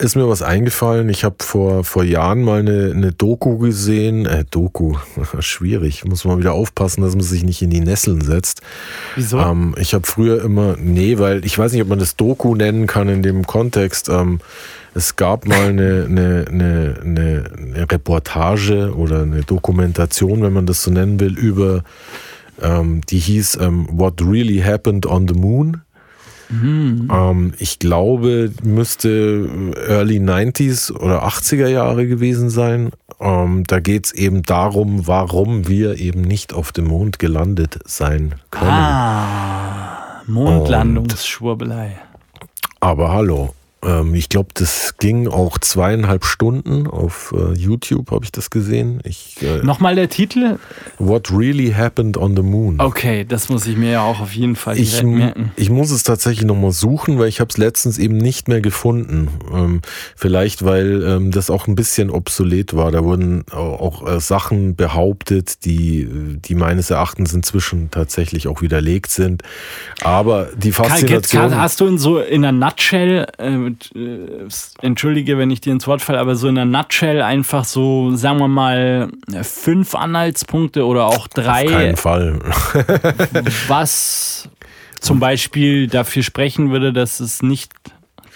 ist 0.02 0.16
mir 0.16 0.28
was 0.28 0.42
eingefallen. 0.42 1.08
Ich 1.08 1.22
habe 1.24 1.36
vor, 1.40 1.84
vor 1.84 2.02
Jahren 2.02 2.42
mal 2.42 2.60
eine, 2.60 2.90
eine 2.92 3.12
Doku 3.12 3.58
gesehen. 3.58 4.26
Äh, 4.26 4.44
Doku, 4.50 4.96
schwierig. 5.38 6.04
Muss 6.04 6.24
man 6.24 6.38
wieder 6.38 6.52
aufpassen, 6.52 7.02
dass 7.02 7.14
man 7.14 7.24
sich 7.24 7.44
nicht 7.44 7.62
in 7.62 7.70
die 7.70 7.80
Nesseln 7.80 8.20
setzt. 8.20 8.62
Wieso? 9.14 9.38
Ähm, 9.38 9.74
ich 9.78 9.94
habe 9.94 10.06
früher 10.06 10.42
immer, 10.42 10.76
nee, 10.76 11.18
weil 11.18 11.44
ich 11.44 11.56
weiß 11.56 11.72
nicht, 11.72 11.82
ob 11.82 11.88
man 11.88 12.00
das 12.00 12.16
Doku 12.16 12.54
nennen 12.54 12.86
kann 12.86 13.08
in 13.08 13.22
dem 13.22 13.46
Kontext. 13.46 14.08
Ähm, 14.08 14.40
es 14.94 15.16
gab 15.16 15.46
mal 15.46 15.68
eine, 15.68 16.06
eine, 16.08 16.44
eine, 16.48 16.94
eine, 17.02 17.90
Reportage 17.90 18.94
oder 18.94 19.22
eine 19.22 19.42
Dokumentation, 19.42 20.42
wenn 20.42 20.52
man 20.52 20.66
das 20.66 20.82
so 20.82 20.90
nennen 20.90 21.18
will, 21.18 21.38
über, 21.38 21.82
ähm, 22.60 23.00
die 23.08 23.18
hieß 23.18 23.58
ähm, 23.60 23.86
What 23.90 24.20
Really 24.20 24.60
Happened 24.60 25.06
on 25.06 25.28
the 25.28 25.34
Moon. 25.34 25.80
Mhm. 26.52 27.08
Ähm, 27.10 27.52
ich 27.58 27.78
glaube, 27.78 28.52
müsste 28.62 29.48
Early 29.88 30.18
90s 30.18 30.92
oder 30.92 31.26
80er 31.26 31.68
Jahre 31.68 32.06
gewesen 32.06 32.50
sein. 32.50 32.90
Ähm, 33.20 33.64
da 33.66 33.80
geht 33.80 34.06
es 34.06 34.12
eben 34.12 34.42
darum, 34.42 35.06
warum 35.06 35.68
wir 35.68 35.98
eben 35.98 36.20
nicht 36.20 36.52
auf 36.52 36.72
dem 36.72 36.86
Mond 36.86 37.18
gelandet 37.18 37.78
sein 37.86 38.34
können. 38.50 38.70
Ah, 38.70 40.22
Mondlandungsschwurbelei. 40.26 41.98
Aber 42.80 43.12
hallo, 43.12 43.54
ähm, 43.84 44.14
ich 44.14 44.28
glaube, 44.28 44.50
das 44.54 44.94
ging 44.98 45.26
auch 45.26 45.58
zweieinhalb 45.58 46.24
Stunden. 46.24 46.86
Auf 46.86 47.34
äh, 47.36 47.52
YouTube 47.54 48.10
habe 48.12 48.24
ich 48.24 48.30
das 48.30 48.50
gesehen. 48.50 49.00
Ich, 49.04 49.42
äh, 49.42 49.58
Nochmal 49.64 49.96
der 49.96 50.08
Titel? 50.08 50.58
What 50.98 51.32
Really 51.32 51.72
Happened 51.72 52.16
on 52.16 52.36
the 52.36 52.42
Moon. 52.42 52.80
Okay, 52.80 53.24
das 53.24 53.48
muss 53.48 53.66
ich 53.66 53.76
mir 53.76 53.90
ja 53.90 54.02
auch 54.02 54.20
auf 54.20 54.32
jeden 54.34 54.54
Fall 54.54 54.78
ich, 54.78 55.02
merken. 55.02 55.50
Ich 55.56 55.68
muss 55.68 55.90
es 55.90 56.04
tatsächlich 56.04 56.46
nochmal 56.46 56.70
suchen, 56.70 57.18
weil 57.18 57.28
ich 57.28 57.40
habe 57.40 57.48
es 57.50 57.58
letztens 57.58 57.98
eben 57.98 58.16
nicht 58.16 58.46
mehr 58.46 58.60
gefunden. 58.60 59.28
Ähm, 59.52 59.80
vielleicht, 60.16 60.64
weil 60.64 61.02
ähm, 61.02 61.30
das 61.32 61.50
auch 61.50 61.66
ein 61.66 61.74
bisschen 61.74 62.10
obsolet 62.10 62.74
war. 62.74 62.92
Da 62.92 63.02
wurden 63.02 63.44
auch, 63.50 64.06
äh, 64.06 64.20
Sachen 64.20 64.76
behauptet, 64.76 65.64
die, 65.64 66.08
die 66.08 66.54
meines 66.54 66.90
Erachtens 66.90 67.32
inzwischen 67.32 67.90
tatsächlich 67.90 68.46
auch 68.46 68.62
widerlegt 68.62 69.10
sind. 69.10 69.42
Aber 70.02 70.50
die 70.56 70.70
Faszination... 70.70 71.50
Karl, 71.50 71.56
hast 71.56 71.80
du 71.80 71.86
in 71.86 71.98
so 71.98 72.20
in 72.20 72.44
einer 72.44 72.52
Nutshell 72.52 73.26
äh, 73.38 73.71
äh, 73.94 74.46
entschuldige, 74.80 75.38
wenn 75.38 75.50
ich 75.50 75.60
dir 75.60 75.72
ins 75.72 75.86
Wort 75.86 76.02
falle, 76.02 76.18
aber 76.18 76.36
so 76.36 76.48
in 76.48 76.58
einer 76.58 76.78
Nutshell 76.78 77.22
einfach 77.22 77.64
so, 77.64 78.14
sagen 78.16 78.38
wir 78.38 78.48
mal, 78.48 79.08
fünf 79.42 79.94
Anhaltspunkte 79.94 80.86
oder 80.86 81.06
auch 81.06 81.28
drei. 81.28 81.64
Auf 81.64 81.72
keinen 81.72 81.96
Fall. 81.96 82.38
was 83.68 84.48
zum 85.00 85.18
Beispiel 85.18 85.88
dafür 85.88 86.22
sprechen 86.22 86.70
würde, 86.70 86.92
dass 86.92 87.20
es 87.20 87.42
nicht 87.42 87.72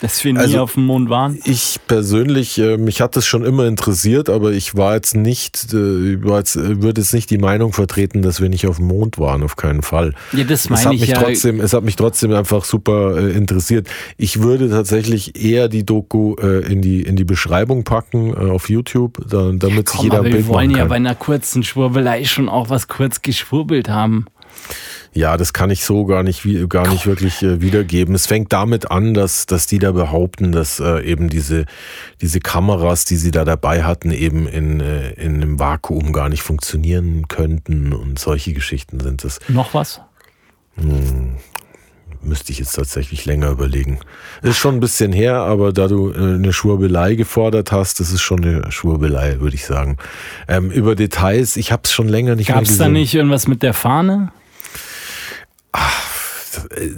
dass 0.01 0.23
wir 0.25 0.33
nie 0.33 0.39
also, 0.39 0.61
auf 0.61 0.75
dem 0.75 0.87
Mond 0.87 1.09
waren? 1.09 1.39
Ich 1.45 1.79
persönlich, 1.87 2.59
äh, 2.59 2.77
mich 2.77 3.01
hat 3.01 3.17
das 3.17 3.27
schon 3.27 3.45
immer 3.45 3.67
interessiert, 3.67 4.29
aber 4.29 4.53
ich 4.53 4.77
war 4.77 4.95
jetzt 4.95 5.15
nicht, 5.15 5.73
äh, 5.73 6.23
war 6.23 6.39
jetzt, 6.39 6.57
äh, 6.57 6.83
würde 6.83 7.01
jetzt 7.01 7.15
nicht 7.15 7.31
die 7.31 7.39
Meinung 7.39 7.73
vertreten, 7.73 8.23
dass 8.23 8.41
wir 8.41 8.49
nicht 8.49 8.67
auf 8.67 8.77
dem 8.77 8.89
Mond 8.89 9.19
waren, 9.19 9.43
auf 9.43 9.57
keinen 9.57 9.83
Fall. 9.83 10.13
Ja, 10.33 10.45
das 10.45 10.69
meine 10.69 10.81
es 10.81 10.87
hat 10.87 10.95
ich 10.95 11.01
mich 11.01 11.11
ja. 11.11 11.23
Trotzdem, 11.23 11.61
es 11.61 11.73
hat 11.73 11.85
mich 11.85 11.97
trotzdem 11.97 12.33
einfach 12.33 12.65
super 12.65 13.17
äh, 13.17 13.33
interessiert. 13.33 13.89
Ich 14.17 14.43
würde 14.43 14.69
tatsächlich 14.69 15.43
eher 15.43 15.69
die 15.69 15.85
Doku 15.85 16.35
äh, 16.37 16.71
in, 16.71 16.83
die, 16.83 17.03
in 17.03 17.17
die 17.17 17.25
Beschreibung 17.25 17.85
packen 17.85 18.35
äh, 18.35 18.51
auf 18.51 18.69
YouTube, 18.69 19.19
da, 19.29 19.53
damit 19.53 19.63
ja, 19.63 19.69
komm, 19.69 19.87
sich 19.87 20.03
jeder 20.03 20.19
aber 20.19 20.27
ein 20.27 20.33
Bild 20.33 20.47
Wir 20.47 20.55
wollen 20.55 20.71
ja 20.71 20.85
bei 20.85 20.97
einer 20.97 21.15
kurzen 21.15 21.63
Schwurbelei 21.63 22.25
schon 22.25 22.49
auch 22.49 22.71
was 22.71 22.89
kurz 22.89 23.23
geschwurbelt 23.23 23.89
haben. 23.89 24.27
Ja, 25.17 25.39
das 25.39 25.55
kann 25.55 25.71
ich 25.71 25.83
so 25.83 26.05
gar 26.05 26.23
nicht, 26.23 26.45
gar 26.69 26.87
nicht 26.89 27.07
wirklich 27.07 27.43
äh, 27.43 27.63
wiedergeben. 27.63 28.15
Es 28.15 28.27
fängt 28.27 28.53
damit 28.53 28.91
an, 28.91 29.15
dass, 29.15 29.47
dass 29.47 29.67
die 29.67 29.79
da 29.79 29.93
behaupten, 29.93 30.53
dass 30.53 30.79
äh, 30.79 31.01
eben 31.11 31.31
diese, 31.31 31.65
diese 32.21 32.39
Kameras, 32.39 33.07
die 33.07 33.17
sie 33.17 33.31
da 33.31 33.47
dabei 33.47 33.83
hatten, 33.83 34.11
eben 34.11 34.47
in, 34.47 34.81
äh, 34.81 35.13
in 35.13 35.37
einem 35.37 35.59
Vakuum 35.59 36.13
gar 36.13 36.29
nicht 36.29 36.43
funktionieren 36.43 37.29
könnten 37.29 37.95
und 37.95 38.19
solche 38.19 38.53
Geschichten 38.53 39.01
sind 39.01 39.25
es. 39.25 39.41
Noch 39.49 39.73
was? 39.73 40.03
Hm, 40.75 41.37
müsste 42.21 42.53
ich 42.53 42.59
jetzt 42.59 42.73
tatsächlich 42.73 43.25
länger 43.25 43.49
überlegen. 43.49 44.01
Ist 44.43 44.59
schon 44.59 44.75
ein 44.75 44.81
bisschen 44.81 45.15
her, 45.15 45.37
aber 45.37 45.73
da 45.73 45.89
du 45.89 46.11
äh, 46.11 46.17
eine 46.17 46.53
Schwurbelei 46.53 47.15
gefordert 47.15 47.73
hast, 47.73 48.01
das 48.01 48.13
ist 48.13 48.21
schon 48.21 48.45
eine 48.45 48.71
Schwurbelei, 48.71 49.41
würde 49.41 49.57
ich 49.57 49.65
sagen. 49.65 49.97
Ähm, 50.47 50.71
über 50.71 50.95
Details, 50.95 51.57
ich 51.57 51.73
habe 51.73 51.83
es 51.85 51.93
schon 51.95 52.07
länger 52.07 52.37
nicht 52.37 52.49
Gab's 52.49 52.57
mehr 52.57 52.63
gesehen. 52.65 52.79
Gab 52.79 52.87
es 52.87 52.93
da 52.93 52.93
nicht 52.93 53.15
irgendwas 53.15 53.49
mit 53.49 53.63
der 53.63 53.73
Fahne? 53.73 54.31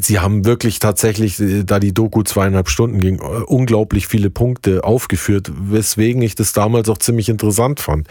Sie 0.00 0.18
haben 0.18 0.44
wirklich 0.44 0.78
tatsächlich, 0.78 1.40
äh, 1.40 1.64
da 1.64 1.78
die 1.78 1.92
Doku 1.92 2.22
zweieinhalb 2.22 2.68
Stunden 2.68 3.00
ging, 3.00 3.18
äh, 3.18 3.42
unglaublich 3.46 4.06
viele 4.06 4.30
Punkte 4.30 4.84
aufgeführt, 4.84 5.50
weswegen 5.54 6.22
ich 6.22 6.34
das 6.34 6.52
damals 6.52 6.88
auch 6.88 6.98
ziemlich 6.98 7.28
interessant 7.28 7.80
fand. 7.80 8.08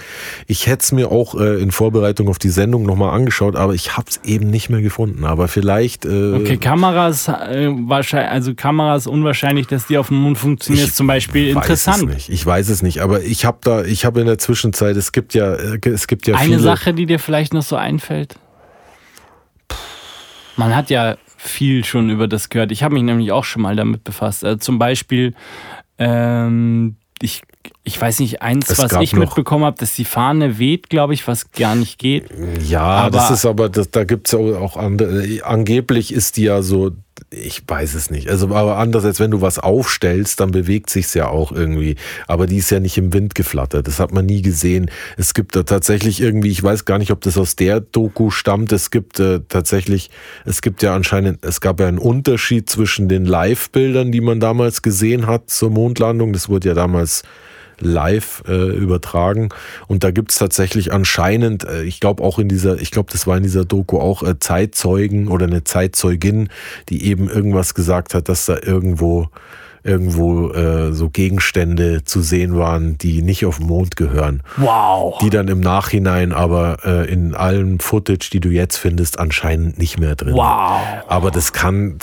Ich 0.47 0.67
hätte 0.67 0.83
es 0.83 0.91
mir 0.91 1.11
auch 1.11 1.35
äh, 1.35 1.61
in 1.61 1.71
Vorbereitung 1.71 2.27
auf 2.27 2.39
die 2.39 2.49
Sendung 2.49 2.85
nochmal 2.85 3.13
angeschaut, 3.13 3.55
aber 3.55 3.73
ich 3.73 3.97
habe 3.97 4.07
es 4.09 4.19
eben 4.23 4.49
nicht 4.49 4.69
mehr 4.69 4.81
gefunden. 4.81 5.25
Aber 5.25 5.47
vielleicht. 5.47 6.05
Äh, 6.05 6.33
okay, 6.33 6.57
Kameras, 6.57 7.27
äh, 7.27 7.69
wahrscheinlich, 7.69 8.31
also 8.31 8.53
Kameras 8.55 9.07
unwahrscheinlich, 9.07 9.67
dass 9.67 9.87
die 9.87 9.97
auf 9.97 10.07
dem 10.07 10.17
Mond 10.17 10.37
funktionieren, 10.37 10.87
ist 10.87 10.95
zum 10.95 11.07
Beispiel 11.07 11.49
interessant. 11.49 12.03
Weiß 12.03 12.09
es 12.09 12.15
nicht. 12.15 12.29
Ich 12.29 12.45
weiß 12.45 12.69
es 12.69 12.81
nicht, 12.81 13.01
aber 13.01 13.23
ich 13.23 13.45
habe 13.45 13.57
da, 13.61 13.83
ich 13.83 14.05
habe 14.05 14.21
in 14.21 14.27
der 14.27 14.37
Zwischenzeit, 14.37 14.95
es 14.95 15.11
gibt 15.11 15.33
ja, 15.33 15.53
äh, 15.53 15.79
es 15.89 16.07
gibt 16.07 16.27
ja 16.27 16.35
eine 16.35 16.45
viele, 16.45 16.59
Sache, 16.59 16.93
die 16.93 17.05
dir 17.05 17.19
vielleicht 17.19 17.53
noch 17.53 17.63
so 17.63 17.75
einfällt. 17.75 18.35
Man 20.57 20.75
hat 20.75 20.89
ja 20.89 21.17
viel 21.37 21.85
schon 21.85 22.09
über 22.09 22.27
das 22.27 22.49
gehört. 22.49 22.71
Ich 22.71 22.83
habe 22.83 22.95
mich 22.95 23.03
nämlich 23.03 23.31
auch 23.31 23.43
schon 23.43 23.61
mal 23.61 23.75
damit 23.75 24.03
befasst. 24.03 24.43
Also 24.43 24.57
zum 24.57 24.79
Beispiel, 24.79 25.33
ähm, 25.97 26.95
ich, 27.21 27.43
ich 27.83 27.99
weiß 27.99 28.19
nicht, 28.19 28.41
eins, 28.41 28.69
es 28.69 28.79
was 28.79 28.91
ich 29.01 29.13
mitbekommen 29.13 29.65
habe, 29.65 29.77
dass 29.79 29.95
die 29.95 30.05
Fahne 30.05 30.59
weht, 30.59 30.89
glaube 30.89 31.13
ich, 31.13 31.27
was 31.27 31.51
gar 31.51 31.75
nicht 31.75 31.97
geht. 31.99 32.29
Ja, 32.67 32.81
aber 32.81 33.17
das 33.17 33.31
ist 33.31 33.45
aber, 33.45 33.69
das, 33.69 33.91
da 33.91 34.03
gibt 34.03 34.27
es 34.27 34.33
auch 34.33 34.77
andere. 34.77 35.25
Angeblich 35.43 36.13
ist 36.13 36.37
die 36.37 36.43
ja 36.43 36.61
so 36.61 36.91
ich 37.29 37.63
weiß 37.67 37.93
es 37.93 38.09
nicht. 38.09 38.29
Also, 38.29 38.53
aber 38.53 38.77
anders 38.77 39.05
als 39.05 39.19
wenn 39.19 39.31
du 39.31 39.41
was 39.41 39.59
aufstellst, 39.59 40.39
dann 40.39 40.51
bewegt 40.51 40.89
sich's 40.89 41.13
ja 41.13 41.27
auch 41.27 41.51
irgendwie. 41.51 41.95
Aber 42.27 42.47
die 42.47 42.57
ist 42.57 42.69
ja 42.69 42.79
nicht 42.79 42.97
im 42.97 43.13
Wind 43.13 43.35
geflattert. 43.35 43.87
Das 43.87 43.99
hat 43.99 44.13
man 44.13 44.25
nie 44.25 44.41
gesehen. 44.41 44.89
Es 45.17 45.33
gibt 45.33 45.55
da 45.55 45.63
tatsächlich 45.63 46.21
irgendwie, 46.21 46.49
ich 46.49 46.63
weiß 46.63 46.85
gar 46.85 46.97
nicht, 46.97 47.11
ob 47.11 47.21
das 47.21 47.37
aus 47.37 47.55
der 47.55 47.79
Doku 47.79 48.29
stammt. 48.29 48.71
Es 48.71 48.91
gibt 48.91 49.19
äh, 49.19 49.41
tatsächlich, 49.47 50.09
es 50.45 50.61
gibt 50.61 50.81
ja 50.83 50.95
anscheinend, 50.95 51.43
es 51.43 51.61
gab 51.61 51.79
ja 51.79 51.87
einen 51.87 51.99
Unterschied 51.99 52.69
zwischen 52.69 53.09
den 53.09 53.25
Live-Bildern, 53.25 54.11
die 54.11 54.21
man 54.21 54.39
damals 54.39 54.81
gesehen 54.81 55.27
hat 55.27 55.49
zur 55.49 55.69
Mondlandung. 55.69 56.33
Das 56.33 56.49
wurde 56.49 56.69
ja 56.69 56.73
damals 56.73 57.23
live 57.79 58.43
äh, 58.47 58.75
übertragen. 58.75 59.49
Und 59.87 60.03
da 60.03 60.11
gibt's 60.11 60.37
tatsächlich 60.37 60.93
anscheinend, 60.93 61.63
äh, 61.65 61.83
ich 61.83 61.99
glaube 61.99 62.23
auch 62.23 62.39
in 62.39 62.49
dieser, 62.49 62.79
ich 62.81 62.91
glaube, 62.91 63.11
das 63.11 63.27
war 63.27 63.37
in 63.37 63.43
dieser 63.43 63.65
Doku 63.65 63.99
auch 63.99 64.23
äh, 64.23 64.39
Zeitzeugen 64.39 65.27
oder 65.27 65.45
eine 65.45 65.63
Zeitzeugin, 65.63 66.49
die 66.89 67.05
eben 67.05 67.29
irgendwas 67.29 67.73
gesagt 67.73 68.13
hat, 68.13 68.29
dass 68.29 68.45
da 68.45 68.57
irgendwo 68.61 69.29
irgendwo 69.87 70.51
äh, 70.51 70.91
so 70.91 71.09
Gegenstände 71.09 72.03
zu 72.03 72.21
sehen 72.21 72.57
waren, 72.57 72.97
die 72.97 73.21
nicht 73.21 73.45
auf 73.45 73.57
den 73.57 73.67
Mond 73.67 73.95
gehören. 73.95 74.43
Wow. 74.57 75.17
Die 75.19 75.29
dann 75.29 75.47
im 75.47 75.61
Nachhinein 75.61 76.33
aber 76.33 76.79
äh, 76.83 77.11
in 77.11 77.33
allen 77.33 77.79
Footage, 77.79 78.29
die 78.31 78.41
du 78.41 78.49
jetzt 78.49 78.75
findest, 78.75 79.17
anscheinend 79.17 79.79
nicht 79.79 79.97
mehr 79.97 80.15
drin. 80.15 80.33
Wow. 80.33 80.81
Aber 81.07 81.31
das 81.31 81.53
kann, 81.53 81.97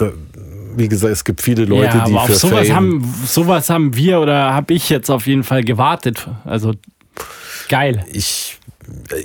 wie 0.77 0.89
gesagt, 0.89 1.13
es 1.13 1.25
gibt 1.25 1.41
viele 1.41 1.65
Leute, 1.65 1.99
ja, 1.99 2.05
die 2.07 2.13
aber 2.13 2.23
auf 2.23 2.35
sowas 2.35 2.71
haben, 2.71 3.15
sowas 3.27 3.71
haben 3.71 3.97
wir 3.97 4.21
oder 4.21 4.55
habe 4.55 4.75
ich 4.75 4.89
jetzt 4.91 5.11
auf 5.11 5.27
jeden 5.27 5.45
Fall 5.45 5.65
gewartet. 5.65 6.29
Also 6.45 6.73
geil. 7.69 8.05
Ich 8.13 8.59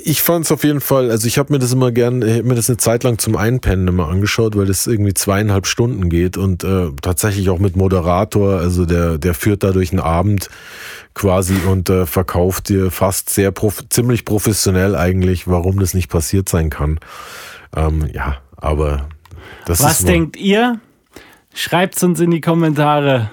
ich 0.04 0.22
fand 0.22 0.46
es 0.46 0.52
auf 0.52 0.64
jeden 0.64 0.82
Fall, 0.82 1.12
also 1.12 1.28
ich 1.28 1.38
habe 1.38 1.52
mir 1.52 1.60
das 1.60 1.74
immer 1.74 1.92
gern, 1.92 2.22
ich 2.22 2.38
habe 2.38 2.44
mir 2.44 2.56
das 2.56 2.70
eine 2.70 2.78
Zeit 2.78 3.04
lang 3.04 3.18
zum 3.18 3.36
Einpennen 3.36 3.88
immer 3.88 4.08
angeschaut, 4.08 4.56
weil 4.56 4.66
das 4.66 4.88
irgendwie 4.88 5.14
zweieinhalb 5.14 5.68
Stunden 5.68 6.10
geht 6.10 6.38
und 6.38 6.64
äh, 6.64 6.90
tatsächlich 7.02 7.50
auch 7.50 7.60
mit 7.60 7.76
Moderator, 7.76 8.60
also 8.60 8.86
der, 8.86 9.18
der 9.18 9.34
führt 9.34 9.64
da 9.64 9.72
durch 9.72 9.90
den 9.90 10.00
Abend 10.00 10.50
quasi 11.14 11.56
und 11.68 11.90
äh, 11.90 12.06
verkauft 12.06 12.70
dir 12.70 12.92
fast 12.92 13.30
sehr 13.30 13.52
prof 13.52 13.84
ziemlich 13.90 14.26
professionell 14.26 14.96
eigentlich, 14.96 15.48
warum 15.48 15.80
das 15.80 15.94
nicht 15.94 16.10
passiert 16.10 16.48
sein 16.48 16.70
kann. 16.70 17.00
Ähm, 17.76 18.08
ja, 18.14 18.38
aber 18.56 19.08
das 19.66 19.84
Was 19.84 20.00
ist 20.00 20.08
denkt 20.08 20.38
ihr? 20.38 20.80
Schreibt 21.54 21.98
es 21.98 22.04
uns 22.04 22.20
in 22.20 22.32
die 22.32 22.42
Kommentare. 22.42 23.30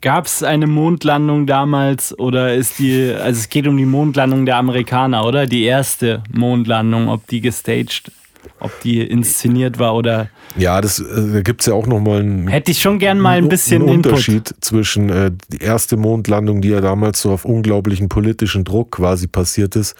Gab 0.00 0.26
es 0.26 0.44
eine 0.44 0.68
Mondlandung 0.68 1.46
damals 1.46 2.16
oder 2.16 2.54
ist 2.54 2.78
die, 2.78 3.12
also 3.12 3.40
es 3.40 3.48
geht 3.48 3.66
um 3.66 3.76
die 3.76 3.84
Mondlandung 3.84 4.46
der 4.46 4.56
Amerikaner, 4.56 5.24
oder? 5.24 5.46
Die 5.46 5.64
erste 5.64 6.22
Mondlandung, 6.32 7.08
ob 7.08 7.26
die 7.26 7.40
gestaged, 7.40 8.12
ob 8.60 8.80
die 8.82 9.00
inszeniert 9.00 9.80
war 9.80 9.96
oder. 9.96 10.28
Ja, 10.56 10.80
das 10.80 11.00
äh, 11.00 11.42
gibt 11.42 11.62
es 11.62 11.66
ja 11.66 11.74
auch 11.74 11.88
nochmal 11.88 12.20
einen. 12.20 12.46
Hätte 12.46 12.70
ich 12.70 12.80
schon 12.80 13.00
gern 13.00 13.18
mal 13.18 13.38
ein 13.38 13.48
bisschen 13.48 13.82
einen 13.82 13.90
Unterschied 13.90 14.50
Input. 14.50 14.64
zwischen 14.64 15.10
äh, 15.10 15.32
die 15.52 15.58
erste 15.58 15.96
Mondlandung, 15.96 16.60
die 16.60 16.68
ja 16.68 16.80
damals 16.80 17.20
so 17.20 17.32
auf 17.32 17.44
unglaublichen 17.44 18.08
politischen 18.08 18.62
Druck 18.62 18.92
quasi 18.92 19.26
passiert 19.26 19.74
ist, 19.74 19.96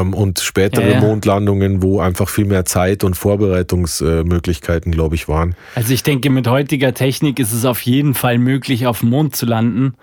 und 0.00 0.40
spätere 0.40 0.88
ja, 0.88 0.94
ja. 0.94 1.00
Mondlandungen, 1.00 1.82
wo 1.82 2.00
einfach 2.00 2.28
viel 2.28 2.46
mehr 2.46 2.64
Zeit 2.64 3.04
und 3.04 3.14
Vorbereitungsmöglichkeiten, 3.14 4.92
glaube 4.92 5.14
ich, 5.14 5.28
waren. 5.28 5.54
Also 5.74 5.92
ich 5.92 6.02
denke, 6.02 6.30
mit 6.30 6.48
heutiger 6.48 6.94
Technik 6.94 7.38
ist 7.38 7.52
es 7.52 7.64
auf 7.64 7.80
jeden 7.82 8.14
Fall 8.14 8.38
möglich, 8.38 8.86
auf 8.86 9.00
dem 9.00 9.10
Mond 9.10 9.36
zu 9.36 9.46
landen. 9.46 9.94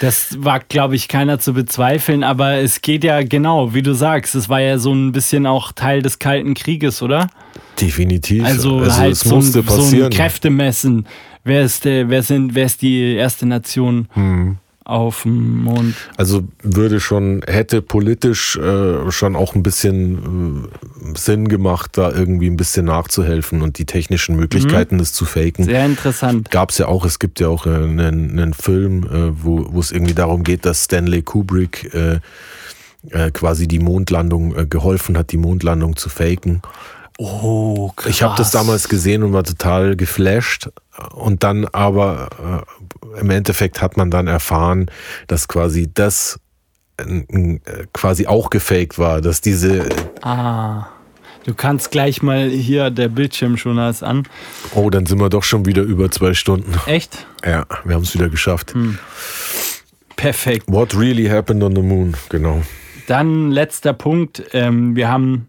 Das 0.00 0.36
war, 0.42 0.60
glaube 0.60 0.96
ich, 0.96 1.08
keiner 1.08 1.38
zu 1.38 1.54
bezweifeln, 1.54 2.22
aber 2.22 2.56
es 2.56 2.82
geht 2.82 3.04
ja 3.04 3.22
genau, 3.22 3.74
wie 3.74 3.82
du 3.82 3.94
sagst, 3.94 4.34
es 4.34 4.48
war 4.48 4.60
ja 4.60 4.78
so 4.78 4.92
ein 4.92 5.12
bisschen 5.12 5.46
auch 5.46 5.72
Teil 5.72 6.02
des 6.02 6.18
Kalten 6.18 6.54
Krieges, 6.54 7.02
oder? 7.02 7.28
Definitiv. 7.80 8.44
Also, 8.44 8.78
also 8.78 8.96
halt 8.96 9.12
es 9.12 9.20
so, 9.20 9.30
ein, 9.30 9.34
musste 9.36 9.52
so 9.52 9.58
ein 9.60 9.64
passieren. 9.64 10.10
Kräftemessen. 10.10 11.06
Wer 11.44 11.62
ist, 11.62 11.84
der, 11.84 12.10
wer, 12.10 12.22
sind, 12.22 12.54
wer 12.54 12.66
ist 12.66 12.82
die 12.82 13.14
erste 13.14 13.46
Nation 13.46 14.08
Hm. 14.12 14.58
Auf 14.88 15.22
dem 15.22 15.64
Mond? 15.64 15.94
Also 16.16 16.44
würde 16.62 16.98
schon, 16.98 17.42
hätte 17.46 17.82
politisch 17.82 18.56
äh, 18.56 19.10
schon 19.10 19.36
auch 19.36 19.54
ein 19.54 19.62
bisschen 19.62 20.64
äh, 21.12 21.18
Sinn 21.18 21.48
gemacht, 21.48 21.98
da 21.98 22.10
irgendwie 22.10 22.48
ein 22.48 22.56
bisschen 22.56 22.86
nachzuhelfen 22.86 23.60
und 23.60 23.78
die 23.78 23.84
technischen 23.84 24.36
Möglichkeiten, 24.36 24.96
das 24.96 25.12
zu 25.12 25.26
faken. 25.26 25.64
Sehr 25.66 25.84
interessant. 25.84 26.50
Gab 26.50 26.70
es 26.70 26.78
ja 26.78 26.86
auch, 26.86 27.04
es 27.04 27.18
gibt 27.18 27.38
ja 27.38 27.48
auch 27.48 27.66
äh, 27.66 27.70
einen, 27.70 28.30
einen 28.30 28.54
Film, 28.54 29.04
äh, 29.04 29.44
wo 29.44 29.78
es 29.78 29.92
irgendwie 29.92 30.14
darum 30.14 30.42
geht, 30.42 30.64
dass 30.64 30.84
Stanley 30.84 31.20
Kubrick 31.20 31.92
äh, 31.92 32.20
äh, 33.10 33.30
quasi 33.30 33.68
die 33.68 33.80
Mondlandung 33.80 34.70
geholfen 34.70 35.18
hat, 35.18 35.32
die 35.32 35.36
Mondlandung 35.36 35.96
zu 35.96 36.08
faken. 36.08 36.62
Oh, 37.20 37.90
krass. 37.96 38.10
Ich 38.10 38.22
habe 38.22 38.36
das 38.36 38.52
damals 38.52 38.88
gesehen 38.88 39.24
und 39.24 39.32
war 39.32 39.42
total 39.42 39.96
geflasht. 39.96 40.70
Und 41.14 41.42
dann 41.42 41.66
aber 41.66 42.64
äh, 43.16 43.20
im 43.20 43.30
Endeffekt 43.30 43.82
hat 43.82 43.96
man 43.96 44.10
dann 44.10 44.28
erfahren, 44.28 44.88
dass 45.26 45.48
quasi 45.48 45.90
das 45.92 46.38
äh, 46.96 47.24
quasi 47.92 48.26
auch 48.28 48.50
gefaked 48.50 48.98
war, 48.98 49.20
dass 49.20 49.40
diese, 49.40 49.88
Ah. 50.22 50.86
Du 51.44 51.54
kannst 51.54 51.90
gleich 51.92 52.22
mal 52.22 52.48
hier, 52.50 52.90
der 52.90 53.08
Bildschirm 53.08 53.56
schon 53.56 53.78
als 53.78 54.02
an. 54.02 54.24
oh, 54.74 54.90
dann 54.90 55.06
sind 55.06 55.18
wir 55.18 55.30
doch 55.30 55.44
schon 55.44 55.64
wieder 55.64 55.82
über 55.82 56.10
zwei 56.10 56.34
Stunden. 56.34 56.74
Echt? 56.86 57.26
Ja, 57.44 57.64
wir 57.84 57.94
haben 57.94 58.02
es 58.02 58.12
wieder 58.12 58.28
geschafft. 58.28 58.74
Perfekt. 60.16 60.66
What 60.68 60.94
really 60.94 61.26
happened 61.26 61.62
on 61.62 61.74
the 61.74 61.80
moon? 61.82 62.14
Genau. 62.28 62.62
Dann 63.06 63.50
letzter 63.50 63.94
Punkt. 63.94 64.42
Ähm, 64.52 64.94
wir 64.94 65.08
haben 65.08 65.48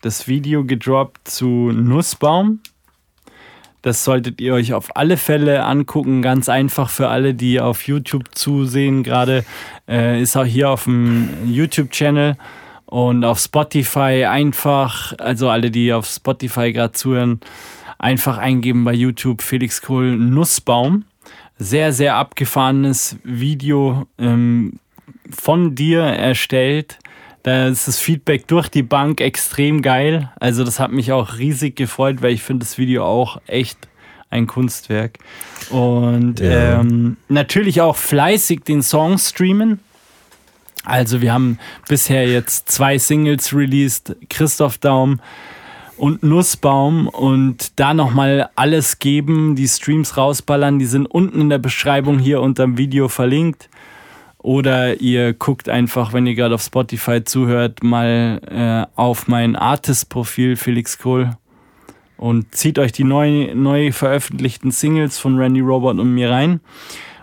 das 0.00 0.28
Video 0.28 0.64
gedroppt 0.64 1.28
zu 1.28 1.72
Nussbaum. 1.72 2.60
Das 3.82 4.04
solltet 4.04 4.40
ihr 4.40 4.54
euch 4.54 4.74
auf 4.74 4.94
alle 4.96 5.16
Fälle 5.16 5.64
angucken. 5.64 6.20
Ganz 6.20 6.48
einfach 6.48 6.90
für 6.90 7.08
alle, 7.08 7.34
die 7.34 7.60
auf 7.60 7.86
YouTube 7.86 8.34
zusehen. 8.34 9.02
Gerade 9.02 9.44
äh, 9.88 10.20
ist 10.20 10.36
auch 10.36 10.44
hier 10.44 10.70
auf 10.70 10.84
dem 10.84 11.30
YouTube-Channel 11.46 12.36
und 12.86 13.24
auf 13.24 13.38
Spotify 13.38 14.26
einfach, 14.28 15.14
also 15.18 15.48
alle, 15.48 15.70
die 15.70 15.92
auf 15.92 16.06
Spotify 16.06 16.72
gerade 16.72 16.92
zuhören, 16.92 17.40
einfach 17.98 18.36
eingeben 18.36 18.84
bei 18.84 18.92
YouTube 18.92 19.42
Felix 19.42 19.80
Kohl 19.80 20.16
Nussbaum. 20.16 21.04
Sehr, 21.58 21.92
sehr 21.92 22.16
abgefahrenes 22.16 23.16
Video 23.22 24.06
ähm, 24.18 24.78
von 25.30 25.74
dir 25.74 26.02
erstellt. 26.02 26.98
Da 27.42 27.68
ist 27.68 27.88
das 27.88 27.98
Feedback 27.98 28.46
durch 28.48 28.68
die 28.68 28.82
Bank 28.82 29.20
extrem 29.20 29.80
geil. 29.80 30.30
Also 30.38 30.62
das 30.64 30.78
hat 30.78 30.92
mich 30.92 31.12
auch 31.12 31.38
riesig 31.38 31.74
gefreut, 31.76 32.20
weil 32.20 32.32
ich 32.32 32.42
finde 32.42 32.66
das 32.66 32.76
Video 32.76 33.04
auch 33.04 33.40
echt 33.46 33.78
ein 34.28 34.46
Kunstwerk. 34.46 35.18
Und 35.70 36.40
Ja. 36.40 36.80
ähm, 36.80 37.16
natürlich 37.28 37.80
auch 37.80 37.96
fleißig 37.96 38.60
den 38.64 38.82
Song 38.82 39.16
streamen. 39.16 39.80
Also 40.84 41.20
wir 41.22 41.32
haben 41.32 41.58
bisher 41.88 42.26
jetzt 42.28 42.70
zwei 42.70 42.98
Singles 42.98 43.54
released, 43.54 44.16
Christoph 44.28 44.76
Daum 44.78 45.20
und 45.96 46.22
Nussbaum 46.22 47.08
und 47.08 47.78
da 47.78 47.92
nochmal 47.94 48.50
alles 48.54 48.98
geben, 48.98 49.56
die 49.56 49.68
Streams 49.68 50.16
rausballern, 50.16 50.78
die 50.78 50.86
sind 50.86 51.06
unten 51.06 51.40
in 51.40 51.48
der 51.50 51.58
Beschreibung 51.58 52.18
hier 52.18 52.40
unter 52.42 52.64
dem 52.64 52.76
Video 52.78 53.08
verlinkt. 53.08 53.69
Oder 54.42 55.00
ihr 55.00 55.34
guckt 55.34 55.68
einfach, 55.68 56.12
wenn 56.12 56.26
ihr 56.26 56.34
gerade 56.34 56.54
auf 56.54 56.62
Spotify 56.62 57.22
zuhört, 57.22 57.82
mal 57.82 58.40
äh, 58.50 58.98
auf 58.98 59.28
mein 59.28 59.54
Artist-Profil 59.54 60.56
Felix 60.56 60.98
Kohl 60.98 61.36
und 62.16 62.54
zieht 62.54 62.78
euch 62.78 62.92
die 62.92 63.04
neu, 63.04 63.54
neu 63.54 63.92
veröffentlichten 63.92 64.70
Singles 64.70 65.18
von 65.18 65.38
Randy 65.38 65.60
Robert 65.60 65.98
und 65.98 66.14
mir 66.14 66.30
rein. 66.30 66.60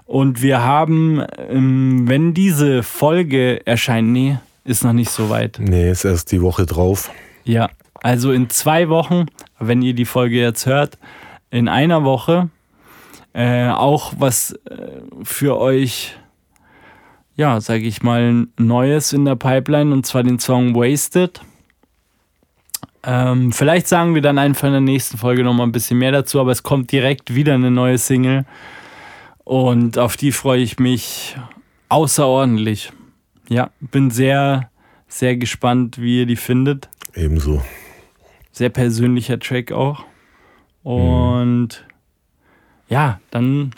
Und 0.06 0.42
wir 0.42 0.62
haben, 0.64 1.24
ähm, 1.50 2.08
wenn 2.08 2.34
diese 2.34 2.84
Folge 2.84 3.66
erscheint, 3.66 4.10
nee, 4.10 4.38
ist 4.64 4.84
noch 4.84 4.94
nicht 4.94 5.12
so 5.12 5.30
weit. 5.30 5.60
Nee, 5.60 5.90
ist 5.90 6.06
erst 6.06 6.32
die 6.32 6.42
Woche 6.42 6.66
drauf. 6.66 7.10
Ja, 7.44 7.70
also 8.02 8.32
in 8.32 8.50
zwei 8.50 8.90
Wochen, 8.90 9.26
wenn 9.60 9.82
ihr 9.82 9.94
die 9.94 10.06
Folge 10.06 10.38
jetzt 10.38 10.66
hört, 10.66 10.98
in 11.50 11.68
einer 11.68 12.04
Woche 12.04 12.50
äh, 13.34 13.70
auch 13.70 14.14
was 14.18 14.54
äh, 14.70 15.02
für 15.24 15.60
euch, 15.60 16.16
ja, 17.38 17.62
sage 17.62 17.84
ich 17.84 18.02
mal, 18.02 18.48
Neues 18.58 19.14
in 19.14 19.24
der 19.24 19.36
Pipeline 19.36 19.94
und 19.94 20.06
zwar 20.06 20.24
den 20.24 20.40
Song 20.40 20.76
Wasted. 20.76 21.40
Ähm, 23.04 23.54
vielleicht 23.54 23.88
sagen 23.88 24.16
wir 24.16 24.22
dann 24.24 24.40
einfach 24.40 24.68
in 24.68 24.74
der 24.74 24.82
nächsten 24.82 25.18
Folge 25.18 25.44
nochmal 25.44 25.68
ein 25.68 25.72
bisschen 25.72 26.00
mehr 26.00 26.12
dazu, 26.12 26.42
aber 26.42 26.52
es 26.52 26.64
kommt 26.64 26.92
direkt 26.92 27.36
wieder 27.36 27.54
eine 27.54 27.72
neue 27.72 28.00
Single 28.00 28.46
und 29.44 29.98
auf 29.98 30.18
die 30.18 30.32
freue 30.32 30.62
ich 30.62 30.80
mich 30.80 31.38
außerordentlich. 31.90 32.92
Ja, 33.50 33.70
bin 33.80 34.10
sehr, 34.12 34.70
sehr 35.08 35.38
gespannt, 35.38 36.02
wie 36.02 36.20
ihr 36.20 36.26
die 36.26 36.36
findet 36.36 36.90
Ebenso. 37.14 37.64
sehr 38.52 38.70
persönlicher 38.70 39.40
Track 39.40 39.72
auch. 39.72 40.04
Und 40.84 41.86
ja, 42.90 43.22
dann 43.32 43.72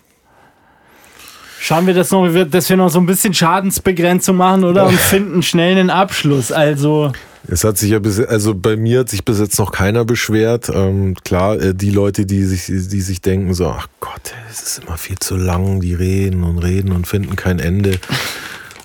schauen 1.59 1.87
wir 1.87 1.93
das 1.93 2.11
noch, 2.11 2.27
dass 2.49 2.69
wir 2.69 2.77
noch 2.77 2.89
so 2.89 2.99
ein 2.99 3.05
bisschen 3.05 3.33
Schadensbegrenzung 3.33 4.37
machen, 4.37 4.63
oder? 4.63 4.87
Und 4.87 4.95
finden 4.95 5.43
schnell 5.43 5.77
einen 5.77 5.89
Abschluss. 5.89 6.51
Also, 6.51 7.11
Es 7.47 7.63
hat 7.63 7.77
sich 7.77 7.91
ja 7.91 7.99
bis, 7.99 8.19
also 8.19 8.55
bei 8.55 8.75
mir 8.75 9.01
hat 9.01 9.09
sich 9.09 9.23
bis 9.25 9.39
jetzt 9.39 9.59
noch 9.59 9.71
keiner 9.71 10.05
beschwert. 10.05 10.69
Ähm, 10.69 11.15
klar, 11.23 11.59
äh, 11.59 11.73
die 11.73 11.91
Leute, 11.91 12.25
die 12.25 12.43
sich, 12.43 12.65
die 12.67 13.01
sich 13.01 13.21
denken 13.21 13.53
so, 13.53 13.67
ach 13.67 13.87
Gott, 13.99 14.33
es 14.49 14.61
ist 14.61 14.83
immer 14.85 14.97
viel 14.97 15.19
zu 15.19 15.35
lang, 15.35 15.81
die 15.81 15.93
reden 15.93 16.43
und 16.43 16.59
reden 16.59 16.91
und 16.91 17.07
finden 17.07 17.35
kein 17.35 17.59
Ende. 17.59 17.99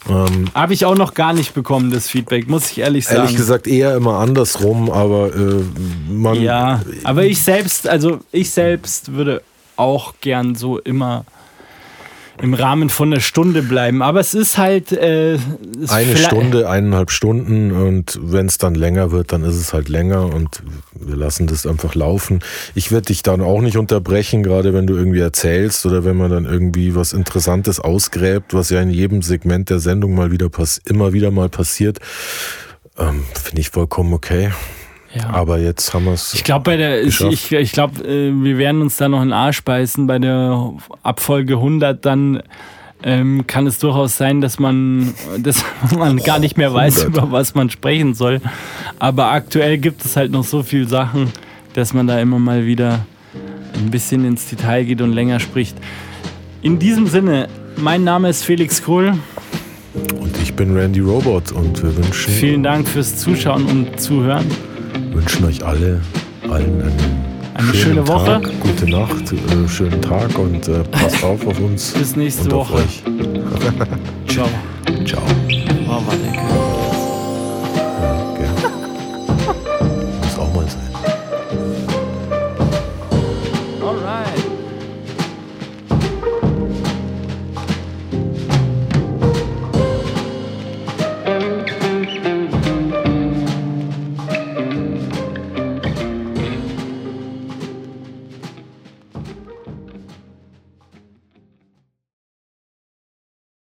Ähm, 0.08 0.50
habe 0.54 0.74
ich 0.74 0.84
auch 0.84 0.96
noch 0.96 1.14
gar 1.14 1.32
nicht 1.32 1.54
bekommen, 1.54 1.90
das 1.90 2.08
Feedback, 2.08 2.46
muss 2.46 2.70
ich 2.70 2.78
ehrlich 2.78 3.06
sagen. 3.06 3.20
ehrlich 3.20 3.36
gesagt 3.36 3.66
eher 3.66 3.96
immer 3.96 4.18
andersrum, 4.18 4.90
aber 4.90 5.34
äh, 5.34 5.62
man, 6.10 6.40
Ja, 6.42 6.82
aber 7.04 7.24
ich 7.24 7.42
selbst, 7.42 7.88
also 7.88 8.20
ich 8.30 8.50
selbst 8.50 9.14
würde 9.14 9.42
auch 9.76 10.14
gern 10.20 10.54
so 10.54 10.78
immer 10.78 11.24
im 12.42 12.54
Rahmen 12.54 12.90
von 12.90 13.12
einer 13.12 13.20
Stunde 13.20 13.62
bleiben. 13.62 14.02
Aber 14.02 14.20
es 14.20 14.34
ist 14.34 14.58
halt. 14.58 14.92
Äh, 14.92 15.34
es 15.34 15.90
eine 15.90 16.16
Stunde, 16.16 16.68
eineinhalb 16.68 17.10
Stunden 17.10 17.72
und 17.72 18.18
wenn 18.22 18.46
es 18.46 18.58
dann 18.58 18.74
länger 18.74 19.10
wird, 19.10 19.32
dann 19.32 19.44
ist 19.44 19.56
es 19.56 19.72
halt 19.72 19.88
länger 19.88 20.32
und 20.34 20.62
wir 20.94 21.16
lassen 21.16 21.46
das 21.46 21.66
einfach 21.66 21.94
laufen. 21.94 22.40
Ich 22.74 22.90
werde 22.90 23.06
dich 23.06 23.22
dann 23.22 23.40
auch 23.40 23.60
nicht 23.60 23.76
unterbrechen, 23.76 24.42
gerade 24.42 24.72
wenn 24.74 24.86
du 24.86 24.94
irgendwie 24.94 25.20
erzählst 25.20 25.86
oder 25.86 26.04
wenn 26.04 26.16
man 26.16 26.30
dann 26.30 26.44
irgendwie 26.44 26.94
was 26.94 27.12
Interessantes 27.12 27.80
ausgräbt, 27.80 28.54
was 28.54 28.70
ja 28.70 28.80
in 28.80 28.90
jedem 28.90 29.22
Segment 29.22 29.70
der 29.70 29.78
Sendung 29.78 30.14
mal 30.14 30.30
wieder 30.30 30.48
pass 30.48 30.80
immer 30.84 31.12
wieder 31.12 31.30
mal 31.30 31.48
passiert. 31.48 31.98
Ähm, 32.98 33.24
Finde 33.34 33.60
ich 33.60 33.70
vollkommen 33.70 34.12
okay. 34.12 34.50
Ja. 35.14 35.30
Aber 35.30 35.58
jetzt 35.58 35.94
haben 35.94 36.06
wir 36.06 36.12
es. 36.12 36.34
Ich 36.34 36.44
glaube, 36.44 36.64
bei 36.64 36.76
der, 36.76 37.00
ich, 37.00 37.06
geschafft. 37.06 37.32
ich, 37.32 37.52
ich 37.52 37.72
glaube, 37.72 38.02
äh, 38.04 38.32
wir 38.32 38.58
werden 38.58 38.82
uns 38.82 38.96
da 38.96 39.08
noch 39.08 39.22
in 39.22 39.28
den 39.28 39.32
Arsch 39.32 39.62
beißen. 39.62 40.06
Bei 40.06 40.18
der 40.18 40.72
Abfolge 41.02 41.54
100 41.54 42.04
dann 42.04 42.42
ähm, 43.04 43.46
kann 43.46 43.66
es 43.66 43.78
durchaus 43.78 44.16
sein, 44.16 44.40
dass 44.40 44.58
man, 44.58 45.14
dass 45.38 45.64
man 45.96 46.16
gar 46.18 46.38
nicht 46.38 46.56
mehr 46.56 46.72
weiß, 46.72 47.04
100. 47.04 47.22
über 47.22 47.32
was 47.32 47.54
man 47.54 47.70
sprechen 47.70 48.14
soll. 48.14 48.40
Aber 48.98 49.30
aktuell 49.30 49.78
gibt 49.78 50.04
es 50.04 50.16
halt 50.16 50.32
noch 50.32 50.44
so 50.44 50.62
viele 50.62 50.88
Sachen, 50.88 51.30
dass 51.74 51.92
man 51.92 52.06
da 52.06 52.18
immer 52.18 52.38
mal 52.38 52.66
wieder 52.66 53.06
ein 53.74 53.90
bisschen 53.90 54.24
ins 54.24 54.48
Detail 54.48 54.84
geht 54.84 55.00
und 55.00 55.12
länger 55.12 55.38
spricht. 55.38 55.76
In 56.62 56.78
diesem 56.78 57.06
Sinne, 57.06 57.48
mein 57.76 58.04
Name 58.04 58.30
ist 58.30 58.42
Felix 58.42 58.82
Kohl. 58.82 59.12
Und 60.18 60.36
ich 60.42 60.54
bin 60.54 60.76
Randy 60.76 61.00
Robot 61.00 61.52
und 61.52 61.82
wir 61.82 61.96
wünschen, 61.96 62.32
Vielen 62.32 62.62
Dank 62.62 62.88
fürs 62.88 63.16
Zuschauen 63.16 63.66
und 63.66 64.00
Zuhören. 64.00 64.46
Wünschen 65.14 65.44
euch 65.44 65.64
alle 65.64 66.00
allen 66.50 66.82
einen 66.82 67.24
Eine 67.54 67.74
schöne 67.74 68.06
Woche. 68.06 68.42
Tag, 68.42 68.60
gute 68.60 68.90
Nacht, 68.90 69.32
äh, 69.32 69.68
schönen 69.68 70.02
Tag 70.02 70.36
und 70.38 70.68
äh, 70.68 70.82
passt 70.84 71.22
auf 71.22 71.46
auf 71.46 71.58
uns. 71.60 71.92
Bis 71.92 72.16
nächste 72.16 72.50
Woche. 72.50 72.82
Ciao. 74.28 74.48
Ciao. 75.06 75.22
Oh, 75.88 76.83